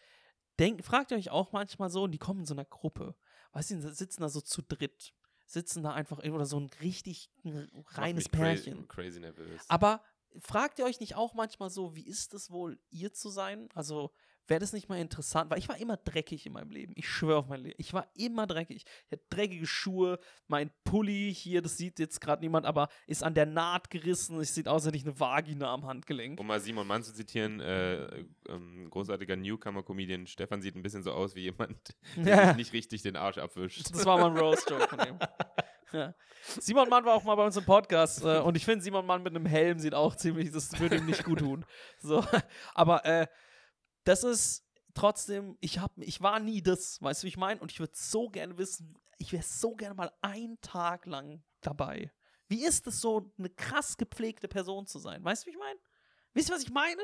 denk, 0.59 0.85
fragt 0.85 1.11
ihr 1.11 1.17
euch 1.17 1.31
auch 1.31 1.53
manchmal 1.53 1.91
so, 1.91 2.05
und 2.05 2.13
die 2.13 2.19
kommen 2.19 2.41
in 2.41 2.47
so 2.47 2.55
einer 2.55 2.65
Gruppe, 2.65 3.17
weißt 3.53 3.73
du, 3.73 3.93
sitzen 3.93 4.23
da 4.23 4.29
so 4.29 4.41
zu 4.41 4.63
dritt, 4.63 5.15
sitzen 5.47 5.83
da 5.83 5.93
einfach, 5.93 6.19
in- 6.19 6.33
oder 6.33 6.47
so 6.47 6.59
ein 6.59 6.71
richtig 6.81 7.31
reines 7.93 8.29
Pärchen. 8.29 8.89
Crazy 8.89 9.21
nervös. 9.21 9.63
Aber 9.69 10.03
fragt 10.41 10.79
ihr 10.79 10.85
euch 10.85 11.01
nicht 11.01 11.15
auch 11.15 11.35
manchmal 11.35 11.71
so, 11.71 11.95
wie 11.97 12.07
ist 12.07 12.35
es 12.35 12.51
wohl, 12.51 12.79
ihr 12.91 13.13
zu 13.13 13.31
sein? 13.31 13.69
Also, 13.75 14.13
wäre 14.49 14.61
das 14.61 14.73
nicht 14.73 14.89
mal 14.89 14.99
interessant? 14.99 15.51
Weil 15.51 15.59
ich 15.59 15.69
war 15.69 15.77
immer 15.79 15.97
dreckig 15.97 16.47
in 16.47 16.53
meinem 16.53 16.71
Leben. 16.71 16.93
Ich 16.97 17.09
schwöre 17.09 17.39
auf 17.39 17.49
mein 17.49 17.61
Leben. 17.61 17.75
Ich 17.79 17.93
war 17.93 18.07
immer 18.15 18.47
dreckig. 18.47 18.85
Ich 19.07 19.13
hatte 19.13 19.25
dreckige 19.31 19.67
Schuhe, 19.67 20.19
mein 20.47 20.71
Pulli 20.85 21.35
hier, 21.35 21.63
das 21.63 21.77
sieht 21.77 21.99
jetzt 21.99 22.21
gerade 22.21 22.43
niemand, 22.43 22.67
aber 22.67 22.89
ist 23.07 23.23
an 23.23 23.35
der 23.35 23.47
Naht 23.47 23.91
gerissen. 23.91 24.39
Es 24.41 24.55
sieht 24.55 24.69
aus, 24.69 24.83
als 24.83 24.87
hätte 24.87 24.97
ich 24.99 25.05
eine 25.05 25.19
Vagina 25.19 25.73
am 25.73 25.87
Handgelenk. 25.87 26.39
Um 26.41 26.47
mal 26.47 26.61
Simon 26.61 26.87
Mann 26.87 27.03
zu 27.03 27.13
zitieren, 27.15 27.61
äh, 27.61 28.25
ähm, 28.49 28.89
großartiger 28.91 29.37
Newcomer-Comedian, 29.37 30.27
Stefan 30.27 30.63
sieht 30.63 30.77
ein 30.77 30.83
bisschen 30.83 31.03
so 31.03 31.13
aus 31.13 31.35
wie 31.35 31.43
jemand, 31.43 31.77
der 32.17 32.37
Ja. 32.37 32.47
sich 32.49 32.57
nicht 32.57 32.73
richtig 32.73 33.03
den 33.03 33.17
Arsch 33.17 33.39
abwischt. 33.39 33.91
Das 33.93 34.05
war 34.07 34.19
mal 34.19 34.31
ein 34.31 34.37
Roast-Joke 34.39 34.89
von 34.89 35.01
ihm. 35.07 35.19
Ja. 35.93 36.15
Simon 36.43 36.89
Mann 36.89 37.05
war 37.05 37.15
auch 37.15 37.23
mal 37.25 37.35
bei 37.37 37.45
uns 37.45 37.57
im 37.57 37.65
Podcast 37.65 38.25
äh, 38.25 38.39
und 38.41 38.57
ich 38.57 38.65
finde, 38.65 38.83
Simon 38.85 39.07
Mann 39.07 39.23
mit 39.23 39.35
einem 39.35 39.47
Helm 39.47 39.79
sieht 39.79 39.95
auch 39.95 40.15
ziemlich, 40.17 40.51
das 40.51 40.79
würde 40.81 40.97
ihm 40.97 41.07
nicht 41.07 41.25
gut 41.25 41.39
tun. 41.39 41.65
So, 42.01 42.25
aber 42.75 43.05
äh, 43.05 43.27
das 44.07 44.25
ist 44.25 44.65
trotzdem, 44.95 45.59
ich, 45.61 45.79
hab, 45.81 45.93
ich 45.99 46.21
war 46.21 46.41
nie 46.41 46.63
das, 46.63 47.03
weißt 47.03 47.23
du, 47.23 47.25
wie 47.25 47.29
ich 47.29 47.37
meine? 47.37 47.61
Und 47.61 47.73
ich 47.73 47.81
würde 47.81 47.93
so 47.95 48.29
gerne 48.29 48.57
wissen, 48.57 48.99
ich 49.19 49.33
wäre 49.33 49.43
so 49.43 49.75
gerne 49.75 49.95
mal 49.95 50.13
einen 50.23 50.61
Tag 50.61 51.07
lang 51.07 51.43
dabei. 51.61 52.13
Wie 52.49 52.65
ist 52.65 52.87
es 52.87 53.01
so, 53.01 53.33
eine 53.37 53.51
krass 53.51 53.97
gepflegte 53.97 54.47
Person 54.49 54.87
zu 54.87 54.99
sein? 54.99 55.25
Weißt 55.25 55.43
du, 55.43 55.47
wie 55.49 55.51
ich 55.51 55.59
meine? 55.59 55.79
Wisst 56.33 56.49
ihr, 56.49 56.55
was 56.55 56.63
ich 56.63 56.71
meine? 56.71 57.03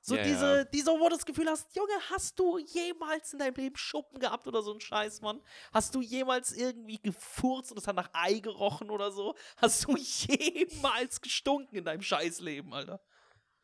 So 0.00 0.16
Ja, 0.16 0.24
diese, 0.24 0.56
ja. 0.56 0.64
diese, 0.64 0.90
wo 0.90 1.08
du 1.08 1.14
das 1.14 1.24
Gefühl 1.24 1.48
hast, 1.48 1.76
Junge, 1.76 1.92
hast 2.10 2.36
du 2.36 2.58
jemals 2.58 3.32
in 3.32 3.38
deinem 3.38 3.54
Leben 3.54 3.76
Schuppen 3.76 4.18
gehabt 4.18 4.48
oder 4.48 4.60
so 4.60 4.72
ein 4.74 4.80
Scheiß, 4.80 5.20
Mann? 5.20 5.40
Hast 5.72 5.94
du 5.94 6.00
jemals 6.02 6.50
irgendwie 6.50 6.98
gefurzt 6.98 7.70
und 7.70 7.78
es 7.78 7.86
hat 7.86 7.94
nach 7.94 8.10
Ei 8.12 8.40
gerochen 8.40 8.90
oder 8.90 9.12
so? 9.12 9.36
Hast 9.58 9.84
du 9.84 9.96
jemals 9.96 11.20
gestunken 11.20 11.76
in 11.76 11.84
deinem 11.84 12.02
Scheißleben, 12.02 12.72
Alter? 12.74 13.00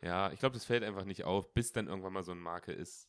Ja, 0.02 0.30
ich 0.32 0.38
glaube, 0.38 0.54
das 0.54 0.64
fällt 0.64 0.84
einfach 0.84 1.04
nicht 1.04 1.24
auf, 1.24 1.52
bis 1.52 1.72
dann 1.72 1.88
irgendwann 1.88 2.12
mal 2.12 2.22
so 2.22 2.32
eine 2.32 2.40
Marke 2.40 2.72
ist. 2.72 3.08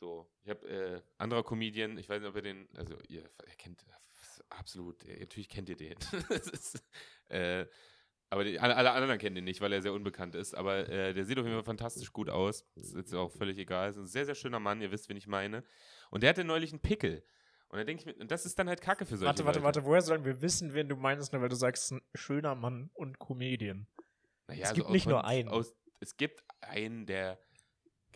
So, 0.00 0.30
ich 0.42 0.50
habe 0.50 0.68
äh, 0.68 1.02
anderer 1.18 1.42
Comedian, 1.42 1.96
ich 1.96 2.08
weiß 2.08 2.20
nicht, 2.20 2.28
ob 2.28 2.36
ihr 2.36 2.42
den, 2.42 2.68
also 2.76 2.94
ihr, 3.08 3.22
ihr 3.22 3.54
kennt 3.56 3.84
absolut, 4.50 5.02
natürlich 5.06 5.48
kennt 5.48 5.68
ihr 5.68 5.76
den. 5.76 5.96
Das 6.28 6.48
ist, 6.48 6.84
äh, 7.28 7.66
Aber 8.30 8.44
die, 8.44 8.58
alle, 8.58 8.76
alle 8.76 8.90
anderen 8.90 9.18
kennen 9.18 9.36
ihn 9.36 9.44
nicht, 9.44 9.60
weil 9.60 9.72
er 9.72 9.80
sehr 9.80 9.92
unbekannt 9.92 10.34
ist. 10.34 10.54
Aber 10.54 10.88
äh, 10.88 11.14
der 11.14 11.24
sieht 11.24 11.38
auf 11.38 11.44
jeden 11.44 11.56
Fall 11.56 11.64
fantastisch 11.64 12.12
gut 12.12 12.28
aus. 12.28 12.66
Ist 12.74 12.96
jetzt 12.96 13.14
auch 13.14 13.30
völlig 13.30 13.56
egal. 13.58 13.90
Ist 13.90 13.96
ein 13.96 14.06
sehr, 14.06 14.26
sehr 14.26 14.34
schöner 14.34 14.58
Mann. 14.60 14.80
Ihr 14.80 14.90
wisst, 14.90 15.08
wen 15.08 15.16
ich 15.16 15.26
meine. 15.26 15.62
Und 16.10 16.22
der 16.22 16.30
hatte 16.30 16.44
neulich 16.44 16.72
einen 16.72 16.80
Pickel. 16.80 17.24
Und 17.68 17.78
da 17.78 17.84
denke 17.84 18.00
ich 18.00 18.06
mir, 18.06 18.20
und 18.20 18.30
das 18.30 18.44
ist 18.44 18.58
dann 18.58 18.68
halt 18.68 18.80
Kacke 18.80 19.04
für 19.04 19.16
solche 19.16 19.26
Warte, 19.26 19.44
warte, 19.44 19.58
Leute. 19.60 19.64
warte, 19.64 19.84
woher 19.84 20.02
sollen 20.02 20.24
wir 20.24 20.42
wissen, 20.42 20.74
wen 20.74 20.88
du 20.88 20.96
meinst, 20.96 21.32
nur 21.32 21.42
weil 21.42 21.48
du 21.48 21.56
sagst, 21.56 21.92
ein 21.92 22.02
schöner 22.14 22.54
Mann 22.54 22.90
und 22.94 23.18
Comedian? 23.18 23.86
Naja, 24.48 24.62
Es 24.62 24.68
also 24.70 24.82
gibt 24.82 24.90
nicht 24.90 25.06
nur 25.06 25.24
einen. 25.24 25.48
Aus, 25.48 25.74
es 26.04 26.16
gibt 26.16 26.44
einen, 26.60 27.06
der 27.06 27.38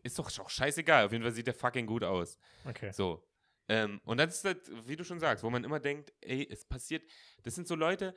ist 0.03 0.19
doch 0.19 0.31
auch 0.39 0.51
scheißegal. 0.51 1.07
Auf 1.07 1.13
jeden 1.13 1.25
Fall 1.25 1.33
sieht 1.33 1.47
der 1.47 1.55
fucking 1.55 1.87
gut 1.87 2.05
aus. 2.05 2.39
Okay. 2.65 2.93
So. 2.93 3.25
Ähm, 3.69 4.01
und 4.05 4.19
das 4.19 4.37
ist 4.37 4.45
halt, 4.45 4.89
wie 4.89 4.97
du 4.97 5.05
schon 5.05 5.21
sagst, 5.21 5.45
wo 5.45 5.51
man 5.51 5.65
immer 5.65 5.81
denkt, 5.81 6.13
ey, 6.21 6.47
es 6.51 6.65
passiert, 6.65 7.03
das 7.43 7.55
sind 7.55 7.67
so 7.69 7.75
Leute, 7.75 8.15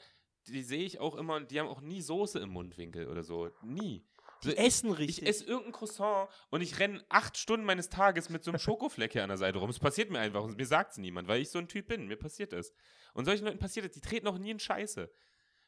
die 0.48 0.64
sehe 0.64 0.84
ich 0.84 1.00
auch 1.00 1.16
immer 1.16 1.36
und 1.36 1.52
die 1.52 1.60
haben 1.60 1.68
auch 1.68 1.82
nie 1.82 2.02
Soße 2.02 2.40
im 2.40 2.50
Mundwinkel 2.50 3.08
oder 3.08 3.24
so. 3.24 3.50
Nie. 3.62 4.06
Die 4.44 4.50
So, 4.52 4.56
essen 4.56 4.92
ich 4.94 4.98
richtig. 5.00 5.28
esse 5.28 5.46
irgendein 5.46 5.74
Croissant 5.74 6.30
und 6.50 6.62
ich 6.62 6.80
renne 6.80 7.04
acht 7.10 7.38
Stunden 7.38 7.66
meines 7.66 7.90
Tages 7.90 8.30
mit 8.30 8.44
so 8.44 8.52
einem 8.52 8.60
Schokofleck 8.60 9.12
hier 9.12 9.24
an 9.24 9.30
der 9.30 9.38
Seite 9.38 9.60
rum. 9.60 9.70
Es 9.70 9.80
passiert 9.80 10.10
mir 10.10 10.20
einfach 10.20 10.44
und 10.44 10.58
mir 10.58 10.66
sagt 10.66 10.92
es 10.94 10.98
niemand, 10.98 11.28
weil 11.28 11.42
ich 11.42 11.50
so 11.50 11.60
ein 11.60 11.68
Typ 11.68 11.88
bin. 11.88 12.08
Mir 12.08 12.18
passiert 12.18 12.54
es. 12.54 12.74
Und 13.14 13.26
solchen 13.26 13.46
Leuten 13.46 13.60
passiert 13.60 13.86
es, 13.86 13.92
die 13.92 14.02
treten 14.02 14.28
auch 14.28 14.38
nie 14.38 14.52
in 14.52 14.60
Scheiße. 14.60 15.12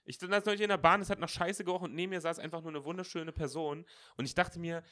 Ich 0.05 0.15
stand 0.15 0.45
neulich 0.45 0.61
in 0.61 0.69
der 0.69 0.77
Bahn, 0.77 1.01
es 1.01 1.09
hat 1.09 1.19
nach 1.19 1.29
Scheiße 1.29 1.63
gerochen 1.63 1.85
und 1.85 1.95
neben 1.95 2.09
mir 2.09 2.21
saß 2.21 2.39
einfach 2.39 2.61
nur 2.61 2.71
eine 2.71 2.83
wunderschöne 2.83 3.31
Person. 3.31 3.85
Und 4.17 4.25
ich 4.25 4.35
dachte 4.35 4.59
mir, 4.59 4.83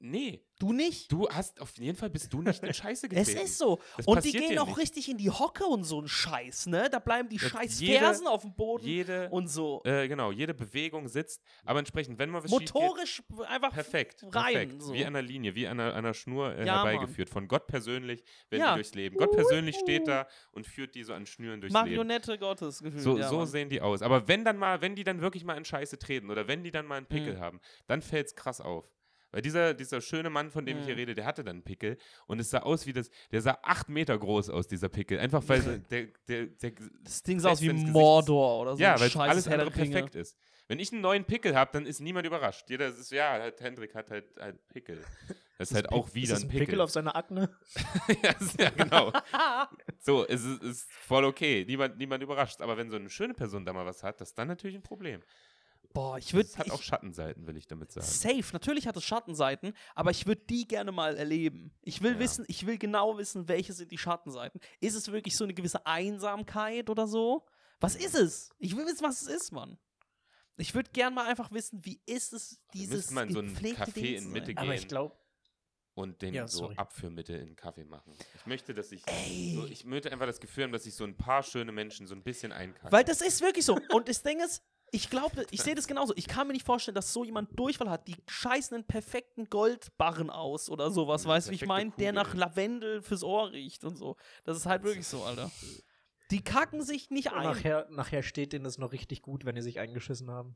nee, 0.00 0.44
du 0.58 0.72
nicht? 0.72 1.10
du 1.12 1.28
hast, 1.28 1.60
auf 1.60 1.76
jeden 1.78 1.96
Fall 1.96 2.10
bist 2.10 2.32
du 2.32 2.42
nicht 2.42 2.62
in 2.62 2.74
Scheiße 2.74 3.06
Es 3.10 3.26
getreten. 3.28 3.44
ist 3.44 3.58
so. 3.58 3.78
Das 3.96 4.06
und 4.06 4.24
die 4.24 4.32
gehen 4.32 4.58
auch 4.58 4.66
nicht. 4.66 4.78
richtig 4.78 5.08
in 5.08 5.16
die 5.18 5.30
Hocke 5.30 5.64
und 5.64 5.84
so 5.84 6.00
ein 6.00 6.08
Scheiß, 6.08 6.66
ne? 6.66 6.88
Da 6.90 6.98
bleiben 6.98 7.28
die 7.28 7.36
Ja, 7.36 7.48
scheiß 7.48 7.80
jede- 7.80 7.98
Fersen 8.00 8.26
auf 8.26 8.42
dem 8.42 8.54
Boden 8.54 8.84
Jede, 8.86 9.28
und 9.30 9.46
so. 9.48 9.82
äh, 9.84 10.08
genau, 10.08 10.32
jede 10.32 10.52
Bewegung 10.54 11.06
sitzt, 11.08 11.42
aber 11.64 11.78
entsprechend, 11.78 12.18
wenn 12.18 12.30
mal 12.30 12.42
was 12.42 12.50
schief 12.50 12.58
geht, 12.60 12.74
Motorisch 12.74 13.22
einfach 13.46 13.72
Perfekt, 13.72 14.22
rein. 14.30 14.52
perfekt. 14.68 14.82
So. 14.82 14.92
Wie 14.94 15.04
an 15.04 15.12
der 15.12 15.22
Linie, 15.22 15.54
wie 15.54 15.66
an 15.68 15.78
einer, 15.80 15.94
einer 15.94 16.14
Schnur 16.14 16.54
äh, 16.54 16.66
Ja, 16.66 16.76
Mann. 16.82 16.88
herbeigeführt. 16.88 17.30
Von 17.30 17.46
Gott 17.48 17.66
persönlich 17.66 18.24
werden 18.48 18.62
Ja. 18.62 18.70
die 18.72 18.78
durchs 18.80 18.94
Leben. 18.94 19.16
Gott 19.16 19.32
persönlich 19.32 19.76
steht 19.76 20.08
da 20.08 20.26
und 20.52 20.66
führt 20.66 20.94
die 20.94 21.04
so 21.04 21.12
an 21.14 21.26
Schnüren 21.26 21.60
durchs 21.60 21.74
Leben. 21.74 21.86
Marionette 21.86 22.38
Gottes 22.38 22.82
gefühlt. 22.82 23.02
So, 23.02 23.18
ja, 23.18 23.28
so 23.28 23.38
Mann. 23.38 23.46
sehen 23.46 23.68
die 23.68 23.80
aus. 23.80 24.02
Aber 24.02 24.26
wenn 24.28 24.44
dann 24.44 24.56
mal, 24.56 24.80
wenn 24.80 24.94
die 24.96 25.04
dann 25.04 25.20
wirklich 25.20 25.44
mal 25.44 25.56
in 25.56 25.64
Scheiße 25.64 25.98
treten 25.98 26.30
oder 26.30 26.48
wenn 26.48 26.62
die 26.64 26.70
dann 26.70 26.86
mal 26.86 26.96
einen 26.96 27.06
Pickel 27.06 27.34
Mhm. 27.34 27.40
haben, 27.40 27.60
dann 27.86 28.02
fällt 28.02 28.26
es 28.28 28.34
krass 28.36 28.60
auf. 28.60 28.88
Weil 29.32 29.42
dieser, 29.42 29.74
dieser 29.74 30.00
schöne 30.00 30.30
Mann, 30.30 30.50
von 30.50 30.66
dem 30.66 30.78
ich 30.78 30.84
hier 30.84 30.94
Mhm. 30.94 31.00
rede, 31.00 31.14
der 31.14 31.24
hatte 31.24 31.44
dann 31.44 31.56
einen 31.56 31.62
Pickel 31.62 31.96
und 32.26 32.40
es 32.40 32.50
sah 32.50 32.60
aus 32.60 32.86
wie 32.86 32.92
das, 32.92 33.10
der 33.30 33.40
sah 33.42 33.58
acht 33.62 33.88
Meter 33.88 34.18
groß 34.18 34.50
aus, 34.50 34.66
dieser 34.66 34.88
Pickel. 34.88 35.18
Einfach 35.20 35.42
weil 35.46 35.80
der, 35.90 36.08
der, 36.28 36.46
der, 36.46 36.72
Das 37.02 37.22
Ding 37.22 37.38
sah 37.40 37.50
aus 37.50 37.60
wie 37.60 37.72
Mordor 37.72 38.60
oder 38.62 38.76
so. 38.76 38.82
ja, 38.82 38.98
weil 38.98 39.10
alles 39.28 39.46
andere 39.48 39.70
perfekt 39.70 40.14
ist. 40.14 40.36
Wenn 40.68 40.78
ich 40.78 40.92
einen 40.92 41.00
neuen 41.00 41.24
Pickel 41.24 41.56
habe, 41.56 41.70
dann 41.72 41.84
ist 41.84 42.00
niemand 42.00 42.26
überrascht. 42.28 42.70
Jeder 42.70 42.86
ist, 42.88 43.10
ja, 43.10 43.30
halt, 43.32 43.60
Hendrik 43.60 43.92
hat 43.96 44.08
halt, 44.12 44.26
halt 44.38 44.68
Pickel. 44.68 45.02
Das 45.58 45.70
ist 45.72 45.74
halt 45.74 45.90
auch 45.90 46.14
wieder 46.14 46.36
ein 46.36 46.42
ein 46.42 46.48
Pickel. 46.48 46.66
Pickel 46.66 46.80
auf 46.80 46.90
seiner 46.90 47.16
Akne? 47.16 47.50
ja, 48.22 48.30
ist- 48.38 48.60
ja, 48.60 48.70
genau. 48.70 49.12
So, 50.02 50.26
es 50.26 50.42
ist, 50.44 50.62
ist 50.62 50.90
voll 50.92 51.24
okay. 51.24 51.64
Niemand, 51.66 51.98
niemand 51.98 52.22
überrascht. 52.22 52.60
Aber 52.62 52.76
wenn 52.78 52.88
so 52.88 52.96
eine 52.96 53.10
schöne 53.10 53.34
Person 53.34 53.66
da 53.66 53.72
mal 53.72 53.84
was 53.84 54.02
hat, 54.02 54.20
das 54.20 54.28
ist 54.30 54.38
dann 54.38 54.48
natürlich 54.48 54.76
ein 54.76 54.82
Problem. 54.82 55.20
Boah, 55.92 56.18
ich 56.18 56.32
würde. 56.34 56.48
Es 56.48 56.56
hat 56.58 56.70
auch 56.70 56.82
Schattenseiten, 56.82 57.46
will 57.46 57.56
ich 57.56 57.66
damit 57.66 57.90
sagen. 57.90 58.06
Safe, 58.06 58.44
natürlich 58.52 58.86
hat 58.86 58.96
es 58.96 59.04
Schattenseiten, 59.04 59.72
aber 59.94 60.10
ich 60.12 60.26
würde 60.26 60.42
die 60.48 60.66
gerne 60.68 60.92
mal 60.92 61.16
erleben. 61.16 61.72
Ich 61.82 62.00
will 62.02 62.12
Ja. 62.12 62.18
wissen, 62.20 62.44
ich 62.48 62.64
will 62.66 62.78
genau 62.78 63.18
wissen, 63.18 63.48
welche 63.48 63.72
sind 63.72 63.90
die 63.90 63.98
Schattenseiten. 63.98 64.60
Ist 64.80 64.94
es 64.94 65.10
wirklich 65.10 65.36
so 65.36 65.44
eine 65.44 65.54
gewisse 65.54 65.84
Einsamkeit 65.86 66.88
oder 66.90 67.06
so? 67.08 67.44
Was 67.80 67.96
ist 67.96 68.14
es? 68.14 68.50
Ich 68.58 68.76
will 68.76 68.86
wissen, 68.86 69.02
was 69.02 69.22
es 69.22 69.28
ist, 69.28 69.52
Mann. 69.52 69.78
Ich 70.58 70.74
würde 70.74 70.90
gerne 70.90 71.14
mal 71.16 71.26
einfach 71.26 71.50
wissen, 71.50 71.84
wie 71.84 72.00
ist 72.06 72.32
es, 72.34 72.60
dieses 72.74 73.10
in 73.10 73.30
so 73.30 73.40
ein 73.40 73.56
Café 73.56 74.16
in 74.16 74.30
Mitte 74.30 74.46
sein? 74.46 74.54
gehen. 74.54 74.58
Aber 74.58 74.74
ich 74.74 74.86
glaube, 74.86 75.16
Und 75.94 76.22
den 76.22 76.34
Ja, 76.34 76.46
so 76.46 76.58
sorry. 76.58 76.76
Abführmittel 76.76 77.40
in 77.40 77.56
Kaffee 77.56 77.84
machen. 77.84 78.12
Ich 78.36 78.46
möchte, 78.46 78.72
dass 78.74 78.92
ich. 78.92 79.02
So, 79.54 79.66
ich 79.66 79.84
möchte 79.84 80.10
einfach 80.12 80.26
das 80.26 80.38
Gefühl 80.40 80.64
haben, 80.64 80.72
dass 80.72 80.86
ich 80.86 80.94
so 80.94 81.04
ein 81.04 81.16
paar 81.16 81.42
schöne 81.42 81.72
Menschen 81.72 82.06
so 82.06 82.14
ein 82.14 82.22
bisschen 82.22 82.52
einkacken. 82.52 82.92
Weil 82.92 83.04
das 83.04 83.20
ist 83.20 83.40
wirklich 83.40 83.64
so. 83.64 83.76
Und 83.92 84.08
das 84.08 84.22
Ding 84.22 84.38
ist, 84.40 84.62
ich 84.92 85.10
glaube, 85.10 85.46
ich 85.50 85.62
sehe 85.62 85.74
das 85.74 85.86
genauso. 85.86 86.12
Ich 86.16 86.26
kann 86.26 86.46
mir 86.46 86.52
nicht 86.52 86.66
vorstellen, 86.66 86.94
dass 86.94 87.12
so 87.12 87.24
jemand 87.24 87.58
Durchfall 87.58 87.88
hat. 87.90 88.06
Die 88.08 88.16
scheißen 88.28 88.74
einen 88.74 88.84
perfekten 88.84 89.48
Goldbarren 89.48 90.30
aus 90.30 90.68
oder 90.70 90.90
sowas, 90.90 91.26
weißt 91.26 91.48
du, 91.48 91.50
wie 91.52 91.56
ich 91.56 91.66
meine? 91.66 91.90
Der 91.98 92.12
nach. 92.12 92.34
Lavendel 92.34 93.02
fürs 93.02 93.22
Ohr 93.22 93.50
riecht 93.52 93.84
und 93.84 93.96
so. 93.96 94.16
Das 94.44 94.56
ist 94.56 94.66
halt 94.66 94.82
wirklich 94.82 95.06
so, 95.06 95.22
Alter. 95.24 95.50
Die 96.30 96.42
kacken 96.42 96.82
sich 96.82 97.10
nicht 97.10 97.32
ein. 97.32 97.42
nachher, 97.44 97.88
nachher 97.90 98.22
steht 98.22 98.52
denen 98.52 98.64
das 98.64 98.78
noch 98.78 98.92
richtig 98.92 99.22
gut, 99.22 99.44
wenn 99.44 99.54
die 99.56 99.62
sich 99.62 99.78
eingeschissen 99.80 100.30
haben. 100.30 100.54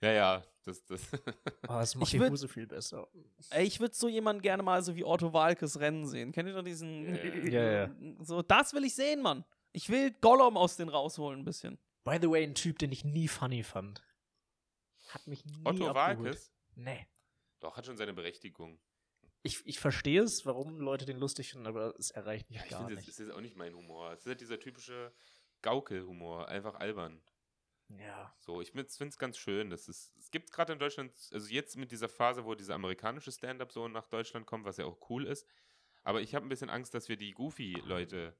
Ja, 0.00 0.12
ja. 0.12 0.42
Das, 0.64 0.84
das 0.86 1.00
Oh, 1.68 1.72
das 1.74 1.94
macht 1.94 2.04
Ich 2.04 2.10
die 2.12 2.20
würd- 2.20 2.30
Hose 2.30 2.48
viel 2.48 2.66
besser. 2.66 3.08
Ey, 3.50 3.66
ich 3.66 3.80
würde 3.80 3.94
so 3.94 4.08
jemanden 4.08 4.40
gerne 4.40 4.62
mal 4.62 4.82
so 4.82 4.94
wie 4.96 5.04
Otto 5.04 5.32
Walkes 5.32 5.78
rennen 5.80 6.06
sehen. 6.06 6.32
Kennt 6.32 6.48
ihr 6.48 6.54
doch 6.54 6.62
diesen. 6.64 7.06
Ja, 7.50 7.62
ja. 7.62 7.72
Ja, 7.84 7.90
So, 8.20 8.40
das 8.42 8.72
will 8.72 8.84
ich 8.84 8.94
sehen, 8.94 9.20
Mann. 9.20 9.44
Ich 9.72 9.88
will 9.90 10.10
Gollum 10.20 10.56
aus 10.56 10.76
den 10.76 10.88
rausholen 10.88 11.40
ein 11.40 11.44
bisschen. 11.44 11.78
By 12.10 12.18
the 12.20 12.28
way, 12.28 12.42
ein 12.42 12.56
Typ, 12.56 12.78
den 12.80 12.90
ich 12.90 13.04
nie 13.04 13.28
funny 13.28 13.62
fand. 13.62 14.02
Hat 15.10 15.26
mich 15.28 15.44
nie 15.44 15.64
Otto 15.64 15.88
abgeholt. 15.90 16.26
Walkes? 16.26 16.52
Nee. 16.74 17.06
Doch, 17.60 17.76
hat 17.76 17.86
schon 17.86 17.96
seine 17.96 18.12
Berechtigung. 18.12 18.80
Ich, 19.42 19.64
ich 19.64 19.78
verstehe 19.78 20.22
es, 20.22 20.44
warum 20.44 20.80
Leute 20.80 21.06
den 21.06 21.18
lustig 21.18 21.50
finden, 21.52 21.68
aber 21.68 21.94
es 22.00 22.10
erreicht 22.10 22.50
mich 22.50 22.58
Ja, 22.58 22.64
ich 22.64 22.70
gar 22.70 22.80
finde, 22.80 22.94
nicht. 22.96 23.06
das 23.06 23.14
ist 23.18 23.26
jetzt 23.28 23.32
auch 23.36 23.40
nicht 23.40 23.54
mein 23.54 23.74
Humor. 23.76 24.12
Es 24.12 24.20
ist 24.22 24.26
halt 24.26 24.40
dieser 24.40 24.58
typische 24.58 25.12
Gaukel-Humor. 25.62 26.48
Einfach 26.48 26.74
albern. 26.74 27.22
ja. 27.90 28.34
So, 28.40 28.60
ich 28.60 28.72
finde 28.72 28.88
es 28.88 29.18
ganz 29.18 29.38
schön. 29.38 29.70
Das 29.70 29.86
ist, 29.86 30.12
es 30.18 30.32
gibt 30.32 30.50
gerade 30.50 30.72
in 30.72 30.80
Deutschland, 30.80 31.12
also 31.32 31.48
jetzt 31.48 31.76
mit 31.76 31.92
dieser 31.92 32.08
Phase, 32.08 32.44
wo 32.44 32.56
dieser 32.56 32.74
amerikanische 32.74 33.30
Stand-up 33.30 33.70
so 33.70 33.86
nach 33.86 34.08
Deutschland 34.08 34.46
kommt, 34.46 34.64
was 34.64 34.78
ja 34.78 34.84
auch 34.84 34.98
cool 35.10 35.26
ist. 35.28 35.46
Aber 36.02 36.20
ich 36.22 36.34
habe 36.34 36.44
ein 36.44 36.48
bisschen 36.48 36.70
Angst, 36.70 36.92
dass 36.92 37.08
wir 37.08 37.16
die 37.16 37.30
Goofy-Leute 37.34 38.36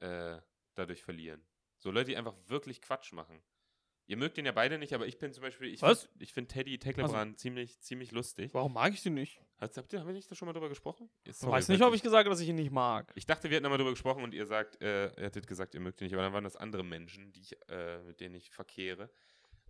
äh, 0.00 0.38
dadurch 0.74 1.02
verlieren. 1.02 1.47
So 1.78 1.90
Leute, 1.90 2.10
die 2.10 2.16
einfach 2.16 2.34
wirklich 2.46 2.80
Quatsch 2.80 3.12
machen. 3.12 3.40
Ihr 4.06 4.16
mögt 4.16 4.38
den 4.38 4.46
ja 4.46 4.52
beide 4.52 4.78
nicht, 4.78 4.94
aber 4.94 5.06
ich 5.06 5.18
bin 5.18 5.34
zum 5.34 5.42
Beispiel, 5.42 5.68
ich 5.68 5.80
finde 5.80 6.26
find 6.26 6.48
Teddy 6.48 6.78
Tecklebrand 6.78 7.38
ziemlich, 7.38 7.78
ziemlich 7.80 8.10
lustig. 8.10 8.54
Warum 8.54 8.72
mag 8.72 8.94
ich 8.94 9.02
sie 9.02 9.10
nicht? 9.10 9.38
Habt, 9.60 9.76
habt 9.76 9.92
ihr, 9.92 10.00
haben 10.00 10.06
wir 10.06 10.14
nicht 10.14 10.30
da 10.30 10.34
schon 10.34 10.46
mal 10.46 10.54
drüber 10.54 10.70
gesprochen? 10.70 11.10
Ich 11.24 11.42
weiß 11.42 11.68
nicht, 11.68 11.82
ob 11.82 11.92
ich 11.92 12.00
gesagt 12.00 12.20
habe, 12.24 12.30
dass 12.30 12.40
ich 12.40 12.48
ihn 12.48 12.54
nicht 12.54 12.70
mag. 12.70 13.12
Ich 13.16 13.26
dachte, 13.26 13.50
wir 13.50 13.56
hätten 13.56 13.66
einmal 13.66 13.76
drüber 13.76 13.90
gesprochen 13.90 14.22
und 14.24 14.32
ihr 14.32 14.46
sagt, 14.46 14.80
äh, 14.80 15.08
ihr 15.08 15.24
hättet 15.24 15.46
gesagt, 15.46 15.74
ihr 15.74 15.80
mögt 15.80 16.00
ihn 16.00 16.04
nicht, 16.04 16.14
aber 16.14 16.22
dann 16.22 16.32
waren 16.32 16.44
das 16.44 16.56
andere 16.56 16.84
Menschen, 16.84 17.32
die 17.32 17.40
ich, 17.42 17.68
äh, 17.68 17.98
mit 18.04 18.20
denen 18.20 18.34
ich 18.34 18.50
verkehre. 18.50 19.10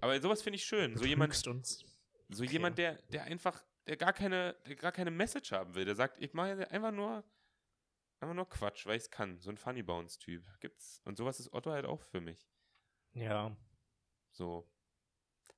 Aber 0.01 0.21
sowas 0.21 0.41
finde 0.41 0.57
ich 0.57 0.65
schön. 0.65 0.97
So 0.97 1.05
jemand, 1.05 1.33
uns. 1.49 1.85
so 2.29 2.45
Okay. 2.45 2.53
jemand, 2.53 2.79
der, 2.79 2.95
der 3.09 3.25
einfach, 3.25 3.65
der 3.89 3.97
gar 3.97 4.13
keine, 4.13 4.55
der 4.69 4.77
gar 4.77 4.93
keine 4.93 5.11
Message 5.11 5.51
haben 5.51 5.75
will. 5.75 5.85
Der 5.85 5.97
sagt, 5.97 6.23
ich 6.23 6.33
mache 6.33 6.71
einfach 6.71 6.93
nur, 6.93 7.25
einfach 8.21 8.35
nur 8.35 8.49
Quatsch, 8.49 8.87
weil 8.87 8.97
ich 8.97 9.05
es 9.05 9.11
kann. 9.11 9.41
So 9.41 9.51
ein 9.51 9.57
Funny 9.57 9.83
Bounce-Typ 9.83 10.45
gibt's. 10.61 11.01
Und 11.05 11.17
sowas 11.17 11.41
ist 11.41 11.53
Otto 11.53 11.71
halt 11.71 11.87
auch 11.87 12.03
für 12.03 12.21
mich. 12.21 12.49
Ja. 13.13 13.57
So. 14.33 14.69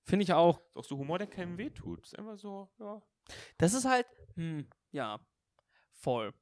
Finde 0.05 0.25
ich 0.25 0.33
auch. 0.33 0.61
Ist 0.69 0.77
auch 0.77 0.85
so 0.85 0.99
Humor, 0.99 1.19
der 1.19 1.27
keinem 1.27 1.59
wehtut. 1.59 2.05
Ist 2.07 2.19
einfach 2.19 2.37
so, 2.37 2.71
ja. 2.79 3.03
Das 3.59 3.75
ist 3.75 3.85
halt, 3.85 4.07
hm, 4.35 4.69
ja, 4.91 5.25
voll. 5.93 6.35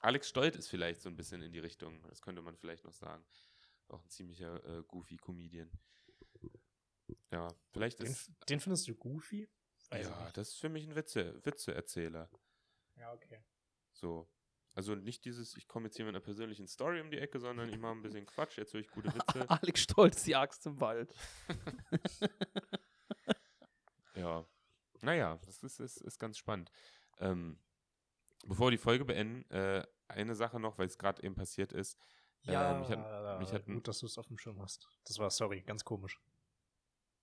Alex 0.00 0.28
Stolt 0.28 0.56
ist 0.56 0.68
vielleicht 0.68 1.00
so 1.00 1.08
ein 1.08 1.16
bisschen 1.16 1.40
in 1.42 1.52
die 1.52 1.60
Richtung. 1.60 2.02
Das 2.08 2.20
könnte 2.20 2.42
man 2.42 2.56
vielleicht 2.56 2.84
noch 2.84 2.92
sagen. 2.92 3.24
Auch 3.88 4.02
ein 4.02 4.10
ziemlicher 4.10 4.62
äh, 4.64 4.82
goofy 4.82 5.16
Comedian. 5.16 5.70
Ja, 7.30 7.48
vielleicht 7.70 8.00
Den, 8.00 8.06
ist. 8.06 8.30
den 8.48 8.60
findest 8.60 8.88
du 8.88 8.94
goofy? 8.94 9.48
Weiß 9.90 10.06
Ja, 10.06 10.30
das 10.32 10.50
ist 10.50 10.60
für 10.60 10.68
mich 10.68 10.86
ein 10.86 10.94
Witze, 10.94 11.44
Witzeerzähler. 11.44 12.30
Ja, 12.96 13.12
okay. 13.12 13.44
So. 13.92 14.28
Also 14.74 14.94
nicht 14.96 15.24
dieses, 15.24 15.56
ich 15.56 15.68
komme 15.68 15.86
jetzt 15.86 15.96
hier 15.96 16.04
mit 16.04 16.14
einer 16.14 16.24
persönlichen 16.24 16.66
Story 16.66 17.00
um 17.00 17.10
die 17.10 17.18
Ecke, 17.18 17.38
sondern 17.38 17.68
ich 17.68 17.78
mache 17.78 17.92
ein 17.92 18.02
bisschen 18.02 18.26
Quatsch, 18.26 18.58
erzähle 18.58 18.82
ich 18.82 18.90
gute 18.90 19.14
Witze. 19.14 19.48
Alex 19.50 19.80
Stolz, 19.82 20.24
die 20.24 20.34
Axt 20.34 20.66
im 20.66 20.80
Wald. 20.80 21.14
Ja. 24.14 24.46
Naja, 25.00 25.38
das 25.44 25.62
ist, 25.62 25.80
ist, 25.80 26.00
ist 26.00 26.18
ganz 26.18 26.38
spannend. 26.38 26.70
Ähm, 27.18 27.58
bevor 28.46 28.68
wir 28.68 28.70
die 28.70 28.78
Folge 28.78 29.04
beenden, 29.04 29.48
äh, 29.50 29.84
eine 30.08 30.34
Sache 30.34 30.60
noch, 30.60 30.78
weil 30.78 30.86
es 30.86 30.98
gerade 30.98 31.22
eben 31.22 31.34
passiert 31.34 31.72
ist. 31.72 31.98
Ja, 32.42 32.76
Äh, 32.76 32.78
mich 32.78 32.88
hat- 32.90 33.38
mich 33.40 33.52
hat 33.52 33.66
gut, 33.66 33.88
dass 33.88 33.98
du 33.98 34.06
es 34.06 34.16
auf 34.18 34.28
dem 34.28 34.38
Schirm 34.38 34.60
hast. 34.62 34.88
Das 35.04 35.18
war, 35.18 35.30
sorry, 35.30 35.62
ganz 35.62 35.84
komisch. 35.84 36.20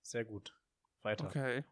Sehr 0.01 0.25
gut. 0.25 0.53
Weiter. 1.03 1.25
Okay. 1.27 1.63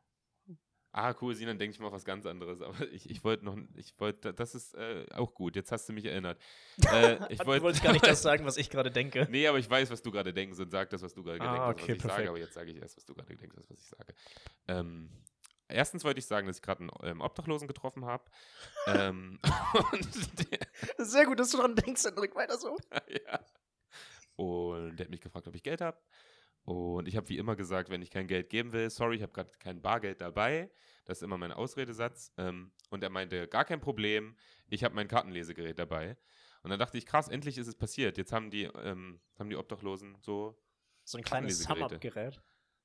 Ah, 0.91 1.13
cool, 1.21 1.35
Sinan, 1.35 1.59
denke 1.59 1.73
ich 1.75 1.79
mal 1.79 1.87
auf 1.87 1.93
was 1.93 2.03
ganz 2.03 2.25
anderes. 2.25 2.61
Aber 2.61 2.81
ich, 2.91 3.09
ich 3.09 3.23
wollte 3.23 3.45
noch, 3.45 3.55
ich 3.75 3.93
wollte, 3.99 4.33
das 4.33 4.55
ist 4.55 4.73
äh, 4.73 5.05
auch 5.13 5.33
gut, 5.35 5.55
jetzt 5.55 5.71
hast 5.71 5.87
du 5.87 5.93
mich 5.93 6.05
erinnert. 6.05 6.39
Äh, 6.91 7.19
ich 7.31 7.45
wollte 7.45 7.63
wolltest 7.63 7.83
gar 7.83 7.91
nicht 7.93 8.07
das 8.07 8.21
sagen, 8.23 8.43
was 8.45 8.57
ich 8.57 8.69
gerade 8.71 8.89
denke. 8.89 9.27
Nee, 9.29 9.47
aber 9.47 9.59
ich 9.59 9.69
weiß, 9.69 9.91
was 9.91 10.01
du 10.01 10.09
gerade 10.11 10.33
denkst 10.33 10.57
und 10.59 10.71
sag 10.71 10.89
das, 10.89 11.01
was 11.03 11.13
du 11.13 11.23
gerade 11.23 11.41
Ah, 11.41 11.67
hast, 11.67 11.73
okay, 11.73 11.81
was 11.81 11.95
ich 11.97 12.01
sage. 12.01 12.07
perfekt. 12.07 12.29
Aber 12.29 12.39
jetzt 12.39 12.53
sage 12.55 12.71
ich 12.71 12.77
erst, 12.81 12.97
was 12.97 13.05
du 13.05 13.13
gerade 13.13 13.35
denkst, 13.35 13.55
was 13.57 13.69
ich 13.69 13.83
sage. 13.85 14.13
Ähm, 14.67 15.09
erstens 15.67 16.03
wollte 16.03 16.19
ich 16.19 16.25
sagen, 16.25 16.47
dass 16.47 16.55
ich 16.57 16.61
gerade 16.63 16.79
einen 16.81 16.91
ähm, 17.03 17.21
Obdachlosen 17.21 17.67
getroffen 17.67 18.05
habe. 18.05 18.23
ähm, 18.87 19.39
Sehr 20.97 21.25
gut, 21.25 21.39
dass 21.39 21.51
du 21.51 21.57
dran 21.57 21.75
denkst, 21.75 22.03
Hendrik, 22.05 22.35
weiter 22.35 22.57
so. 22.57 22.77
ja. 23.07 23.39
Und 24.35 24.95
der 24.97 25.05
hat 25.05 25.11
mich 25.11 25.21
gefragt, 25.21 25.47
ob 25.47 25.55
ich 25.55 25.63
Geld 25.63 25.81
habe. 25.81 25.97
Und 26.69 27.07
ich 27.07 27.17
habe 27.17 27.27
wie 27.29 27.37
immer 27.39 27.55
gesagt, 27.55 27.89
wenn 27.89 28.03
ich 28.03 28.11
kein 28.11 28.27
Geld 28.27 28.49
geben 28.49 28.73
will, 28.73 28.91
sorry, 28.91 29.15
ich 29.15 29.23
habe 29.23 29.33
gerade 29.33 29.49
kein 29.57 29.81
Bargeld 29.81 30.21
dabei. 30.21 30.69
Das 31.05 31.17
ist 31.17 31.23
immer 31.23 31.37
mein 31.37 31.51
Ausredesatz. 31.51 32.31
Ähm, 32.37 32.71
und 32.91 33.03
er 33.03 33.09
meinte, 33.09 33.47
gar 33.47 33.65
kein 33.65 33.81
Problem, 33.81 34.35
ich 34.67 34.83
habe 34.83 34.93
mein 34.93 35.07
Kartenlesegerät 35.07 35.79
dabei. 35.79 36.15
Und 36.61 36.69
dann 36.69 36.77
dachte 36.77 36.99
ich, 36.99 37.07
krass, 37.07 37.27
endlich 37.27 37.57
ist 37.57 37.65
es 37.65 37.75
passiert. 37.75 38.19
Jetzt 38.19 38.31
haben 38.31 38.51
die, 38.51 38.65
ähm, 38.65 39.19
haben 39.39 39.49
die 39.49 39.55
Obdachlosen 39.55 40.15
so. 40.21 40.61
So 41.05 41.17
ein 41.17 41.23
kleines. 41.23 41.63
Sum-Up-Gerät. 41.63 42.39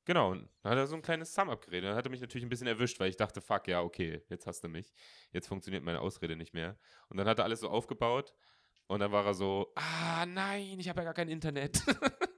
Genau, 0.07 0.30
und 0.30 0.49
dann 0.62 0.72
hat 0.72 0.78
er 0.78 0.87
so 0.87 0.97
ein 0.97 1.03
kleines 1.03 1.35
Sum-Up-Gerät. 1.35 1.85
Dann 1.85 1.95
hat 1.95 2.07
er 2.07 2.11
mich 2.11 2.22
natürlich 2.22 2.47
ein 2.47 2.49
bisschen 2.51 2.66
erwischt, 2.66 2.99
weil 3.01 3.11
ich 3.11 3.16
dachte, 3.16 3.43
fuck, 3.43 3.68
ja, 3.68 3.82
okay, 3.82 4.22
jetzt 4.30 4.47
hast 4.47 4.64
du 4.64 4.68
mich. 4.68 4.95
Jetzt 5.30 5.49
funktioniert 5.49 5.85
meine 5.85 6.01
Ausrede 6.01 6.37
nicht 6.37 6.55
mehr. 6.55 6.78
Und 7.11 7.18
dann 7.18 7.26
hat 7.26 7.39
er 7.39 7.45
alles 7.45 7.61
so 7.61 7.68
aufgebaut. 7.68 8.32
Und 8.87 9.01
dann 9.01 9.12
war 9.12 9.26
er 9.26 9.35
so, 9.35 9.72
ah, 9.74 10.24
nein, 10.24 10.80
ich 10.80 10.89
habe 10.89 11.01
ja 11.01 11.05
gar 11.05 11.14
kein 11.14 11.28
Internet. 11.28 11.82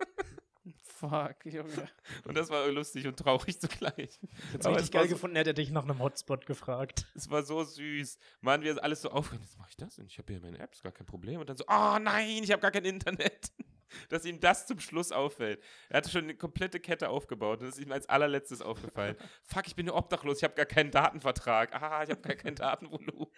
Fuck, 0.98 1.44
Junge. 1.44 1.88
und 2.24 2.36
das 2.36 2.48
war 2.48 2.66
lustig 2.68 3.06
und 3.06 3.18
traurig 3.18 3.60
zugleich. 3.60 3.94
Ich 3.98 4.22
richtig 4.22 4.54
es 4.60 4.64
war 4.64 4.72
geil 4.74 5.04
so- 5.08 5.14
gefunden, 5.14 5.36
hätte 5.36 5.50
er 5.50 5.54
dich 5.54 5.70
nach 5.70 5.84
einem 5.84 5.98
Hotspot 5.98 6.46
gefragt. 6.46 7.06
Es 7.14 7.28
war 7.30 7.42
so 7.42 7.62
süß. 7.62 8.18
Mann, 8.40 8.62
wir 8.62 8.82
alles 8.82 9.02
so 9.02 9.10
aufgeregt. 9.10 9.44
Jetzt 9.44 9.58
mache 9.58 9.68
ich 9.70 9.76
das 9.76 9.98
und 9.98 10.06
ich 10.06 10.18
habe 10.18 10.32
hier 10.32 10.40
meine 10.40 10.58
Apps, 10.58 10.82
gar 10.82 10.92
kein 10.92 11.06
Problem. 11.06 11.40
Und 11.40 11.48
dann 11.50 11.56
so, 11.56 11.64
oh 11.68 11.98
nein, 12.00 12.42
ich 12.42 12.50
habe 12.50 12.62
gar 12.62 12.70
kein 12.70 12.84
Internet. 12.84 13.52
Dass 14.08 14.24
ihm 14.24 14.40
das 14.40 14.66
zum 14.66 14.80
Schluss 14.80 15.12
auffällt. 15.12 15.62
Er 15.90 15.98
hatte 15.98 16.10
schon 16.10 16.24
eine 16.24 16.34
komplette 16.36 16.80
Kette 16.80 17.08
aufgebaut 17.08 17.60
und 17.60 17.66
das 17.68 17.76
ist 17.78 17.84
ihm 17.84 17.92
als 17.92 18.08
allerletztes 18.08 18.60
aufgefallen. 18.60 19.16
Fuck, 19.44 19.68
ich 19.68 19.76
bin 19.76 19.86
ja 19.86 19.94
obdachlos, 19.94 20.38
ich 20.38 20.44
habe 20.44 20.54
gar 20.54 20.66
keinen 20.66 20.90
Datenvertrag. 20.90 21.72
Ah, 21.72 22.02
ich 22.02 22.10
habe 22.10 22.20
gar 22.20 22.34
kein 22.34 22.56
Datenvolumen. 22.56 23.28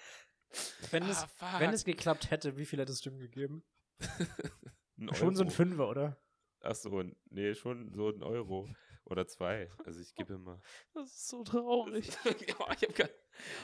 Wenn, 0.91 1.03
Ah, 1.03 1.11
es, 1.11 1.25
fuck. 1.25 1.59
wenn 1.61 1.75
es 1.75 1.85
geklappt 1.85 2.31
hätte, 2.31 2.57
wie 2.57 2.65
viel 2.65 2.79
hättest 2.81 3.05
du 3.05 3.11
ihm 3.11 3.19
gegeben? 3.19 3.63
Schon 5.13 5.37
so 5.37 5.45
ein. 5.45 5.51
Fünfer, 5.51 5.89
oder? 5.89 6.17
Ach 6.61 6.75
so, 6.75 7.03
nee, 7.31 7.55
schon 7.55 7.93
so 7.95 8.09
ein 8.11 8.23
Euro. 8.23 8.69
Oder 9.05 9.27
zwei. 9.27 9.71
Also 9.87 10.01
ich 10.01 10.15
gebe 10.15 10.35
immer. 10.35 10.61
Das 10.93 11.07
ist 11.07 11.29
so 11.29 11.43
traurig. 11.43 12.09
ja, 12.25 12.31
ich 12.37 12.53
habe 12.83 12.93
gar, 12.93 13.09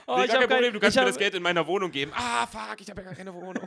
Oh, 0.06 0.16
nee, 0.18 0.24
ich 0.24 0.30
hab 0.30 0.40
kein 0.40 0.48
Problem, 0.48 0.72
du 0.72 0.80
kannst 0.80 0.96
mir 0.96 1.04
das 1.04 1.18
Geld 1.18 1.34
in 1.34 1.42
meiner 1.42 1.66
Wohnung 1.66 1.90
geben. 1.90 2.12
Ah, 2.14 2.46
fuck, 2.46 2.80
ich 2.80 2.88
habe 2.88 3.02
ja 3.02 3.08
gar 3.08 3.14
keine 3.14 3.34
Wohnung. 3.34 3.66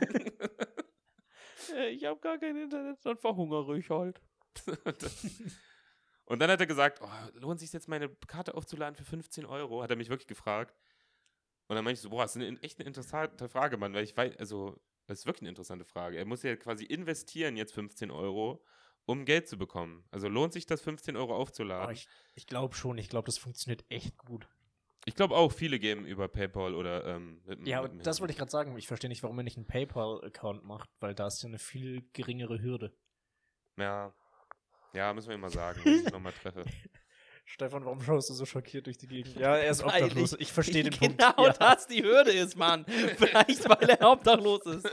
Äh, 1.74 1.90
Ich 1.90 2.04
habe 2.04 2.18
gar 2.20 2.38
kein 2.38 2.56
Internet, 2.56 2.98
dann 3.04 3.16
verhungere 3.18 3.76
ich 3.78 3.90
halt. 3.90 4.20
Und 4.66 5.02
dann- 5.02 5.52
Und 6.24 6.38
dann 6.40 6.50
hat 6.50 6.60
er 6.60 6.66
gesagt, 6.66 7.00
oh, 7.02 7.08
lohnt 7.38 7.60
sich 7.60 7.72
jetzt 7.72 7.88
meine 7.88 8.08
Karte 8.26 8.54
aufzuladen 8.54 8.94
für 8.96 9.04
15 9.04 9.44
Euro? 9.46 9.82
Hat 9.82 9.90
er 9.90 9.96
mich 9.96 10.08
wirklich 10.08 10.26
gefragt. 10.26 10.74
Und 11.68 11.76
dann 11.76 11.84
meinte 11.84 11.98
ich 11.98 12.02
so, 12.02 12.10
boah, 12.10 12.22
das 12.22 12.36
ist 12.36 12.42
eine, 12.42 12.58
echt 12.62 12.78
eine 12.78 12.86
interessante 12.86 13.48
Frage, 13.48 13.76
Mann, 13.76 13.92
weil 13.92 14.04
ich 14.04 14.16
weiß, 14.16 14.36
also, 14.38 14.80
das 15.06 15.20
ist 15.20 15.26
wirklich 15.26 15.42
eine 15.42 15.50
interessante 15.50 15.84
Frage. 15.84 16.16
Er 16.18 16.24
muss 16.24 16.42
ja 16.42 16.56
quasi 16.56 16.84
investieren 16.84 17.56
jetzt 17.56 17.72
15 17.74 18.10
Euro, 18.10 18.62
um 19.08 19.24
Geld 19.24 19.48
zu 19.48 19.56
bekommen. 19.56 20.04
Also 20.10 20.28
lohnt 20.28 20.52
sich 20.52 20.66
das 20.66 20.82
15 20.82 21.16
Euro 21.16 21.34
aufzuladen? 21.34 21.94
ich 21.94 22.06
ich 22.34 22.46
glaube 22.46 22.74
schon, 22.74 22.98
ich 22.98 23.08
glaube, 23.08 23.24
das 23.24 23.38
funktioniert 23.38 23.84
echt 23.88 24.18
gut. 24.18 24.46
ich 25.06 25.14
glaube 25.14 25.34
auch, 25.34 25.50
viele 25.50 25.78
geben 25.78 26.04
über 26.04 26.28
PayPal 26.28 26.74
oder 26.74 27.06
ähm, 27.06 27.40
mit, 27.46 27.66
Ja, 27.66 27.80
mit 27.80 28.06
das 28.06 28.20
wollte 28.20 28.32
ich 28.32 28.38
gerade 28.38 28.50
sagen. 28.50 28.76
Ich 28.76 28.86
verstehe 28.86 29.08
nicht, 29.08 29.22
warum 29.22 29.38
er 29.38 29.44
nicht 29.44 29.56
einen 29.56 29.66
PayPal-Account 29.66 30.62
macht, 30.64 30.90
weil 31.00 31.14
da 31.14 31.26
ist 31.26 31.42
ja 31.42 31.48
eine 31.48 31.58
viel 31.58 32.06
geringere 32.12 32.60
Hürde. 32.60 32.94
Ja. 33.78 34.14
Ja, 34.92 35.14
müssen 35.14 35.28
wir 35.28 35.36
ihm 35.36 35.40
mal 35.40 35.50
sagen, 35.50 35.80
wenn 35.84 36.04
ich 36.04 36.12
nochmal 36.12 36.32
treffe. 36.34 36.64
Stefan, 37.50 37.82
warum 37.84 38.02
schaust 38.02 38.28
du 38.28 38.34
so 38.34 38.44
schockiert 38.44 38.84
durch 38.86 38.98
die 38.98 39.06
Gegend? 39.06 39.34
Ja, 39.36 39.56
er 39.56 39.70
ist 39.70 39.82
Weil 39.82 40.02
obdachlos. 40.04 40.36
Ich 40.38 40.52
verstehe 40.52 40.82
den 40.84 40.92
Punkt. 40.98 41.18
Genau 41.18 41.46
Ja, 41.46 41.52
das 41.54 41.86
die 41.86 42.02
Hürde 42.02 42.30
ist, 42.30 42.56
Mann. 42.56 42.84
Vielleicht, 43.16 43.66
weil 43.68 43.88
er 43.88 44.10
obdachlos 44.10 44.66
ist. 44.66 44.86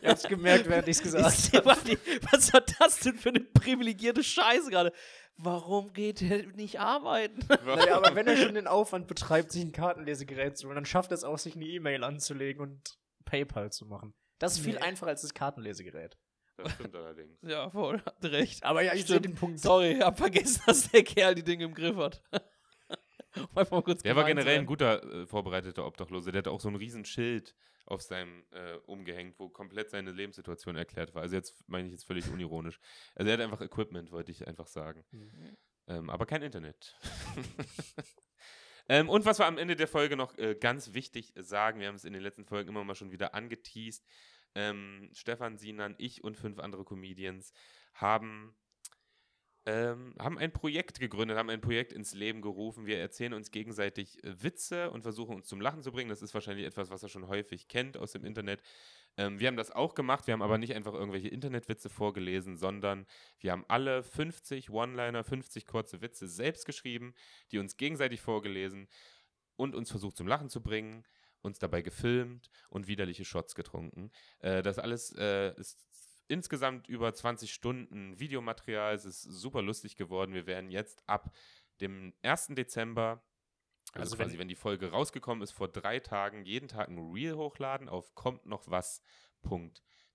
ich 0.00 0.08
hab's 0.08 0.24
gemerkt, 0.24 0.68
während 0.68 0.88
ich's 0.88 1.00
gesagt 1.00 1.32
Ich 1.38 1.50
die- 1.50 1.98
Was 2.32 2.52
war 2.52 2.60
das 2.80 2.98
denn 3.00 3.14
für 3.16 3.28
eine 3.28 3.40
privilegierte 3.40 4.24
Scheiße 4.24 4.68
gerade? 4.70 4.92
Warum 5.36 5.92
geht 5.92 6.20
er 6.22 6.44
nicht 6.48 6.80
arbeiten? 6.80 7.40
Naja, 7.64 7.96
aber 7.96 8.14
wenn 8.16 8.26
er 8.26 8.36
schon 8.36 8.54
den 8.54 8.66
Aufwand 8.66 9.06
betreibt, 9.06 9.52
sich 9.52 9.62
ein 9.62 9.72
Kartenlesegerät 9.72 10.58
zu 10.58 10.66
holen, 10.66 10.74
dann 10.74 10.84
schafft 10.84 11.12
er 11.12 11.14
es 11.14 11.24
auch, 11.24 11.38
sich 11.38 11.54
eine 11.54 11.64
E-Mail 11.64 12.02
anzulegen 12.04 12.60
und 12.62 12.98
PayPal 13.24 13.70
zu 13.72 13.86
machen. 13.86 14.12
Das 14.40 14.54
ist 14.56 14.64
viel 14.64 14.74
Nee. 14.74 14.80
einfacher 14.80 15.10
als 15.10 15.22
das 15.22 15.34
Kartenlesegerät. 15.34 16.16
Das 16.64 16.74
stimmt 16.74 16.94
allerdings. 16.94 17.38
Ja, 17.42 17.70
voll, 17.70 18.00
hat 18.00 18.24
recht. 18.24 18.64
Aber 18.64 18.82
ja, 18.82 18.94
ich 18.94 19.06
sehe 19.06 19.20
den 19.20 19.34
Punkt. 19.34 19.60
Sorry, 19.60 19.98
hab 19.98 20.18
vergessen, 20.18 20.62
dass 20.66 20.90
der 20.90 21.02
Kerl 21.02 21.34
die 21.34 21.42
Dinge 21.42 21.64
im 21.64 21.74
Griff 21.74 21.96
hat. 21.96 22.22
Einfach 23.54 23.70
mal 23.70 23.82
kurz 23.82 24.02
Der 24.02 24.14
war 24.14 24.24
generell 24.24 24.58
ein 24.58 24.66
guter 24.66 25.02
äh, 25.02 25.26
vorbereiteter 25.26 25.86
Obdachlose. 25.86 26.32
Der 26.32 26.40
hatte 26.40 26.50
auch 26.50 26.60
so 26.60 26.68
ein 26.68 26.76
riesen 26.76 27.04
Schild 27.04 27.54
auf 27.86 28.02
seinem 28.02 28.44
äh, 28.50 28.76
umgehängt, 28.86 29.38
wo 29.38 29.48
komplett 29.48 29.90
seine 29.90 30.12
Lebenssituation 30.12 30.76
erklärt 30.76 31.14
war. 31.14 31.22
Also 31.22 31.36
jetzt 31.36 31.68
meine 31.68 31.86
ich 31.86 31.92
jetzt 31.92 32.04
völlig 32.04 32.28
unironisch. 32.28 32.78
Also 33.14 33.30
er 33.30 33.34
hat 33.34 33.40
einfach 33.40 33.60
Equipment, 33.60 34.12
wollte 34.12 34.30
ich 34.30 34.46
einfach 34.46 34.66
sagen. 34.66 35.04
Mhm. 35.10 35.56
Ähm, 35.88 36.10
aber 36.10 36.26
kein 36.26 36.42
Internet. 36.42 36.96
ähm, 38.88 39.08
und 39.08 39.24
was 39.24 39.38
wir 39.38 39.46
am 39.46 39.58
Ende 39.58 39.76
der 39.76 39.88
Folge 39.88 40.16
noch 40.16 40.36
äh, 40.38 40.54
ganz 40.54 40.94
wichtig 40.94 41.32
sagen, 41.36 41.80
wir 41.80 41.88
haben 41.88 41.96
es 41.96 42.04
in 42.04 42.12
den 42.12 42.22
letzten 42.22 42.44
Folgen 42.44 42.68
immer 42.70 42.84
mal 42.84 42.94
schon 42.94 43.10
wieder 43.10 43.34
angeteased. 43.34 44.04
Ähm, 44.54 45.10
Stefan 45.12 45.56
Sinan, 45.56 45.94
ich 45.98 46.24
und 46.24 46.36
fünf 46.36 46.58
andere 46.58 46.84
Comedians 46.84 47.52
haben, 47.94 48.54
ähm, 49.64 50.14
haben 50.18 50.38
ein 50.38 50.52
Projekt 50.52 50.98
gegründet, 50.98 51.38
haben 51.38 51.50
ein 51.50 51.60
Projekt 51.60 51.92
ins 51.92 52.14
Leben 52.14 52.42
gerufen. 52.42 52.84
Wir 52.84 52.98
erzählen 52.98 53.32
uns 53.32 53.52
gegenseitig 53.52 54.22
äh, 54.24 54.42
Witze 54.42 54.90
und 54.90 55.02
versuchen 55.02 55.36
uns 55.36 55.46
zum 55.46 55.60
Lachen 55.60 55.82
zu 55.82 55.92
bringen. 55.92 56.10
Das 56.10 56.20
ist 56.20 56.34
wahrscheinlich 56.34 56.66
etwas, 56.66 56.90
was 56.90 57.02
er 57.02 57.08
schon 57.08 57.28
häufig 57.28 57.68
kennt 57.68 57.96
aus 57.96 58.12
dem 58.12 58.24
Internet. 58.24 58.60
Ähm, 59.16 59.38
wir 59.38 59.46
haben 59.46 59.56
das 59.56 59.70
auch 59.70 59.94
gemacht. 59.94 60.26
Wir 60.26 60.32
haben 60.32 60.42
aber 60.42 60.58
nicht 60.58 60.74
einfach 60.74 60.94
irgendwelche 60.94 61.28
Internetwitze 61.28 61.90
vorgelesen, 61.90 62.56
sondern 62.56 63.06
wir 63.38 63.52
haben 63.52 63.64
alle 63.68 64.02
50 64.02 64.70
One-Liner, 64.70 65.22
50 65.22 65.66
kurze 65.66 66.00
Witze 66.00 66.26
selbst 66.26 66.66
geschrieben, 66.66 67.14
die 67.52 67.58
uns 67.58 67.76
gegenseitig 67.76 68.20
vorgelesen 68.20 68.88
und 69.54 69.76
uns 69.76 69.90
versucht 69.90 70.16
zum 70.16 70.26
Lachen 70.26 70.48
zu 70.48 70.60
bringen, 70.60 71.04
uns 71.42 71.58
dabei 71.58 71.82
gefilmt 71.82 72.50
und 72.70 72.86
widerliche 72.86 73.24
Shots 73.24 73.54
getrunken. 73.54 74.10
Äh, 74.38 74.62
das 74.62 74.78
alles 74.78 75.12
äh, 75.18 75.54
ist 75.56 75.84
insgesamt 76.28 76.88
über 76.88 77.12
20 77.12 77.52
Stunden 77.52 78.18
Videomaterial. 78.18 78.94
Es 78.94 79.04
ist 79.04 79.22
super 79.22 79.60
lustig 79.60 79.96
geworden. 79.96 80.32
Wir 80.34 80.46
werden 80.46 80.70
jetzt 80.70 81.02
ab 81.08 81.34
dem 81.80 82.14
1. 82.22 82.48
Dezember, 82.54 83.22
also, 83.92 84.00
Also 84.02 84.18
wenn- 84.18 84.26
quasi 84.28 84.38
wenn 84.38 84.48
die 84.48 84.54
Folge 84.54 84.90
rausgekommen 84.90 85.42
ist, 85.42 85.50
vor 85.50 85.68
drei 85.68 85.98
Tagen 86.00 86.44
jeden 86.44 86.68
Tag 86.68 86.88
ein 86.88 87.12
Reel 87.12 87.34
hochladen 87.36 87.88
auf 87.88 88.14
kommt 88.14 88.46
noch 88.46 88.70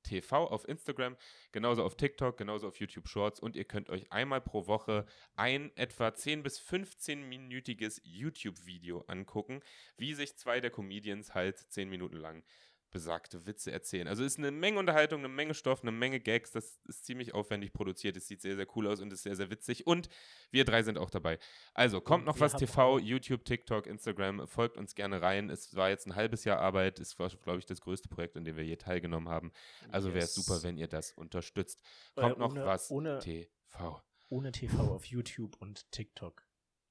was.tv 0.07 0.47
auf 0.47 0.67
Instagram, 0.67 1.17
genauso 1.51 1.83
auf 1.83 1.95
TikTok, 1.95 2.37
genauso 2.37 2.67
auf 2.67 2.79
YouTube 2.79 3.07
Shorts. 3.07 3.39
Und 3.39 3.55
ihr 3.55 3.65
könnt 3.65 3.89
euch 3.89 4.11
einmal 4.11 4.41
pro 4.41 4.67
Woche 4.67 5.05
ein 5.35 5.71
etwa 5.75 6.13
10 6.13 6.43
bis 6.43 6.59
15-minütiges 6.59 8.01
YouTube-Video 8.03 9.03
angucken, 9.07 9.61
wie 9.97 10.13
sich 10.13 10.35
zwei 10.37 10.59
der 10.59 10.71
Comedians 10.71 11.33
halt 11.33 11.57
10 11.57 11.89
Minuten 11.89 12.17
lang 12.17 12.43
besagte 12.91 13.45
Witze 13.45 13.71
erzählen. 13.71 14.07
Also 14.07 14.23
ist 14.23 14.37
eine 14.37 14.51
Menge 14.51 14.79
Unterhaltung, 14.79 15.19
eine 15.19 15.27
Menge 15.27 15.53
Stoff, 15.53 15.81
eine 15.81 15.91
Menge 15.91 16.19
Gags. 16.19 16.51
Das 16.51 16.79
ist 16.85 17.05
ziemlich 17.05 17.33
aufwendig 17.33 17.73
produziert. 17.73 18.15
Es 18.17 18.27
sieht 18.27 18.41
sehr, 18.41 18.55
sehr 18.55 18.67
cool 18.75 18.87
aus 18.87 19.01
und 19.01 19.11
ist 19.11 19.23
sehr, 19.23 19.35
sehr 19.35 19.49
witzig. 19.49 19.85
Und 19.85 20.09
wir 20.51 20.65
drei 20.65 20.83
sind 20.83 20.97
auch 20.97 21.09
dabei. 21.09 21.39
Also 21.73 22.01
kommt 22.01 22.25
noch 22.25 22.39
was 22.39 22.53
TV, 22.55 22.99
YouTube, 22.99 23.43
TikTok, 23.45 23.87
Instagram. 23.87 24.47
Folgt 24.47 24.77
uns 24.77 24.95
gerne 24.95 25.21
rein. 25.21 25.49
Es 25.49 25.75
war 25.75 25.89
jetzt 25.89 26.07
ein 26.07 26.15
halbes 26.15 26.43
Jahr 26.43 26.59
Arbeit. 26.59 26.99
Es 26.99 27.19
war, 27.19 27.29
glaube 27.29 27.59
ich, 27.59 27.65
das 27.65 27.81
größte 27.81 28.09
Projekt, 28.09 28.37
an 28.37 28.45
dem 28.45 28.55
wir 28.55 28.63
je 28.65 28.77
teilgenommen 28.77 29.29
haben. 29.29 29.51
Also 29.89 30.13
wäre 30.13 30.25
es 30.25 30.33
super, 30.33 30.63
wenn 30.63 30.77
ihr 30.77 30.87
das 30.87 31.11
unterstützt. 31.11 31.81
Äh, 32.15 32.21
Kommt 32.21 32.37
noch 32.39 32.55
was 32.55 32.89
ohne- 32.91 33.19
TV. 33.19 34.01
Ohne 34.29 34.51
TV 34.51 34.79
auf 34.93 35.05
YouTube 35.05 35.55
und 35.61 35.89
TikTok. 35.91 36.45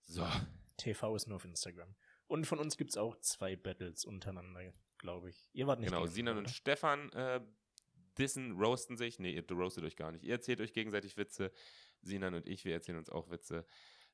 So. 0.04 0.26
TV 0.76 1.16
ist 1.16 1.26
nur 1.26 1.36
auf 1.36 1.44
Instagram. 1.44 1.94
Und 2.28 2.46
von 2.46 2.58
uns 2.58 2.76
gibt 2.76 2.90
es 2.90 2.96
auch 2.96 3.16
zwei 3.20 3.56
Battles 3.56 4.04
untereinander, 4.04 4.72
glaube 4.98 5.30
ich. 5.30 5.50
Ihr 5.52 5.66
wart 5.66 5.80
nicht 5.80 5.90
Genau, 5.90 6.06
Sinan 6.06 6.38
und 6.38 6.44
oder? 6.44 6.52
Stefan 6.52 7.10
äh, 7.12 7.40
dissen, 8.18 8.52
roasten 8.52 8.96
sich. 8.96 9.18
Nee, 9.18 9.32
ihr 9.32 9.44
roastet 9.50 9.84
euch 9.84 9.96
gar 9.96 10.12
nicht. 10.12 10.24
Ihr 10.24 10.32
erzählt 10.32 10.60
euch 10.60 10.72
gegenseitig 10.72 11.16
Witze. 11.16 11.52
Sinan 12.02 12.34
und 12.34 12.46
ich, 12.46 12.64
wir 12.64 12.72
erzählen 12.74 12.98
uns 12.98 13.10
auch 13.10 13.30
Witze. 13.30 13.64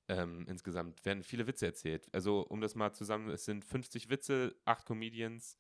Ähm, 0.09 0.47
insgesamt 0.49 1.05
werden 1.05 1.23
viele 1.23 1.47
Witze 1.47 1.67
erzählt. 1.67 2.09
Also, 2.13 2.41
um 2.43 2.61
das 2.61 2.75
mal 2.75 2.93
zusammen, 2.93 3.31
es 3.31 3.45
sind 3.45 3.65
50 3.65 4.11
Witze, 4.11 4.57
8 4.65 4.85
Comedians. 4.87 5.57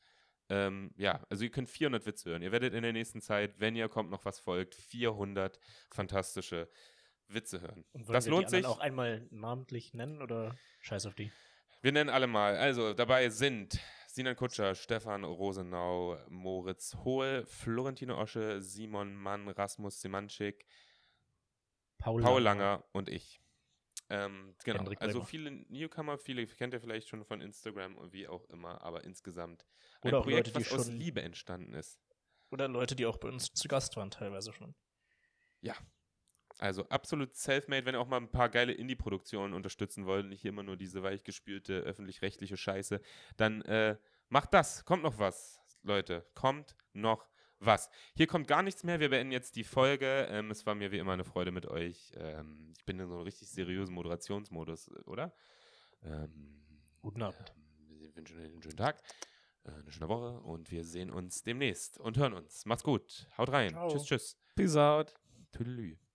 Ähm, 0.49 0.93
ja, 0.97 1.25
also 1.31 1.45
ihr 1.45 1.51
könnt 1.51 1.71
400 1.71 2.05
Witze 2.07 2.31
hören. 2.31 2.43
Ihr 2.43 2.51
werdet 2.53 2.75
in 2.75 2.83
der 2.83 2.93
nächsten 2.93 3.21
Zeit, 3.21 3.61
wenn 3.61 3.77
ihr 3.77 3.89
kommt, 3.89 4.11
noch 4.11 4.25
was 4.25 4.41
folgt, 4.41 4.75
400 4.75 5.59
fantastische 5.91 6.69
Witze 7.29 7.61
hören. 7.61 7.85
Und 7.93 8.09
Das 8.09 8.25
wir 8.27 8.33
lohnt 8.33 8.49
die 8.49 8.57
sich. 8.57 8.67
auch 8.67 8.79
einmal 8.81 9.27
namentlich 9.31 9.95
nennen 9.95 10.21
oder 10.21 10.57
scheiß 10.81 11.07
auf 11.07 11.15
die? 11.15 11.31
Wir 11.81 11.93
nennen 11.93 12.11
alle 12.11 12.27
mal. 12.27 12.57
Also 12.57 12.93
dabei 12.95 13.29
sind 13.31 13.79
Sinan 14.13 14.37
Kutscher, 14.37 14.75
Stefan 14.75 15.25
Rosenau, 15.25 16.19
Moritz 16.29 16.95
Hohl, 16.97 17.47
Florentine 17.47 18.15
Osche, 18.15 18.61
Simon 18.61 19.15
Mann, 19.15 19.49
Rasmus 19.49 20.03
Simanschik, 20.03 20.67
Paul, 21.97 22.21
Paul 22.21 22.43
Langer 22.43 22.85
und 22.93 23.09
ich. 23.09 23.41
Ähm, 24.11 24.55
genau. 24.65 24.85
Also 24.99 25.23
viele 25.23 25.51
Newcomer, 25.51 26.19
viele 26.19 26.47
kennt 26.47 26.75
ihr 26.75 26.81
vielleicht 26.83 27.09
schon 27.09 27.25
von 27.25 27.41
Instagram 27.41 27.97
und 27.97 28.13
wie 28.13 28.29
auch 28.29 28.45
immer, 28.51 28.83
aber 28.83 29.03
insgesamt 29.05 29.65
ein 30.03 30.09
Oder 30.09 30.21
Projekt, 30.21 30.49
Leute, 30.49 30.59
die 30.59 30.71
was 30.71 30.79
aus 30.79 30.89
Liebe 30.89 31.23
entstanden 31.23 31.73
ist. 31.73 31.99
Oder 32.51 32.69
Leute, 32.69 32.95
die 32.95 33.07
auch 33.07 33.17
bei 33.17 33.29
uns 33.29 33.55
zu 33.55 33.67
Gast 33.67 33.97
waren, 33.97 34.11
teilweise 34.11 34.53
schon. 34.53 34.75
Also 36.63 36.89
absolut 36.91 37.35
self-made, 37.35 37.85
wenn 37.87 37.97
ihr 37.97 38.01
auch 38.01 38.07
mal 38.07 38.19
ein 38.19 38.31
paar 38.31 38.49
geile 38.49 38.73
Indie-Produktionen 38.73 39.53
unterstützen 39.53 40.07
wollt, 40.07 40.27
nicht 40.27 40.45
immer 40.45 40.63
nur 40.63 40.77
diese 40.77 41.03
weichgespülte 41.03 41.81
öffentlich-rechtliche 41.81 42.57
Scheiße, 42.57 43.01
dann 43.37 43.63
äh, 43.63 43.97
macht 44.29 44.55
das. 44.55 44.85
Kommt 44.85 45.03
noch 45.03 45.19
was, 45.19 45.61
Leute. 45.83 46.25
Kommt 46.35 46.77
noch 46.93 47.29
was. 47.59 47.91
Hier 48.15 48.29
kommt 48.29 48.47
gar 48.47 48.63
nichts 48.63 48.85
mehr. 48.85 49.01
Wir 49.01 49.11
beenden 49.11 49.33
jetzt 49.33 49.57
die 49.57 49.65
Folge. 49.65 50.29
Ähm, 50.31 50.53
es 50.53 50.65
war 50.65 50.77
mir 50.77 50.93
wie 50.93 50.99
immer 50.99 51.15
eine 51.15 51.25
Freude 51.25 51.51
mit 51.51 51.67
euch. 51.67 52.13
Ähm, 52.15 52.73
ich 52.79 52.85
bin 52.85 53.01
in 53.01 53.09
so 53.09 53.15
einem 53.15 53.25
richtig 53.25 53.49
seriösen 53.51 53.97
Moderationsmodus, 53.97 54.87
äh, 54.87 55.01
oder? 55.07 55.35
Ähm, 56.05 56.63
Guten 57.01 57.23
Abend. 57.23 57.53
wir 57.89 58.15
wünschen 58.15 58.39
euch 58.39 58.53
einen 58.53 58.63
schönen 58.63 58.77
Tag, 58.77 59.03
äh, 59.65 59.73
eine 59.73 59.91
schöne 59.91 60.09
Woche 60.09 60.39
und 60.43 60.71
wir 60.71 60.85
sehen 60.85 61.11
uns 61.11 61.43
demnächst 61.43 61.99
und 61.99 62.19
hören 62.19 62.35
uns. 62.35 62.67
Macht's 62.67 62.85
gut. 62.85 63.27
Haut 63.37 63.51
rein. 63.51 63.71
Ciao. 63.71 63.89
Tschüss, 63.89 64.05
tschüss. 64.05 64.37
Peace 64.55 64.77
out. 64.77 65.13
Tüdelü. 65.51 65.97